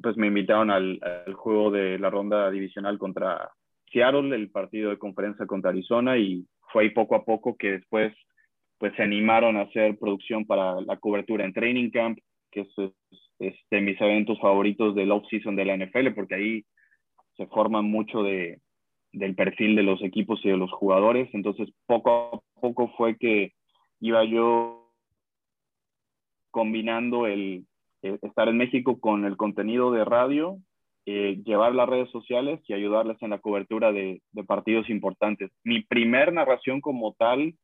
pues 0.00 0.16
me 0.16 0.28
invitaron 0.28 0.70
al, 0.70 0.98
al, 1.02 1.34
juego 1.34 1.70
de 1.70 1.98
la 1.98 2.08
ronda 2.08 2.50
divisional 2.50 2.98
contra 2.98 3.50
Seattle, 3.92 4.34
el 4.34 4.50
partido 4.50 4.90
de 4.90 4.98
conferencia 4.98 5.46
contra 5.46 5.70
Arizona, 5.70 6.16
y 6.16 6.46
fue 6.72 6.84
ahí 6.84 6.90
poco 6.90 7.16
a 7.16 7.24
poco 7.24 7.56
que 7.56 7.72
después 7.72 8.14
pues 8.78 8.94
se 8.96 9.02
animaron 9.02 9.56
a 9.56 9.62
hacer 9.62 9.98
producción 9.98 10.46
para 10.46 10.80
la 10.80 10.96
cobertura 10.96 11.44
en 11.44 11.52
Training 11.52 11.90
Camp, 11.90 12.18
que 12.50 12.60
es 12.62 12.68
este, 13.38 13.80
mis 13.80 14.00
eventos 14.00 14.40
favoritos 14.40 14.94
del 14.94 15.10
off-season 15.10 15.54
de 15.54 15.64
la 15.66 15.76
NFL, 15.76 16.12
porque 16.14 16.34
ahí 16.34 16.64
se 17.36 17.46
forma 17.48 17.82
mucho 17.82 18.22
de, 18.22 18.60
del 19.12 19.34
perfil 19.34 19.76
de 19.76 19.82
los 19.82 20.02
equipos 20.02 20.40
y 20.44 20.48
de 20.48 20.56
los 20.56 20.70
jugadores. 20.70 21.28
Entonces, 21.32 21.68
poco 21.86 22.10
a 22.10 22.40
poco 22.60 22.92
fue 22.96 23.16
que 23.16 23.52
iba 24.00 24.24
yo 24.24 24.92
combinando 26.50 27.26
el, 27.26 27.66
estar 28.02 28.48
en 28.48 28.56
México 28.56 29.00
con 29.00 29.24
el 29.24 29.36
contenido 29.36 29.92
de 29.92 30.04
radio, 30.04 30.58
eh, 31.06 31.40
llevar 31.44 31.74
las 31.74 31.88
redes 31.88 32.10
sociales 32.10 32.60
y 32.66 32.74
ayudarles 32.74 33.16
en 33.22 33.30
la 33.30 33.38
cobertura 33.38 33.92
de, 33.92 34.22
de 34.32 34.44
partidos 34.44 34.90
importantes. 34.90 35.50
Mi 35.64 35.82
primer 35.82 36.32
narración 36.32 36.80
como 36.80 37.14
tal, 37.14 37.54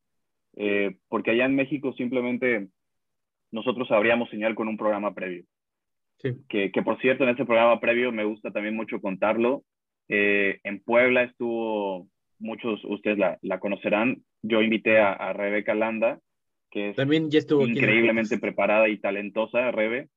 eh, 0.57 0.97
porque 1.09 1.33
allá 1.33 1.45
en 1.45 1.55
México 1.55 1.93
simplemente 1.95 2.69
nosotros 3.53 3.91
abríamos 3.91 4.31
señal 4.31 4.55
con 4.55 4.69
un 4.69 4.77
programa 4.77 5.15
previo. 5.15 5.45
Sí. 6.19 6.31
Que, 6.49 6.73
que, 6.73 6.83
por 6.83 7.01
cierto, 7.01 7.25
en 7.25 7.31
ese 7.31 7.45
programa 7.45 7.79
previo 7.79 8.11
me 8.11 8.25
gusta 8.25 8.51
también 8.51 8.75
mucho 8.75 9.01
contarlo. 9.01 9.65
Eh, 10.09 10.61
en 10.65 10.83
Puebla 10.83 11.25
estuvo, 11.25 12.09
muchos 12.39 12.85
ustedes 12.85 13.19
la, 13.19 13.39
la 13.43 13.61
conocerán, 13.61 14.23
yo 14.43 14.63
invité 14.63 14.99
a, 14.99 15.13
a, 15.13 15.33
Rebeca 15.33 15.75
Landa, 15.75 16.21
que 16.71 16.91
es 16.91 16.97
también 16.97 17.31
ya 17.31 17.39
estuvo 17.39 17.67
increíblemente 17.67 18.39
preparada 18.39 18.89
y 18.89 18.99
talentosa, 18.99 19.71
Rebe, 19.71 20.09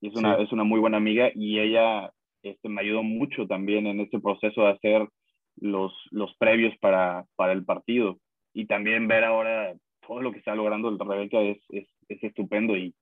y 0.00 0.08
es 0.08 0.14
una, 0.16 0.36
sí. 0.36 0.42
es 0.42 0.52
una 0.52 0.64
muy 0.64 0.80
buena 0.80 0.98
amiga 0.98 1.30
y 1.34 1.58
ella 1.58 2.12
este, 2.42 2.68
me 2.68 2.82
ayudó 2.82 3.02
mucho 3.02 3.46
también 3.46 3.86
en 3.86 4.00
este 4.00 4.20
proceso 4.20 4.62
de 4.62 4.72
hacer 4.72 5.08
los, 5.56 5.92
los 6.10 6.36
previos 6.36 6.76
para, 6.78 7.24
para 7.36 7.52
el 7.52 7.64
partido. 7.64 8.18
Y 8.52 8.66
también 8.66 9.08
ver 9.08 9.24
ahora 9.24 9.74
todo 10.06 10.20
lo 10.20 10.30
que 10.30 10.38
está 10.38 10.54
logrando 10.54 10.88
el 10.88 10.98
Rebeca 10.98 11.40
es, 11.40 11.58
es, 11.70 11.88
es 12.08 12.22
estupendo. 12.22 12.76
Y 12.76 12.94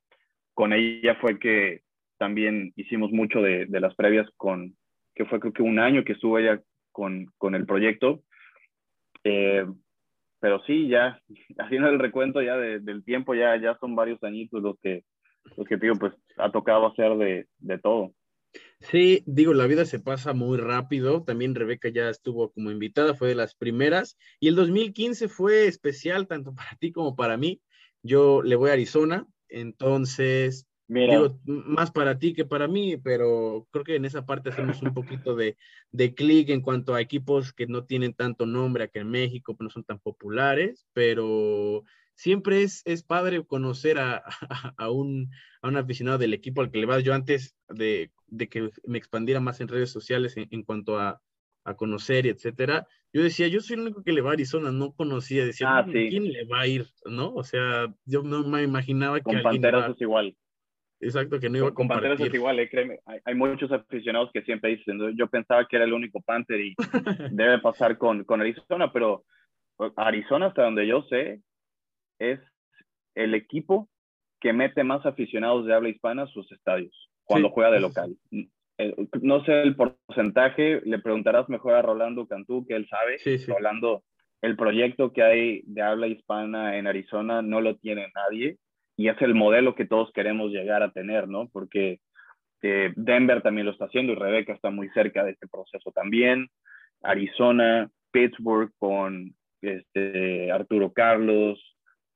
con 0.55 0.73
ella 0.73 1.17
fue 1.21 1.39
que 1.39 1.83
también 2.19 2.73
hicimos 2.77 3.11
mucho 3.11 3.43
de, 3.43 3.67
de 3.67 3.81
las 3.81 3.95
previas 3.97 4.29
con, 4.37 4.77
que 5.15 5.25
fue 5.25 5.41
creo 5.41 5.53
que 5.53 5.63
un 5.63 5.79
año 5.79 6.05
que 6.05 6.13
estuvo 6.13 6.39
ella 6.39 6.61
con, 6.93 7.27
con 7.37 7.55
el 7.55 7.67
proyecto. 7.67 8.23
Eh, 9.25 9.67
pero 10.41 10.63
sí, 10.65 10.89
ya 10.89 11.21
haciendo 11.59 11.89
el 11.89 11.99
recuento 11.99 12.43
ya 12.43 12.57
de, 12.57 12.81
del 12.81 13.05
tiempo, 13.05 13.35
ya, 13.35 13.61
ya 13.61 13.77
son 13.79 13.95
varios 13.95 14.23
añitos 14.23 14.63
los 14.63 14.77
que, 14.81 15.05
los 15.57 15.67
que 15.67 15.77
digo, 15.77 15.95
pues 15.97 16.13
ha 16.37 16.51
tocado 16.51 16.87
hacer 16.87 17.17
de, 17.17 17.47
de 17.59 17.79
todo. 17.79 18.13
Sí, 18.81 19.23
digo, 19.27 19.55
la 19.55 19.67
vida 19.67 19.85
se 19.85 20.01
pasa 20.01 20.35
muy 20.35 20.59
rápido. 20.59 21.23
También 21.23 21.55
Rebeca 21.55 21.89
ya 21.89 22.09
estuvo 22.11 22.53
como 22.53 22.71
invitada, 22.71 23.15
fue 23.15 23.29
de 23.29 23.35
las 23.35 23.55
primeras. 23.55 24.19
Y 24.41 24.49
el 24.49 24.57
2015 24.57 25.29
fue 25.29 25.67
especial 25.67 26.27
tanto 26.27 26.55
para 26.55 26.77
ti 26.79 26.93
como 26.93 27.17
para 27.17 27.37
mí. 27.37 27.63
Yo 28.03 28.43
le 28.43 28.57
voy 28.57 28.71
a 28.71 28.73
Arizona, 28.75 29.27
entonces 29.49 30.67
Mira. 30.89 31.15
Digo, 31.15 31.39
más 31.45 31.91
para 31.91 32.19
ti 32.19 32.35
que 32.35 32.45
para 32.45 32.69
mí, 32.69 32.97
pero 32.97 33.67
creo 33.71 33.85
que 33.85 33.97
en 33.97 34.05
esa 34.05 34.27
parte 34.27 34.51
hacemos 34.51 34.83
un 34.83 34.93
poquito 34.93 35.35
de, 35.35 35.57
de 35.91 36.15
clic 36.15 36.51
en 36.51 36.61
cuanto 36.61 36.95
a 36.95 37.01
equipos 37.01 37.53
que 37.53 37.67
no 37.67 37.85
tienen 37.85 38.15
tanto 38.15 38.47
nombre 38.47 38.85
acá 38.85 39.01
en 39.01 39.11
México, 39.11 39.57
que 39.57 39.65
no 39.65 39.71
son 39.71 39.85
tan 39.85 39.99
populares, 39.99 40.87
pero 40.93 41.85
siempre 42.15 42.63
es, 42.63 42.83
es 42.85 43.03
padre 43.03 43.45
conocer 43.45 43.99
a, 43.99 44.17
a, 44.17 44.23
a, 44.77 44.91
un, 44.91 45.31
a 45.63 45.69
un 45.69 45.77
aficionado 45.77 46.19
del 46.19 46.35
equipo 46.35 46.61
al 46.61 46.71
que 46.71 46.79
le 46.79 46.87
vas. 46.87 47.03
Yo 47.03 47.15
antes 47.15 47.57
de, 47.69 48.11
de 48.27 48.49
que 48.49 48.71
me 48.85 48.99
expandiera 48.99 49.41
más 49.41 49.61
en 49.61 49.69
redes 49.69 49.91
sociales 49.91 50.37
en, 50.37 50.49
en 50.51 50.63
cuanto 50.63 50.99
a, 50.99 51.23
a 51.65 51.75
conocer 51.75 52.27
y 52.27 52.31
etcétera, 52.31 52.87
yo 53.13 53.23
decía, 53.23 53.47
yo 53.49 53.61
soy 53.61 53.75
el 53.75 53.83
único 53.83 54.03
que 54.03 54.13
le 54.13 54.21
va 54.21 54.31
a 54.31 54.33
Arizona, 54.35 54.73
no 54.73 54.93
conocía, 54.93 55.45
decía, 55.45 55.79
ah, 55.79 55.85
sí. 55.87 56.09
¿quién 56.09 56.33
le 56.33 56.45
va 56.45 56.61
a 56.61 56.67
ir? 56.67 56.87
¿No? 57.05 57.35
O 57.35 57.45
sea, 57.45 57.95
yo 58.05 58.23
no 58.23 58.43
me 58.45 58.63
imaginaba 58.63 59.21
Con 59.21 59.37
que 59.37 59.43
Panteras 59.43 59.91
es 59.91 60.01
igual. 60.01 60.37
Exacto, 61.03 61.41
que 61.41 61.51
no 61.51 61.59
iba 61.59 61.69
a 61.69 61.75
compartir. 61.75 62.03
Con 62.03 62.11
Panteras 62.11 62.29
es 62.29 62.35
igual, 62.35 62.59
eh, 62.61 62.69
créeme. 62.71 63.01
Hay, 63.07 63.19
hay, 63.25 63.35
muchos 63.35 63.73
aficionados 63.73 64.31
que 64.33 64.43
siempre 64.43 64.71
dicen, 64.71 65.17
yo 65.17 65.27
pensaba 65.27 65.67
que 65.67 65.77
era 65.77 65.85
el 65.85 65.93
único 65.93 66.21
Panther 66.21 66.61
y 66.61 66.75
debe 67.33 67.59
pasar 67.59 67.99
con, 67.99 68.23
con 68.25 68.41
Arizona, 68.41 68.93
pero 68.93 69.25
Arizona, 69.97 70.47
hasta 70.47 70.63
donde 70.63 70.87
yo 70.87 71.03
sé, 71.11 71.43
es 72.21 72.39
el 73.17 73.35
equipo 73.35 73.89
que 74.41 74.53
mete 74.53 74.85
más 74.85 75.05
aficionados 75.05 75.67
de 75.67 75.75
habla 75.75 75.89
hispana 75.89 76.23
a 76.23 76.29
sus 76.29 76.51
estadios 76.53 77.11
cuando 77.25 77.49
sí, 77.49 77.55
juega 77.55 77.71
de 77.73 77.81
local. 77.81 78.17
Eh, 78.79 78.95
no 79.21 79.45
sé 79.45 79.63
el 79.63 79.75
porcentaje, 79.75 80.83
le 80.85 81.01
preguntarás 81.01 81.49
mejor 81.49 81.75
a 81.75 81.83
Rolando 81.83 82.29
Cantú, 82.29 82.65
que 82.65 82.77
él 82.77 82.89
sabe. 82.89 83.19
Sí, 83.19 83.39
sí. 83.39 83.51
Rolando, 83.51 84.05
el 84.41 84.57
proyecto 84.57 85.13
que 85.13 85.23
hay 85.23 85.63
de 85.67 85.83
habla 85.83 86.07
hispana 86.07 86.79
en 86.79 86.87
Arizona 86.87 87.43
no 87.43 87.61
lo 87.61 87.77
tiene 87.77 88.09
nadie 88.15 88.59
y 89.03 89.09
es 89.09 89.21
el 89.21 89.35
modelo 89.35 89.75
que 89.75 89.85
todos 89.85 90.13
queremos 90.13 90.53
llegar 90.53 90.85
a 90.85 90.93
tener, 90.93 91.27
¿no? 91.27 91.49
Porque 91.49 91.99
eh, 92.63 92.93
Denver 92.95 93.43
también 93.43 93.67
lo 93.67 93.73
está 93.73 93.87
haciendo 93.87 94.13
y 94.13 94.15
Rebeca 94.15 94.53
está 94.53 94.71
muy 94.71 94.89
cerca 94.91 95.25
de 95.25 95.33
este 95.33 95.49
proceso 95.49 95.91
también. 95.91 96.49
Arizona, 97.03 97.91
Pittsburgh 98.13 98.71
con 98.79 99.35
este, 99.61 100.53
Arturo 100.53 100.93
Carlos, 100.93 101.59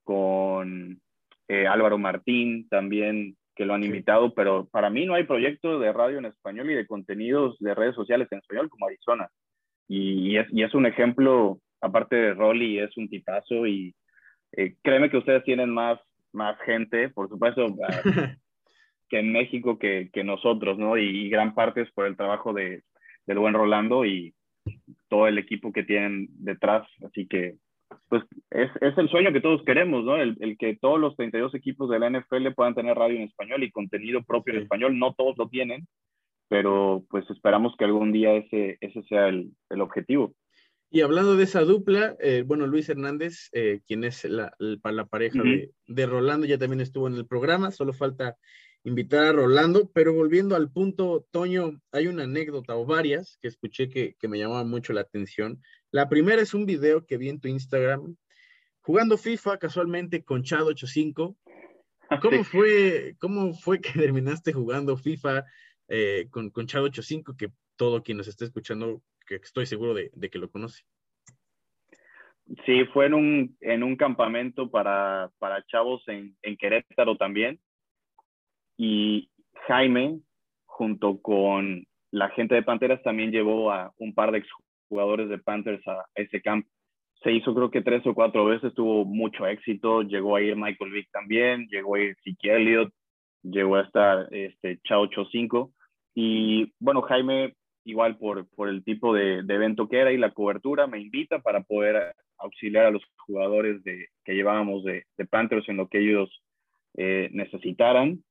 con 0.05 1.01
eh, 1.49 1.67
Álvaro 1.67 1.97
Martín 1.97 2.69
también, 2.69 3.35
que 3.53 3.65
lo 3.65 3.73
han 3.73 3.81
sí. 3.81 3.87
invitado, 3.87 4.33
pero 4.33 4.69
para 4.71 4.89
mí 4.89 5.05
no 5.05 5.13
hay 5.13 5.25
proyecto 5.25 5.79
de 5.79 5.91
radio 5.91 6.19
en 6.19 6.25
español 6.27 6.71
y 6.71 6.75
de 6.75 6.87
contenidos 6.87 7.59
de 7.59 7.75
redes 7.75 7.95
sociales 7.95 8.29
en 8.31 8.37
español 8.37 8.69
como 8.69 8.85
Arizona. 8.85 9.27
Y, 9.89 10.29
y, 10.29 10.37
es, 10.37 10.47
y 10.53 10.63
es 10.63 10.73
un 10.73 10.85
ejemplo, 10.85 11.59
aparte 11.81 12.15
de 12.15 12.33
Rolly, 12.33 12.79
es 12.79 12.95
un 12.95 13.09
tipazo 13.09 13.67
y 13.67 13.93
eh, 14.53 14.75
créeme 14.81 15.09
que 15.09 15.17
ustedes 15.17 15.43
tienen 15.43 15.69
más, 15.69 15.99
más 16.37 16.57
gente, 16.61 17.09
por 17.09 17.27
supuesto, 17.27 17.65
que 19.09 19.19
en 19.19 19.33
México 19.33 19.77
que, 19.77 20.09
que 20.13 20.23
nosotros, 20.23 20.77
¿no? 20.77 20.97
Y, 20.97 21.29
gran 21.29 21.53
parte 21.53 21.81
es 21.81 21.91
por 21.91 22.05
el 22.05 22.15
trabajo 22.15 22.53
de, 22.53 22.83
del 23.25 23.39
buen 23.39 23.53
Rolando 23.53 24.05
y 24.05 24.33
todo 25.09 25.27
el 25.27 25.37
equipo 25.37 25.73
que 25.73 25.83
tienen 25.83 26.27
detrás. 26.31 26.87
Así 27.05 27.27
que, 27.27 27.55
pues, 28.09 28.23
es, 28.51 28.69
es 28.81 28.97
el 28.97 29.09
sueño 29.09 29.33
que 29.33 29.41
todos 29.41 29.63
queremos, 29.65 30.05
¿no? 30.05 30.15
El, 30.17 30.37
el, 30.39 30.57
que 30.57 30.77
todos 30.77 30.99
los 30.99 31.15
32 31.17 31.55
equipos 31.55 31.89
de 31.89 31.99
la 31.99 32.09
NFL 32.09 32.51
puedan 32.55 32.75
tener 32.75 32.95
radio 32.95 33.17
en 33.17 33.23
español 33.23 33.63
y 33.63 33.71
contenido 33.71 34.23
propio 34.23 34.53
en 34.53 34.61
español. 34.61 34.97
No 34.97 35.13
todos 35.13 35.37
lo 35.37 35.49
tienen, 35.49 35.87
pero 36.47 37.03
pues 37.09 37.29
esperamos 37.29 37.75
que 37.77 37.85
algún 37.85 38.11
día 38.11 38.33
ese, 38.33 38.77
ese 38.81 39.01
sea 39.03 39.27
el, 39.27 39.51
el 39.69 39.81
objetivo. 39.81 40.33
Y 40.89 41.01
hablando 41.01 41.35
de 41.35 41.43
esa 41.43 41.61
dupla, 41.61 42.15
eh, 42.19 42.43
bueno, 42.45 42.65
Luis 42.65 42.87
Hernández, 42.87 43.49
eh, 43.51 43.81
quien 43.85 44.03
es 44.03 44.23
la, 44.23 44.53
la, 44.57 45.05
pareja 45.05 45.43
de, 45.43 45.71
de, 45.85 46.05
Rolando, 46.05 46.47
ya 46.47 46.57
también 46.57 46.79
estuvo 46.79 47.07
en 47.07 47.15
el 47.15 47.27
programa, 47.27 47.71
solo 47.71 47.91
falta 47.91 48.37
invitar 48.83 49.25
a 49.25 49.31
Rolando, 49.33 49.91
pero 49.93 50.13
volviendo 50.13 50.55
al 50.55 50.71
punto, 50.71 51.27
Toño, 51.31 51.81
hay 51.91 52.07
una 52.07 52.23
anécdota 52.23 52.77
o 52.77 52.85
varias 52.85 53.37
que 53.41 53.49
escuché 53.49 53.89
que, 53.89 54.15
que 54.17 54.27
me 54.29 54.39
llamaban 54.39 54.69
mucho 54.69 54.93
la 54.93 55.01
atención. 55.01 55.61
La 55.91 56.07
primera 56.07 56.41
es 56.41 56.53
un 56.53 56.65
video 56.65 57.05
que 57.05 57.17
vi 57.17 57.27
en 57.27 57.41
tu 57.41 57.49
Instagram, 57.49 58.15
jugando 58.79 59.17
FIFA 59.17 59.57
casualmente 59.57 60.23
con 60.23 60.43
Chad 60.43 60.67
85. 60.67 61.37
¿Cómo 62.21 62.43
fue, 62.45 63.15
cómo 63.19 63.53
fue 63.53 63.81
que 63.81 63.91
terminaste 63.99 64.53
jugando 64.53 64.95
FIFA 64.95 65.43
eh, 65.89 66.27
con, 66.29 66.49
con 66.49 66.65
Chad 66.67 66.83
85, 66.83 67.35
que 67.35 67.51
todo 67.75 68.01
quien 68.03 68.17
nos 68.17 68.29
esté 68.29 68.45
escuchando, 68.45 69.03
que 69.27 69.35
estoy 69.35 69.65
seguro 69.65 69.93
de, 69.93 70.11
que 70.31 70.39
lo 70.39 70.49
conoce? 70.49 70.83
Sí, 72.65 72.85
fue 72.93 73.07
en 73.07 73.13
un, 73.13 73.57
en 73.59 73.83
un 73.83 73.95
campamento 73.97 74.71
para, 74.71 75.29
para 75.37 75.63
chavos 75.65 76.01
en, 76.07 76.35
en 76.41 76.55
Querétaro 76.57 77.17
también 77.17 77.59
y 78.77 79.29
Jaime, 79.67 80.19
junto 80.65 81.19
con 81.21 81.85
la 82.11 82.29
gente 82.29 82.55
de 82.55 82.63
Panteras, 82.63 83.01
también 83.03 83.31
llevó 83.31 83.71
a 83.71 83.91
un 83.97 84.13
par 84.13 84.31
de 84.31 84.43
jugadores 84.87 85.29
de 85.29 85.39
Panthers 85.39 85.85
a 85.87 86.05
ese 86.15 86.41
camp. 86.41 86.65
Se 87.23 87.31
hizo 87.31 87.53
creo 87.55 87.71
que 87.71 87.81
tres 87.81 88.05
o 88.05 88.13
cuatro 88.13 88.45
veces, 88.45 88.73
tuvo 88.75 89.03
mucho 89.03 89.47
éxito. 89.47 90.03
Llegó 90.03 90.35
a 90.35 90.41
ir 90.41 90.55
Michael 90.55 90.91
Vick 90.91 91.09
también, 91.11 91.67
llegó 91.67 91.95
a 91.95 91.99
ir 91.99 92.15
Siki 92.23 92.49
Elliott, 92.49 92.93
llegó 93.41 93.75
a 93.75 93.81
estar 93.81 94.27
este, 94.31 94.79
Chao 94.83 95.01
85. 95.01 95.71
Y 96.13 96.71
bueno, 96.79 97.01
Jaime, 97.01 97.55
igual 97.87 98.17
por, 98.17 98.47
por 98.49 98.67
el 98.67 98.83
tipo 98.83 99.13
de, 99.13 99.43
de, 99.43 99.55
evento 99.55 99.87
que 99.87 99.99
era 99.99 100.11
y 100.11 100.17
la 100.17 100.31
cobertura, 100.31 100.87
me 100.87 100.99
invita 100.99 101.39
para 101.39 101.61
poder 101.61 102.13
auxiliar 102.37 102.85
a 102.85 102.91
los 102.91 103.01
jugadores 103.25 103.83
de, 103.83 104.07
que 104.25 104.33
llevábamos 104.33 104.83
de, 104.83 105.05
de 105.17 105.25
Panthers 105.25 105.67
en 105.69 105.77
lo 105.77 105.87
que 105.87 105.99
ellos 105.99 106.29
eh, 106.97 107.29
necesitaran. 107.31 108.23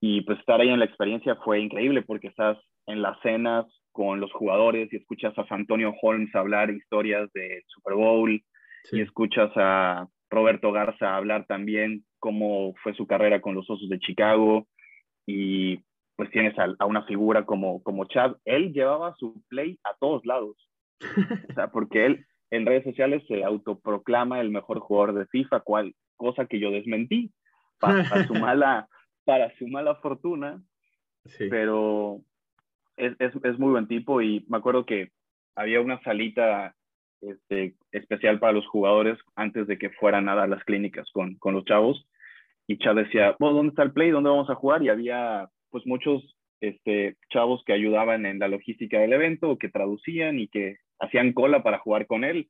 Y 0.00 0.22
pues 0.22 0.38
estar 0.38 0.60
ahí 0.60 0.70
en 0.70 0.78
la 0.78 0.86
experiencia 0.86 1.36
fue 1.36 1.60
increíble 1.60 2.02
porque 2.02 2.28
estás 2.28 2.58
en 2.86 3.02
las 3.02 3.20
cenas 3.20 3.66
con 3.92 4.18
los 4.18 4.32
jugadores 4.32 4.92
y 4.92 4.96
escuchas 4.96 5.34
a 5.38 5.44
Antonio 5.50 5.94
Holmes 6.00 6.34
hablar 6.34 6.70
historias 6.70 7.30
del 7.34 7.62
Super 7.66 7.94
Bowl 7.94 8.42
y 8.90 9.00
escuchas 9.00 9.52
a 9.54 10.08
Roberto 10.30 10.72
Garza 10.72 11.14
hablar 11.14 11.46
también 11.46 12.04
cómo 12.18 12.74
fue 12.82 12.94
su 12.94 13.06
carrera 13.06 13.40
con 13.40 13.54
los 13.54 13.68
Osos 13.68 13.88
de 13.88 14.00
Chicago. 14.00 14.66
Y 15.26 15.78
pues 16.16 16.30
tienes 16.30 16.58
a, 16.58 16.66
a, 16.78 16.86
una 16.86 17.04
figura 17.04 17.44
como, 17.44 17.82
como 17.82 18.04
Chad. 18.06 18.36
Él 18.44 18.72
llevaba 18.72 19.14
su 19.16 19.42
play 19.48 19.78
a 19.84 19.94
todos 19.98 20.24
lados. 20.26 20.56
O 21.50 21.54
sea, 21.54 21.68
porque 21.68 22.06
él 22.06 22.26
en 22.50 22.66
redes 22.66 22.84
sociales 22.84 23.22
se 23.26 23.42
autoproclama 23.42 24.40
el 24.40 24.50
mejor 24.50 24.78
jugador 24.80 25.14
de 25.14 25.26
FIFA, 25.26 25.60
cual 25.60 25.94
cosa 26.16 26.46
que 26.46 26.60
yo 26.60 26.70
desmentí. 26.70 27.32
Para 27.80 28.04
su 28.28 28.34
mala, 28.34 28.88
para 29.24 29.56
su 29.56 29.66
mala 29.66 29.96
fortuna, 29.96 30.62
pero 31.50 32.20
es, 32.96 33.14
es, 33.18 33.32
es, 33.42 33.58
muy 33.58 33.70
buen 33.72 33.88
tipo 33.88 34.22
y 34.22 34.44
me 34.48 34.58
acuerdo 34.58 34.86
que 34.86 35.10
había 35.56 35.80
una 35.80 36.00
salita 36.02 36.74
este, 37.20 37.74
especial 37.90 38.38
para 38.38 38.52
los 38.52 38.66
jugadores 38.66 39.18
antes 39.34 39.66
de 39.66 39.78
que 39.78 39.90
fueran 39.90 40.28
a 40.28 40.34
dar 40.34 40.48
las 40.48 40.62
clínicas 40.64 41.10
con, 41.12 41.36
con 41.36 41.54
los 41.54 41.64
chavos 41.64 42.06
y 42.66 42.78
Chad 42.78 42.96
decía, 42.96 43.36
bueno, 43.38 43.56
¿dónde 43.56 43.70
está 43.70 43.82
el 43.82 43.92
play? 43.92 44.10
¿Dónde 44.10 44.30
vamos 44.30 44.50
a 44.50 44.54
jugar? 44.54 44.82
Y 44.82 44.88
había 44.88 45.48
pues 45.72 45.86
muchos 45.86 46.22
este, 46.60 47.16
chavos 47.30 47.64
que 47.66 47.72
ayudaban 47.72 48.24
en 48.24 48.38
la 48.38 48.46
logística 48.46 49.00
del 49.00 49.12
evento, 49.12 49.58
que 49.58 49.68
traducían 49.68 50.38
y 50.38 50.46
que 50.46 50.76
hacían 51.00 51.32
cola 51.32 51.64
para 51.64 51.78
jugar 51.78 52.06
con 52.06 52.22
él. 52.22 52.48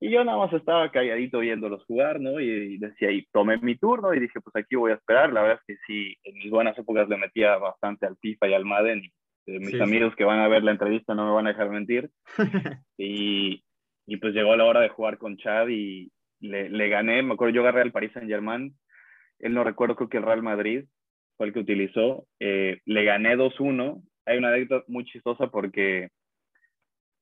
Y 0.00 0.10
yo 0.10 0.22
nada 0.24 0.36
más 0.36 0.52
estaba 0.52 0.90
calladito 0.90 1.38
viéndolos 1.38 1.84
jugar, 1.86 2.20
¿no? 2.20 2.38
Y, 2.38 2.76
decía, 2.76 3.10
y 3.10 3.26
tomé 3.32 3.56
mi 3.58 3.76
turno 3.76 4.12
y 4.12 4.20
dije, 4.20 4.40
pues 4.40 4.54
aquí 4.56 4.76
voy 4.76 4.90
a 4.90 4.96
esperar. 4.96 5.32
La 5.32 5.40
verdad 5.40 5.60
es 5.66 5.66
que 5.66 5.82
sí, 5.86 6.14
en 6.24 6.34
mis 6.34 6.50
buenas 6.50 6.76
épocas 6.76 7.08
le 7.08 7.16
metía 7.16 7.56
bastante 7.56 8.04
al 8.04 8.18
FIFA 8.18 8.48
y 8.48 8.54
al 8.54 8.64
Madden. 8.66 9.04
Y, 9.04 9.12
eh, 9.46 9.60
mis 9.60 9.80
amigos 9.80 10.14
que 10.16 10.24
van 10.24 10.40
a 10.40 10.48
ver 10.48 10.62
la 10.62 10.72
entrevista 10.72 11.14
no 11.14 11.24
me 11.24 11.32
van 11.32 11.46
a 11.46 11.50
dejar 11.50 11.70
mentir. 11.70 12.10
y, 12.98 13.62
y, 14.06 14.16
pues 14.18 14.34
llegó 14.34 14.54
la 14.56 14.64
hora 14.64 14.80
de 14.80 14.90
jugar 14.90 15.16
con 15.16 15.38
Chad 15.38 15.68
y 15.68 16.10
le, 16.40 16.68
le 16.68 16.88
gané. 16.90 17.22
Me 17.22 17.34
acuerdo, 17.34 17.54
yo 17.54 17.62
agarré 17.62 17.80
al 17.80 17.92
Paris 17.92 18.12
Saint 18.12 18.28
Germain. 18.28 18.74
Él 19.38 19.54
no 19.54 19.64
recuerdo, 19.64 19.96
creo 19.96 20.08
que 20.10 20.18
el 20.18 20.24
Real 20.24 20.42
Madrid 20.42 20.84
fue 21.36 21.48
el 21.48 21.52
que 21.52 21.60
utilizó. 21.60 22.26
Eh, 22.40 22.78
le 22.84 23.04
gané 23.04 23.36
2-1. 23.36 24.02
Hay 24.26 24.38
una 24.38 24.48
anécdota 24.48 24.84
muy 24.88 25.04
chistosa 25.04 25.48
porque 25.48 26.08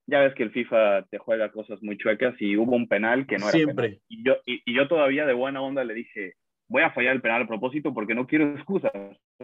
ya 0.07 0.21
ves 0.21 0.35
que 0.35 0.43
el 0.43 0.51
FIFA 0.51 1.07
te 1.11 1.19
juega 1.19 1.53
cosas 1.53 1.83
muy 1.83 1.97
chuecas 1.97 2.35
y 2.41 2.57
hubo 2.57 2.75
un 2.75 2.89
penal 2.89 3.27
que 3.27 3.39
no 3.39 3.45
era 3.49 3.53
Siempre. 3.53 3.89
Penal. 3.89 4.03
Y 4.09 4.25
yo, 4.25 4.37
y, 4.47 4.63
y, 4.65 4.75
yo 4.75 4.89
todavía 4.89 5.27
de 5.27 5.33
buena 5.33 5.63
onda 5.63 5.85
le 5.85 5.95
dije, 5.95 6.35
voy 6.73 6.83
a 6.83 6.91
fallar 6.91 7.15
el 7.15 7.21
penal 7.21 7.43
a 7.43 7.47
propósito 7.47 7.93
porque 7.93 8.15
no 8.15 8.27
quiero 8.27 8.53
excusas. 8.55 8.93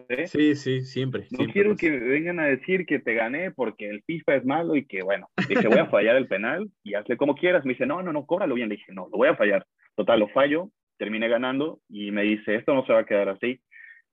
¿eh? 0.09 0.27
Sí, 0.27 0.57
sí, 0.57 0.81
siempre. 0.81 1.27
No 1.31 1.39
siempre 1.39 1.53
quiero 1.53 1.77
que 1.77 1.91
vengan 1.91 2.41
a 2.41 2.47
decir 2.47 2.87
que 2.87 2.99
te 2.99 3.15
gané 3.15 3.51
porque 3.51 3.89
el 3.89 4.03
FIFA 4.03 4.37
es 4.37 4.45
malo 4.45 4.77
y 4.77 4.87
que, 4.87 5.03
bueno, 5.03 5.29
dije, 5.49 5.69
voy 5.69 5.79
a 5.79 5.87
fallar 5.87 6.17
el 6.17 6.27
penal 6.27 6.71
y 6.83 6.95
hazle 6.95 7.17
como 7.17 7.35
quieras. 7.35 7.65
Me 7.65 7.75
dice, 7.75 7.87
no, 7.87 8.03
no, 8.03 8.13
no, 8.13 8.25
cóbralo 8.27 8.55
bien. 8.55 8.69
Le 8.69 8.77
dije, 8.77 8.93
no, 8.93 9.09
lo 9.13 9.19
voy 9.19 9.29
a 9.29 9.37
fallar. 9.37 9.67
Total, 9.95 10.19
lo 10.19 10.29
fallo, 10.29 10.71
terminé 10.97 11.29
ganando 11.29 11.81
y 11.89 12.11
me 12.11 12.23
dice, 12.23 12.55
esto 12.55 12.75
no 12.75 12.87
se 12.87 12.93
va 12.93 13.01
a 13.01 13.07
quedar 13.07 13.29
así. 13.29 13.61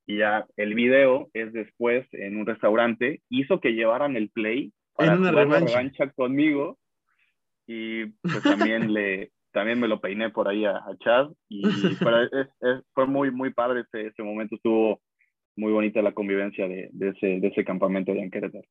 Y 0.06 0.18
ya 0.18 0.46
el 0.56 0.74
video 0.74 1.28
es 1.32 1.52
después 1.52 2.06
en 2.12 2.36
un 2.36 2.46
restaurante, 2.46 3.22
hizo 3.28 3.60
que 3.60 3.72
llevaran 3.72 4.16
el 4.16 4.30
play 4.30 4.72
para 4.94 5.14
en 5.14 5.20
una 5.20 5.32
revancha. 5.32 5.66
revancha. 5.66 6.10
conmigo 6.12 6.78
y 7.66 8.06
pues 8.22 8.42
también 8.42 8.92
le 8.92 9.32
también 9.52 9.80
me 9.80 9.88
lo 9.88 10.00
peiné 10.00 10.30
por 10.30 10.48
ahí 10.48 10.64
a, 10.64 10.76
a 10.76 10.96
Chad 10.98 11.30
y 11.48 11.62
es, 12.32 12.48
es, 12.60 12.82
fue 12.92 13.06
muy 13.06 13.30
muy 13.30 13.52
padre 13.52 13.80
ese, 13.80 14.08
ese, 14.08 14.22
momento 14.22 14.56
estuvo 14.56 15.00
muy 15.56 15.72
bonita 15.72 16.02
la 16.02 16.12
convivencia 16.12 16.68
de, 16.68 16.90
de 16.92 17.08
ese, 17.08 17.40
de 17.40 17.48
ese 17.48 17.64
campamento 17.64 18.12
de 18.12 18.30
Querétaro. 18.30 18.68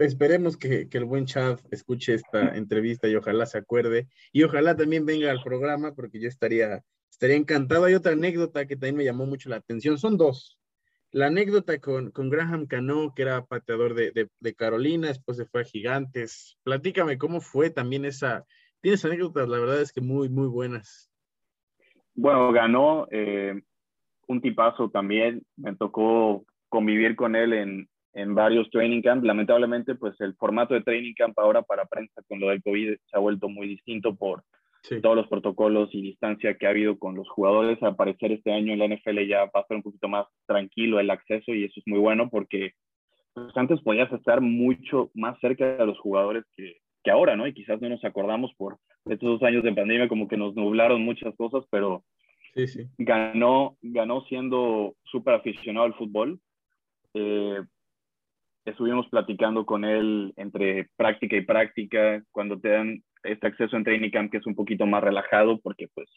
Esperemos 0.00 0.56
que, 0.56 0.88
que, 0.88 0.98
el 0.98 1.04
buen 1.04 1.26
Chad 1.26 1.60
escuche 1.70 2.14
esta 2.14 2.56
entrevista 2.56 3.06
y 3.06 3.14
ojalá 3.14 3.46
se 3.46 3.58
acuerde 3.58 4.08
y 4.32 4.42
ojalá 4.42 4.74
también 4.74 5.06
venga 5.06 5.30
al 5.30 5.42
programa 5.42 5.94
porque 5.94 6.18
yo 6.18 6.28
estaría, 6.28 6.82
estaría 7.10 7.36
encantado. 7.36 7.84
Hay 7.84 7.94
otra 7.94 8.12
anécdota 8.12 8.66
que 8.66 8.76
también 8.76 8.96
me 8.96 9.04
llamó 9.04 9.26
mucho 9.26 9.48
la 9.48 9.56
atención, 9.56 9.98
son 9.98 10.16
dos 10.16 10.58
la 11.10 11.28
anécdota 11.28 11.78
con, 11.78 12.10
con 12.10 12.28
Graham 12.28 12.66
Cano, 12.66 13.14
que 13.14 13.22
era 13.22 13.44
pateador 13.44 13.94
de, 13.94 14.28
de, 14.38 14.54
Carolina, 14.54 15.08
después 15.08 15.38
se 15.38 15.46
fue 15.46 15.62
a 15.62 15.64
Gigantes. 15.64 16.58
Platícame 16.64 17.18
cómo 17.18 17.40
fue 17.40 17.70
también 17.70 18.04
esa. 18.04 18.44
Tienes 18.80 19.04
anécdotas, 19.04 19.48
la 19.48 19.58
verdad 19.58 19.80
es 19.80 19.92
que 19.92 20.00
muy, 20.00 20.28
muy 20.28 20.46
buenas. 20.46 21.10
Bueno, 22.14 22.52
ganó 22.52 23.06
eh, 23.10 23.60
un 24.26 24.40
tipazo 24.40 24.90
también. 24.90 25.42
Me 25.56 25.74
tocó 25.74 26.44
convivir 26.68 27.16
con 27.16 27.36
él 27.36 27.54
en, 27.54 27.88
en 28.12 28.34
varios 28.34 28.68
training 28.70 29.00
camps. 29.00 29.24
Lamentablemente, 29.24 29.94
pues 29.94 30.20
el 30.20 30.34
formato 30.34 30.74
de 30.74 30.82
training 30.82 31.14
camp 31.14 31.38
ahora 31.38 31.62
para 31.62 31.86
prensa 31.86 32.22
con 32.28 32.38
lo 32.38 32.48
del 32.48 32.62
COVID 32.62 32.96
se 33.06 33.16
ha 33.16 33.20
vuelto 33.20 33.48
muy 33.48 33.66
distinto 33.66 34.14
por 34.14 34.44
sí. 34.82 35.00
todos 35.00 35.16
los 35.16 35.28
protocolos 35.28 35.88
y 35.92 36.02
distancia 36.02 36.56
que 36.56 36.66
ha 36.66 36.70
habido 36.70 36.98
con 36.98 37.14
los 37.14 37.28
jugadores. 37.28 37.82
Al 37.82 37.96
parecer 37.96 38.32
este 38.32 38.52
año 38.52 38.72
en 38.72 38.78
la 38.78 38.88
NFL 38.88 39.26
ya 39.26 39.44
va 39.44 39.60
a 39.60 39.66
ser 39.66 39.76
un 39.76 39.82
poquito 39.82 40.08
más 40.08 40.26
tranquilo 40.46 41.00
el 41.00 41.10
acceso 41.10 41.52
y 41.52 41.64
eso 41.64 41.74
es 41.80 41.86
muy 41.86 41.98
bueno 41.98 42.28
porque 42.30 42.72
pues, 43.34 43.56
antes 43.56 43.80
podías 43.82 44.12
estar 44.12 44.40
mucho 44.40 45.10
más 45.14 45.38
cerca 45.40 45.76
de 45.76 45.86
los 45.86 45.98
jugadores 45.98 46.44
que, 46.56 46.76
que 47.02 47.10
ahora, 47.10 47.36
¿no? 47.36 47.46
Y 47.46 47.54
quizás 47.54 47.80
no 47.80 47.88
nos 47.88 48.04
acordamos 48.04 48.52
por 48.56 48.78
estos 49.06 49.40
dos 49.40 49.42
años 49.42 49.62
de 49.62 49.74
pandemia 49.74 50.08
como 50.08 50.28
que 50.28 50.36
nos 50.36 50.54
nublaron 50.54 51.02
muchas 51.02 51.34
cosas, 51.36 51.64
pero 51.70 52.04
sí, 52.54 52.66
sí. 52.66 52.86
ganó, 52.98 53.76
ganó 53.82 54.22
siendo 54.22 54.94
súper 55.04 55.34
aficionado 55.34 55.86
al 55.86 55.94
fútbol. 55.94 56.40
Eh, 57.14 57.62
estuvimos 58.64 59.08
platicando 59.08 59.64
con 59.64 59.84
él 59.84 60.32
entre 60.36 60.88
práctica 60.96 61.36
y 61.36 61.42
práctica, 61.42 62.22
cuando 62.30 62.58
te 62.60 62.68
dan 62.68 63.02
este 63.22 63.46
acceso 63.46 63.76
en 63.76 63.84
training 63.84 64.10
camp 64.10 64.30
que 64.30 64.38
es 64.38 64.46
un 64.46 64.54
poquito 64.54 64.86
más 64.86 65.02
relajado 65.02 65.60
porque 65.60 65.88
pues 65.94 66.08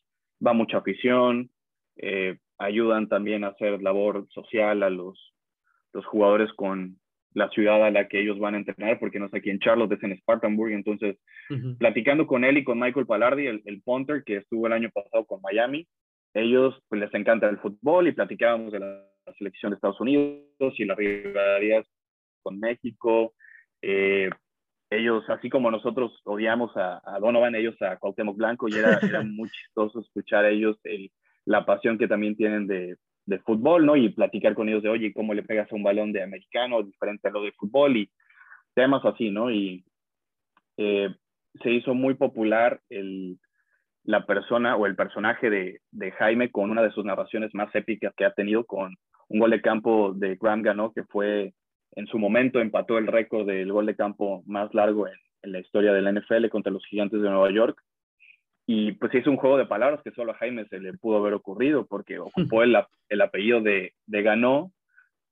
va 0.45 0.53
mucha 0.53 0.77
afición, 0.77 1.49
eh, 1.97 2.37
ayudan 2.57 3.07
también 3.07 3.43
a 3.43 3.49
hacer 3.49 3.81
labor 3.81 4.27
social 4.29 4.83
a 4.83 4.89
los, 4.89 5.33
los 5.93 6.05
jugadores 6.05 6.51
con, 6.53 6.97
la 7.33 7.49
ciudad 7.49 7.83
a 7.85 7.91
la 7.91 8.07
que 8.07 8.19
ellos 8.21 8.39
van 8.39 8.55
a 8.55 8.57
entrenar, 8.57 8.99
porque 8.99 9.19
no 9.19 9.27
es 9.27 9.33
aquí 9.33 9.49
en 9.49 9.59
Charlotte, 9.59 9.93
es 9.93 10.03
en 10.03 10.17
Spartanburg. 10.17 10.73
Entonces, 10.73 11.17
platicando 11.79 12.27
con 12.27 12.43
él 12.43 12.57
y 12.57 12.63
con 12.63 12.79
Michael 12.79 13.05
Palardi, 13.05 13.47
el, 13.47 13.61
el 13.65 13.81
punter 13.81 14.23
que 14.25 14.37
estuvo 14.37 14.67
el 14.67 14.73
año 14.73 14.89
pasado 14.93 15.25
con 15.25 15.41
Miami, 15.41 15.87
ellos 16.33 16.75
pues, 16.89 17.01
les 17.01 17.13
encanta 17.13 17.49
el 17.49 17.59
fútbol 17.59 18.07
y 18.07 18.13
platicábamos 18.13 18.71
de 18.71 18.79
la, 18.79 19.07
selección 19.37 19.69
de 19.69 19.75
Estados 19.75 20.01
Unidos 20.01 20.73
y 20.77 20.83
las 20.83 20.97
rivalidades 20.97 21.87
con 22.41 22.59
México. 22.59 23.33
Eh, 23.81 24.29
ellos, 24.91 25.27
así 25.29 25.49
como 25.49 25.71
nosotros 25.71 26.21
odiamos 26.25 26.71
a, 26.75 27.01
Donovan, 27.19 27.55
ellos 27.55 27.81
a 27.81 27.97
Cuauhtémoc 27.97 28.35
Blanco, 28.35 28.67
y 28.67 28.73
era, 28.73 28.99
era 29.01 29.23
muy 29.23 29.49
chistoso 29.49 30.01
escuchar 30.01 30.45
a 30.45 30.49
ellos 30.49 30.77
el, 30.83 31.11
la 31.45 31.65
pasión 31.65 31.97
que 31.97 32.07
también 32.07 32.35
tienen 32.35 32.67
de, 32.67 32.97
de, 33.25 33.39
fútbol, 33.39 33.85
¿no? 33.85 33.95
Y 33.95 34.09
platicar 34.09 34.53
con 34.53 34.67
ellos 34.67 34.83
de, 34.83 34.89
oye, 34.89 35.13
¿cómo 35.13 35.33
le 35.33 35.43
pegas 35.43 35.71
a 35.71 35.75
un 35.75 35.83
balón 35.83 36.11
de 36.11 36.21
americano 36.21 36.83
diferente 36.83 37.29
a 37.29 37.31
lo 37.31 37.41
de 37.41 37.53
fútbol? 37.53 37.97
Y 37.97 38.11
temas 38.73 39.03
así, 39.05 39.31
¿no? 39.31 39.49
Y 39.49 39.85
eh, 40.77 41.15
se 41.63 41.71
hizo 41.71 41.93
muy 41.93 42.15
popular 42.15 42.81
el, 42.89 43.39
la 44.03 44.25
persona 44.25 44.75
o 44.75 44.85
el 44.85 44.95
personaje 44.97 45.49
de, 45.49 45.79
de, 45.91 46.11
Jaime 46.11 46.51
con 46.51 46.69
una 46.69 46.81
de 46.81 46.91
sus 46.91 47.05
narraciones 47.05 47.53
más 47.53 47.73
épicas 47.75 48.13
que 48.15 48.25
ha 48.25 48.33
tenido 48.33 48.65
con 48.65 48.95
un 49.29 49.39
gol 49.39 49.51
de 49.51 49.61
campo 49.61 50.13
de 50.13 50.35
Graham 50.35 50.91
que 50.93 51.03
fue 51.05 51.53
en 51.95 52.07
su 52.07 52.17
momento 52.17 52.59
empató 52.59 52.97
el 52.97 53.07
récord 53.07 53.45
del 53.45 53.71
gol 53.71 53.85
de 53.85 53.95
campo 53.95 54.43
más 54.45 54.73
largo 54.73 55.07
en, 55.07 55.13
la 55.43 55.59
historia 55.59 55.91
de 55.91 56.03
la 56.03 56.11
NFL 56.11 56.49
contra 56.49 56.71
los 56.71 56.85
Gigantes 56.85 57.21
de 57.21 57.29
Nueva 57.29 57.49
York. 57.51 57.81
Y 58.67 58.91
pues 58.93 59.13
hizo 59.15 59.31
un 59.31 59.37
juego 59.37 59.57
de 59.57 59.65
palabras 59.65 60.01
que 60.03 60.11
solo 60.11 60.31
a 60.31 60.35
Jaime 60.35 60.67
se 60.67 60.79
le 60.79 60.93
pudo 60.93 61.17
haber 61.17 61.33
ocurrido 61.33 61.87
porque 61.87 62.19
ocupó 62.59 62.63
el, 62.63 62.77
el 63.09 63.21
apellido 63.21 63.61
de, 63.61 63.93
de 64.05 64.21
ganó 64.21 64.71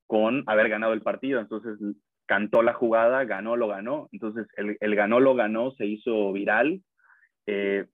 con 0.08 0.44
haber 0.48 0.70
ganado 0.70 0.94
el 0.94 1.02
partido. 1.02 1.40
Entonces 1.40 1.78
cantó 2.26 2.64
la 2.64 2.74
jugada, 2.74 3.24
ganó, 3.26 3.56
lo 3.56 3.68
ganó. 3.68 4.10
Entonces 4.12 4.48
el, 4.58 4.78
el 4.80 4.96
ganó, 4.96 5.20
lo 5.20 5.36
ganó 5.36 5.72
se 5.74 5.86
hizo 5.86 6.32
viral. 6.34 6.82
Eh, 7.46 7.86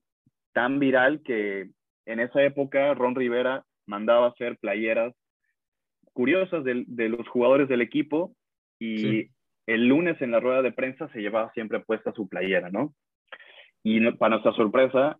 tan 0.54 0.80
viral 0.80 1.22
que 1.22 1.70
en 2.06 2.20
esa 2.22 2.44
época 2.44 2.94
Ron 2.94 3.16
Rivera 3.16 3.66
mandaba 3.86 4.28
hacer 4.28 4.58
playeras 4.58 5.14
curiosas 6.14 6.64
de, 6.64 6.86
de 6.88 7.10
los 7.10 7.28
jugadores 7.28 7.68
del 7.68 7.82
equipo 7.82 8.34
y 8.80 9.30
el 9.68 9.88
lunes 9.88 10.22
en 10.22 10.32
la 10.32 10.40
rueda 10.40 10.62
de 10.62 10.72
prensa 10.72 11.08
se 11.10 11.22
llevaba 11.22 11.52
siempre 11.54 11.80
puesta 11.80 12.12
su 12.14 12.28
playera, 12.28 12.70
¿no? 12.70 12.94
Y 13.84 14.00
para 14.12 14.32
nuestra 14.32 14.54
sorpresa, 14.54 15.18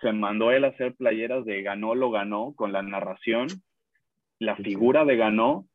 se 0.00 0.12
mandó 0.12 0.50
él 0.52 0.64
a 0.64 0.68
hacer 0.68 0.94
playeras 0.94 1.44
de 1.44 1.62
ganó, 1.62 1.94
lo 1.94 2.10
ganó, 2.10 2.54
con 2.54 2.72
la 2.72 2.82
narración, 2.82 3.48
la 4.38 4.56
figura 4.56 5.04
de 5.04 5.16
ganó, 5.16 5.66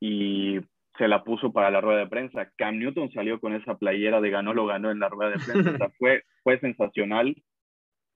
y 0.00 0.60
se 0.96 1.08
la 1.08 1.24
puso 1.24 1.52
para 1.52 1.70
la 1.70 1.80
rueda 1.80 2.00
de 2.00 2.08
prensa. 2.08 2.50
Cam 2.56 2.78
Newton 2.78 3.10
salió 3.12 3.40
con 3.40 3.54
esa 3.54 3.76
playera 3.76 4.20
de 4.20 4.30
ganó, 4.30 4.52
lo 4.52 4.66
ganó 4.66 4.90
en 4.90 4.98
la 4.98 5.08
rueda 5.08 5.30
de 5.30 5.44
prensa. 5.44 5.70
O 5.70 5.76
sea, 5.76 5.90
fue, 5.98 6.22
fue 6.42 6.58
sensacional. 6.60 7.36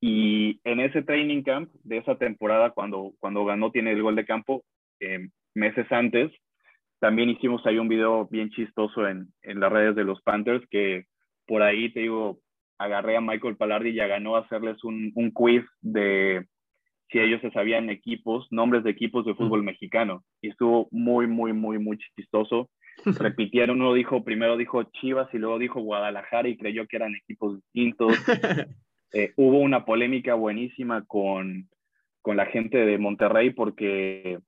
Y 0.00 0.60
en 0.64 0.80
ese 0.80 1.02
training 1.02 1.42
camp 1.42 1.70
de 1.84 1.98
esa 1.98 2.16
temporada, 2.16 2.70
cuando, 2.70 3.12
cuando 3.20 3.44
ganó, 3.44 3.70
tiene 3.70 3.92
el 3.92 4.02
gol 4.02 4.16
de 4.16 4.24
campo, 4.24 4.64
eh, 4.98 5.28
meses 5.54 5.90
antes, 5.90 6.32
también 7.02 7.30
hicimos 7.30 7.66
ahí 7.66 7.78
un 7.78 7.88
video 7.88 8.28
bien 8.28 8.50
chistoso 8.50 9.08
en, 9.08 9.26
en 9.42 9.58
las 9.58 9.72
redes 9.72 9.96
de 9.96 10.04
los 10.04 10.22
Panthers 10.22 10.64
que 10.70 11.06
por 11.48 11.60
ahí 11.60 11.92
te 11.92 11.98
digo, 11.98 12.38
agarré 12.78 13.16
a 13.16 13.20
Michael 13.20 13.56
Palardi 13.56 13.88
y 13.88 13.94
ya 13.94 14.06
ganó 14.06 14.36
a 14.36 14.42
hacerles 14.42 14.84
un, 14.84 15.10
un 15.16 15.32
quiz 15.32 15.64
de 15.80 16.46
si 17.10 17.18
ellos 17.18 17.40
se 17.40 17.50
sabían 17.50 17.90
equipos, 17.90 18.46
nombres 18.52 18.84
de 18.84 18.90
equipos 18.90 19.26
de 19.26 19.34
fútbol 19.34 19.64
mexicano. 19.64 20.22
Y 20.40 20.50
estuvo 20.50 20.86
muy, 20.92 21.26
muy, 21.26 21.52
muy, 21.52 21.80
muy 21.80 21.98
chistoso. 21.98 22.70
Repitieron, 23.04 23.80
uno 23.80 23.94
dijo, 23.94 24.22
primero 24.22 24.56
dijo 24.56 24.84
Chivas 24.84 25.28
y 25.34 25.38
luego 25.38 25.58
dijo 25.58 25.80
Guadalajara 25.80 26.48
y 26.48 26.56
creyó 26.56 26.86
que 26.86 26.96
eran 26.96 27.16
equipos 27.16 27.56
distintos. 27.56 28.14
Eh, 29.14 29.34
hubo 29.36 29.58
una 29.58 29.84
polémica 29.84 30.32
buenísima 30.32 31.04
con, 31.04 31.68
con 32.22 32.38
la 32.38 32.46
gente 32.46 32.78
de 32.78 32.96
Monterrey 32.96 33.50
porque 33.50 34.38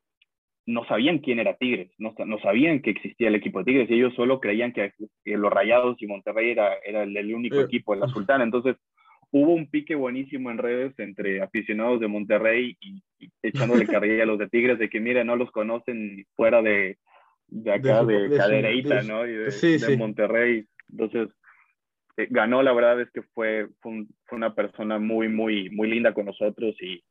no 0.66 0.84
sabían 0.86 1.18
quién 1.18 1.40
era 1.40 1.56
Tigres, 1.56 1.90
no, 1.98 2.14
no, 2.24 2.38
sabían 2.40 2.80
que 2.80 2.90
existía 2.90 3.28
el 3.28 3.34
equipo 3.34 3.58
de 3.58 3.64
Tigres 3.66 3.90
y 3.90 3.94
ellos 3.94 4.14
solo 4.14 4.40
creían 4.40 4.72
que, 4.72 4.92
los 5.24 5.52
Rayados 5.52 6.00
y 6.00 6.06
Monterrey 6.06 6.50
era, 6.50 6.74
era 6.84 7.02
el, 7.02 7.34
único 7.34 7.60
equipo 7.60 7.94
de 7.94 8.00
la 8.00 8.08
Sultana. 8.08 8.44
Entonces 8.44 8.76
hubo 9.30 9.52
un 9.52 9.68
pique 9.68 9.94
buenísimo 9.94 10.50
en 10.50 10.58
redes 10.58 10.98
entre 10.98 11.42
aficionados 11.42 12.00
de 12.00 12.08
Monterrey 12.08 12.76
y, 12.80 13.02
echándole 13.42 13.86
carrilla 13.86 14.22
a 14.22 14.26
los 14.26 14.38
de 14.38 14.48
Tigres 14.48 14.78
de 14.78 14.88
que, 14.88 15.00
mira, 15.00 15.22
no 15.24 15.36
los 15.36 15.50
conocen 15.50 16.24
fuera 16.34 16.62
de, 16.62 16.98
de 17.48 17.72
acá, 17.72 18.04
de, 18.04 18.28
de 18.28 18.36
Cadereita, 18.36 19.02
¿no? 19.02 19.26
Y 19.26 19.32
de, 19.32 19.96
Monterrey. 19.98 20.64
Entonces, 20.90 21.28
eh, 22.16 22.26
ganó, 22.30 22.62
la 22.62 22.72
verdad 22.72 23.00
es 23.02 23.10
que 23.10 23.22
fue, 23.34 23.68
fue, 23.80 24.06
fue, 24.24 24.36
una 24.36 24.54
persona 24.54 24.98
muy, 24.98 25.28
muy, 25.28 25.68
muy 25.70 25.90
linda 25.90 26.14
con 26.14 26.26
nosotros 26.26 26.74
y, 26.80 27.02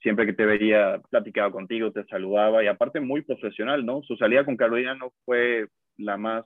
siempre 0.00 0.26
que 0.26 0.32
te 0.32 0.44
veía, 0.44 1.00
platicaba 1.10 1.50
contigo, 1.50 1.92
te 1.92 2.04
saludaba 2.04 2.62
y 2.62 2.66
aparte 2.66 3.00
muy 3.00 3.22
profesional, 3.22 3.84
¿no? 3.84 4.02
Su 4.02 4.16
salida 4.16 4.44
con 4.44 4.56
Carolina 4.56 4.94
no 4.94 5.12
fue 5.24 5.68
la 5.96 6.16
más 6.16 6.44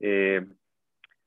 eh, 0.00 0.46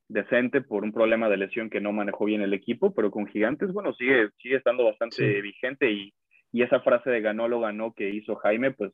decente 0.08 0.62
por 0.62 0.84
un 0.84 0.92
problema 0.92 1.30
de 1.30 1.38
lesión 1.38 1.70
que 1.70 1.82
no 1.82 1.92
manejó 1.92 2.26
bien 2.26 2.42
el 2.42 2.54
equipo, 2.54 2.94
pero 2.94 3.12
con 3.12 3.28
Gigantes, 3.28 3.72
bueno, 3.74 3.94
sigue, 3.94 4.30
sigue 4.42 4.58
estando 4.58 4.86
bastante 4.86 5.42
vigente 5.42 5.92
y, 5.92 6.14
y, 6.52 6.62
esa 6.62 6.80
frase 6.82 7.10
de 7.10 7.22
ganó 7.22 7.48
lo 7.48 7.60
ganó 7.60 7.94
que 7.94 8.10
hizo 8.10 8.36
Jaime, 8.36 8.72
pues 8.72 8.92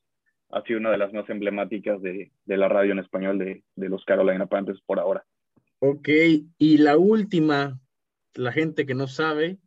ha 0.52 0.62
sido 0.64 0.80
una 0.80 0.92
de 0.92 0.98
las 0.98 1.14
más 1.14 1.30
emblemáticas 1.30 2.02
de, 2.02 2.32
de 2.46 2.58
la 2.58 2.68
radio 2.68 2.92
en 2.92 3.00
español 3.00 3.38
de, 3.38 3.64
de 3.76 3.90
los 3.90 4.04
Carolina 4.06 4.46
Panthers 4.46 4.82
por 4.82 5.00
ahora. 5.00 5.24
Ok, 5.80 6.10
y 6.58 6.78
la 6.78 6.98
última, 6.98 7.80
la 8.36 8.52
gente 8.52 8.86
que 8.86 8.94
no 8.94 9.08
sabe, 9.08 9.58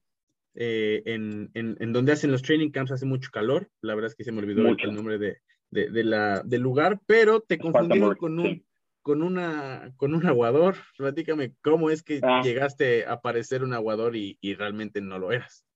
eh, 0.54 1.02
en, 1.06 1.50
en, 1.54 1.76
en, 1.80 1.92
donde 1.92 2.12
hacen 2.12 2.30
los 2.30 2.42
training 2.42 2.70
camps 2.70 2.92
hace 2.92 3.06
mucho 3.06 3.30
calor. 3.32 3.68
La 3.80 3.94
verdad 3.94 4.10
es 4.10 4.14
que 4.14 4.24
se 4.24 4.32
me 4.32 4.38
olvidó 4.38 4.68
el 4.68 4.94
nombre 4.94 5.18
de, 5.18 5.38
de, 5.70 5.90
de, 5.90 6.04
la, 6.04 6.42
del 6.44 6.62
lugar, 6.62 7.00
pero 7.06 7.40
te 7.40 7.58
confundieron 7.58 8.14
con 8.14 8.38
un, 8.38 8.64
con, 9.02 9.22
una, 9.22 9.92
con 9.96 10.14
un 10.14 10.24
aguador. 10.26 10.76
Platícame, 10.96 11.52
¿cómo 11.62 11.90
es 11.90 12.02
que 12.02 12.20
ah. 12.22 12.40
llegaste 12.42 13.04
a 13.06 13.20
parecer 13.20 13.64
un 13.64 13.72
aguador 13.72 14.14
y, 14.14 14.38
y, 14.40 14.54
realmente 14.54 15.00
no 15.00 15.18
lo 15.18 15.32
eras? 15.32 15.66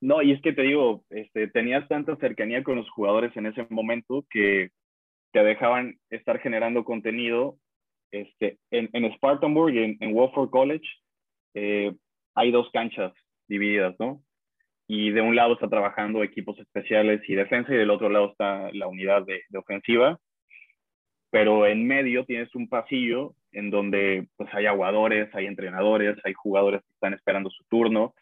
No, 0.00 0.20
y 0.20 0.32
es 0.32 0.42
que 0.42 0.52
te 0.52 0.62
digo, 0.62 1.04
este, 1.10 1.46
tenías 1.46 1.86
tanta 1.88 2.16
cercanía 2.16 2.64
con 2.64 2.76
los 2.76 2.90
jugadores 2.90 3.36
en 3.36 3.46
ese 3.46 3.64
momento 3.70 4.26
que 4.30 4.70
te 5.32 5.44
dejaban 5.44 5.98
estar 6.10 6.40
generando 6.40 6.84
contenido. 6.84 7.56
Este, 8.10 8.58
en, 8.72 8.90
en 8.92 9.12
Spartanburg, 9.14 9.76
en, 9.76 9.96
en 10.00 10.12
Wofford 10.12 10.50
College, 10.50 10.86
eh, 11.54 11.94
hay 12.34 12.50
dos 12.50 12.68
canchas 12.72 13.12
divididas, 13.52 13.94
¿no? 13.98 14.22
Y 14.88 15.10
de 15.10 15.20
un 15.20 15.36
lado 15.36 15.54
está 15.54 15.68
trabajando 15.68 16.22
equipos 16.22 16.58
especiales 16.58 17.20
y 17.28 17.34
defensa 17.34 17.72
y 17.72 17.76
del 17.76 17.90
otro 17.90 18.08
lado 18.08 18.32
está 18.32 18.70
la 18.72 18.88
unidad 18.88 19.24
de, 19.24 19.42
ofensiva. 19.56 20.18
Pero 21.30 21.66
en 21.66 21.86
medio 21.86 22.24
tienes 22.24 22.54
un 22.54 22.68
pasillo 22.68 23.34
en 23.52 23.70
donde 23.70 24.26
pues 24.36 24.52
hay 24.52 24.66
aguadores, 24.66 25.34
hay 25.34 25.46
entrenadores, 25.46 26.16
hay 26.24 26.32
jugadores 26.32 26.82
que 26.82 26.92
están 26.92 27.14
esperando 27.14 27.50
su 27.50 27.64
turno 27.68 28.14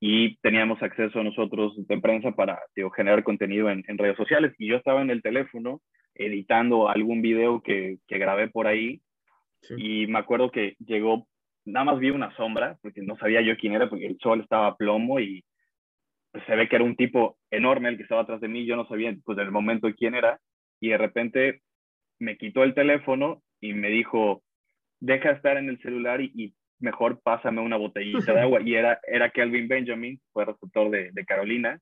y 0.00 0.36
teníamos 0.36 0.82
acceso 0.82 1.20
a 1.20 1.24
nosotros 1.24 1.74
de 1.76 2.00
prensa 2.00 2.32
para 2.32 2.60
generar 2.94 3.22
contenido 3.22 3.70
en, 3.70 3.82
redes 3.98 4.16
sociales. 4.16 4.54
Y 4.58 4.68
yo 4.68 4.76
estaba 4.76 5.02
en 5.02 5.10
el 5.10 5.22
teléfono 5.22 5.80
editando 6.14 6.88
algún 6.88 7.22
video 7.22 7.60
que, 7.60 7.98
que 8.06 8.18
grabé 8.18 8.48
por 8.48 8.66
ahí 8.66 9.00
y 9.76 10.06
me 10.06 10.18
acuerdo 10.18 10.50
que 10.50 10.76
llegó 10.78 11.26
nada 11.64 11.84
más 11.84 11.98
vi 11.98 12.10
una 12.10 12.34
sombra, 12.36 12.78
porque 12.82 13.02
no 13.02 13.16
sabía 13.16 13.40
yo 13.40 13.56
quién 13.56 13.74
era, 13.74 13.88
porque 13.88 14.06
el 14.06 14.18
sol 14.18 14.40
estaba 14.40 14.68
a 14.68 14.76
plomo 14.76 15.20
y 15.20 15.44
pues, 16.32 16.44
se 16.46 16.56
ve 16.56 16.68
que 16.68 16.76
era 16.76 16.84
un 16.84 16.96
tipo 16.96 17.38
enorme 17.50 17.88
el 17.88 17.96
que 17.96 18.02
estaba 18.02 18.22
atrás 18.22 18.40
de 18.40 18.48
mí, 18.48 18.66
yo 18.66 18.76
no 18.76 18.86
sabía 18.86 19.14
pues 19.24 19.38
en 19.38 19.44
el 19.44 19.52
momento 19.52 19.88
quién 19.96 20.14
era, 20.14 20.40
y 20.80 20.90
de 20.90 20.98
repente 20.98 21.62
me 22.18 22.36
quitó 22.36 22.64
el 22.64 22.74
teléfono 22.74 23.42
y 23.60 23.72
me 23.72 23.88
dijo, 23.88 24.42
deja 25.00 25.30
de 25.30 25.34
estar 25.36 25.56
en 25.56 25.68
el 25.68 25.80
celular 25.80 26.20
y, 26.20 26.54
mejor 26.80 27.20
pásame 27.22 27.62
una 27.62 27.76
botellita 27.76 28.34
de 28.34 28.40
agua, 28.42 28.60
y 28.62 28.74
era, 28.74 29.00
era 29.06 29.30
Kelvin 29.30 29.68
Benjamin, 29.68 30.20
fue 30.32 30.44
receptor 30.44 30.90
de, 30.90 31.12
de 31.12 31.24
Carolina, 31.24 31.80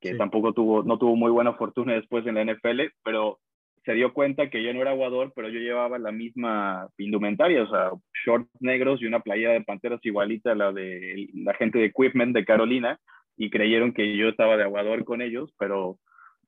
que 0.00 0.14
tampoco 0.14 0.54
tuvo, 0.54 0.84
no 0.84 0.96
tuvo 0.96 1.16
muy 1.16 1.30
buena 1.30 1.54
fortuna 1.54 1.92
después 1.92 2.24
en 2.26 2.36
la 2.36 2.44
NFL, 2.44 2.82
pero 3.02 3.40
se 3.88 3.94
dio 3.94 4.12
cuenta 4.12 4.50
que 4.50 4.62
yo 4.62 4.74
no 4.74 4.82
era 4.82 4.90
aguador, 4.90 5.32
pero 5.34 5.48
yo 5.48 5.60
llevaba 5.60 5.98
la 5.98 6.12
misma 6.12 6.90
indumentaria, 6.98 7.62
o 7.62 7.70
sea, 7.70 7.90
shorts 8.22 8.50
negros 8.60 9.00
y 9.00 9.06
una 9.06 9.20
playa 9.20 9.48
de 9.48 9.62
panteras 9.62 9.98
igualita 10.02 10.52
a 10.52 10.54
la 10.54 10.72
de 10.72 11.26
la 11.32 11.54
gente 11.54 11.78
de 11.78 11.86
Equipment 11.86 12.36
de 12.36 12.44
Carolina, 12.44 13.00
y 13.38 13.48
creyeron 13.48 13.94
que 13.94 14.14
yo 14.14 14.28
estaba 14.28 14.58
de 14.58 14.64
aguador 14.64 15.06
con 15.06 15.22
ellos, 15.22 15.54
pero 15.58 15.96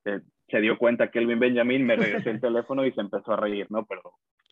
eh, 0.04 0.20
se 0.48 0.60
dio 0.60 0.76
cuenta 0.76 1.10
que 1.10 1.18
Elvin 1.18 1.38
Benjamin 1.38 1.86
me 1.86 1.96
regresó 1.96 2.28
el 2.28 2.40
teléfono 2.42 2.84
y 2.84 2.92
se 2.92 3.00
empezó 3.00 3.32
a 3.32 3.36
reír, 3.36 3.66
¿no? 3.70 3.86
Pero 3.86 4.02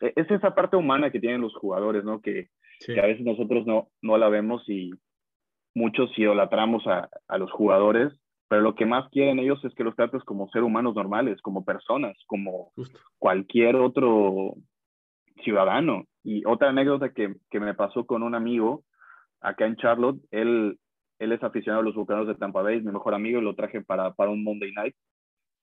eh, 0.01 0.13
es 0.15 0.31
esa 0.31 0.55
parte 0.55 0.75
humana 0.75 1.11
que 1.11 1.19
tienen 1.19 1.41
los 1.41 1.53
jugadores, 1.53 2.03
¿no? 2.03 2.21
Que, 2.21 2.47
que 2.83 2.99
a 2.99 3.05
veces 3.05 3.23
nosotros 3.23 3.67
no, 3.67 3.89
no 4.01 4.17
la 4.17 4.29
vemos 4.29 4.67
y 4.67 4.89
muchos 5.75 6.09
idolatramos 6.17 6.87
a, 6.87 7.07
a 7.27 7.37
los 7.37 7.51
jugadores 7.51 8.11
pero 8.49 8.63
lo 8.63 8.73
que 8.73 8.87
más 8.87 9.07
quieren 9.11 9.37
ellos 9.37 9.63
es 9.63 9.73
que 9.75 9.83
los 9.83 9.95
trates 9.95 10.23
como 10.23 10.49
ser 10.49 10.63
humanos 10.63 10.95
normales, 10.95 11.39
como 11.41 11.63
personas, 11.63 12.17
como 12.25 12.73
cualquier 13.19 13.75
otro 13.75 14.55
ciudadano. 15.43 16.05
Y 16.23 16.43
otra 16.45 16.69
anécdota 16.69 17.13
que, 17.13 17.35
que, 17.51 17.59
me 17.59 17.75
pasó 17.75 18.07
con 18.07 18.23
un 18.23 18.33
amigo 18.33 18.83
acá 19.39 19.67
en 19.67 19.75
Charlotte, 19.75 20.19
él, 20.31 20.79
él 21.19 21.31
es 21.31 21.43
aficionado 21.43 21.81
a 21.81 21.85
los 21.85 21.93
Bucaneros 21.93 22.27
de 22.27 22.35
Tampa 22.35 22.63
Bay, 22.63 22.81
mi 22.81 22.91
mejor 22.91 23.13
amigo, 23.13 23.39
lo 23.39 23.55
traje 23.55 23.81
para, 23.81 24.13
para 24.13 24.31
un 24.31 24.43
Monday 24.43 24.71
Night. 24.71 24.95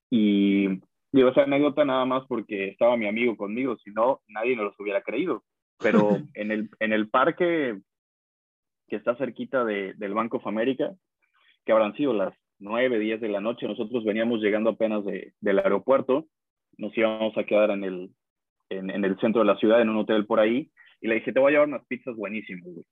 Y 0.09 0.69
digo 1.11 1.31
esa 1.31 1.43
anécdota 1.43 1.85
nada 1.85 2.05
más 2.05 2.25
porque 2.29 2.69
estaba 2.69 2.97
mi 2.97 3.09
amigo 3.09 3.37
conmigo, 3.37 3.77
si 3.79 3.91
no, 3.91 4.21
nadie 4.29 4.55
nos 4.55 4.67
los 4.67 4.81
hubiera 4.81 5.03
creído. 5.03 5.43
Pero 5.81 6.11
en 6.35 6.53
el, 6.53 6.71
en 6.79 6.93
el 6.93 7.11
parque 7.11 7.81
que 8.87 8.95
está 8.95 9.17
cerquita 9.17 9.65
de, 9.65 9.95
del 9.95 10.15
Banco 10.15 10.37
of 10.37 10.47
America, 10.47 10.95
que 11.65 11.73
habrán 11.73 11.95
sido 11.95 12.13
las 12.13 12.33
9, 12.59 12.99
10 12.99 13.21
de 13.21 13.29
la 13.29 13.41
noche, 13.41 13.67
nosotros 13.67 14.05
veníamos 14.05 14.41
llegando 14.41 14.71
apenas 14.71 15.05
de, 15.05 15.33
del 15.41 15.59
aeropuerto, 15.59 16.27
nos 16.79 16.97
íbamos 16.97 17.37
a 17.37 17.45
quedar 17.45 17.71
en 17.71 17.85
el, 17.85 18.11
en, 18.71 18.91
en, 18.91 19.05
el 19.05 19.19
centro 19.19 19.43
de 19.43 19.47
la 19.47 19.57
ciudad, 19.57 19.81
en 19.81 19.89
un 19.89 19.99
hotel 19.99 20.27
por 20.27 20.41
ahí, 20.41 20.71
y 21.01 21.09
le 21.09 21.17
dije, 21.17 21.33
te 21.33 21.41
voy 21.41 21.51
a 21.51 21.53
llevar 21.53 21.69
unas 21.69 21.87
pizzas 21.87 22.17
buenísimas, 22.17 22.65
güey. 22.65 22.87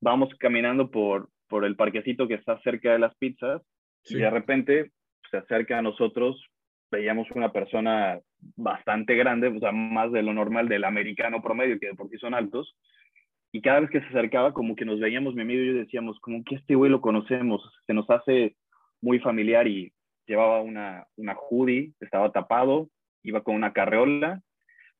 Vamos 0.00 0.30
caminando 0.38 0.90
por, 0.90 1.28
por 1.48 1.64
el 1.64 1.76
parquecito 1.76 2.28
que 2.28 2.34
está 2.34 2.60
cerca 2.60 2.92
de 2.92 2.98
las 2.98 3.16
pizzas, 3.16 3.62
y 4.08 4.16
de 4.16 4.30
repente 4.30 4.92
se 5.30 5.38
acerca 5.38 5.78
a 5.78 5.82
nosotros, 5.82 6.42
veíamos 6.90 7.30
una 7.32 7.52
persona 7.52 8.20
bastante 8.56 9.14
grande, 9.16 9.48
o 9.48 9.58
sea, 9.58 9.72
más 9.72 10.10
de 10.12 10.22
lo 10.22 10.32
normal 10.32 10.68
del 10.68 10.84
americano 10.84 11.42
promedio, 11.42 11.78
que 11.78 11.88
de 11.88 11.94
por 11.94 12.08
sí 12.08 12.16
son 12.18 12.34
altos, 12.34 12.76
y 13.52 13.60
cada 13.62 13.80
vez 13.80 13.90
que 13.90 14.00
se 14.00 14.06
acercaba, 14.06 14.52
como 14.52 14.76
que 14.76 14.84
nos 14.84 15.00
veíamos 15.00 15.34
mi 15.34 15.42
amigo 15.42 15.62
y 15.62 15.68
yo 15.68 15.74
decíamos, 15.74 16.18
como 16.20 16.44
que 16.44 16.56
este 16.56 16.74
güey 16.74 16.90
lo 16.90 17.00
conocemos, 17.00 17.62
se 17.86 17.94
nos 17.94 18.08
hace 18.10 18.56
muy 19.00 19.18
familiar 19.18 19.66
y 19.66 19.92
llevaba 20.26 20.60
una, 20.60 21.06
una 21.16 21.34
hoodie, 21.34 21.92
estaba 22.00 22.30
tapado, 22.32 22.88
iba 23.22 23.42
con 23.42 23.54
una 23.54 23.72
carreola, 23.72 24.40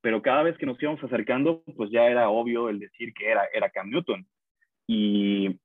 pero 0.00 0.22
cada 0.22 0.42
vez 0.42 0.56
que 0.58 0.66
nos 0.66 0.80
íbamos 0.82 1.02
acercando, 1.02 1.62
pues 1.76 1.90
ya 1.90 2.06
era 2.06 2.30
obvio 2.30 2.68
el 2.68 2.78
decir 2.78 3.12
que 3.12 3.30
era, 3.30 3.42
era 3.52 3.70
Cam 3.70 3.90
Newton. 3.90 4.26
Y, 4.86 5.58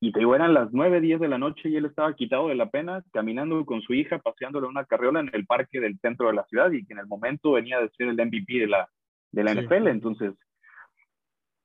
y 0.00 0.12
te 0.12 0.20
digo, 0.20 0.34
eran 0.34 0.54
las 0.54 0.72
9, 0.72 1.00
10 1.00 1.20
de 1.20 1.28
la 1.28 1.38
noche 1.38 1.68
y 1.68 1.76
él 1.76 1.84
estaba 1.84 2.14
quitado 2.14 2.48
de 2.48 2.54
la 2.54 2.70
pena, 2.70 3.02
caminando 3.12 3.64
con 3.66 3.82
su 3.82 3.92
hija, 3.92 4.18
paseándole 4.18 4.66
una 4.66 4.84
carreola 4.84 5.20
en 5.20 5.30
el 5.32 5.44
parque 5.44 5.80
del 5.80 5.98
centro 6.00 6.28
de 6.28 6.34
la 6.34 6.44
ciudad 6.44 6.70
y 6.70 6.86
que 6.86 6.94
en 6.94 7.00
el 7.00 7.06
momento 7.06 7.52
venía 7.52 7.80
de 7.80 7.90
ser 7.90 8.08
el 8.08 8.16
MVP 8.16 8.60
de 8.60 8.66
la, 8.68 8.88
de 9.32 9.44
la 9.44 9.54
NFL. 9.54 9.88
Entonces, 9.88 10.32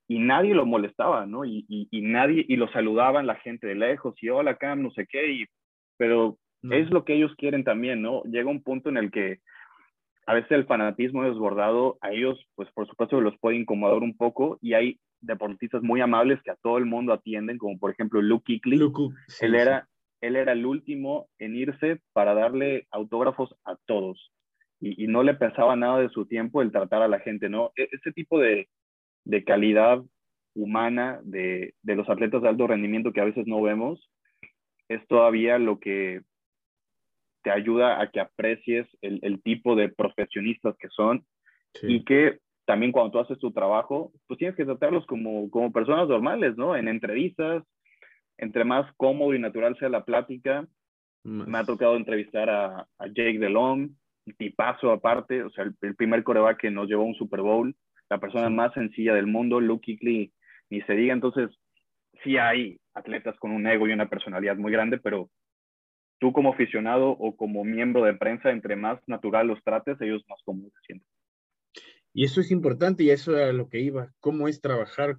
y 0.07 0.19
nadie 0.19 0.53
lo 0.53 0.65
molestaba, 0.65 1.25
¿no? 1.25 1.45
Y, 1.45 1.65
y, 1.67 2.01
nadie, 2.01 2.45
y 2.47 2.57
lo 2.57 2.67
saludaban 2.69 3.25
la 3.25 3.35
gente 3.35 3.65
de 3.67 3.75
lejos, 3.75 4.15
y 4.21 4.29
hola 4.29 4.55
Cam, 4.55 4.81
no 4.81 4.91
sé 4.91 5.07
qué, 5.07 5.31
y, 5.31 5.45
pero 5.97 6.37
es 6.63 6.89
lo 6.89 7.05
que 7.05 7.15
ellos 7.15 7.33
quieren 7.37 7.63
también, 7.63 8.01
¿no? 8.01 8.23
Llega 8.23 8.49
un 8.49 8.63
punto 8.63 8.89
en 8.89 8.97
el 8.97 9.11
que 9.11 9.39
a 10.27 10.33
veces 10.33 10.51
el 10.51 10.65
fanatismo 10.65 11.23
desbordado, 11.23 11.97
a 12.01 12.11
ellos, 12.11 12.39
pues 12.55 12.69
por 12.73 12.87
supuesto 12.87 13.21
los 13.21 13.37
puede 13.37 13.57
incomodar 13.57 13.99
un 13.99 14.17
poco, 14.17 14.57
y 14.61 14.73
hay 14.73 14.99
deportistas 15.21 15.83
muy 15.83 16.01
amables 16.01 16.41
que 16.43 16.51
a 16.51 16.57
todo 16.61 16.77
el 16.77 16.85
mundo 16.85 17.13
atienden, 17.13 17.57
como 17.57 17.77
por 17.77 17.91
ejemplo 17.91 18.21
Luke 18.21 18.59
Kuechly. 18.63 18.91
él, 19.41 19.55
era, 19.55 19.87
él 20.21 20.35
era 20.35 20.53
el 20.53 20.65
último 20.65 21.27
en 21.37 21.55
irse 21.55 22.01
para 22.13 22.33
darle 22.33 22.87
autógrafos 22.91 23.55
a 23.65 23.75
todos, 23.85 24.31
y, 24.79 25.03
y 25.03 25.07
no 25.07 25.21
le 25.23 25.35
pesaba 25.35 25.75
nada 25.75 25.99
de 25.99 26.09
su 26.09 26.25
tiempo 26.25 26.61
el 26.61 26.71
tratar 26.71 27.03
a 27.03 27.07
la 27.07 27.19
gente, 27.19 27.49
¿no? 27.49 27.71
E, 27.75 27.87
ese 27.91 28.11
tipo 28.11 28.39
de 28.39 28.67
de 29.25 29.43
calidad 29.43 30.01
humana 30.53 31.19
de, 31.23 31.73
de, 31.81 31.95
los 31.95 32.07
atletas 32.09 32.41
de 32.41 32.47
alto 32.47 32.67
rendimiento 32.67 33.11
que 33.11 33.19
a 33.19 33.25
veces 33.25 33.45
no 33.45 33.61
vemos, 33.61 34.09
es 34.89 35.05
todavía 35.07 35.57
lo 35.57 35.79
que 35.79 36.21
te 37.43 37.51
ayuda 37.51 38.01
a 38.01 38.09
que 38.09 38.19
aprecies 38.19 38.87
el, 39.01 39.19
el 39.21 39.41
tipo 39.41 39.75
de 39.75 39.89
profesionistas 39.89 40.75
que 40.77 40.89
son 40.89 41.25
y 41.83 42.03
que 42.05 42.39
también 42.65 42.91
cuando 42.91 43.11
tú 43.11 43.19
haces 43.19 43.37
tu 43.37 43.51
trabajo, 43.51 44.11
pues 44.27 44.39
tienes 44.39 44.55
que 44.55 44.65
tratarlos 44.65 45.05
como, 45.05 45.49
como 45.51 45.71
personas 45.71 46.07
normales, 46.07 46.55
¿no? 46.57 46.75
En 46.75 46.87
entrevistas, 46.87 47.63
entre 48.37 48.63
más 48.63 48.91
cómodo 48.95 49.33
y 49.35 49.39
natural 49.39 49.77
sea 49.77 49.89
la 49.89 50.05
plática. 50.05 50.67
Me 51.23 51.57
ha 51.57 51.63
tocado 51.63 51.95
entrevistar 51.95 52.49
a, 52.49 52.87
a 52.97 53.07
Jake 53.07 53.39
DeLong, 53.39 53.89
tipazo 54.37 54.91
aparte, 54.91 55.43
o 55.43 55.49
sea, 55.49 55.63
el, 55.63 55.75
el 55.81 55.95
primer 55.95 56.23
coreback 56.23 56.61
que 56.61 56.71
nos 56.71 56.87
llevó 56.87 57.03
a 57.03 57.07
un 57.07 57.15
Super 57.15 57.41
Bowl 57.41 57.75
la 58.09 58.19
persona 58.19 58.49
más 58.49 58.73
sencilla 58.73 59.13
del 59.13 59.27
mundo, 59.27 59.59
Luke 59.59 59.85
Kuechly, 59.85 60.31
ni 60.69 60.81
se 60.81 60.93
diga. 60.93 61.13
Entonces, 61.13 61.49
sí 62.23 62.37
hay 62.37 62.79
atletas 62.95 63.37
con 63.39 63.51
un 63.51 63.67
ego 63.67 63.87
y 63.87 63.91
una 63.91 64.09
personalidad 64.09 64.55
muy 64.55 64.71
grande, 64.71 64.97
pero 64.97 65.29
tú 66.19 66.31
como 66.33 66.53
aficionado 66.53 67.09
o 67.09 67.35
como 67.35 67.63
miembro 67.63 68.03
de 68.03 68.15
prensa, 68.15 68.49
entre 68.49 68.75
más 68.75 68.99
natural 69.07 69.47
los 69.47 69.63
trates, 69.63 69.99
ellos 70.01 70.23
más 70.27 70.39
cómodos 70.43 70.73
se 70.73 70.87
sienten. 70.87 71.07
Y 72.13 72.23
eso 72.23 72.39
es 72.39 72.49
importante 72.49 73.03
y 73.03 73.09
eso 73.09 73.37
era 73.37 73.51
lo 73.51 73.67
que 73.67 73.81
iba. 73.81 74.13
¿Cómo 74.21 74.47
es 74.47 74.61
trabajar 74.61 75.17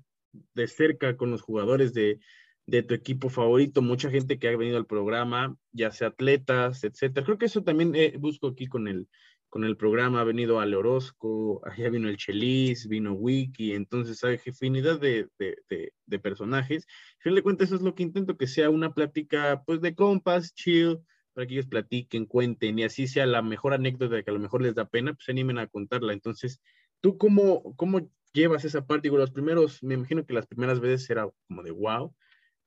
de 0.54 0.66
cerca 0.66 1.16
con 1.16 1.30
los 1.30 1.42
jugadores 1.42 1.92
de, 1.92 2.20
de 2.64 2.82
tu 2.82 2.94
equipo 2.94 3.28
favorito? 3.28 3.82
Mucha 3.82 4.10
gente 4.10 4.38
que 4.38 4.48
ha 4.48 4.56
venido 4.56 4.78
al 4.78 4.86
programa, 4.86 5.56
ya 5.72 5.90
sea 5.90 6.08
atletas, 6.08 6.84
etcétera. 6.84 7.26
Creo 7.26 7.36
que 7.36 7.46
eso 7.46 7.62
también 7.62 7.94
eh, 7.94 8.16
busco 8.18 8.48
aquí 8.48 8.66
con 8.66 8.88
el, 8.88 9.08
con 9.48 9.64
el 9.64 9.76
programa 9.76 10.20
ha 10.20 10.24
venido 10.24 10.60
Ale 10.60 10.76
Orozco, 10.76 11.62
allá 11.64 11.88
vino 11.90 12.08
el 12.08 12.16
Chelis, 12.16 12.88
vino 12.88 13.12
Wiki, 13.12 13.72
entonces 13.72 14.22
hay 14.24 14.38
infinidad 14.44 15.00
de, 15.00 15.28
de, 15.38 15.56
de, 15.68 15.92
de 16.04 16.18
personajes. 16.18 16.86
A 17.20 17.22
fin 17.22 17.34
de 17.34 17.42
cuentas, 17.42 17.68
eso 17.68 17.76
es 17.76 17.82
lo 17.82 17.94
que 17.94 18.02
intento, 18.02 18.36
que 18.36 18.46
sea 18.46 18.70
una 18.70 18.92
plática 18.92 19.62
pues 19.64 19.80
de 19.80 19.94
compas, 19.94 20.54
chill, 20.54 20.98
para 21.32 21.46
que 21.46 21.54
ellos 21.54 21.66
platiquen, 21.66 22.24
cuenten 22.24 22.78
y 22.78 22.84
así 22.84 23.06
sea 23.06 23.26
la 23.26 23.42
mejor 23.42 23.74
anécdota 23.74 24.22
que 24.22 24.30
a 24.30 24.34
lo 24.34 24.40
mejor 24.40 24.62
les 24.62 24.74
da 24.74 24.88
pena, 24.88 25.12
pues 25.12 25.26
se 25.26 25.32
animen 25.32 25.58
a 25.58 25.66
contarla. 25.66 26.12
Entonces, 26.14 26.62
¿tú 27.00 27.18
cómo, 27.18 27.74
cómo 27.76 28.10
llevas 28.32 28.64
esa 28.64 28.86
parte? 28.86 29.08
Digo, 29.08 29.18
los 29.18 29.30
primeros, 29.30 29.82
me 29.82 29.94
imagino 29.94 30.24
que 30.24 30.32
las 30.32 30.46
primeras 30.46 30.80
veces 30.80 31.10
era 31.10 31.28
como 31.46 31.62
de 31.62 31.72
wow, 31.72 32.14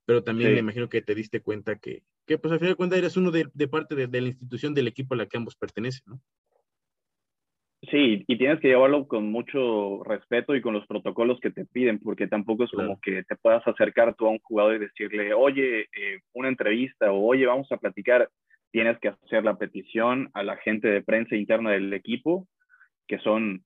pero 0.05 0.23
también 0.23 0.51
sí. 0.51 0.53
me 0.53 0.59
imagino 0.59 0.87
que 0.87 1.01
te 1.01 1.15
diste 1.15 1.41
cuenta 1.41 1.77
que, 1.77 2.03
que 2.27 2.37
pues 2.37 2.51
al 2.51 2.59
final 2.59 2.73
de 2.73 2.77
cuentas 2.77 2.99
eres 2.99 3.17
uno 3.17 3.31
de, 3.31 3.49
de 3.53 3.67
parte 3.67 3.95
de, 3.95 4.05
de, 4.05 4.21
la 4.21 4.27
institución 4.27 4.75
del 4.75 4.87
equipo 4.87 5.15
a 5.15 5.17
la 5.17 5.25
que 5.25 5.37
ambos 5.37 5.55
pertenecen, 5.55 6.03
¿no? 6.05 6.21
Sí, 7.83 8.25
y 8.27 8.37
tienes 8.37 8.59
que 8.59 8.67
llevarlo 8.67 9.07
con 9.07 9.31
mucho 9.31 10.03
respeto 10.03 10.53
y 10.53 10.61
con 10.61 10.73
los 10.73 10.85
protocolos 10.85 11.39
que 11.39 11.49
te 11.49 11.65
piden, 11.65 11.99
porque 11.99 12.27
tampoco 12.27 12.65
es 12.65 12.71
claro. 12.71 12.89
como 12.89 13.01
que 13.01 13.23
te 13.23 13.35
puedas 13.37 13.65
acercar 13.65 14.15
tú 14.15 14.27
a 14.27 14.31
un 14.31 14.39
jugador 14.39 14.75
y 14.75 14.79
decirle, 14.79 15.33
oye, 15.33 15.81
eh, 15.83 16.19
una 16.33 16.49
entrevista 16.49 17.11
o 17.11 17.25
oye, 17.25 17.45
vamos 17.45 17.71
a 17.71 17.77
platicar. 17.77 18.29
Tienes 18.71 18.99
que 18.99 19.07
hacer 19.07 19.45
la 19.45 19.57
petición 19.57 20.29
a 20.33 20.43
la 20.43 20.57
gente 20.57 20.89
de 20.89 21.01
prensa 21.01 21.37
interna 21.37 21.71
del 21.71 21.93
equipo, 21.93 22.47
que 23.07 23.17
son 23.19 23.63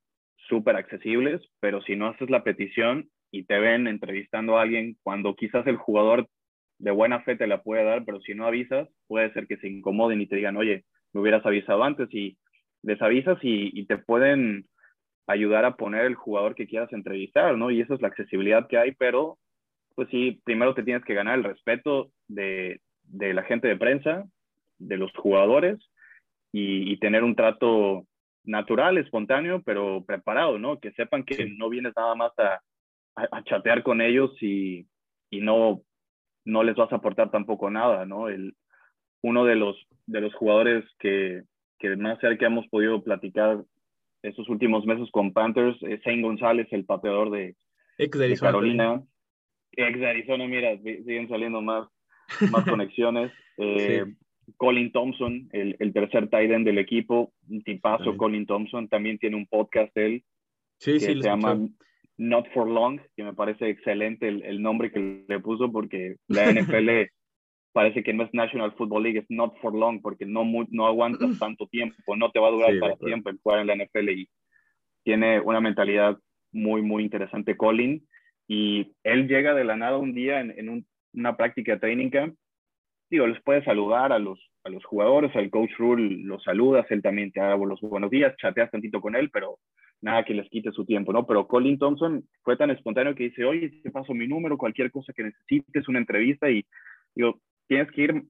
súper 0.47 0.75
accesibles, 0.75 1.41
pero 1.59 1.81
si 1.81 1.95
no 1.95 2.07
haces 2.07 2.29
la 2.29 2.43
petición 2.43 3.09
y 3.31 3.45
te 3.45 3.59
ven 3.59 3.87
entrevistando 3.87 4.57
a 4.57 4.61
alguien 4.61 4.95
cuando 5.01 5.35
quizás 5.35 5.65
el 5.65 5.77
jugador 5.77 6.27
de 6.77 6.91
buena 6.91 7.21
fe 7.21 7.35
te 7.35 7.47
la 7.47 7.63
puede 7.63 7.83
dar, 7.83 8.05
pero 8.05 8.21
si 8.21 8.35
no 8.35 8.45
avisas, 8.45 8.87
puede 9.07 9.33
ser 9.33 9.47
que 9.47 9.57
se 9.57 9.67
incomoden 9.67 10.21
y 10.21 10.27
te 10.27 10.35
digan, 10.35 10.55
oye, 10.57 10.85
me 11.13 11.21
hubieras 11.21 11.45
avisado 11.45 11.83
antes 11.83 12.13
y 12.13 12.37
les 12.83 13.01
avisas 13.01 13.37
y, 13.41 13.71
y, 13.79 13.85
te 13.85 13.97
pueden 13.97 14.67
ayudar 15.27 15.65
a 15.65 15.75
poner 15.75 16.05
el 16.05 16.15
jugador 16.15 16.53
que 16.53 16.67
quieras 16.67 16.91
entrevistar, 16.93 17.57
¿no? 17.57 17.71
Y 17.71 17.81
eso 17.81 17.93
es 17.93 18.01
la 18.01 18.09
accesibilidad 18.09 18.67
que 18.67 18.77
hay, 18.77 18.91
pero 18.91 19.37
pues 19.95 20.09
sí, 20.09 20.41
primero 20.43 20.73
te 20.73 20.83
tienes 20.83 21.03
que 21.05 21.13
ganar 21.13 21.37
el 21.37 21.43
respeto 21.43 22.11
de, 22.27 22.81
de 23.03 23.33
la 23.33 23.43
gente 23.43 23.67
de 23.67 23.77
prensa, 23.77 24.25
de 24.79 24.97
los 24.97 25.11
jugadores 25.13 25.79
y, 26.51 26.91
y, 26.91 26.97
tener 26.97 27.23
un 27.23 27.35
trato 27.35 28.05
natural, 28.43 28.97
espontáneo, 28.97 29.61
pero 29.63 30.03
preparado, 30.05 30.59
¿no? 30.59 30.79
Que 30.79 30.91
sepan 30.93 31.23
que 31.23 31.45
no 31.57 31.69
vienes 31.69 31.93
nada 31.95 32.15
más 32.15 32.31
a, 32.37 32.59
a, 33.15 33.27
a 33.31 33.43
chatear 33.43 33.83
con 33.83 34.01
ellos 34.01 34.31
y, 34.41 34.85
y, 35.29 35.39
no, 35.41 35.81
no 36.45 36.63
les 36.63 36.75
vas 36.75 36.91
a 36.91 36.97
aportar 36.97 37.31
tampoco 37.31 37.69
nada, 37.69 38.05
¿no? 38.05 38.27
El, 38.27 38.55
uno 39.21 39.45
de 39.45 39.55
los, 39.55 39.77
de 40.05 40.21
los 40.21 40.33
jugadores 40.35 40.83
que, 40.99 41.43
que 41.83 41.97
más 41.97 42.17
cerca 42.21 42.45
hemos 42.45 42.65
podido 42.69 43.03
platicar 43.03 43.61
estos 44.21 44.47
últimos 44.47 44.85
meses 44.85 45.11
con 45.11 45.33
Panthers, 45.33 45.77
eh, 45.83 45.99
Zane 46.01 46.21
González, 46.21 46.65
el 46.71 46.85
pateador 46.85 47.29
de, 47.29 47.57
ex 47.97 48.17
de, 48.17 48.29
de 48.29 48.37
Carolina. 48.37 49.03
Ex 49.73 49.99
de 49.99 50.07
Arizona, 50.07 50.47
mira, 50.47 50.77
siguen 50.77 51.27
saliendo 51.27 51.61
más, 51.61 51.89
más 52.51 52.63
conexiones. 52.69 53.33
Eh, 53.57 54.05
sí. 54.05 54.15
Colin 54.55 54.93
Thompson, 54.93 55.49
el, 55.51 55.75
el, 55.79 55.91
tercer 55.91 56.29
tight 56.29 56.51
end 56.51 56.65
del 56.65 56.77
equipo, 56.77 57.33
un 57.49 57.61
tipazo. 57.63 58.15
Colin 58.15 58.45
Thompson, 58.45 58.87
también 58.87 59.17
tiene 59.17 59.35
un 59.35 59.47
podcast 59.47 59.95
él 59.97 60.23
sí, 60.79 60.93
que 60.93 60.99
sí, 60.99 61.05
se 61.05 61.15
llama 61.15 61.59
Not 62.17 62.47
for 62.53 62.69
Long, 62.69 63.01
que 63.17 63.23
me 63.25 63.33
parece 63.33 63.69
excelente 63.69 64.29
el, 64.29 64.43
el 64.43 64.61
nombre 64.61 64.89
que 64.91 65.25
le 65.27 65.39
puso 65.41 65.69
porque 65.69 66.15
la 66.29 66.45
NFL 66.53 67.09
parece 67.73 68.03
que 68.03 68.13
no 68.13 68.23
es 68.23 68.33
National 68.33 68.71
Football 68.73 69.03
League, 69.03 69.19
es 69.19 69.25
not 69.29 69.57
for 69.59 69.73
long, 69.73 70.01
porque 70.01 70.25
no, 70.25 70.45
no 70.69 70.87
aguantas 70.87 71.37
tanto 71.39 71.67
tiempo, 71.67 72.15
no 72.15 72.31
te 72.31 72.39
va 72.39 72.47
a 72.47 72.51
durar 72.51 72.71
sí, 72.73 72.79
para 72.79 72.95
siempre 72.97 73.33
el 73.33 73.39
jugar 73.41 73.59
en 73.59 73.67
la 73.67 73.75
NFL 73.75 74.09
y 74.09 74.29
tiene 75.03 75.41
una 75.41 75.59
mentalidad 75.59 76.17
muy, 76.51 76.81
muy 76.81 77.03
interesante 77.03 77.57
Colin. 77.57 78.07
Y 78.47 78.93
él 79.03 79.27
llega 79.27 79.53
de 79.53 79.63
la 79.63 79.75
nada 79.75 79.97
un 79.97 80.13
día 80.13 80.39
en, 80.39 80.51
en 80.57 80.69
un, 80.69 80.85
una 81.13 81.35
práctica 81.35 81.73
de 81.73 81.79
training 81.79 82.09
camp. 82.09 82.35
Digo, 83.09 83.27
les 83.27 83.41
puede 83.43 83.63
saludar 83.63 84.11
a 84.11 84.19
los, 84.19 84.39
a 84.63 84.69
los 84.69 84.83
jugadores, 84.85 85.35
al 85.35 85.49
coach 85.49 85.71
Rule 85.77 86.23
los 86.23 86.43
saludas, 86.43 86.85
él 86.89 87.01
también 87.01 87.31
te 87.31 87.39
da 87.39 87.55
los 87.57 87.81
buenos 87.81 88.09
días, 88.09 88.35
chateas 88.37 88.71
tantito 88.71 89.01
con 89.01 89.15
él, 89.15 89.29
pero 89.31 89.57
nada 90.01 90.23
que 90.23 90.33
les 90.33 90.49
quite 90.49 90.71
su 90.71 90.85
tiempo, 90.85 91.13
¿no? 91.13 91.25
Pero 91.25 91.47
Colin 91.47 91.77
Thompson 91.77 92.23
fue 92.43 92.57
tan 92.57 92.71
espontáneo 92.71 93.15
que 93.15 93.25
dice, 93.25 93.45
oye, 93.45 93.69
te 93.81 93.91
paso 93.91 94.13
mi 94.13 94.27
número, 94.27 94.57
cualquier 94.57 94.91
cosa 94.91 95.13
que 95.13 95.23
necesites, 95.23 95.87
una 95.87 95.99
entrevista, 95.99 96.49
y 96.49 96.65
digo, 97.15 97.39
tienes 97.67 97.91
que 97.91 98.01
ir 98.01 98.23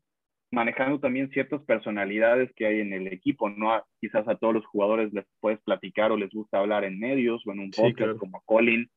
manejando 0.52 1.00
también 1.00 1.30
ciertas 1.30 1.64
personalidades 1.64 2.52
que 2.56 2.68
hay 2.68 2.80
en 2.80 2.94
el 2.94 3.08
equipo, 3.08 3.50
¿no? 3.50 3.84
quizás 4.00 4.28
a 4.28 4.36
todos 4.36 4.54
los 4.54 4.66
jugadores 4.68 5.12
les 5.12 5.26
puedes 5.40 5.60
platicar 5.62 6.12
o 6.12 6.18
les 6.18 6.30
gusta 6.30 6.60
hablar 6.60 6.84
en 6.84 7.00
medios 7.00 7.42
o 7.46 7.52
en 7.52 7.60
un 7.60 7.72
podcast 7.72 8.18
como 8.18 8.42
Colin, 8.46 8.88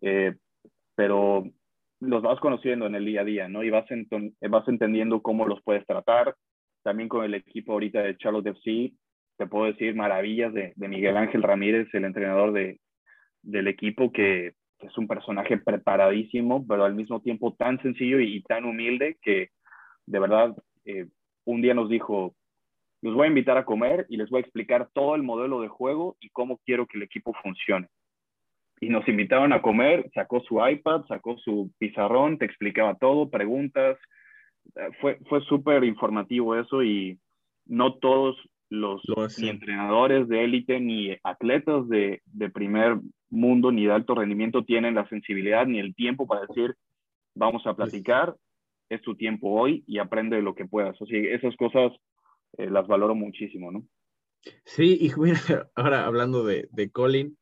eh, 0.00 0.34
pero 0.96 1.44
los 2.00 2.22
vas 2.22 2.40
conociendo 2.40 2.86
en 2.86 2.96
el 2.96 3.04
día 3.04 3.20
a 3.20 3.24
día, 3.24 3.48
¿no? 3.48 3.62
Y 3.62 3.70
vas, 3.70 3.86
vas 4.50 4.68
entendiendo 4.68 5.22
cómo 5.22 5.46
los 5.46 5.62
puedes 5.62 5.86
tratar. 5.86 6.34
También 6.82 7.08
con 7.08 7.24
el 7.24 7.34
equipo 7.34 7.72
ahorita 7.72 8.02
de 8.02 8.16
Charlotte 8.16 8.48
FC, 8.48 8.92
te 9.38 9.46
puedo 9.46 9.66
decir 9.66 9.94
maravillas 9.94 10.52
de, 10.52 10.72
Miguel 10.76 11.16
Ángel 11.16 11.44
Ramírez, 11.44 11.88
el 11.94 12.04
entrenador 12.04 12.52
de, 12.52 12.80
del 13.42 13.68
equipo, 13.68 14.10
que, 14.10 14.54
es 14.82 14.96
un 14.98 15.06
personaje 15.06 15.58
preparadísimo, 15.58 16.66
pero 16.66 16.84
al 16.84 16.94
mismo 16.94 17.20
tiempo 17.20 17.54
tan 17.54 17.80
sencillo 17.82 18.20
y, 18.20 18.42
tan 18.42 18.64
humilde 18.64 19.16
que 19.22 19.50
de 20.06 20.18
verdad 20.18 20.56
eh, 20.84 21.06
un 21.44 21.62
día 21.62 21.74
nos 21.74 21.88
dijo, 21.88 22.34
los 23.02 23.14
voy 23.14 23.24
a 23.24 23.28
invitar 23.28 23.56
a 23.58 23.64
comer 23.64 24.06
y 24.08 24.16
les 24.16 24.30
voy 24.30 24.38
a 24.38 24.42
explicar 24.42 24.88
todo 24.92 25.14
el 25.14 25.22
modelo 25.22 25.60
de 25.60 25.68
juego 25.68 26.16
y 26.20 26.30
cómo 26.30 26.58
quiero 26.64 26.86
que 26.86 26.98
el 26.98 27.04
equipo 27.04 27.32
funcione. 27.42 27.88
Y 28.80 28.88
nos 28.88 29.06
invitaron 29.08 29.52
a 29.52 29.62
comer, 29.62 30.10
sacó 30.14 30.40
su 30.40 30.64
iPad, 30.64 31.04
sacó 31.06 31.38
su 31.38 31.70
pizarrón, 31.78 32.38
te 32.38 32.44
explicaba 32.44 32.96
todo, 32.96 33.30
preguntas. 33.30 33.96
Eh, 34.74 34.90
fue, 35.00 35.18
fue 35.28 35.40
súper 35.42 35.84
informativo 35.84 36.56
eso 36.56 36.82
y 36.82 37.18
no 37.66 37.94
todos 37.94 38.36
los 38.72 39.02
ni 39.38 39.50
entrenadores 39.50 40.28
de 40.28 40.44
élite 40.44 40.80
ni 40.80 41.14
atletas 41.22 41.88
de, 41.88 42.22
de, 42.24 42.50
primer 42.50 42.98
mundo 43.28 43.70
ni 43.70 43.84
de 43.84 43.92
alto 43.92 44.14
rendimiento 44.14 44.64
tienen 44.64 44.94
la 44.94 45.06
sensibilidad 45.08 45.66
ni 45.66 45.78
el 45.78 45.94
tiempo 45.94 46.26
para 46.26 46.46
decir, 46.46 46.74
vamos 47.34 47.66
a 47.66 47.74
platicar, 47.74 48.34
es 48.88 49.02
tu 49.02 49.14
tiempo 49.14 49.50
hoy 49.50 49.84
y 49.86 49.98
aprende 49.98 50.40
lo 50.40 50.54
que 50.54 50.64
puedas. 50.64 51.00
O 51.02 51.06
sea, 51.06 51.18
esas 51.18 51.54
cosas 51.56 51.92
eh, 52.56 52.70
las 52.70 52.86
valoro 52.86 53.14
muchísimo, 53.14 53.70
¿no? 53.70 53.86
Sí, 54.64 54.98
y 55.00 55.10
mira, 55.20 55.70
ahora 55.74 56.06
hablando 56.06 56.42
de, 56.44 56.68
de 56.72 56.90
Colin, 56.90 57.36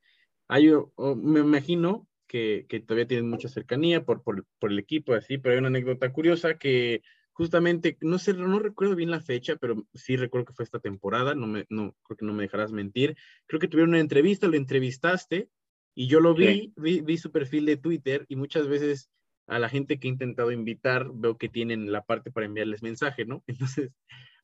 hay, 0.49 0.69
me 1.17 1.41
imagino 1.41 2.09
que, 2.27 2.67
que, 2.69 2.81
todavía 2.81 3.07
tienen 3.07 3.31
mucha 3.31 3.49
cercanía 3.49 4.05
por, 4.05 4.25
por, 4.25 4.45
por 4.59 4.73
el 4.73 4.81
equipo, 4.81 5.15
así, 5.15 5.39
pero 5.39 5.53
hay 5.53 5.59
una 5.61 5.69
anécdota 5.69 6.13
curiosa 6.13 6.59
que 6.59 7.03
justamente, 7.41 7.97
no 8.03 8.19
sé, 8.19 8.35
no 8.35 8.59
recuerdo 8.59 8.95
bien 8.95 9.11
la 9.11 9.23
fecha, 9.23 9.57
pero 9.57 9.87
sí 9.95 10.15
recuerdo 10.15 10.45
que 10.45 10.53
fue 10.53 10.63
esta 10.63 10.79
temporada, 10.79 11.35
no 11.35 11.47
me, 11.47 11.65
no, 11.71 11.97
creo 12.03 12.19
que 12.19 12.27
no 12.27 12.35
me 12.35 12.43
dejarás 12.43 12.71
mentir. 12.71 13.17
Creo 13.47 13.59
que 13.59 13.67
tuvieron 13.67 13.89
una 13.89 14.01
entrevista, 14.01 14.47
lo 14.47 14.59
entrevistaste 14.59 15.49
y 15.95 16.07
yo 16.07 16.21
lo 16.21 16.35
vi, 16.35 16.75
vi, 16.77 17.17
su 17.17 17.33
perfil 17.33 17.65
de 17.65 17.79
Twitter 17.79 18.27
y 18.29 18.37
muchas 18.37 18.69
veces 18.69 19.11
a 19.47 19.59
la 19.59 19.71
gente 19.71 19.99
que 19.99 20.07
he 20.07 20.11
intentado 20.11 20.53
invitar 20.53 21.11
veo 21.15 21.39
que 21.39 21.49
tienen 21.49 21.91
la 21.91 22.05
parte 22.05 22.31
para 22.31 22.45
enviarles 22.45 22.83
mensaje, 22.83 23.25
¿no? 23.25 23.43
Entonces 23.47 23.91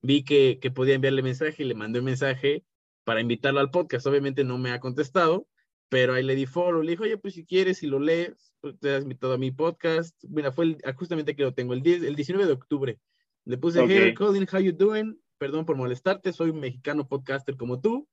vi 0.01 0.25
que, 0.25 0.59
que 0.59 0.71
podía 0.71 0.95
enviarle 0.95 1.21
mensaje 1.21 1.65
y 1.65 1.67
le 1.67 1.75
mandé 1.75 1.99
un 1.99 2.07
mensaje 2.07 2.65
para 3.05 3.21
invitarlo 3.21 3.61
al 3.61 3.71
podcast. 3.71 4.07
Obviamente 4.07 4.43
no 4.43 4.57
me 4.57 4.71
ha 4.71 4.81
contestado, 4.81 5.47
pero 5.89 6.15
ahí 6.15 6.23
le 6.23 6.35
di 6.35 6.47
follow, 6.47 6.83
le 6.83 6.93
dijo, 6.93 7.05
oye, 7.05 7.19
pues 7.19 7.35
si 7.35 7.45
quieres, 7.45 7.79
si 7.79 7.87
lo 7.87 7.99
lees, 7.99 8.55
pues, 8.61 8.79
te 8.79 8.95
has 8.95 9.03
invitado 9.03 9.35
a 9.35 9.39
mi 9.39 9.51
podcast. 9.51 10.17
Mira, 10.29 10.53
fue 10.53 10.65
el, 10.65 10.79
justamente 10.97 11.37
que 11.37 11.43
lo 11.43 11.55
tengo, 11.55 11.75
el, 11.75 11.83
10, 11.83 12.03
el 12.03 12.17
19 12.17 12.47
de 12.47 12.53
octubre. 12.53 12.99
Le 13.45 13.59
puse, 13.59 13.85
hey, 13.87 14.15
Colin, 14.15 14.47
how 14.53 14.59
you 14.59 14.73
doing? 14.73 15.21
Perdón 15.39 15.65
por 15.67 15.77
molestarte, 15.77 16.33
soy 16.33 16.51
un 16.51 16.61
mexicano 16.61 17.07
podcaster 17.07 17.57
como 17.57 17.81
tú 17.81 18.09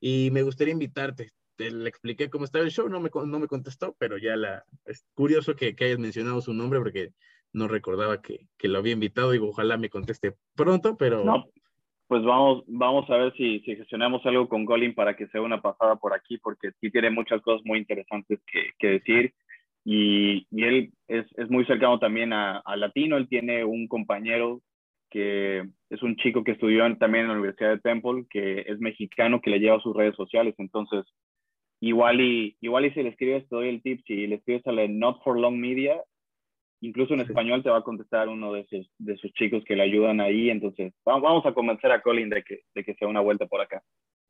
y 0.00 0.30
me 0.32 0.42
gustaría 0.42 0.72
invitarte. 0.72 1.30
Te, 1.54 1.70
le 1.70 1.88
expliqué 1.88 2.30
cómo 2.30 2.44
estaba 2.44 2.64
el 2.64 2.70
show, 2.70 2.88
no 2.88 2.98
me, 2.98 3.10
no 3.14 3.38
me 3.38 3.46
contestó, 3.46 3.94
pero 3.98 4.18
ya 4.18 4.36
la, 4.36 4.64
es 4.86 5.04
curioso 5.14 5.54
que, 5.54 5.76
que 5.76 5.84
hayas 5.84 5.98
mencionado 5.98 6.40
su 6.40 6.54
nombre 6.54 6.80
porque 6.80 7.12
no 7.52 7.68
recordaba 7.68 8.20
que, 8.20 8.48
que, 8.56 8.68
lo 8.68 8.78
había 8.78 8.94
invitado 8.94 9.34
y 9.34 9.38
ojalá 9.38 9.76
me 9.76 9.90
conteste 9.90 10.34
pronto, 10.56 10.96
pero... 10.96 11.22
No, 11.22 11.44
pues 12.12 12.24
vamos, 12.24 12.62
vamos 12.66 13.08
a 13.08 13.16
ver 13.16 13.32
si, 13.38 13.60
si 13.60 13.74
gestionamos 13.74 14.20
algo 14.26 14.46
con 14.46 14.66
Colin 14.66 14.94
para 14.94 15.16
que 15.16 15.28
sea 15.28 15.40
una 15.40 15.62
pasada 15.62 15.96
por 15.96 16.12
aquí, 16.12 16.36
porque 16.36 16.72
sí 16.78 16.90
tiene 16.90 17.08
muchas 17.08 17.40
cosas 17.40 17.64
muy 17.64 17.78
interesantes 17.78 18.38
que, 18.78 18.86
decir. 18.86 19.32
Y, 19.82 20.46
él 20.62 20.92
es, 21.08 21.24
muy 21.48 21.64
cercano 21.64 21.98
también 21.98 22.34
a, 22.34 22.58
a, 22.58 22.76
Latino. 22.76 23.16
Él 23.16 23.28
tiene 23.28 23.64
un 23.64 23.88
compañero 23.88 24.60
que 25.08 25.66
es 25.88 26.02
un 26.02 26.16
chico 26.16 26.44
que 26.44 26.50
estudió 26.50 26.82
también 26.98 27.22
en 27.22 27.28
la 27.28 27.34
Universidad 27.36 27.70
de 27.70 27.80
Temple, 27.80 28.26
que 28.28 28.60
es 28.60 28.78
mexicano, 28.78 29.40
que 29.40 29.48
le 29.48 29.58
lleva 29.58 29.80
sus 29.80 29.96
redes 29.96 30.14
sociales. 30.14 30.54
Entonces, 30.58 31.06
igual 31.80 32.20
y, 32.20 32.58
igual 32.60 32.84
y 32.84 32.90
si 32.90 33.02
le 33.02 33.08
escribes, 33.08 33.48
te 33.48 33.56
doy 33.56 33.70
el 33.70 33.80
tip, 33.80 34.02
si 34.06 34.26
le 34.26 34.34
escribes 34.34 34.66
a 34.66 34.72
la 34.72 34.86
Not 34.86 35.22
for 35.24 35.40
Long 35.40 35.56
Media, 35.56 35.98
incluso 36.82 37.14
en 37.14 37.20
español 37.20 37.62
te 37.62 37.70
va 37.70 37.78
a 37.78 37.84
contestar 37.84 38.28
uno 38.28 38.52
de 38.52 38.60
esos, 38.60 38.90
de 38.98 39.14
esos 39.14 39.32
chicos 39.32 39.62
que 39.64 39.76
le 39.76 39.84
ayudan 39.84 40.20
ahí. 40.20 40.50
Entonces, 40.50 40.92
vamos 41.04 41.46
a 41.46 41.54
convencer 41.54 41.90
a 41.92 42.02
Colin 42.02 42.28
de 42.28 42.42
que, 42.42 42.60
de 42.74 42.84
que 42.84 42.94
sea 42.94 43.08
una 43.08 43.20
vuelta 43.20 43.46
por 43.46 43.60
acá. 43.60 43.82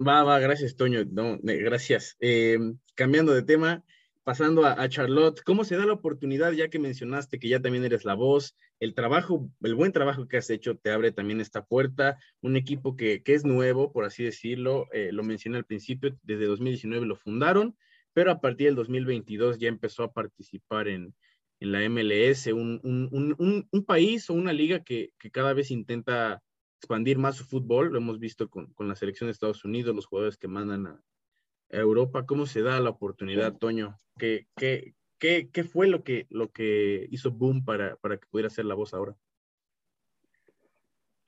Va, 0.07 0.23
va, 0.23 0.39
gracias, 0.39 0.77
Toño. 0.77 1.01
No, 1.11 1.39
gracias. 1.43 2.17
Eh, 2.21 2.59
cambiando 2.95 3.33
de 3.33 3.43
tema, 3.43 3.83
pasando 4.23 4.67
a, 4.67 4.89
Charlotte, 4.89 5.43
¿cómo 5.45 5.65
se 5.65 5.77
da 5.77 5.87
la 5.87 5.95
oportunidad, 5.95 6.53
ya 6.53 6.69
que 6.69 6.79
mencionaste 6.79 7.39
que 7.39 7.49
ya 7.49 7.61
también 7.61 7.85
eres 7.85 8.05
la 8.05 8.15
voz, 8.15 8.57
el 8.81 8.95
trabajo, 8.95 9.49
el 9.63 9.75
buen 9.75 9.93
trabajo 9.93 10.29
que 10.29 10.37
has 10.37 10.51
hecho 10.51 10.77
te 10.77 10.91
abre 10.91 11.11
también 11.11 11.41
esta 11.41 11.65
puerta, 11.65 12.19
un 12.41 12.57
equipo 12.57 12.97
que, 12.97 13.23
que 13.23 13.35
es 13.35 13.45
nuevo, 13.45 13.93
por 13.93 14.05
así 14.05 14.23
decirlo, 14.23 14.89
eh, 14.93 15.11
lo 15.11 15.23
mencioné 15.23 15.59
al 15.59 15.65
principio, 15.65 16.17
desde 16.23 16.47
2019 16.47 17.07
lo 17.07 17.17
fundaron, 17.17 17.77
pero 18.13 18.31
a 18.31 18.41
partir 18.41 18.67
del 18.67 18.77
2022 18.77 19.59
ya 19.59 19.69
empezó 19.69 20.05
a 20.05 20.13
participar 20.13 20.89
en, 20.89 21.15
en 21.63 21.71
la 21.71 21.89
MLS, 21.89 22.49
un, 22.49 22.81
un, 22.83 23.09
un, 23.39 23.69
un 23.71 23.85
país 23.85 24.29
o 24.29 24.35
una 24.35 24.53
liga 24.53 24.83
que, 24.83 25.11
que, 25.19 25.31
cada 25.31 25.53
vez 25.55 25.71
intenta 25.71 26.43
expandir 26.81 27.19
más 27.19 27.37
su 27.37 27.45
fútbol. 27.45 27.93
Lo 27.93 27.99
hemos 27.99 28.19
visto 28.19 28.49
con, 28.49 28.73
con, 28.75 28.89
la 28.89 28.97
selección 28.97 29.29
de 29.29 29.33
Estados 29.33 29.65
Unidos, 29.65 29.95
los 29.95 30.07
jugadores 30.07 30.37
que 30.37 30.49
mandan 30.49 30.87
a, 30.87 31.01
Europa. 31.71 32.27
¿Cómo 32.27 32.47
se 32.47 32.63
da 32.63 32.81
la 32.81 32.91
oportunidad, 32.91 33.57
Toño? 33.57 33.95
¿Qué, 34.19 34.47
qué, 34.57 34.93
qué, 35.19 35.49
qué 35.51 35.65
fue 35.65 35.87
lo 35.87 36.03
que, 36.03 36.27
lo 36.29 36.51
que 36.51 37.07
hizo 37.11 37.31
Boom 37.31 37.65
para, 37.65 37.97
para 37.97 38.19
que 38.19 38.27
pudiera 38.29 38.51
ser 38.51 38.67
la 38.67 38.75
voz 38.75 38.93
ahora? 38.93 39.15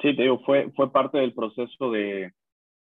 Sí, 0.02 0.14
te 0.16 0.22
digo, 0.22 0.40
fue, 0.44 0.70
fue 0.72 0.92
parte 0.92 1.16
del 1.18 1.32
proceso 1.32 1.92
de 1.92 2.32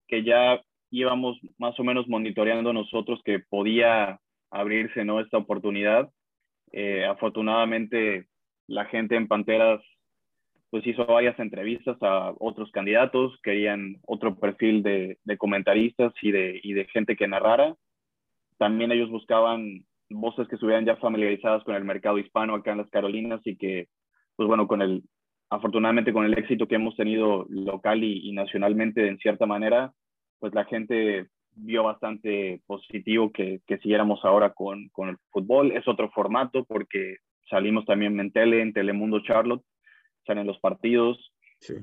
que 0.08 0.22
ya 0.22 0.60
íbamos 0.90 1.38
más 1.56 1.78
o 1.80 1.84
menos 1.84 2.08
monitoreando 2.08 2.72
nosotros 2.72 3.20
que 3.24 3.38
podía 3.38 4.20
abrirse 4.50 5.04
¿no? 5.04 5.20
esta 5.20 5.38
oportunidad 5.38 6.10
eh, 6.72 7.04
afortunadamente, 7.04 8.26
la 8.66 8.86
gente 8.86 9.16
en 9.16 9.28
Panteras 9.28 9.80
pues 10.70 10.86
hizo 10.86 11.06
varias 11.06 11.38
entrevistas 11.38 11.96
a 12.02 12.34
otros 12.38 12.70
candidatos, 12.72 13.38
querían 13.42 13.96
otro 14.06 14.38
perfil 14.38 14.82
de, 14.82 15.18
comentaristas 15.38 16.12
y 16.20 16.32
de, 16.32 16.88
gente 16.92 17.16
que 17.16 17.28
narrara. 17.28 17.74
También 18.58 18.90
ellos 18.92 19.10
buscaban 19.10 19.84
voces 20.10 20.48
que 20.48 20.56
estuvieran 20.56 20.84
ya 20.84 20.96
familiarizadas 20.96 21.62
con 21.64 21.74
el 21.74 21.84
mercado 21.84 22.18
hispano 22.18 22.54
acá 22.54 22.72
en 22.72 22.78
las 22.78 22.90
Carolinas 22.90 23.40
y 23.44 23.56
que, 23.56 23.88
pues 24.34 24.48
bueno, 24.48 24.66
con 24.66 24.82
el, 24.82 25.02
afortunadamente 25.50 26.12
con 26.12 26.24
el 26.24 26.36
éxito 26.36 26.66
que 26.66 26.74
hemos 26.74 26.96
tenido 26.96 27.46
local 27.48 28.02
y, 28.02 28.28
y 28.28 28.32
nacionalmente 28.32 29.06
en 29.06 29.18
cierta 29.18 29.46
manera, 29.46 29.92
pues 30.40 30.52
la 30.52 30.64
gente 30.64 31.28
vio 31.56 31.82
bastante 31.82 32.60
positivo 32.66 33.32
que, 33.32 33.60
que 33.66 33.78
siguiéramos 33.78 34.24
ahora 34.24 34.52
con, 34.52 34.88
con, 34.90 35.08
el 35.08 35.16
fútbol. 35.30 35.72
Es 35.72 35.88
otro 35.88 36.10
formato 36.10 36.64
porque 36.64 37.16
salimos 37.48 37.84
también 37.86 38.18
en 38.20 38.30
tele, 38.30 38.60
en 38.60 38.72
Telemundo 38.72 39.20
Charlotte, 39.22 39.64
salen 40.26 40.46
los 40.46 40.58
partidos. 40.60 41.32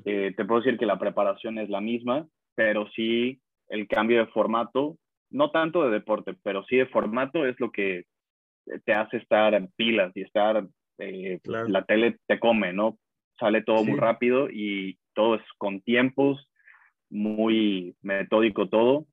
Eh, 0.06 0.34
te 0.38 0.46
puedo 0.46 0.62
decir 0.62 0.78
que 0.78 0.86
la 0.86 1.00
preparación 1.00 1.58
es 1.58 1.70
la 1.70 1.82
misma, 1.82 2.28
pero 2.56 2.88
sí 2.96 3.42
el 3.70 3.88
cambio 3.88 4.20
de 4.20 4.28
formato, 4.28 4.98
no 5.32 5.50
tanto 5.50 5.84
de 5.84 5.92
deporte, 5.92 6.36
pero 6.44 6.64
sí 6.66 6.78
de 6.78 6.86
formato 6.86 7.46
es 7.46 7.60
lo 7.60 7.72
que 7.72 8.04
te 8.86 8.94
hace 8.94 9.18
estar 9.18 9.56
en 9.56 9.72
pilas 9.76 10.12
y 10.16 10.22
estar, 10.22 10.68
eh, 11.00 11.40
la 11.44 11.84
tele 11.86 12.18
te 12.28 12.40
come, 12.40 12.72
¿no? 12.72 13.00
Sale 13.40 13.64
todo 13.64 13.84
muy 13.84 14.00
rápido 14.00 14.48
y 14.50 15.00
todo 15.16 15.36
es 15.36 15.42
con 15.58 15.82
tiempos, 15.82 16.48
muy 17.10 17.96
metódico 18.02 18.70
todo 18.70 19.08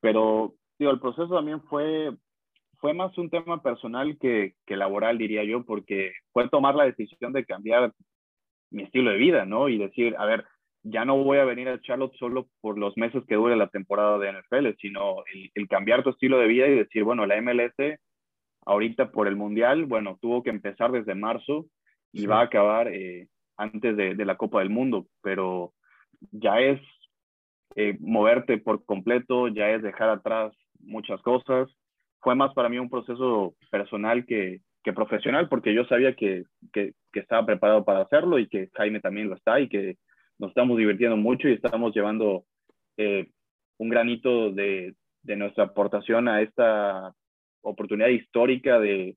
pero, 0.00 0.54
digo, 0.78 0.90
el 0.90 1.00
proceso 1.00 1.34
también 1.34 1.62
fue, 1.64 2.12
fue 2.78 2.94
más 2.94 3.16
un 3.18 3.30
tema 3.30 3.62
personal 3.62 4.16
que, 4.18 4.54
que 4.66 4.76
laboral, 4.76 5.18
diría 5.18 5.44
yo, 5.44 5.64
porque 5.64 6.12
fue 6.32 6.48
tomar 6.48 6.74
la 6.74 6.84
decisión 6.84 7.32
de 7.32 7.44
cambiar 7.44 7.92
mi 8.70 8.84
estilo 8.84 9.10
de 9.10 9.16
vida, 9.16 9.44
¿no? 9.44 9.68
Y 9.68 9.78
decir, 9.78 10.14
a 10.18 10.26
ver, 10.26 10.44
ya 10.82 11.04
no 11.04 11.22
voy 11.22 11.38
a 11.38 11.44
venir 11.44 11.68
a 11.68 11.80
Charlotte 11.80 12.14
solo 12.18 12.48
por 12.60 12.78
los 12.78 12.96
meses 12.96 13.22
que 13.26 13.34
dure 13.34 13.56
la 13.56 13.68
temporada 13.68 14.18
de 14.18 14.32
NFL, 14.32 14.78
sino 14.80 15.24
el, 15.54 15.68
cambiar 15.68 16.02
tu 16.02 16.10
estilo 16.10 16.38
de 16.38 16.46
vida 16.46 16.66
y 16.68 16.76
decir, 16.76 17.04
bueno, 17.04 17.26
la 17.26 17.40
MLS 17.40 17.98
ahorita 18.64 19.10
por 19.10 19.28
el 19.28 19.36
Mundial, 19.36 19.86
bueno, 19.86 20.18
tuvo 20.20 20.42
que 20.42 20.50
empezar 20.50 20.92
desde 20.92 21.14
marzo 21.14 21.66
y 22.12 22.26
va 22.26 22.40
a 22.40 22.44
acabar 22.44 22.88
eh, 22.88 23.28
antes 23.56 23.96
de, 23.96 24.14
de, 24.14 24.24
la 24.24 24.36
Copa 24.36 24.60
del 24.60 24.70
Mundo, 24.70 25.06
pero 25.22 25.72
ya 26.32 26.60
es 26.60 26.80
eh, 27.76 27.96
moverte 28.00 28.58
por 28.58 28.84
completo, 28.84 29.48
ya 29.48 29.70
es 29.70 29.82
dejar 29.82 30.08
atrás 30.08 30.52
muchas 30.80 31.20
cosas. 31.22 31.68
Fue 32.20 32.34
más 32.34 32.52
para 32.54 32.68
mí 32.68 32.78
un 32.78 32.90
proceso 32.90 33.54
personal 33.70 34.26
que, 34.26 34.60
que 34.82 34.92
profesional, 34.92 35.48
porque 35.48 35.74
yo 35.74 35.84
sabía 35.84 36.14
que, 36.14 36.44
que, 36.72 36.92
que, 37.12 37.20
estaba 37.20 37.46
preparado 37.46 37.84
para 37.84 38.00
hacerlo 38.00 38.38
y 38.38 38.48
que 38.48 38.68
Jaime 38.74 39.00
también 39.00 39.28
lo 39.28 39.36
está 39.36 39.60
y 39.60 39.68
que 39.68 39.96
nos 40.38 40.50
estamos 40.50 40.78
divirtiendo 40.78 41.16
mucho 41.16 41.48
y 41.48 41.52
estamos 41.52 41.94
llevando 41.94 42.44
eh, 42.96 43.28
un 43.78 43.88
granito 43.88 44.50
de, 44.50 44.94
de 45.22 45.36
nuestra 45.36 45.64
aportación 45.64 46.28
a 46.28 46.42
esta 46.42 47.12
oportunidad 47.62 48.08
histórica 48.08 48.78
de 48.78 49.16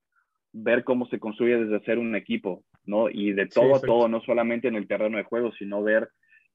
ver 0.53 0.83
cómo 0.83 1.07
se 1.07 1.19
construye 1.19 1.57
desde 1.57 1.83
ser 1.85 1.97
un 1.97 2.15
equipo, 2.15 2.63
¿no? 2.85 3.09
Y 3.09 3.31
de 3.31 3.47
todo 3.47 3.75
a 3.75 3.81
todo, 3.81 4.07
no 4.07 4.21
solamente 4.21 4.67
en 4.67 4.75
el 4.75 4.87
terreno 4.87 5.17
de 5.17 5.23
juego, 5.23 5.51
sino 5.53 5.81
ver 5.81 6.09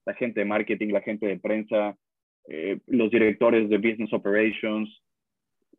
la 0.07 0.13
gente 0.13 0.39
de 0.39 0.45
marketing, 0.45 0.93
la 0.93 1.01
gente 1.01 1.27
de 1.27 1.37
prensa, 1.37 1.97
eh, 2.47 2.79
los 2.87 3.11
directores 3.11 3.67
de 3.67 3.77
business 3.77 4.13
operations, 4.13 4.89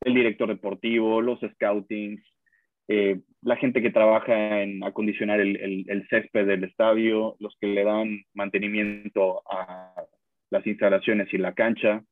el 0.02 0.12
director 0.12 0.46
deportivo, 0.46 1.22
los 1.22 1.40
scoutings, 1.54 2.22
eh, 2.88 3.20
la 3.40 3.56
gente 3.56 3.80
que 3.80 3.90
trabaja 3.90 4.60
en 4.60 4.84
acondicionar 4.84 5.40
el, 5.40 6.06
césped 6.10 6.46
del 6.46 6.64
estadio, 6.64 7.36
los 7.38 7.56
que 7.58 7.68
le 7.68 7.84
dan 7.84 8.22
mantenimiento 8.34 9.42
a 9.50 9.94
las 10.50 10.66
instalaciones 10.66 11.32
y 11.32 11.38
la 11.38 11.54
cancha. 11.54 12.04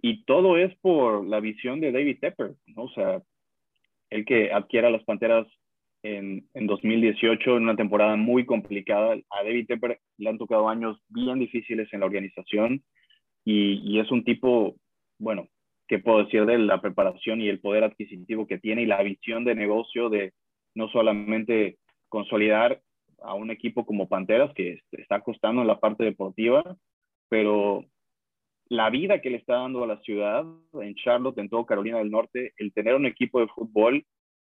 Y 0.00 0.24
todo 0.24 0.58
es 0.58 0.74
por 0.80 1.24
la 1.24 1.38
visión 1.38 1.78
de 1.80 1.92
David 1.92 2.18
Tepper, 2.20 2.54
¿no? 2.66 2.82
O 2.82 2.90
sea, 2.94 3.22
el 4.10 4.24
que 4.24 4.52
adquiera 4.52 4.90
las 4.90 5.04
Panteras 5.04 5.46
en, 6.02 6.48
en 6.54 6.66
2018, 6.66 7.56
en 7.56 7.62
una 7.64 7.76
temporada 7.76 8.16
muy 8.16 8.44
complicada. 8.44 9.14
A 9.30 9.44
David 9.44 9.66
Tepper 9.66 9.98
le 10.18 10.28
han 10.28 10.38
tocado 10.38 10.68
años 10.68 10.98
bien 11.08 11.38
difíciles 11.38 11.88
en 11.92 12.00
la 12.00 12.06
organización 12.06 12.82
y, 13.44 13.80
y 13.84 14.00
es 14.00 14.10
un 14.10 14.24
tipo, 14.24 14.76
bueno, 15.18 15.48
¿qué 15.88 15.98
puedo 15.98 16.24
decir 16.24 16.44
de 16.46 16.58
la 16.58 16.80
preparación 16.80 17.40
y 17.40 17.48
el 17.48 17.60
poder 17.60 17.84
adquisitivo 17.84 18.46
que 18.46 18.58
tiene 18.58 18.82
y 18.82 18.86
la 18.86 19.02
visión 19.02 19.44
de 19.44 19.54
negocio 19.54 20.08
de 20.08 20.32
no 20.74 20.88
solamente 20.88 21.78
consolidar 22.08 22.80
a 23.22 23.34
un 23.34 23.50
equipo 23.50 23.86
como 23.86 24.08
Panteras, 24.08 24.52
que 24.54 24.80
está 24.92 25.20
costando 25.20 25.62
en 25.62 25.68
la 25.68 25.78
parte 25.78 26.04
deportiva, 26.04 26.76
pero 27.28 27.84
la 28.68 28.90
vida 28.90 29.20
que 29.20 29.30
le 29.30 29.36
está 29.36 29.54
dando 29.56 29.84
a 29.84 29.86
la 29.86 30.00
ciudad, 30.00 30.44
en 30.74 30.94
Charlotte, 30.94 31.38
en 31.38 31.48
todo 31.48 31.66
Carolina 31.66 31.98
del 31.98 32.10
Norte, 32.10 32.52
el 32.56 32.72
tener 32.72 32.94
un 32.94 33.06
equipo 33.06 33.40
de 33.40 33.48
fútbol, 33.48 34.04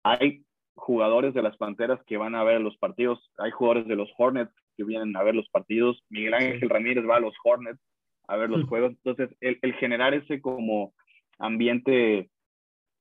hay 0.03 0.45
jugadores 0.75 1.35
de 1.35 1.43
las 1.43 1.57
Panteras 1.57 2.01
que 2.07 2.17
van 2.17 2.35
a 2.35 2.45
ver 2.45 2.61
los 2.61 2.77
partidos, 2.77 3.31
hay 3.39 3.51
jugadores 3.51 3.87
de 3.87 3.97
los 3.97 4.11
Hornets 4.19 4.53
que 4.77 4.85
vienen 4.85 5.17
a 5.17 5.23
ver 5.23 5.35
los 5.35 5.49
partidos, 5.51 6.03
Miguel 6.09 6.35
Ángel 6.35 6.69
Ramírez 6.69 7.05
va 7.09 7.17
a 7.17 7.21
los 7.21 7.35
Hornets 7.45 7.81
a 8.27 8.37
ver 8.37 8.51
los 8.51 8.67
juegos, 8.67 8.93
entonces 8.93 9.37
el, 9.41 9.59
el 9.63 9.75
generar 9.75 10.15
ese 10.15 10.41
como 10.41 10.95
ambiente 11.39 12.31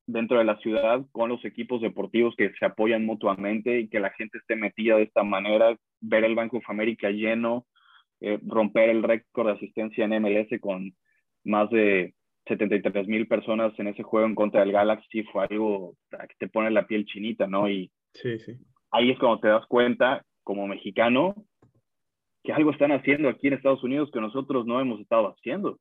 dentro 0.06 0.38
de 0.38 0.44
la 0.44 0.58
ciudad 0.58 1.06
con 1.12 1.30
los 1.30 1.44
equipos 1.46 1.82
deportivos 1.82 2.36
que 2.36 2.52
se 2.60 2.66
apoyan 2.66 3.06
mutuamente 3.06 3.80
y 3.80 3.88
que 3.88 4.00
la 4.00 4.12
gente 4.12 4.38
esté 4.38 4.56
metida 4.56 4.98
de 4.98 5.04
esta 5.04 5.24
manera, 5.24 5.78
ver 6.02 6.26
el 6.26 6.36
Banco 6.36 6.58
of 6.58 6.70
America 6.70 7.10
lleno, 7.10 7.66
eh, 8.20 8.40
romper 8.46 8.90
el 8.90 9.04
récord 9.04 9.48
de 9.48 9.54
asistencia 9.54 10.06
en 10.06 10.22
MLS 10.22 10.60
con 10.60 10.94
más 11.44 11.70
de 11.70 12.14
73 12.48 13.08
mil 13.08 13.28
personas 13.28 13.78
en 13.80 13.88
ese 13.88 14.04
juego 14.04 14.28
en 14.28 14.36
contra 14.36 14.62
del 14.62 14.72
Galaxy 14.72 15.24
fue 15.24 15.46
algo 15.50 15.96
que 16.10 16.36
te 16.38 16.48
pone 16.48 16.72
la 16.72 16.88
piel 16.88 17.06
chinita, 17.06 17.48
¿no? 17.48 17.70
Y 17.70 17.92
sí, 18.14 18.40
sí. 18.40 18.58
ahí 18.92 19.12
es 19.12 19.20
cuando 19.20 19.40
te 19.40 19.48
das 19.48 19.66
cuenta, 19.68 20.26
como 20.44 20.68
mexicano, 20.68 21.36
que 22.44 22.52
algo 22.52 22.72
están 22.72 22.92
haciendo 22.92 23.30
aquí 23.30 23.48
en 23.48 23.54
Estados 23.54 23.84
Unidos 23.84 24.12
que 24.12 24.20
nosotros 24.20 24.66
no 24.66 24.82
hemos 24.82 25.00
estado 25.00 25.30
haciendo. 25.30 25.80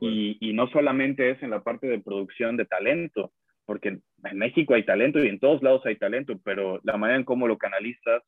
Y, 0.00 0.36
y, 0.40 0.52
no 0.54 0.68
solamente 0.68 1.30
es 1.30 1.40
en 1.40 1.50
la 1.50 1.62
parte 1.62 1.86
de 1.86 2.00
producción 2.00 2.56
de 2.56 2.64
talento, 2.64 3.32
porque 3.64 3.88
en 3.90 4.38
México 4.38 4.74
hay 4.74 4.84
talento 4.84 5.22
y 5.22 5.28
en 5.28 5.38
todos 5.38 5.62
lados 5.62 5.86
hay 5.86 5.96
talento, 5.96 6.34
pero 6.42 6.80
la 6.82 6.96
manera 6.96 7.18
en 7.18 7.24
cómo 7.24 7.46
lo 7.46 7.58
canalizas, 7.58 8.24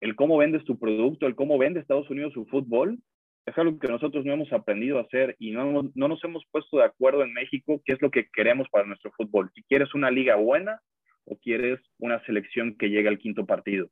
el 0.00 0.14
cómo 0.14 0.36
vendes 0.36 0.64
tu 0.64 0.78
producto, 0.78 1.26
el 1.26 1.34
cómo 1.34 1.58
vende 1.58 1.80
Estados 1.80 2.08
Unidos 2.08 2.34
su 2.34 2.46
fútbol, 2.46 2.98
es 3.46 3.56
algo 3.56 3.78
que 3.78 3.88
nosotros 3.88 4.24
no 4.24 4.32
hemos 4.32 4.52
aprendido 4.52 4.98
a 4.98 5.02
hacer 5.02 5.36
y 5.38 5.52
no, 5.52 5.90
no 5.94 6.08
nos 6.08 6.22
hemos 6.24 6.44
puesto 6.50 6.78
de 6.78 6.84
acuerdo 6.84 7.22
en 7.22 7.32
México 7.32 7.80
qué 7.84 7.92
es 7.92 8.02
lo 8.02 8.10
que 8.10 8.26
queremos 8.32 8.68
para 8.70 8.86
nuestro 8.86 9.12
fútbol. 9.12 9.50
Si 9.54 9.62
quieres 9.62 9.94
una 9.94 10.10
liga 10.10 10.34
buena 10.34 10.80
o 11.24 11.36
quieres 11.38 11.80
una 11.98 12.22
selección 12.26 12.76
que 12.76 12.90
llegue 12.90 13.08
al 13.08 13.18
quinto 13.18 13.46
partido. 13.46 13.88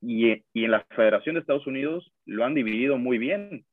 Y, 0.00 0.42
y 0.52 0.64
en 0.64 0.70
la 0.70 0.86
Federación 0.96 1.34
de 1.34 1.42
Estados 1.42 1.66
Unidos 1.66 2.12
lo 2.24 2.44
han 2.44 2.54
dividido 2.54 2.98
muy 2.98 3.18
bien 3.18 3.64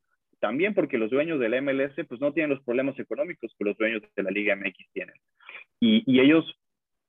también 0.42 0.74
porque 0.74 0.98
los 0.98 1.10
dueños 1.10 1.40
del 1.40 1.62
MLS 1.62 1.94
pues 2.10 2.20
no 2.20 2.34
tienen 2.34 2.50
los 2.50 2.64
problemas 2.64 3.00
económicos 3.00 3.56
que 3.58 3.66
los 3.66 3.78
dueños 3.78 4.02
de 4.16 4.24
la 4.24 4.32
Liga 4.32 4.56
MX 4.56 4.92
tienen. 4.92 5.16
Y, 5.80 6.04
y 6.12 6.20
ellos 6.20 6.60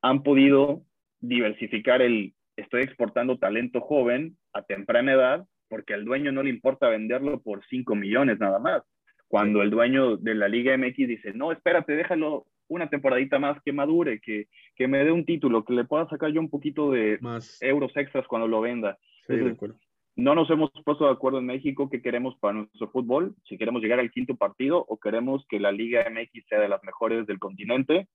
han 0.03 0.23
podido 0.23 0.83
diversificar 1.21 2.03
el, 2.03 2.35
estoy 2.57 2.83
exportando 2.83 3.39
talento 3.39 3.81
joven 3.81 4.37
a 4.53 4.63
temprana 4.63 5.13
edad 5.13 5.47
porque 5.73 5.95
al 5.95 6.05
dueño 6.05 6.33
no 6.33 6.43
le 6.43 6.51
importa 6.51 6.91
venderlo 6.91 7.41
por 7.41 7.65
5 7.65 7.95
millones 7.95 8.39
nada 8.39 8.59
más. 8.59 8.83
Cuando 9.27 9.63
el 9.63 9.71
dueño 9.71 10.19
de 10.19 10.35
la 10.35 10.47
Liga 10.47 10.77
MX 10.77 10.97
dice, 11.09 11.33
no, 11.33 11.51
espérate, 11.51 11.95
déjalo 11.95 12.45
una 12.69 12.91
temporadita 12.91 13.39
más 13.39 13.57
que 13.65 13.73
madure, 13.73 14.21
que, 14.21 14.49
que 14.77 14.87
me 14.87 15.03
dé 15.03 15.11
un 15.11 15.25
título, 15.25 15.65
que 15.65 15.73
le 15.73 15.85
pueda 15.85 16.07
sacar 16.11 16.31
yo 16.31 16.41
un 16.41 16.51
poquito 16.51 16.91
de 16.91 17.17
más. 17.23 17.57
euros 17.63 17.91
extras 17.97 18.27
cuando 18.27 18.49
lo 18.49 18.61
venda. 18.61 18.99
Sí, 19.27 19.33
Entonces, 19.33 19.47
de 19.47 19.53
acuerdo 19.53 19.79
no 20.15 20.35
nos 20.35 20.51
hemos 20.51 20.71
puesto 20.85 21.07
de 21.07 21.13
acuerdo 21.13 21.39
en 21.39 21.47
México 21.47 21.89
qué 21.89 22.03
queremos 22.03 22.37
para 22.39 22.53
nuestro 22.53 22.91
fútbol, 22.91 23.35
si 23.49 23.57
queremos 23.57 23.81
llegar 23.81 23.99
al 23.99 24.11
quinto 24.11 24.37
partido 24.37 24.85
o 24.87 24.99
queremos 24.99 25.47
que 25.49 25.59
la 25.59 25.73
Liga 25.73 26.05
MX 26.11 26.49
sea 26.51 26.61
de 26.61 26.69
las 26.69 26.85
mejores 26.85 27.27
del 27.27 27.39
continente, 27.39 28.09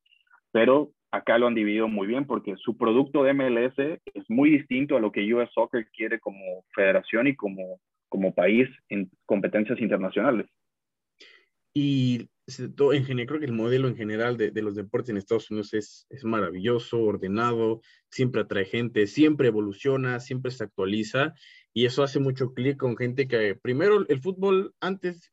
pero 0.52 0.92
acá 1.12 1.38
lo 1.38 1.48
han 1.48 1.56
dividido 1.56 1.88
muy 1.88 2.08
bien 2.08 2.26
porque 2.26 2.56
su 2.58 2.78
producto 2.78 3.24
de 3.24 3.34
MLS 3.34 3.78
es 4.14 4.30
muy 4.30 4.50
distinto 4.50 4.98
a 4.98 5.00
lo 5.00 5.12
que 5.12 5.34
US 5.34 5.50
Soccer 5.54 5.88
quiere 5.92 6.20
como 6.20 6.66
federación 6.74 7.28
y 7.28 7.36
como, 7.36 7.80
como 8.10 8.34
país 8.34 8.70
en 8.90 9.10
competencias 9.26 9.80
internacionales. 9.80 10.48
Y 11.74 12.30
en 12.48 13.06
general, 13.06 13.28
creo 13.28 13.40
que 13.40 13.46
el 13.46 13.52
modelo 13.52 13.88
en 13.88 13.96
general 13.96 14.38
de, 14.38 14.52
de, 14.52 14.62
los 14.62 14.74
deportes 14.74 15.10
en 15.10 15.18
Estados 15.18 15.52
Unidos 15.52 15.74
es, 15.74 16.08
es 16.10 16.24
maravilloso, 16.24 17.00
ordenado, 17.04 17.82
siempre 18.10 18.42
atrae 18.42 18.66
gente, 18.66 19.06
siempre 19.06 19.50
evoluciona, 19.50 20.20
siempre 20.20 20.52
se 20.52 20.64
actualiza 20.64 21.36
y 21.74 21.86
eso 21.86 22.02
hace 22.02 22.20
mucho 22.20 22.54
clic 22.54 22.78
con 22.78 22.98
gente 22.98 23.28
que 23.28 23.54
primero 23.54 24.08
el 24.08 24.22
fútbol 24.22 24.74
antes 24.80 25.32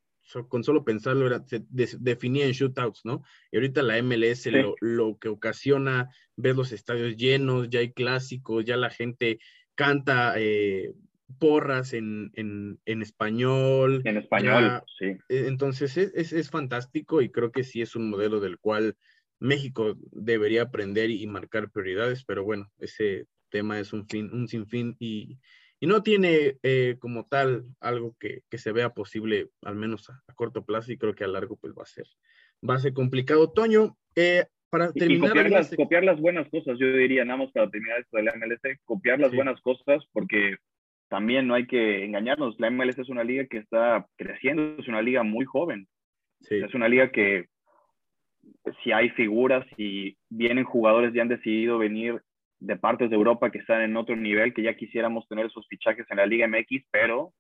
con 0.49 0.65
solo 0.65 0.85
pensarlo 0.85 1.27
era, 1.27 1.45
se 1.47 1.65
definía 1.99 2.47
en 2.47 2.53
shootouts, 2.53 3.05
¿no? 3.05 3.23
Y 3.51 3.57
ahorita 3.57 3.83
la 3.83 4.03
MLS 4.03 4.43
sí. 4.43 4.51
lo, 4.51 4.75
lo, 4.81 5.19
que 5.19 5.29
ocasiona 5.29 6.11
ver 6.37 6.57
los 6.57 6.73
estadios 6.73 7.17
llenos, 7.17 7.69
ya 7.71 7.81
hay 7.81 7.93
clásicos, 7.93 8.65
ya 8.65 8.77
la 8.77 8.91
gente 8.91 9.39
canta 9.75 10.35
eh, 10.37 10.93
porras 11.39 11.93
en, 11.93 12.31
en, 12.35 12.79
en, 12.85 13.03
español. 13.03 14.03
En 14.05 14.17
español, 14.17 14.63
ya, 14.63 14.85
sí. 14.99 15.07
Eh, 15.29 15.45
entonces 15.47 15.97
es, 15.97 16.13
es, 16.15 16.33
es, 16.33 16.51
fantástico 16.51 17.23
y 17.23 17.31
creo 17.31 17.53
que 17.53 17.65
sí 17.65 17.83
es 17.83 17.97
un 17.97 18.11
modelo 18.11 18.41
del 18.41 18.59
cual 18.59 18.97
México 19.41 19.97
debería 20.13 20.63
aprender 20.63 21.11
y 21.11 21.27
marcar 21.27 21.71
prioridades, 21.71 22.25
pero 22.25 22.45
bueno, 22.45 22.71
ese 22.79 23.27
tema 23.51 23.79
es 23.79 23.93
un 23.93 24.09
fin, 24.09 24.31
un 24.33 24.49
sinfín 24.49 24.97
y, 24.99 25.39
y 25.85 25.87
no 25.87 26.03
tiene 26.03 26.57
eh, 26.63 26.97
como 26.99 27.27
tal 27.27 27.67
algo 27.79 28.17
que, 28.19 28.41
que, 28.49 28.57
se 28.57 28.73
vea 28.73 28.95
posible, 28.95 29.51
al 29.61 29.77
menos 29.77 30.09
a, 30.09 30.15
a, 30.27 30.33
corto 30.33 30.65
plazo, 30.65 30.91
y 30.91 30.97
creo 30.97 31.15
que 31.15 31.25
a 31.25 31.29
largo 31.29 31.59
pues 31.59 31.75
va 31.75 31.83
a 31.83 31.85
ser, 31.85 32.07
va 32.67 32.77
a 32.77 32.79
ser 32.79 32.95
complicado. 32.95 33.53
Toño, 33.53 33.95
eh, 34.17 34.47
para 34.71 34.91
terminar... 34.95 35.27
Y 35.27 35.29
copiar, 35.29 35.51
las, 35.51 35.67
este... 35.67 35.77
copiar, 35.77 36.05
las, 36.05 36.19
buenas 36.19 36.49
cosas, 36.49 36.79
yo 36.79 36.91
diría, 36.91 37.27
nada 37.27 37.41
más 37.41 37.53
para 37.53 37.69
terminar 37.69 38.01
esto 38.01 38.17
de 38.17 38.23
la 38.23 38.33
MLS, 38.35 38.79
copiar 38.87 39.21
las 39.21 39.29
sí. 39.29 39.37
buenas 39.37 39.61
cosas, 39.61 40.03
porque 40.15 40.57
también 41.11 41.47
no 41.47 41.53
hay 41.53 41.67
que 41.67 42.03
engañarnos, 42.03 42.59
la 42.59 42.71
MLS 42.71 42.99
es 42.99 43.11
una 43.11 43.23
liga 43.23 43.45
que 43.45 43.59
está 43.59 44.07
creciendo, 44.17 44.77
es 44.79 44.89
una 44.89 45.03
liga 45.03 45.23
muy 45.23 45.45
joven, 45.45 45.87
sí. 46.41 46.63
es 46.65 46.73
una 46.73 46.89
liga 46.89 47.13
que 47.13 47.45
si 48.83 48.91
hay 48.91 49.11
figuras 49.11 49.67
y 49.77 50.17
vienen 50.31 50.65
jugadores 50.65 51.13
ya 51.13 51.21
han 51.21 51.29
decidido 51.29 51.77
venir 51.77 52.23
de 52.65 52.77
partes 52.77 53.11
de 53.11 53.17
Europa 53.17 53.51
que 53.51 53.59
están 53.59 53.83
en 53.83 53.97
otro 53.97 54.17
nivel, 54.17 54.55
que 54.55 54.63
ya 54.63 54.75
quisiéramos 54.75 55.29
tener 55.29 55.47
esos 55.47 55.67
fichajes 55.69 56.07
en 56.11 56.17
la 56.17 56.27
Liga 56.27 56.49
MX, 56.49 56.85
pero 56.91 57.33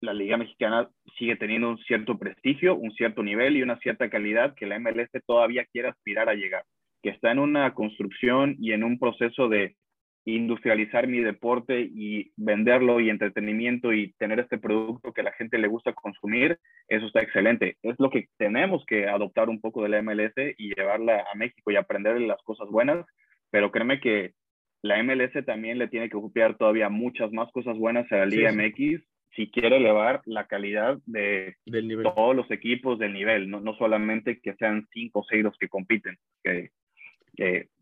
la 0.00 0.12
Liga 0.12 0.36
Mexicana 0.36 0.88
sigue 1.18 1.36
teniendo 1.36 1.70
un 1.70 1.78
cierto 1.78 2.18
prestigio, 2.18 2.76
un 2.76 2.92
cierto 2.92 3.22
nivel 3.22 3.56
y 3.56 3.62
una 3.62 3.78
cierta 3.78 4.08
calidad 4.08 4.54
que 4.54 4.66
la 4.66 4.78
MLS 4.78 5.10
todavía 5.26 5.64
quiere 5.66 5.88
aspirar 5.88 6.28
a 6.28 6.34
llegar, 6.34 6.64
que 7.02 7.10
está 7.10 7.32
en 7.32 7.40
una 7.40 7.74
construcción 7.74 8.56
y 8.58 8.72
en 8.72 8.84
un 8.84 8.98
proceso 8.98 9.48
de 9.48 9.76
industrializar 10.24 11.08
mi 11.08 11.18
deporte 11.18 11.80
y 11.80 12.30
venderlo 12.36 13.00
y 13.00 13.10
entretenimiento 13.10 13.92
y 13.92 14.12
tener 14.18 14.38
este 14.38 14.58
producto 14.58 15.12
que 15.12 15.24
la 15.24 15.32
gente 15.32 15.58
le 15.58 15.66
gusta 15.66 15.92
consumir, 15.92 16.58
eso 16.86 17.06
está 17.06 17.22
excelente. 17.22 17.76
Es 17.82 17.96
lo 17.98 18.10
que 18.10 18.28
tenemos 18.38 18.84
que 18.86 19.08
adoptar 19.08 19.48
un 19.48 19.60
poco 19.60 19.82
de 19.82 19.88
la 19.88 20.02
MLS 20.02 20.34
y 20.56 20.72
llevarla 20.76 21.24
a 21.32 21.36
México 21.36 21.72
y 21.72 21.76
aprender 21.76 22.20
las 22.20 22.40
cosas 22.44 22.68
buenas, 22.68 23.04
pero 23.50 23.72
créeme 23.72 24.00
que 24.00 24.34
la 24.82 25.02
MLS 25.02 25.44
también 25.46 25.78
le 25.78 25.88
tiene 25.88 26.08
que 26.08 26.20
copiar 26.20 26.56
todavía 26.56 26.88
muchas 26.88 27.32
más 27.32 27.50
cosas 27.52 27.78
buenas 27.78 28.10
a 28.12 28.16
la 28.16 28.26
Liga 28.26 28.50
sí, 28.50 28.56
MX, 28.56 29.02
si 29.34 29.50
quiere 29.50 29.76
elevar 29.76 30.20
la 30.26 30.46
calidad 30.46 30.98
de 31.06 31.56
todos 32.02 32.36
los 32.36 32.50
equipos 32.50 32.98
del 32.98 33.12
nivel, 33.12 33.48
no, 33.48 33.60
no 33.60 33.74
solamente 33.76 34.40
que 34.40 34.54
sean 34.56 34.86
cinco 34.92 35.20
o 35.20 35.24
seis 35.28 35.42
los 35.42 35.56
que 35.56 35.68
compiten, 35.68 36.18
que, 36.42 36.70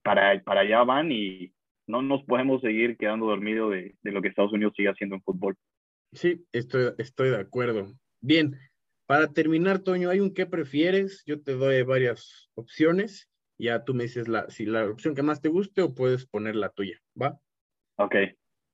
para, 0.02 0.40
para 0.42 0.60
allá 0.60 0.84
van 0.84 1.10
y 1.10 1.52
no 1.86 2.02
nos 2.02 2.22
podemos 2.24 2.60
seguir 2.60 2.96
quedando 2.96 3.26
dormidos 3.26 3.72
de, 3.72 3.94
de, 4.02 4.12
lo 4.12 4.22
que 4.22 4.28
Estados 4.28 4.52
Unidos 4.52 4.74
sigue 4.76 4.90
haciendo 4.90 5.16
en 5.16 5.22
fútbol. 5.22 5.56
Sí, 6.12 6.44
estoy, 6.52 6.92
estoy 6.98 7.30
de 7.30 7.40
acuerdo. 7.40 7.92
Bien, 8.20 8.56
para 9.06 9.32
terminar, 9.32 9.80
Toño, 9.80 10.10
hay 10.10 10.20
un 10.20 10.34
qué 10.34 10.46
prefieres. 10.46 11.24
Yo 11.26 11.42
te 11.42 11.52
doy 11.52 11.82
varias 11.82 12.48
opciones. 12.54 13.29
Ya 13.60 13.84
tú 13.84 13.94
me 13.94 14.04
dices 14.04 14.26
la, 14.26 14.48
si 14.48 14.64
la 14.64 14.86
opción 14.86 15.14
que 15.14 15.22
más 15.22 15.40
te 15.40 15.48
guste 15.48 15.82
o 15.82 15.94
puedes 15.94 16.26
poner 16.26 16.56
la 16.56 16.70
tuya, 16.70 17.00
¿va? 17.20 17.38
Ok. 17.96 18.14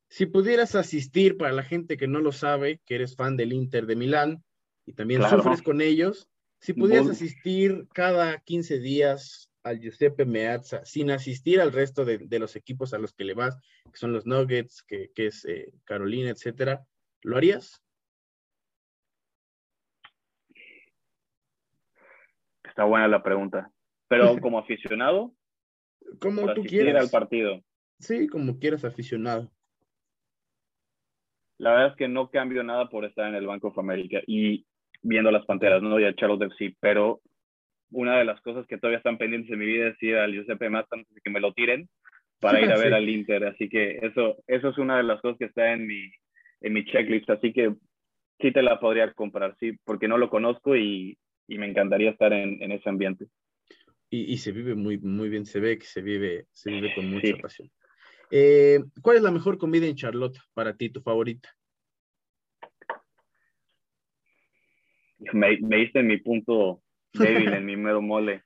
Si 0.09 0.27
pudieras 0.27 0.77
asistir, 0.77 1.37
para 1.37 1.53
la 1.53 1.65
gente 1.65 1.97
que 1.97 2.07
no 2.07 2.21
lo 2.21 2.31
sabe, 2.31 2.81
que 2.87 2.95
eres 2.95 3.17
fan 3.17 3.37
del 3.37 3.53
Inter 3.53 3.87
de 3.87 3.97
Milán 3.97 4.45
y 4.87 4.93
también 4.93 5.23
sufres 5.29 5.63
con 5.63 5.81
ellos, 5.81 6.29
si 6.61 6.73
pudieras 6.73 7.09
asistir 7.11 7.87
cada 7.93 8.39
15 8.39 8.79
días 8.79 9.51
al 9.65 9.81
Giuseppe 9.81 10.25
Meazza, 10.25 10.85
sin 10.85 11.11
asistir 11.11 11.61
al 11.61 11.73
resto 11.73 12.05
de, 12.05 12.39
los 12.39 12.55
equipos 12.55 12.95
a 12.95 12.99
los 12.99 13.13
que 13.13 13.25
le 13.25 13.35
vas, 13.35 13.59
que 13.85 13.99
son 13.99 14.13
los 14.13 14.27
Nuggets, 14.27 14.85
que, 14.85 15.11
es 15.17 15.45
eh, 15.45 15.73
Carolina, 15.85 16.31
etcétera, 16.31 16.87
¿lo 17.23 17.37
harías? 17.37 17.83
Está 22.63 22.85
buena 22.85 23.09
la 23.09 23.23
pregunta. 23.23 23.73
Pero 24.09 24.37
como 24.41 24.59
aficionado, 24.59 25.33
como 26.21 26.53
tú 26.55 26.65
quieras. 26.65 27.05
al 27.05 27.11
partido. 27.11 27.63
Sí, 27.99 28.27
como 28.29 28.59
quieras 28.59 28.85
aficionado. 28.85 29.51
La 31.59 31.71
verdad 31.71 31.89
es 31.89 31.97
que 31.97 32.09
no 32.09 32.31
cambio 32.31 32.63
nada 32.63 32.89
por 32.91 33.05
estar 33.05 33.29
en 33.29 33.35
el 33.35 33.47
Banco 33.47 33.69
of 33.69 33.79
America 33.79 34.21
y 34.27 34.67
viendo 35.03 35.31
las 35.31 35.47
Panteras, 35.47 35.83
¿no? 35.83 35.99
Y 35.99 36.05
a 36.05 36.15
Charles 36.15 36.41
FC, 36.53 36.77
pero 36.81 37.21
una 37.91 38.19
de 38.19 38.25
las 38.25 38.41
cosas 38.43 38.67
que 38.67 38.77
todavía 38.77 38.99
están 38.99 39.17
pendientes 39.17 39.51
en 39.51 39.59
mi 39.59 39.67
vida 39.67 39.89
es 39.89 40.03
ir 40.03 40.17
al 40.17 40.33
Giuseppe 40.33 40.67
antes 40.67 41.09
de 41.09 41.21
que 41.23 41.31
me 41.31 41.41
lo 41.41 41.53
tiren 41.53 41.89
para 42.41 42.61
ir 42.61 42.71
a 42.71 42.77
ver 42.79 42.93
al 42.93 43.09
Inter. 43.09 43.45
Así 43.45 43.69
que 43.69 43.99
eso, 44.03 44.37
eso 44.47 44.69
es 44.69 44.79
una 44.79 44.99
de 44.99 45.05
las 45.05 45.21
cosas 45.23 45.39
que 45.39 45.47
está 45.47 45.73
en 45.73 45.87
mi, 45.87 46.11
en 46.61 46.73
mi 46.73 46.85
checklist. 46.85 47.31
Así 47.31 47.53
que 47.53 47.75
sí 48.41 48.53
te 48.53 48.63
la 48.63 48.79
podría 48.79 49.13
comprar, 49.13 49.57
sí, 49.59 49.73
porque 49.85 50.09
no 50.09 50.19
lo 50.19 50.29
conozco 50.29 50.77
y, 50.77 51.17
y 51.49 51.59
me 51.59 51.67
encantaría 51.67 52.11
estar 52.11 52.33
en, 52.33 52.63
en 52.63 52.73
ese 52.73 52.89
ambiente. 52.89 53.27
Y, 54.09 54.33
y, 54.33 54.39
se 54.39 54.53
vive 54.53 54.75
muy, 54.75 54.99
muy 54.99 55.29
bien, 55.29 55.45
se 55.45 55.59
ve 55.59 55.79
que 55.79 55.87
se 55.87 56.01
vive, 56.01 56.47
se 56.53 56.71
vive 56.71 56.95
con 56.95 57.11
mucha 57.11 57.37
pasión. 57.39 57.71
Eh, 58.31 58.81
¿Cuál 59.03 59.17
es 59.17 59.23
la 59.23 59.31
mejor 59.31 59.59
comida 59.59 59.87
en 59.87 59.97
Charlotte 59.97 60.39
para 60.55 60.77
ti, 60.77 60.91
tu 60.91 61.01
favorita? 61.01 61.49
Me, 65.33 65.59
me 65.59 65.77
diste 65.79 66.03
mi 66.03 66.19
punto 66.19 66.83
débil, 67.13 67.53
en 67.53 67.65
mi 67.65 67.77
mero 67.77 68.01
mole. 68.01 68.45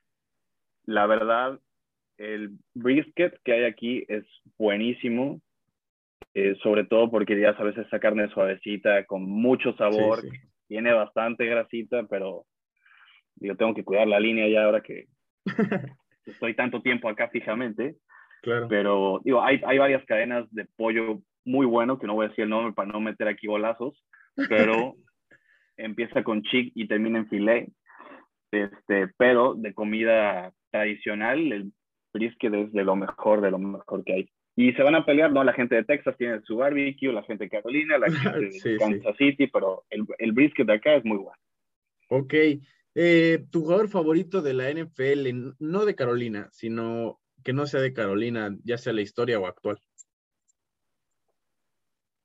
La 0.85 1.05
verdad, 1.05 1.59
el 2.17 2.57
brisket 2.73 3.39
que 3.43 3.53
hay 3.53 3.63
aquí 3.65 4.05
es 4.07 4.25
buenísimo, 4.57 5.41
eh, 6.33 6.55
sobre 6.61 6.85
todo 6.85 7.09
porque 7.09 7.39
ya 7.39 7.55
sabes 7.55 7.77
esa 7.77 7.99
carne 7.99 8.29
suavecita, 8.29 9.05
con 9.05 9.23
mucho 9.23 9.73
sabor, 9.75 10.23
tiene 10.67 10.93
bastante 10.93 11.45
grasita, 11.45 12.03
pero 12.07 12.45
yo 13.35 13.55
tengo 13.57 13.73
que 13.73 13.83
cuidar 13.83 14.07
la 14.07 14.19
línea 14.19 14.47
ya 14.47 14.63
ahora 14.63 14.81
que 14.81 15.07
estoy 16.25 16.55
tanto 16.55 16.81
tiempo 16.81 17.09
acá 17.09 17.29
fijamente. 17.29 17.95
Pero 18.69 19.21
digo, 19.23 19.43
hay, 19.43 19.61
hay 19.65 19.77
varias 19.77 20.03
cadenas 20.05 20.51
de 20.51 20.65
pollo 20.75 21.21
muy 21.45 21.65
bueno, 21.65 21.99
que 21.99 22.07
no 22.07 22.15
voy 22.15 22.25
a 22.25 22.29
decir 22.29 22.43
el 22.43 22.49
nombre 22.49 22.73
para 22.73 22.91
no 22.91 22.99
meter 22.99 23.27
aquí 23.27 23.47
golazos, 23.47 24.03
pero 24.49 24.95
empieza 25.77 26.23
con 26.23 26.41
chick 26.43 26.71
y 26.75 26.87
termina 26.87 27.19
en 27.19 27.27
filet. 27.27 27.69
Este, 28.51 29.07
pero 29.17 29.53
de 29.55 29.73
comida 29.73 30.51
tradicional, 30.71 31.51
el 31.51 31.71
brisket 32.13 32.53
es 32.53 32.73
de 32.73 32.83
lo 32.83 32.95
mejor, 32.95 33.41
de 33.41 33.51
lo 33.51 33.59
mejor 33.59 34.03
que 34.03 34.13
hay. 34.13 34.29
Y 34.55 34.73
se 34.73 34.83
van 34.83 34.95
a 34.95 35.05
pelear, 35.05 35.31
¿no? 35.31 35.43
La 35.43 35.53
gente 35.53 35.75
de 35.75 35.85
Texas 35.85 36.17
tiene 36.17 36.41
su 36.41 36.57
barbecue, 36.57 37.13
la 37.13 37.23
gente 37.23 37.45
de 37.45 37.49
Carolina, 37.49 37.97
la 37.97 38.11
gente 38.11 38.69
de 38.69 38.77
Kansas 38.77 39.15
City, 39.17 39.47
pero 39.47 39.83
el, 39.89 40.05
el, 40.17 40.31
brisket 40.33 40.67
de 40.67 40.73
acá 40.73 40.95
es 40.95 41.05
muy 41.05 41.17
bueno. 41.17 41.37
Ok. 42.09 42.33
Eh, 42.95 43.45
¿Tu 43.51 43.61
jugador 43.61 43.87
favorito 43.87 44.41
de 44.41 44.53
la 44.53 44.69
NFL, 44.69 45.55
no 45.59 45.85
de 45.85 45.95
Carolina, 45.95 46.49
sino 46.51 47.19
que 47.43 47.53
no 47.53 47.65
sea 47.65 47.79
de 47.79 47.93
Carolina, 47.93 48.55
ya 48.63 48.77
sea 48.77 48.93
la 48.93 49.01
historia 49.01 49.39
o 49.39 49.47
actual? 49.47 49.79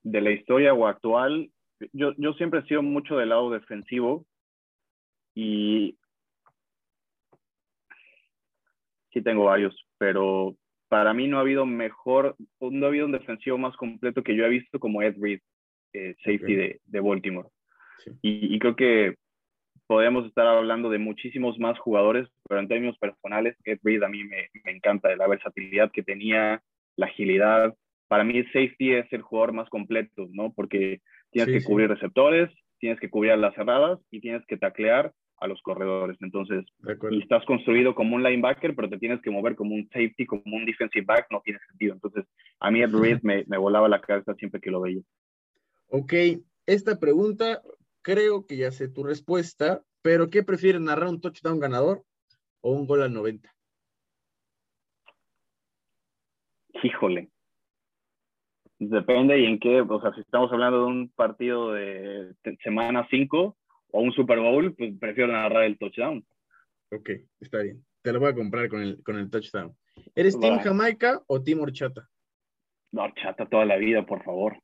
De 0.03 0.21
la 0.21 0.31
historia 0.31 0.75
o 0.75 0.87
actual, 0.87 1.51
yo, 1.93 2.13
yo 2.17 2.33
siempre 2.35 2.61
he 2.61 2.67
sido 2.67 2.83
mucho 2.83 3.17
del 3.17 3.31
lado 3.31 3.51
defensivo 3.51 4.27
y 5.35 5.99
sí 9.13 9.23
tengo 9.23 9.45
varios, 9.45 9.75
pero 9.99 10.57
para 10.89 11.15
mí 11.15 11.29
no 11.29 11.39
ha 11.39 11.41
habido 11.41 11.67
mejor, 11.67 12.37
no 12.61 12.87
ha 12.87 12.89
habido 12.89 13.07
un 13.07 13.13
defensivo 13.13 13.59
más 13.59 13.77
completo 13.77 14.23
que 14.23 14.37
yo 14.37 14.45
he 14.45 14.49
visto 14.49 14.79
como 14.79 15.03
Ed 15.03 15.17
Reed, 15.19 15.41
eh, 15.93 16.15
safety 16.25 16.55
de, 16.55 16.81
de, 16.85 17.01
Baltimore. 17.01 17.49
Y, 18.23 18.55
y, 18.55 18.59
creo 18.59 18.77
que 18.77 19.17
podemos 19.87 20.27
estar 20.27 20.47
hablando 20.47 20.91
de 20.91 20.99
muchísimos 20.99 21.59
más 21.59 21.79
jugadores, 21.79 22.29
pero 22.49 22.61
en 22.61 22.69
términos 22.69 22.99
personales, 22.99 23.57
Ed 23.65 23.79
Reed 23.83 24.03
a 24.03 24.09
mí 24.09 24.25
me, 24.25 24.49
me 24.65 24.73
encanta 24.73 25.15
la 25.17 25.29
versatilidad 25.29 25.91
que 25.93 26.03
tenía, 26.03 26.63
la 26.97 27.07
agilidad. 27.07 27.75
Para 28.09 28.25
mí, 28.25 28.43
safety 28.45 28.95
es 28.95 29.13
el 29.13 29.23
jugador 29.23 29.53
más 29.53 29.69
completo, 29.69 30.29
¿no? 30.31 30.53
Porque 30.53 31.01
tienes 31.31 31.53
que 31.53 31.65
cubrir 31.65 31.89
receptores, 31.89 32.51
tienes 32.79 33.01
que 33.01 33.11
cubrir 33.11 33.37
las 33.39 33.55
cerradas 33.55 33.99
y 34.11 34.21
tienes 34.21 34.45
que 34.47 34.57
taclear 34.57 35.13
a 35.39 35.47
los 35.47 35.61
corredores. 35.63 36.17
Entonces, 36.21 36.65
y 37.11 37.23
estás 37.23 37.45
construido 37.45 37.95
como 37.95 38.17
un 38.17 38.23
linebacker, 38.23 38.75
pero 38.75 38.89
te 38.89 38.99
tienes 38.99 39.21
que 39.21 39.31
mover 39.31 39.55
como 39.55 39.75
un 39.75 39.89
safety, 39.89 40.27
como 40.27 40.57
un 40.57 40.65
defensive 40.65 41.05
back, 41.05 41.27
no 41.31 41.41
tiene 41.45 41.61
sentido. 41.69 41.95
Entonces, 41.95 42.25
a 42.61 42.71
mí 42.71 42.83
Ed 42.83 42.95
Reed 42.95 43.19
me, 43.23 43.45
me 43.47 43.59
volaba 43.59 43.89
la 43.89 44.01
cabeza 44.01 44.35
siempre 44.35 44.61
que 44.61 44.71
lo 44.71 44.81
veía. 44.81 45.03
Ok, 45.89 46.13
esta 46.67 46.99
pregunta 46.99 47.63
creo 48.07 48.47
que 48.47 48.57
ya 48.57 48.71
sé 48.71 48.89
tu 48.89 49.03
respuesta, 49.03 49.83
pero 50.01 50.31
¿qué 50.31 50.45
prefieres, 50.45 50.81
narrar 50.81 51.09
un 51.09 51.21
touchdown 51.21 51.59
ganador 51.59 52.05
o 52.61 52.71
un 52.71 52.87
gol 52.87 53.03
al 53.03 53.13
90? 53.13 53.53
Híjole. 56.85 57.29
Depende 58.79 59.41
y 59.41 59.47
en 59.47 59.59
qué, 59.59 59.81
o 59.81 60.01
sea, 60.01 60.15
si 60.15 60.21
estamos 60.21 60.53
hablando 60.53 60.81
de 60.81 60.85
un 60.85 61.09
partido 61.17 61.73
de 61.73 62.33
semana 62.63 63.09
5 63.11 63.57
o 63.91 64.01
un 64.01 64.13
Super 64.13 64.39
Bowl, 64.39 64.73
pues 64.77 64.95
prefiero 65.01 65.33
narrar 65.33 65.65
el 65.65 65.77
touchdown. 65.77 66.25
Ok, 66.93 67.11
está 67.41 67.63
bien. 67.63 67.85
Te 68.03 68.13
lo 68.13 68.21
voy 68.21 68.29
a 68.29 68.35
comprar 68.37 68.69
con 68.69 68.83
el, 68.83 69.03
con 69.03 69.19
el 69.19 69.29
touchdown. 69.29 69.77
¿Eres 70.15 70.39
Team 70.39 70.61
Jamaica 70.61 71.23
o 71.27 71.43
Team 71.43 71.61
Horchata? 71.61 72.09
No, 72.93 73.03
Horchata 73.03 73.47
toda 73.47 73.65
la 73.65 73.77
vida, 73.77 74.07
por 74.07 74.23
favor. 74.23 74.63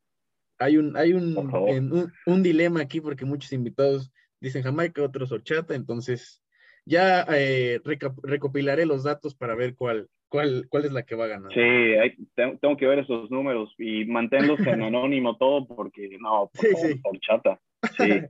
Hay 0.62 0.76
un, 0.76 0.96
hay 0.96 1.12
un, 1.12 2.12
un, 2.26 2.42
dilema 2.42 2.80
aquí 2.80 3.00
porque 3.00 3.24
muchos 3.24 3.52
invitados 3.52 4.12
dicen 4.40 4.62
Jamaica, 4.62 5.02
otros 5.02 5.32
horchata, 5.32 5.74
entonces 5.74 6.42
ya 6.84 7.24
eh, 7.30 7.80
recopilaré 8.22 8.86
los 8.86 9.04
datos 9.04 9.34
para 9.34 9.54
ver 9.54 9.74
cuál, 9.76 10.08
cuál, 10.28 10.66
cuál 10.68 10.84
es 10.84 10.92
la 10.92 11.04
que 11.04 11.14
va 11.14 11.24
a 11.26 11.28
ganar. 11.28 11.52
Sí, 11.52 12.24
tengo, 12.34 12.76
que 12.76 12.86
ver 12.86 13.00
esos 13.00 13.30
números 13.30 13.74
y 13.78 14.04
manténlos 14.04 14.58
en 14.60 14.82
anónimo 14.82 15.36
todo 15.36 15.66
porque 15.66 16.16
no, 16.20 16.50
por 16.52 16.66
sí, 16.66 17.00
horchata. 17.04 17.60
Sí. 17.96 18.22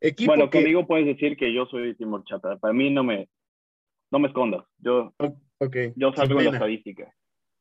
bueno, 0.26 0.50
conmigo 0.50 0.86
puedes 0.86 1.06
decir 1.06 1.36
que 1.36 1.52
yo 1.52 1.66
soy 1.66 1.94
Tim 1.94 2.12
Horchata. 2.12 2.56
Para 2.56 2.72
mí 2.72 2.90
no 2.90 3.04
me, 3.04 3.28
no 4.10 4.18
me 4.18 4.28
escondas. 4.28 4.64
Yo, 4.78 5.12
okay. 5.58 5.92
yo 5.96 6.12
salgo 6.12 6.38
en 6.38 6.46
la 6.46 6.52
estadística. 6.52 7.12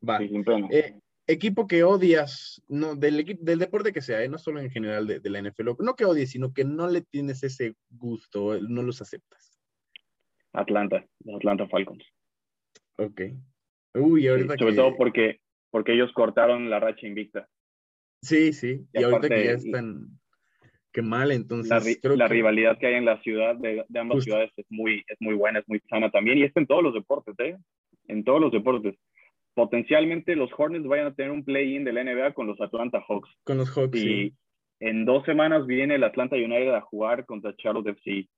Va. 0.08 0.20
sin 0.20 0.44
pena. 0.44 0.68
Eh, 0.72 1.00
equipo 1.28 1.68
que 1.68 1.84
odias, 1.84 2.62
no, 2.68 2.96
del, 2.96 3.38
del 3.40 3.60
deporte 3.60 3.92
que 3.92 4.02
sea, 4.02 4.24
¿eh? 4.24 4.30
no 4.30 4.38
solo 4.38 4.60
en 4.60 4.70
general 4.70 5.08
de, 5.08 5.30
la 5.30 5.42
NFL, 5.42 5.72
no 5.80 5.96
que 5.96 6.06
odies, 6.06 6.32
sino 6.32 6.54
que 6.54 6.64
no 6.64 6.88
le 6.88 7.02
tienes 7.02 7.44
ese 7.44 7.76
gusto, 7.90 8.60
no 8.62 8.84
los 8.84 9.02
aceptas. 9.02 9.60
Atlanta, 10.54 11.06
Atlanta 11.36 11.68
Falcons. 11.68 12.06
Ok. 12.98 13.22
Uy, 13.96 14.28
ahorita 14.28 14.56
sobre 14.58 14.76
todo 14.76 14.96
porque, 14.96 15.40
porque 15.70 15.94
ellos 15.94 16.12
cortaron 16.14 16.70
la 16.70 16.80
racha 16.80 17.08
invicta. 17.08 17.48
Sí, 18.22 18.54
sí, 18.54 18.86
y, 18.94 19.04
ahorita 19.04 19.30
que 19.30 19.46
ya 19.46 19.52
están, 19.52 20.08
qué 20.92 21.02
mal, 21.02 21.32
entonces. 21.32 22.00
La, 22.04 22.28
rivalidad 22.28 22.78
que 22.80 22.88
hay 22.88 22.96
en 22.96 23.06
la 23.06 23.22
ciudad, 23.22 23.56
de, 23.56 23.86
ambas 24.00 24.24
ciudades, 24.24 24.52
es 24.56 24.66
muy, 24.70 25.04
es 25.08 25.18
muy 25.20 25.36
buena, 25.36 25.60
es 25.60 25.66
muy 25.68 25.80
sana 25.90 26.10
también, 26.10 26.38
y 26.38 26.44
está 26.44 26.60
en 26.60 26.68
todos 26.68 26.84
los 26.84 26.94
deportes, 26.94 27.36
¿eh? 27.40 27.58
En 28.08 28.24
todos 28.24 28.40
los 28.42 28.52
deportes 28.52 28.96
potencialmente 29.56 30.36
los 30.36 30.52
Hornets 30.56 30.86
vayan 30.86 31.08
a 31.08 31.16
tener 31.16 31.32
un 31.32 31.44
play-in 31.44 31.84
de 31.84 31.94
la 31.94 32.04
NBA 32.04 32.34
con 32.34 32.46
los 32.46 32.60
Atlanta 32.62 33.04
Hawks. 33.08 33.30
Con 33.44 33.58
los 33.58 33.70
Hawks. 33.72 33.98
Y 33.98 34.34
en 34.80 35.06
dos 35.06 35.26
semanas 35.26 35.66
viene 35.66 35.96
el 35.96 36.04
Atlanta 36.04 36.36
United 36.36 36.76
a 36.76 36.82
jugar 36.82 37.26
contra 37.26 37.56
Charlotte 37.56 37.88
FC. 37.88 38.30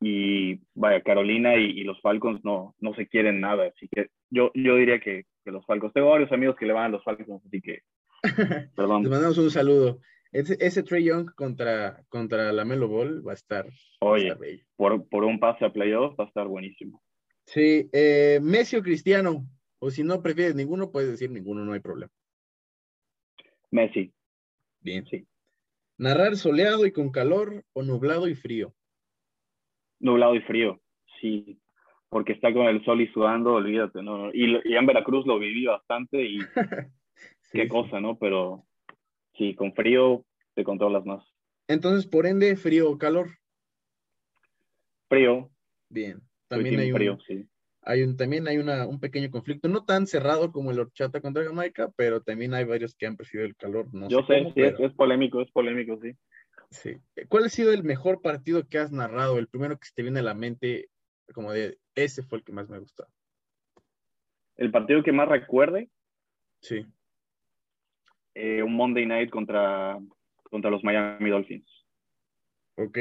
Y 0.00 0.60
vaya, 0.74 1.02
Carolina 1.02 1.56
y, 1.56 1.82
los 1.82 2.00
Falcons 2.00 2.44
no, 2.44 2.76
no 2.78 2.94
se 2.94 3.08
quieren 3.08 3.40
nada. 3.40 3.66
Así 3.66 3.88
que 3.88 4.08
yo, 4.30 4.52
yo 4.54 4.76
diría 4.76 5.00
que, 5.00 5.24
que 5.44 5.50
los 5.50 5.66
Falcons. 5.66 5.92
Tengo 5.92 6.10
varios 6.10 6.30
amigos 6.30 6.54
que 6.56 6.66
le 6.66 6.72
van 6.72 6.84
a 6.84 6.88
los 6.90 7.02
Falcons, 7.02 7.42
así 7.44 7.60
que. 7.60 7.80
Perdón. 8.76 9.02
Les 9.02 9.10
mandamos 9.10 9.38
un 9.38 9.50
saludo. 9.50 9.98
Ese, 10.30 10.56
ese 10.60 10.82
Trey 10.82 11.04
Young 11.04 11.34
contra, 11.34 12.04
contra 12.10 12.52
la 12.52 12.64
Melo 12.64 12.86
Ball 12.88 13.26
va 13.26 13.32
a 13.32 13.34
estar. 13.34 13.66
Oye, 14.00 14.36
por, 14.76 15.08
por, 15.08 15.24
un 15.24 15.40
pase 15.40 15.64
a 15.64 15.72
playoffs 15.72 16.16
va 16.20 16.24
a 16.24 16.28
estar 16.28 16.46
buenísimo. 16.46 17.02
Sí, 17.46 17.88
eh, 17.92 18.38
Messi 18.42 18.76
o 18.76 18.82
Cristiano, 18.82 19.46
o 19.80 19.90
si 19.90 20.02
no 20.02 20.22
prefieres 20.22 20.54
ninguno, 20.54 20.90
puedes 20.90 21.10
decir 21.10 21.30
ninguno, 21.30 21.64
no 21.64 21.72
hay 21.72 21.80
problema. 21.80 22.12
Messi. 23.70 24.12
Bien, 24.80 25.04
sí. 25.06 25.26
Narrar 25.96 26.36
soleado 26.36 26.86
y 26.86 26.92
con 26.92 27.10
calor 27.10 27.64
o 27.72 27.82
nublado 27.82 28.28
y 28.28 28.34
frío. 28.34 28.74
Nublado 30.00 30.34
y 30.34 30.40
frío, 30.40 30.80
sí. 31.20 31.60
Porque 32.08 32.32
está 32.32 32.52
con 32.52 32.66
el 32.66 32.84
sol 32.84 33.00
y 33.00 33.08
sudando, 33.08 33.54
olvídate, 33.54 34.02
¿no? 34.02 34.32
Y, 34.32 34.60
y 34.64 34.76
en 34.76 34.86
Veracruz 34.86 35.26
lo 35.26 35.38
viví 35.38 35.66
bastante 35.66 36.22
y 36.22 36.38
qué 37.52 37.68
cosa, 37.68 38.00
¿no? 38.00 38.16
Pero 38.18 38.64
sí, 39.36 39.54
con 39.54 39.74
frío 39.74 40.24
te 40.54 40.64
controlas 40.64 41.04
más. 41.04 41.24
Entonces, 41.66 42.06
por 42.06 42.26
ende, 42.26 42.56
frío 42.56 42.90
o 42.90 42.96
calor. 42.96 43.28
Frío. 45.08 45.50
Bien. 45.90 46.20
También 46.48 46.80
hay 46.80 46.92
un, 46.92 46.96
frío, 46.96 47.18
sí. 47.26 47.46
Hay 47.88 48.02
un, 48.02 48.18
también 48.18 48.46
hay 48.46 48.58
una, 48.58 48.86
un 48.86 49.00
pequeño 49.00 49.30
conflicto, 49.30 49.66
no 49.66 49.82
tan 49.82 50.06
cerrado 50.06 50.52
como 50.52 50.70
el 50.70 50.78
horchata 50.78 51.22
contra 51.22 51.42
Jamaica, 51.42 51.90
pero 51.96 52.20
también 52.20 52.52
hay 52.52 52.64
varios 52.64 52.94
que 52.94 53.06
han 53.06 53.16
preferido 53.16 53.46
el 53.46 53.56
calor. 53.56 53.86
No 53.94 54.10
Yo 54.10 54.26
sé, 54.26 54.44
sí, 54.52 54.60
es, 54.60 54.92
polémico, 54.92 55.40
es 55.40 55.50
polémico, 55.50 55.98
sí. 56.02 56.12
Sí. 56.70 56.98
¿Cuál 57.30 57.44
ha 57.44 57.48
sido 57.48 57.72
el 57.72 57.84
mejor 57.84 58.20
partido 58.20 58.68
que 58.68 58.76
has 58.76 58.92
narrado? 58.92 59.38
El 59.38 59.48
primero 59.48 59.78
que 59.78 59.86
se 59.86 59.94
te 59.94 60.02
viene 60.02 60.20
a 60.20 60.22
la 60.22 60.34
mente, 60.34 60.90
como 61.32 61.50
de 61.50 61.78
ese 61.94 62.22
fue 62.22 62.36
el 62.36 62.44
que 62.44 62.52
más 62.52 62.68
me 62.68 62.78
gustó. 62.78 63.06
¿El 64.56 64.70
partido 64.70 65.02
que 65.02 65.12
más 65.12 65.28
recuerde? 65.30 65.88
Sí. 66.60 66.84
Eh, 68.34 68.62
un 68.62 68.74
Monday 68.74 69.06
Night 69.06 69.30
contra, 69.30 69.98
contra 70.42 70.70
los 70.70 70.84
Miami 70.84 71.30
Dolphins. 71.30 71.86
Ok. 72.76 72.98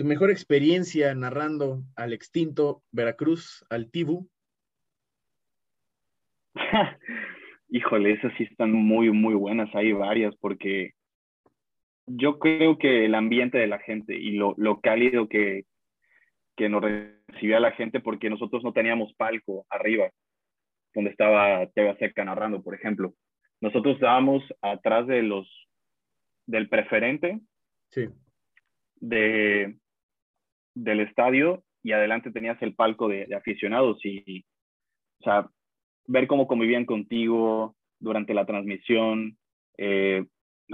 ¿Tu 0.00 0.06
mejor 0.06 0.30
experiencia 0.30 1.14
narrando 1.14 1.82
al 1.94 2.14
extinto 2.14 2.82
Veracruz, 2.90 3.66
al 3.68 3.90
Tibu? 3.90 4.30
Híjole, 7.68 8.12
esas 8.12 8.32
sí 8.38 8.44
están 8.44 8.72
muy, 8.72 9.10
muy 9.10 9.34
buenas. 9.34 9.68
Hay 9.74 9.92
varias 9.92 10.34
porque 10.36 10.92
yo 12.06 12.38
creo 12.38 12.78
que 12.78 13.04
el 13.04 13.14
ambiente 13.14 13.58
de 13.58 13.66
la 13.66 13.78
gente 13.78 14.16
y 14.16 14.30
lo, 14.30 14.54
lo 14.56 14.80
cálido 14.80 15.28
que, 15.28 15.64
que 16.56 16.70
nos 16.70 16.82
recibía 16.82 17.60
la 17.60 17.72
gente, 17.72 18.00
porque 18.00 18.30
nosotros 18.30 18.64
no 18.64 18.72
teníamos 18.72 19.12
palco 19.18 19.66
arriba, 19.68 20.08
donde 20.94 21.10
estaba 21.10 21.66
TV 21.74 21.94
Seca 21.98 22.24
narrando, 22.24 22.62
por 22.62 22.74
ejemplo. 22.74 23.12
Nosotros 23.60 23.96
estábamos 23.96 24.42
atrás 24.62 25.06
de 25.06 25.20
los, 25.20 25.68
del 26.46 26.70
preferente, 26.70 27.38
sí. 27.90 28.08
de, 28.96 29.76
del 30.74 31.00
estadio 31.00 31.62
y 31.82 31.92
adelante 31.92 32.30
tenías 32.30 32.60
el 32.62 32.74
palco 32.74 33.08
de, 33.08 33.26
aficionados 33.34 34.04
y, 34.04 34.44
o 35.20 35.24
sea, 35.24 35.48
ver 36.06 36.26
cómo 36.26 36.46
convivían 36.46 36.84
contigo 36.84 37.74
durante 37.98 38.34
la 38.34 38.46
transmisión, 38.46 39.36
eh, 39.78 40.24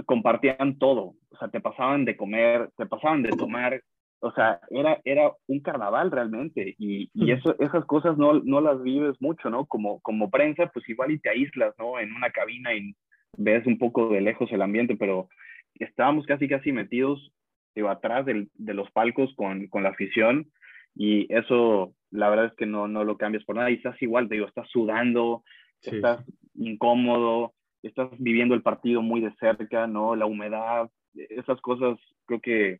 compartían 0.05 0.77
todo, 0.77 1.15
o 1.29 1.37
sea, 1.39 1.49
te 1.49 1.61
pasaban 1.61 2.05
de 2.05 2.17
comer, 2.17 2.69
te 2.77 2.85
pasaban 2.85 3.23
de 3.23 3.29
tomar, 3.29 3.81
o 4.19 4.31
sea, 4.31 4.59
era, 4.69 4.99
era 5.05 5.31
un 5.47 5.59
carnaval 5.59 6.11
realmente 6.11 6.75
y, 6.77 7.09
y 7.13 7.31
eso, 7.31 7.55
esas 7.59 7.85
cosas 7.85 8.17
no, 8.17 8.41
no 8.43 8.61
las 8.61 8.81
vives 8.81 9.15
mucho, 9.19 9.49
¿no? 9.49 9.65
Como, 9.65 9.99
como 10.01 10.29
prensa, 10.29 10.67
pues 10.67 10.87
igual 10.89 11.11
y 11.11 11.19
te 11.19 11.29
aíslas, 11.29 11.73
¿no? 11.77 11.99
En 11.99 12.13
una 12.13 12.31
cabina 12.31 12.73
y 12.73 12.95
ves 13.37 13.65
un 13.65 13.77
poco 13.77 14.09
de 14.09 14.21
lejos 14.21 14.51
el 14.51 14.61
ambiente, 14.61 14.95
pero 14.95 15.29
estábamos 15.75 16.25
casi, 16.25 16.47
casi 16.47 16.71
metidos 16.71 17.31
digo, 17.79 17.89
atrás 17.89 18.25
del, 18.25 18.49
de 18.55 18.73
los 18.73 18.89
palcos 18.91 19.33
con, 19.35 19.67
con, 19.67 19.83
la 19.83 19.89
afición 19.89 20.51
y 20.95 21.31
eso 21.33 21.93
la 22.11 22.29
verdad 22.29 22.45
es 22.47 22.53
que 22.53 22.65
no, 22.65 22.87
no 22.87 23.03
lo 23.03 23.17
cambias 23.17 23.43
por 23.43 23.55
nada 23.55 23.69
y 23.69 23.75
estás 23.75 24.01
igual, 24.01 24.27
te 24.27 24.35
digo, 24.35 24.47
estás 24.47 24.69
sudando, 24.69 25.43
estás 25.81 26.25
incómodo, 26.55 27.53
estás 27.83 28.09
viviendo 28.17 28.55
el 28.55 28.63
partido 28.63 29.01
muy 29.01 29.21
de 29.21 29.33
cerca, 29.39 29.87
¿no? 29.87 30.15
La 30.15 30.25
humedad, 30.25 30.89
esas 31.13 31.59
cosas 31.61 31.99
creo 32.25 32.41
que 32.41 32.79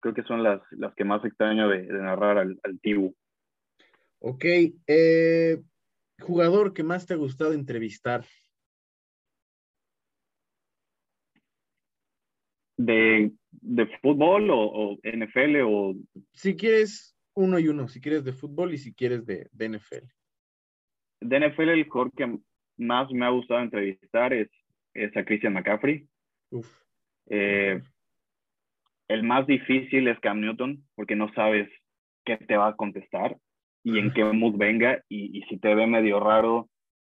creo 0.00 0.14
que 0.14 0.22
son 0.24 0.42
las, 0.42 0.60
las 0.72 0.94
que 0.94 1.04
más 1.04 1.24
extraño 1.24 1.68
de, 1.68 1.82
narrar 1.84 2.36
al, 2.36 2.60
al 2.62 2.78
Tibu. 2.80 3.14
Ok, 4.18 4.44
eh, 4.86 5.62
jugador 6.20 6.74
que 6.74 6.82
más 6.82 7.06
te 7.06 7.14
ha 7.14 7.16
gustado 7.16 7.54
entrevistar. 7.54 8.24
De, 12.76 13.32
de 13.60 13.86
fútbol 14.02 14.48
o, 14.50 14.98
NFL 15.02 15.62
o... 15.64 15.94
Si 16.32 16.56
quieres 16.56 17.16
uno 17.34 17.58
y 17.58 17.68
uno, 17.68 17.88
si 17.88 18.00
quieres 18.00 18.24
de 18.24 18.32
fútbol 18.32 18.74
y 18.74 18.78
si 18.78 18.94
quieres 18.94 19.26
de, 19.26 19.48
de 19.52 19.68
NFL. 19.68 20.06
De 21.20 21.40
NFL 21.40 21.68
el 21.70 21.88
jugador 21.88 22.12
que 22.12 22.38
más 22.76 23.10
me 23.10 23.26
ha 23.26 23.30
gustado 23.30 23.60
entrevistar 23.60 24.32
es, 24.32 24.48
es 24.92 25.16
a 25.16 25.24
Christian 25.24 25.52
McCaffrey. 25.52 26.06
Uf. 26.50 26.68
Eh, 27.28 27.80
el 29.08 29.22
más 29.22 29.46
difícil 29.46 30.08
es 30.08 30.18
Cam 30.20 30.40
Newton, 30.40 30.84
porque 30.94 31.16
no 31.16 31.32
sabes 31.34 31.68
qué 32.24 32.36
te 32.36 32.56
va 32.56 32.68
a 32.68 32.76
contestar 32.76 33.36
y 33.82 33.98
en 33.98 34.12
qué 34.12 34.24
mood 34.32 34.56
venga, 34.56 35.02
y, 35.08 35.42
si 35.42 35.58
te 35.58 35.74
ve 35.74 35.86
medio 35.86 36.20
raro 36.20 36.68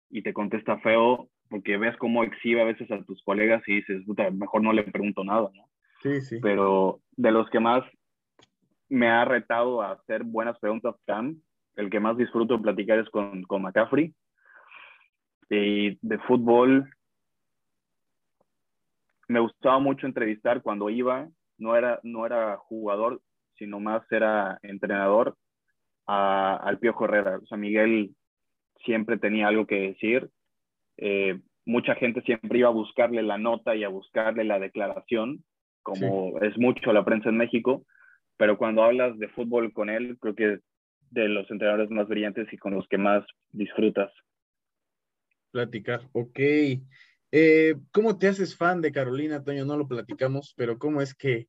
y 0.09 0.23
te 0.23 0.33
contesta 0.33 0.79
feo, 0.79 1.29
porque 1.49 1.77
ves 1.77 1.95
cómo 1.97 2.23
exhibe 2.23 2.61
a 2.61 2.65
veces 2.65 2.89
a 2.91 3.03
tus 3.03 3.21
colegas 3.23 3.61
y 3.67 3.75
dices, 3.75 4.03
puta, 4.05 4.29
mejor 4.31 4.63
no 4.63 4.73
le 4.73 4.83
pregunto 4.83 5.23
nada, 5.23 5.49
¿no? 5.53 5.69
Sí, 6.03 6.21
sí. 6.21 6.39
Pero 6.41 6.99
de 7.15 7.31
los 7.31 7.49
que 7.49 7.59
más 7.59 7.83
me 8.89 9.09
ha 9.09 9.25
retado 9.25 9.81
a 9.81 9.93
hacer 9.93 10.23
buenas 10.23 10.59
preguntas, 10.59 10.95
Cam, 11.07 11.41
el 11.75 11.89
que 11.89 11.99
más 11.99 12.17
disfruto 12.17 12.61
platicar 12.61 12.99
es 12.99 13.09
con, 13.09 13.43
con 13.43 13.61
McCaffrey. 13.61 14.13
Y 15.49 15.97
de 16.05 16.19
fútbol, 16.19 16.89
me 19.27 19.39
gustaba 19.39 19.79
mucho 19.79 20.05
entrevistar 20.05 20.61
cuando 20.61 20.89
iba 20.89 21.27
no 21.57 21.75
era, 21.75 21.99
no 22.03 22.25
era 22.25 22.57
jugador, 22.57 23.21
sino 23.57 23.79
más 23.79 24.03
era 24.11 24.59
entrenador 24.61 25.35
a, 26.05 26.57
al 26.57 26.79
Piojo 26.79 27.05
Herrera. 27.05 27.37
O 27.37 27.45
sea, 27.45 27.57
Miguel 27.57 28.15
siempre 28.83 29.17
tenía 29.17 29.47
algo 29.47 29.65
que 29.65 29.79
decir. 29.79 30.29
Eh, 30.97 31.39
mucha 31.65 31.95
gente 31.95 32.21
siempre 32.21 32.59
iba 32.59 32.67
a 32.67 32.73
buscarle 32.73 33.23
la 33.23 33.37
nota 33.37 33.75
y 33.75 33.83
a 33.83 33.89
buscarle 33.89 34.43
la 34.43 34.59
declaración, 34.59 35.43
como 35.83 36.39
es 36.41 36.57
mucho 36.57 36.91
la 36.93 37.05
prensa 37.05 37.29
en 37.29 37.37
México, 37.37 37.85
pero 38.37 38.57
cuando 38.57 38.83
hablas 38.83 39.17
de 39.19 39.27
fútbol 39.29 39.71
con 39.73 39.89
él, 39.89 40.17
creo 40.19 40.35
que 40.35 40.53
es 40.53 40.59
de 41.11 41.27
los 41.27 41.49
entrenadores 41.51 41.91
más 41.91 42.07
brillantes 42.07 42.51
y 42.51 42.57
con 42.57 42.73
los 42.73 42.87
que 42.87 42.97
más 42.97 43.23
disfrutas. 43.51 44.11
Platicar, 45.51 46.01
ok. 46.13 46.39
Eh, 47.31 47.75
¿Cómo 47.91 48.17
te 48.17 48.27
haces 48.27 48.57
fan 48.57 48.81
de 48.81 48.91
Carolina, 48.91 49.43
Toño? 49.43 49.65
No 49.65 49.77
lo 49.77 49.87
platicamos, 49.87 50.53
pero 50.57 50.79
¿cómo 50.79 51.01
es 51.01 51.15
que, 51.15 51.47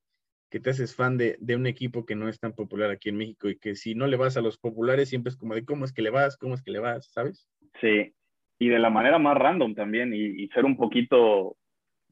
te 0.51 0.71
haces 0.71 0.95
fan 0.95 1.17
de, 1.19 1.37
un 1.57 1.67
equipo 1.67 2.07
que 2.07 2.15
no 2.15 2.29
es 2.29 2.39
tan 2.39 2.55
popular 2.55 2.91
aquí 2.91 3.09
en 3.09 3.17
México 3.17 3.49
y 3.49 3.59
que 3.59 3.75
si 3.75 3.95
no 3.97 4.07
le 4.07 4.17
vas 4.17 4.37
a 4.37 4.41
los 4.41 4.57
populares 4.57 5.09
siempre 5.09 5.31
es 5.31 5.37
como 5.37 5.55
de 5.55 5.65
cómo 5.65 5.85
es 5.85 5.93
que 5.93 6.01
le 6.01 6.11
vas, 6.11 6.37
cómo 6.37 6.55
es 6.55 6.63
que 6.63 6.71
le 6.71 6.79
vas, 6.79 7.11
¿sabes? 7.11 7.49
Sí, 7.81 8.15
y 8.59 8.69
de 8.69 8.79
la 8.79 8.89
manera 8.89 9.19
más 9.19 9.37
random 9.37 9.75
también 9.75 10.15
y, 10.15 10.47
ser 10.49 10.65
un 10.65 10.77
poquito 10.77 11.57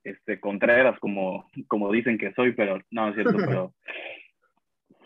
este, 0.04 0.40
contreras 0.40 0.98
como, 1.00 1.48
como 1.68 1.90
dicen 1.92 2.18
que 2.18 2.32
soy, 2.34 2.52
pero 2.52 2.80
no 2.90 3.08
es 3.08 3.14
cierto, 3.14 3.36
pero 3.46 3.74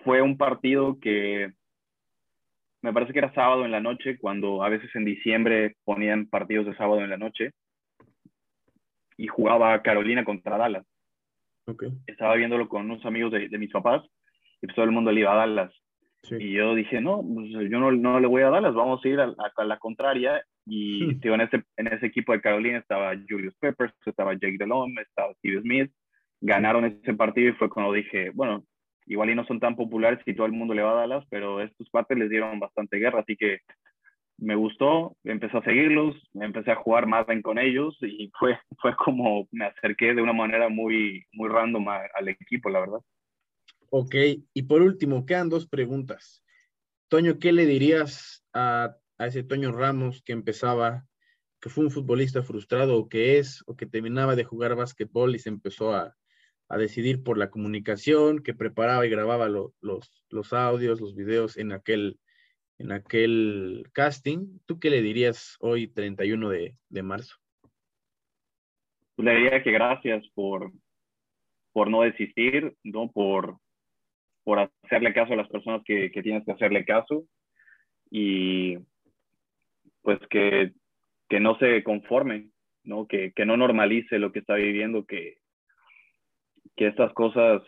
fue 0.05 0.23
un 0.23 0.37
partido 0.37 0.99
que 1.01 1.53
me 2.83 2.93
parece 2.93 3.13
que 3.13 3.19
era 3.19 3.35
sábado 3.35 3.65
en 3.65 3.73
la 3.73 3.81
noche, 3.81 4.19
cuando 4.19 4.63
a 4.63 4.69
veces 4.69 4.95
en 4.95 5.05
diciembre 5.05 5.77
ponían 5.85 6.27
partidos 6.27 6.67
de 6.67 6.77
sábado 6.77 7.03
en 7.03 7.11
la 7.11 7.17
noche 7.17 7.51
y 9.17 9.27
jugaba 9.27 9.83
Carolina 9.83 10.25
contra 10.25 10.57
Dallas. 10.57 10.87
Okay. 11.67 11.91
Estaba 12.07 12.37
viéndolo 12.37 12.69
con 12.69 12.89
unos 12.89 13.05
amigos 13.05 13.33
de, 13.33 13.49
de 13.49 13.59
mis 13.59 13.73
papás 13.73 14.05
y 14.63 14.67
pues 14.67 14.77
todo 14.77 14.85
el 14.85 14.93
mundo 14.93 15.11
le 15.11 15.21
iba 15.21 15.33
a 15.33 15.47
Dallas. 15.47 15.73
Y 16.31 16.53
yo 16.53 16.75
dije, 16.75 17.01
no, 17.01 17.23
pues 17.23 17.51
yo 17.51 17.79
no, 17.79 17.93
no, 17.93 18.21
le 18.21 18.27
voy 18.27 18.43
a 18.43 18.51
Dallas, 18.51 18.75
vamos 18.75 19.05
a 19.05 19.09
ir 19.09 19.21
a, 19.21 19.33
a, 19.57 19.65
la 19.65 19.79
contraria. 19.79 20.43
Y 20.67 21.17
en, 21.23 21.41
ese, 21.41 21.63
en 21.77 21.87
ese 21.87 22.07
equipo 22.07 22.33
de 22.33 22.41
Carolina 22.41 22.79
estaba 22.79 23.15
Julius 23.29 23.55
Peppers, 23.61 23.95
estaba 24.05 24.35
Jake 24.35 24.57
Delhomme, 24.59 25.01
estaba 25.01 25.33
Steve 25.35 25.61
Smith. 25.63 25.93
Ganaron 26.41 26.85
ese 26.85 27.15
partido 27.15 27.51
y 27.51 27.55
fue 27.55 27.71
cuando 27.71 27.93
dije, 27.93 28.31
bueno, 28.31 28.65
igual 29.07 29.31
y 29.31 29.35
no 29.35 29.47
son 29.47 29.61
tan 29.61 29.77
populares 29.77 30.21
y 30.27 30.35
todo 30.35 30.47
el 30.47 30.53
mundo 30.53 30.75
le 30.75 30.83
va 30.83 30.93
a 30.93 31.07
Dallas, 31.07 31.25
pero 31.31 31.63
estos 31.63 31.89
partes 31.91 32.19
les 32.19 32.29
dieron 32.29 32.59
bastante 32.59 32.99
guerra, 32.99 33.21
así 33.21 33.37
que 33.37 33.61
me 34.39 34.55
gustó, 34.55 35.17
empecé 35.25 35.57
a 35.57 35.63
seguirlos, 35.63 36.15
empecé 36.35 36.73
a 36.73 36.77
jugar 36.77 37.07
más 37.07 37.27
bien 37.27 37.41
con 37.41 37.59
ellos 37.59 37.97
y 38.03 38.31
fue, 38.39 38.59
fue 38.79 38.95
como 38.97 39.47
me 39.51 39.67
acerqué 39.67 40.15
de 40.15 40.21
una 40.21 40.33
manera 40.33 40.69
muy, 40.69 41.25
muy 41.33 41.49
random 41.49 41.89
al 41.89 42.29
equipo, 42.29 42.69
la 42.69 42.81
verdad. 42.81 42.99
Ok, 43.91 44.15
y 44.53 44.63
por 44.65 44.83
último, 44.83 45.25
quedan 45.25 45.49
dos 45.49 45.67
preguntas. 45.69 46.45
Toño, 47.09 47.39
¿qué 47.39 47.53
le 47.53 47.67
dirías 47.67 48.45
a, 48.53 48.97
a 49.19 49.27
ese 49.27 49.43
Toño 49.43 49.73
Ramos 49.73 50.23
que 50.23 50.33
empezaba 50.33 51.07
que 51.61 51.69
fue 51.69 51.85
un 51.85 51.91
futbolista 51.91 52.43
frustrado 52.43 52.99
o 52.99 53.09
que 53.09 53.39
es, 53.39 53.65
o 53.67 53.77
que 53.77 53.87
terminaba 53.87 54.37
de 54.37 54.45
jugar 54.45 54.75
básquetbol 54.75 55.35
y 55.35 55.39
se 55.39 55.49
empezó 55.49 55.95
a, 55.95 56.15
decidir 56.69 57.23
por 57.23 57.39
la 57.39 57.49
comunicación, 57.49 58.43
que 58.43 58.53
preparaba 58.53 59.07
y 59.07 59.11
grababa 59.11 59.49
los, 59.49 59.73
los 59.81 60.53
audios, 60.53 61.01
los 61.01 61.15
videos 61.15 61.57
en 61.57 61.71
aquel, 61.71 62.19
en 62.79 62.91
aquel 62.91 63.85
casting. 63.93 64.59
¿Tú 64.67 64.81
qué 64.81 64.91
le 64.91 65.01
dirías 65.01 65.57
hoy, 65.61 65.87
31 65.87 66.49
de, 66.49 66.77
de 66.89 67.03
marzo? 67.05 67.37
Le 69.17 69.35
diría 69.35 69.63
que 69.63 69.71
gracias 69.71 70.27
por, 70.35 70.73
por 71.73 71.89
no 71.89 72.03
desistir, 72.03 72.77
¿no? 72.83 73.13
Por, 73.13 73.59
por 74.43 74.71
hacerle 74.83 75.15
caso 75.15 75.35
a 75.35 75.37
las 75.37 75.49
personas 75.49 75.83
que, 75.85 76.11
que 76.11 76.23
tienes 76.23 76.45
que 76.45 76.53
hacerle 76.53 76.85
caso 76.85 77.27
y 78.11 78.77
pues 80.07 80.21
que, 80.31 80.71
que 81.29 81.41
no 81.41 81.59
se 81.59 81.83
conforme, 81.83 82.51
¿no? 82.85 83.09
Que, 83.09 83.33
que, 83.33 83.45
no 83.45 83.57
normalice 83.57 84.21
lo 84.21 84.31
que 84.31 84.39
está 84.39 84.55
viviendo, 84.55 85.05
que, 85.05 85.39
que 86.77 86.87
estas 86.87 87.13
cosas, 87.13 87.61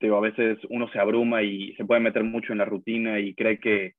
digo, 0.00 0.18
a 0.18 0.20
veces 0.20 0.58
uno 0.68 0.90
se 0.90 0.98
abruma 0.98 1.42
y 1.42 1.74
se 1.76 1.86
puede 1.86 2.02
meter 2.02 2.22
mucho 2.22 2.52
en 2.52 2.58
la 2.58 2.66
rutina 2.66 3.18
y 3.18 3.34
cree 3.34 3.58
que 3.58 3.94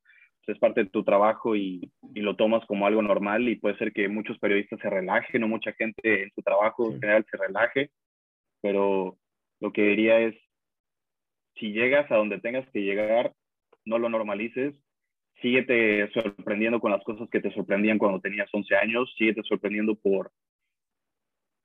pues, 0.46 0.54
es 0.56 0.60
parte 0.60 0.84
de 0.84 0.92
tu 0.92 1.04
trabajo 1.04 1.56
y, 1.56 1.92
y, 2.14 2.22
lo 2.22 2.36
tomas 2.36 2.64
como 2.68 2.86
algo 2.86 3.02
normal 3.02 3.50
y 3.50 3.56
puede 3.56 3.76
ser 3.80 3.92
que 3.92 4.08
muchos 4.08 4.38
periodistas 4.38 4.80
se 4.82 4.92
relajen 4.92 5.44
o 5.44 5.48
mucha 5.48 5.74
gente 5.74 6.22
en 6.22 6.32
su 6.36 6.44
trabajo 6.44 6.92
en 6.92 7.02
general 7.02 7.26
se 7.32 7.38
relaje, 7.38 7.90
pero 8.62 9.18
lo 9.60 9.74
que 9.74 9.82
diría 9.88 10.20
es, 10.20 10.36
si 11.56 11.72
llegas 11.72 12.12
a 12.12 12.18
donde 12.18 12.40
tengas 12.42 12.70
que 12.70 12.84
llegar, 12.84 13.34
no 13.86 13.98
lo 13.98 14.08
normalices, 14.08 14.76
síguete 15.42 16.10
sorprendiendo 16.12 16.80
con 16.80 16.92
las 16.92 17.04
cosas 17.04 17.30
que 17.30 17.42
te 17.42 17.52
sorprendían 17.54 17.98
cuando 17.98 18.20
tenías 18.20 18.50
11 18.52 18.76
años, 18.76 19.14
síguete 19.18 19.44
sorprendiendo 19.44 19.96
por 19.96 20.32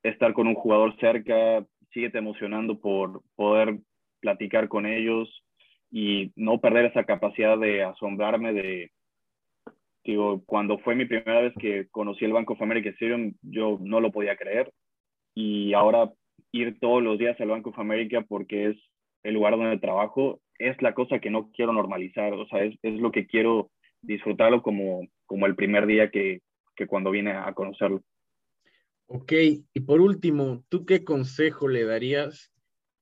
estar 0.02 0.32
con 0.32 0.46
un 0.46 0.54
jugador 0.54 0.96
cerca, 0.98 1.64
síguete 1.92 2.18
emocionando 2.18 2.78
por 2.80 3.22
poder 3.36 3.78
platicar 4.20 4.68
con 4.68 4.86
ellos 4.86 5.44
y 5.90 6.32
no 6.36 6.60
perder 6.60 6.86
esa 6.86 7.04
capacidad 7.04 7.58
de 7.58 7.82
asombrarme 7.82 8.52
de, 8.52 8.90
digo, 10.04 10.42
cuando 10.46 10.78
fue 10.78 10.94
mi 10.94 11.04
primera 11.04 11.40
vez 11.40 11.54
que 11.58 11.88
conocí 11.90 12.24
el 12.24 12.32
Banco 12.32 12.52
of 12.54 12.62
America 12.62 12.90
Stadium, 12.90 13.34
yo 13.42 13.78
no 13.80 14.00
lo 14.00 14.12
podía 14.12 14.36
creer. 14.36 14.72
Y 15.34 15.72
ahora 15.72 16.10
ir 16.52 16.78
todos 16.80 17.02
los 17.02 17.18
días 17.18 17.40
al 17.40 17.48
Banco 17.48 17.70
of 17.70 17.78
America 17.78 18.24
porque 18.28 18.70
es 18.70 18.76
el 19.22 19.34
lugar 19.34 19.56
donde 19.56 19.78
trabajo, 19.78 20.40
es 20.60 20.80
la 20.82 20.94
cosa 20.94 21.18
que 21.18 21.30
no 21.30 21.50
quiero 21.52 21.72
normalizar, 21.72 22.32
o 22.34 22.46
sea, 22.46 22.62
es, 22.62 22.76
es 22.82 23.00
lo 23.00 23.10
que 23.10 23.26
quiero 23.26 23.70
disfrutarlo 24.02 24.62
como, 24.62 25.08
como 25.26 25.46
el 25.46 25.56
primer 25.56 25.86
día 25.86 26.10
que, 26.10 26.42
que 26.76 26.86
cuando 26.86 27.10
vine 27.10 27.32
a 27.32 27.52
conocerlo. 27.54 28.02
Ok, 29.06 29.32
y 29.74 29.80
por 29.80 30.00
último, 30.00 30.62
¿tú 30.68 30.86
qué 30.86 31.02
consejo 31.02 31.66
le 31.66 31.84
darías 31.84 32.52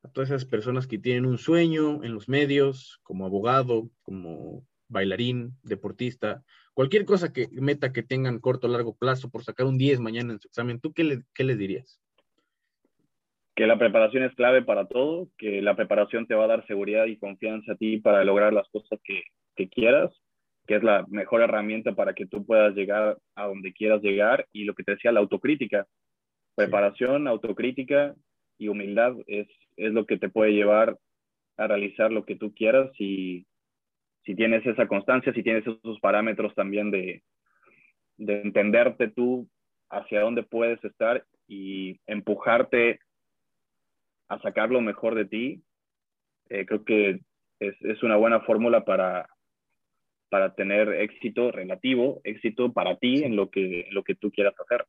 a 0.02 0.08
todas 0.10 0.30
esas 0.30 0.46
personas 0.46 0.86
que 0.86 0.98
tienen 0.98 1.26
un 1.26 1.36
sueño 1.36 2.02
en 2.04 2.14
los 2.14 2.28
medios, 2.28 3.00
como 3.02 3.26
abogado, 3.26 3.90
como 4.02 4.64
bailarín, 4.88 5.58
deportista, 5.62 6.44
cualquier 6.72 7.04
cosa 7.04 7.32
que 7.32 7.48
meta 7.52 7.92
que 7.92 8.02
tengan 8.02 8.38
corto 8.38 8.68
o 8.68 8.70
largo 8.70 8.96
plazo 8.96 9.30
por 9.30 9.44
sacar 9.44 9.66
un 9.66 9.76
10 9.76 10.00
mañana 10.00 10.32
en 10.32 10.40
su 10.40 10.48
examen, 10.48 10.80
¿tú 10.80 10.92
qué, 10.92 11.22
qué 11.34 11.44
les 11.44 11.58
dirías? 11.58 12.00
Que 13.58 13.66
la 13.66 13.76
preparación 13.76 14.22
es 14.22 14.32
clave 14.36 14.62
para 14.62 14.86
todo, 14.86 15.26
que 15.36 15.60
la 15.60 15.74
preparación 15.74 16.28
te 16.28 16.36
va 16.36 16.44
a 16.44 16.46
dar 16.46 16.64
seguridad 16.68 17.06
y 17.06 17.18
confianza 17.18 17.72
a 17.72 17.74
ti 17.74 17.98
para 17.98 18.22
lograr 18.22 18.52
las 18.52 18.68
cosas 18.68 19.00
que, 19.02 19.24
que 19.56 19.68
quieras, 19.68 20.12
que 20.68 20.76
es 20.76 20.84
la 20.84 21.04
mejor 21.08 21.42
herramienta 21.42 21.96
para 21.96 22.14
que 22.14 22.24
tú 22.24 22.46
puedas 22.46 22.76
llegar 22.76 23.18
a 23.34 23.46
donde 23.46 23.72
quieras 23.72 24.00
llegar. 24.00 24.46
Y 24.52 24.62
lo 24.62 24.74
que 24.74 24.84
te 24.84 24.92
decía, 24.92 25.10
la 25.10 25.18
autocrítica. 25.18 25.88
Preparación, 26.54 27.26
autocrítica 27.26 28.14
y 28.58 28.68
humildad 28.68 29.16
es, 29.26 29.48
es 29.76 29.92
lo 29.92 30.06
que 30.06 30.18
te 30.18 30.28
puede 30.28 30.52
llevar 30.52 30.96
a 31.56 31.66
realizar 31.66 32.12
lo 32.12 32.24
que 32.24 32.36
tú 32.36 32.54
quieras 32.54 32.92
y 32.96 33.44
si 34.24 34.36
tienes 34.36 34.64
esa 34.66 34.86
constancia, 34.86 35.32
si 35.32 35.42
tienes 35.42 35.66
esos 35.66 35.98
parámetros 35.98 36.54
también 36.54 36.92
de, 36.92 37.24
de 38.18 38.40
entenderte 38.40 39.08
tú 39.08 39.48
hacia 39.90 40.20
dónde 40.20 40.44
puedes 40.44 40.84
estar 40.84 41.24
y 41.48 41.98
empujarte 42.06 43.00
a 44.28 44.38
sacar 44.40 44.70
lo 44.70 44.80
mejor 44.80 45.14
de 45.14 45.24
ti, 45.24 45.62
eh, 46.50 46.66
creo 46.66 46.84
que 46.84 47.20
es, 47.60 47.74
es, 47.80 48.02
una 48.02 48.16
buena 48.16 48.40
fórmula 48.40 48.84
para, 48.84 49.28
para 50.28 50.54
tener 50.54 50.88
éxito 50.88 51.50
relativo, 51.50 52.20
éxito 52.24 52.72
para 52.72 52.96
ti 52.96 53.24
en 53.24 53.36
lo 53.36 53.50
que, 53.50 53.86
lo 53.90 54.02
que 54.02 54.14
tú 54.14 54.30
quieras 54.30 54.54
hacer. 54.58 54.86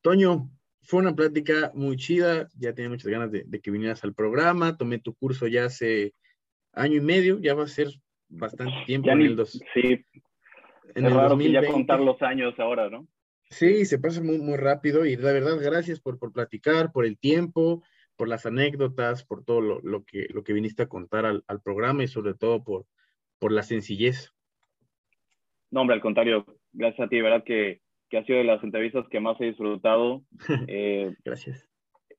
Toño, 0.00 0.48
fue 0.82 1.00
una 1.00 1.14
plática 1.14 1.70
muy 1.74 1.96
chida, 1.96 2.48
ya 2.56 2.74
tenía 2.74 2.90
muchas 2.90 3.10
ganas 3.10 3.30
de, 3.30 3.44
de, 3.46 3.60
que 3.60 3.70
vinieras 3.70 4.02
al 4.04 4.14
programa, 4.14 4.76
tomé 4.76 4.98
tu 4.98 5.14
curso 5.14 5.46
ya 5.46 5.66
hace 5.66 6.14
año 6.72 6.96
y 6.96 7.00
medio, 7.00 7.38
ya 7.38 7.54
va 7.54 7.64
a 7.64 7.68
ser 7.68 7.88
bastante 8.28 8.74
tiempo 8.86 9.06
ya 9.06 9.12
en 9.12 9.20
el 9.22 9.36
dos, 9.36 9.60
Sí, 9.74 10.04
en 10.94 11.04
es 11.04 11.10
el 11.10 11.14
raro 11.14 11.30
2020. 11.30 11.66
ya 11.66 11.72
contar 11.72 12.00
los 12.00 12.20
años 12.22 12.58
ahora, 12.58 12.88
¿no? 12.88 13.06
Sí, 13.50 13.84
se 13.84 13.98
pasa 13.98 14.22
muy, 14.22 14.38
muy 14.38 14.56
rápido 14.56 15.04
y 15.04 15.16
la 15.16 15.32
verdad, 15.32 15.58
gracias 15.60 16.00
por, 16.00 16.18
por 16.18 16.32
platicar, 16.32 16.90
por 16.90 17.04
el 17.04 17.18
tiempo, 17.18 17.82
por 18.22 18.28
las 18.28 18.46
anécdotas, 18.46 19.24
por 19.24 19.44
todo 19.44 19.60
lo, 19.60 19.80
lo, 19.80 20.04
que, 20.04 20.28
lo 20.32 20.44
que 20.44 20.52
viniste 20.52 20.84
a 20.84 20.88
contar 20.88 21.26
al, 21.26 21.42
al, 21.48 21.60
programa 21.60 22.04
y 22.04 22.06
sobre 22.06 22.34
todo 22.34 22.62
por, 22.62 22.86
por 23.40 23.50
la 23.50 23.64
sencillez. 23.64 24.30
No, 25.72 25.80
hombre, 25.80 25.96
al 25.96 26.00
contrario, 26.00 26.46
gracias 26.72 27.04
a 27.04 27.08
ti, 27.08 27.20
verdad 27.20 27.42
que, 27.42 27.80
que 28.08 28.18
ha 28.18 28.24
sido 28.24 28.38
de 28.38 28.44
las 28.44 28.62
entrevistas 28.62 29.08
que 29.10 29.18
más 29.18 29.40
he 29.40 29.46
disfrutado. 29.46 30.22
Eh, 30.68 31.12
gracias. 31.24 31.68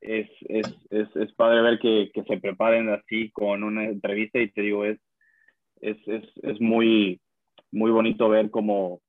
Es, 0.02 0.30
es, 0.50 0.68
es, 0.90 1.08
es, 1.16 1.34
padre 1.36 1.62
ver 1.62 1.80
que, 1.80 2.12
que, 2.14 2.24
se 2.24 2.38
preparen 2.38 2.90
así 2.90 3.32
con 3.32 3.64
una 3.64 3.86
entrevista 3.86 4.40
y 4.40 4.52
te 4.52 4.62
digo, 4.62 4.84
es, 4.84 5.00
es, 5.80 5.96
es, 6.06 6.26
es 6.44 6.60
muy, 6.60 7.22
muy 7.72 7.92
bonito 7.92 8.28
ver 8.28 8.50
cómo 8.50 9.00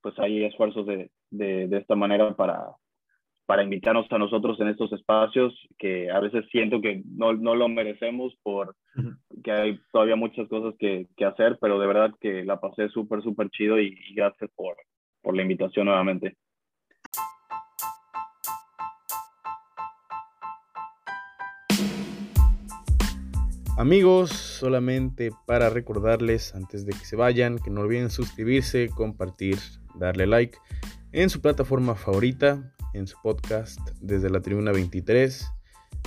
pues 0.00 0.18
hay 0.18 0.42
esfuerzos 0.42 0.88
de, 0.88 1.08
de, 1.30 1.68
de 1.68 1.78
esta 1.78 1.94
manera 1.94 2.34
para, 2.34 2.74
para 3.52 3.64
invitarnos 3.64 4.06
a 4.10 4.16
nosotros 4.16 4.58
en 4.60 4.68
estos 4.68 4.90
espacios 4.94 5.52
que 5.78 6.10
a 6.10 6.18
veces 6.20 6.46
siento 6.50 6.80
que 6.80 7.02
no, 7.04 7.34
no 7.34 7.54
lo 7.54 7.68
merecemos 7.68 8.34
por 8.42 8.74
que 9.44 9.52
hay 9.52 9.78
todavía 9.92 10.16
muchas 10.16 10.48
cosas 10.48 10.74
que, 10.78 11.06
que, 11.18 11.26
hacer, 11.26 11.58
pero 11.60 11.78
de 11.78 11.86
verdad 11.86 12.14
que 12.18 12.46
la 12.46 12.58
pasé 12.58 12.88
súper, 12.88 13.22
súper 13.22 13.50
chido 13.50 13.78
y, 13.78 13.88
y, 14.08 14.14
gracias 14.14 14.50
por, 14.56 14.76
por 15.20 15.36
la 15.36 15.42
invitación 15.42 15.84
nuevamente. 15.84 16.34
Amigos, 23.76 24.30
solamente 24.30 25.28
para 25.46 25.68
recordarles 25.68 26.54
antes 26.54 26.86
de 26.86 26.92
que 26.92 27.04
se 27.04 27.16
vayan 27.16 27.58
que 27.58 27.70
no 27.70 27.82
olviden 27.82 28.08
suscribirse, 28.08 28.88
compartir, 28.88 29.58
darle 29.94 30.26
like 30.26 30.56
en 31.12 31.30
su 31.30 31.40
plataforma 31.40 31.94
favorita 31.94 32.72
en 32.94 33.06
su 33.06 33.16
podcast 33.22 33.78
desde 34.00 34.30
la 34.30 34.40
Tribuna 34.40 34.72
23. 34.72 35.46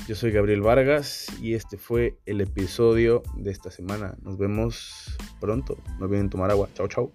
Yo 0.07 0.15
soy 0.15 0.31
Gabriel 0.31 0.61
Vargas 0.61 1.27
y 1.41 1.53
este 1.53 1.77
fue 1.77 2.17
el 2.25 2.41
episodio 2.41 3.23
de 3.37 3.51
esta 3.51 3.71
semana. 3.71 4.15
Nos 4.21 4.37
vemos 4.37 5.17
pronto. 5.39 5.77
No 5.99 6.05
olviden 6.05 6.29
tomar 6.29 6.51
agua. 6.51 6.69
Chao, 6.73 6.87
chao. 6.87 7.11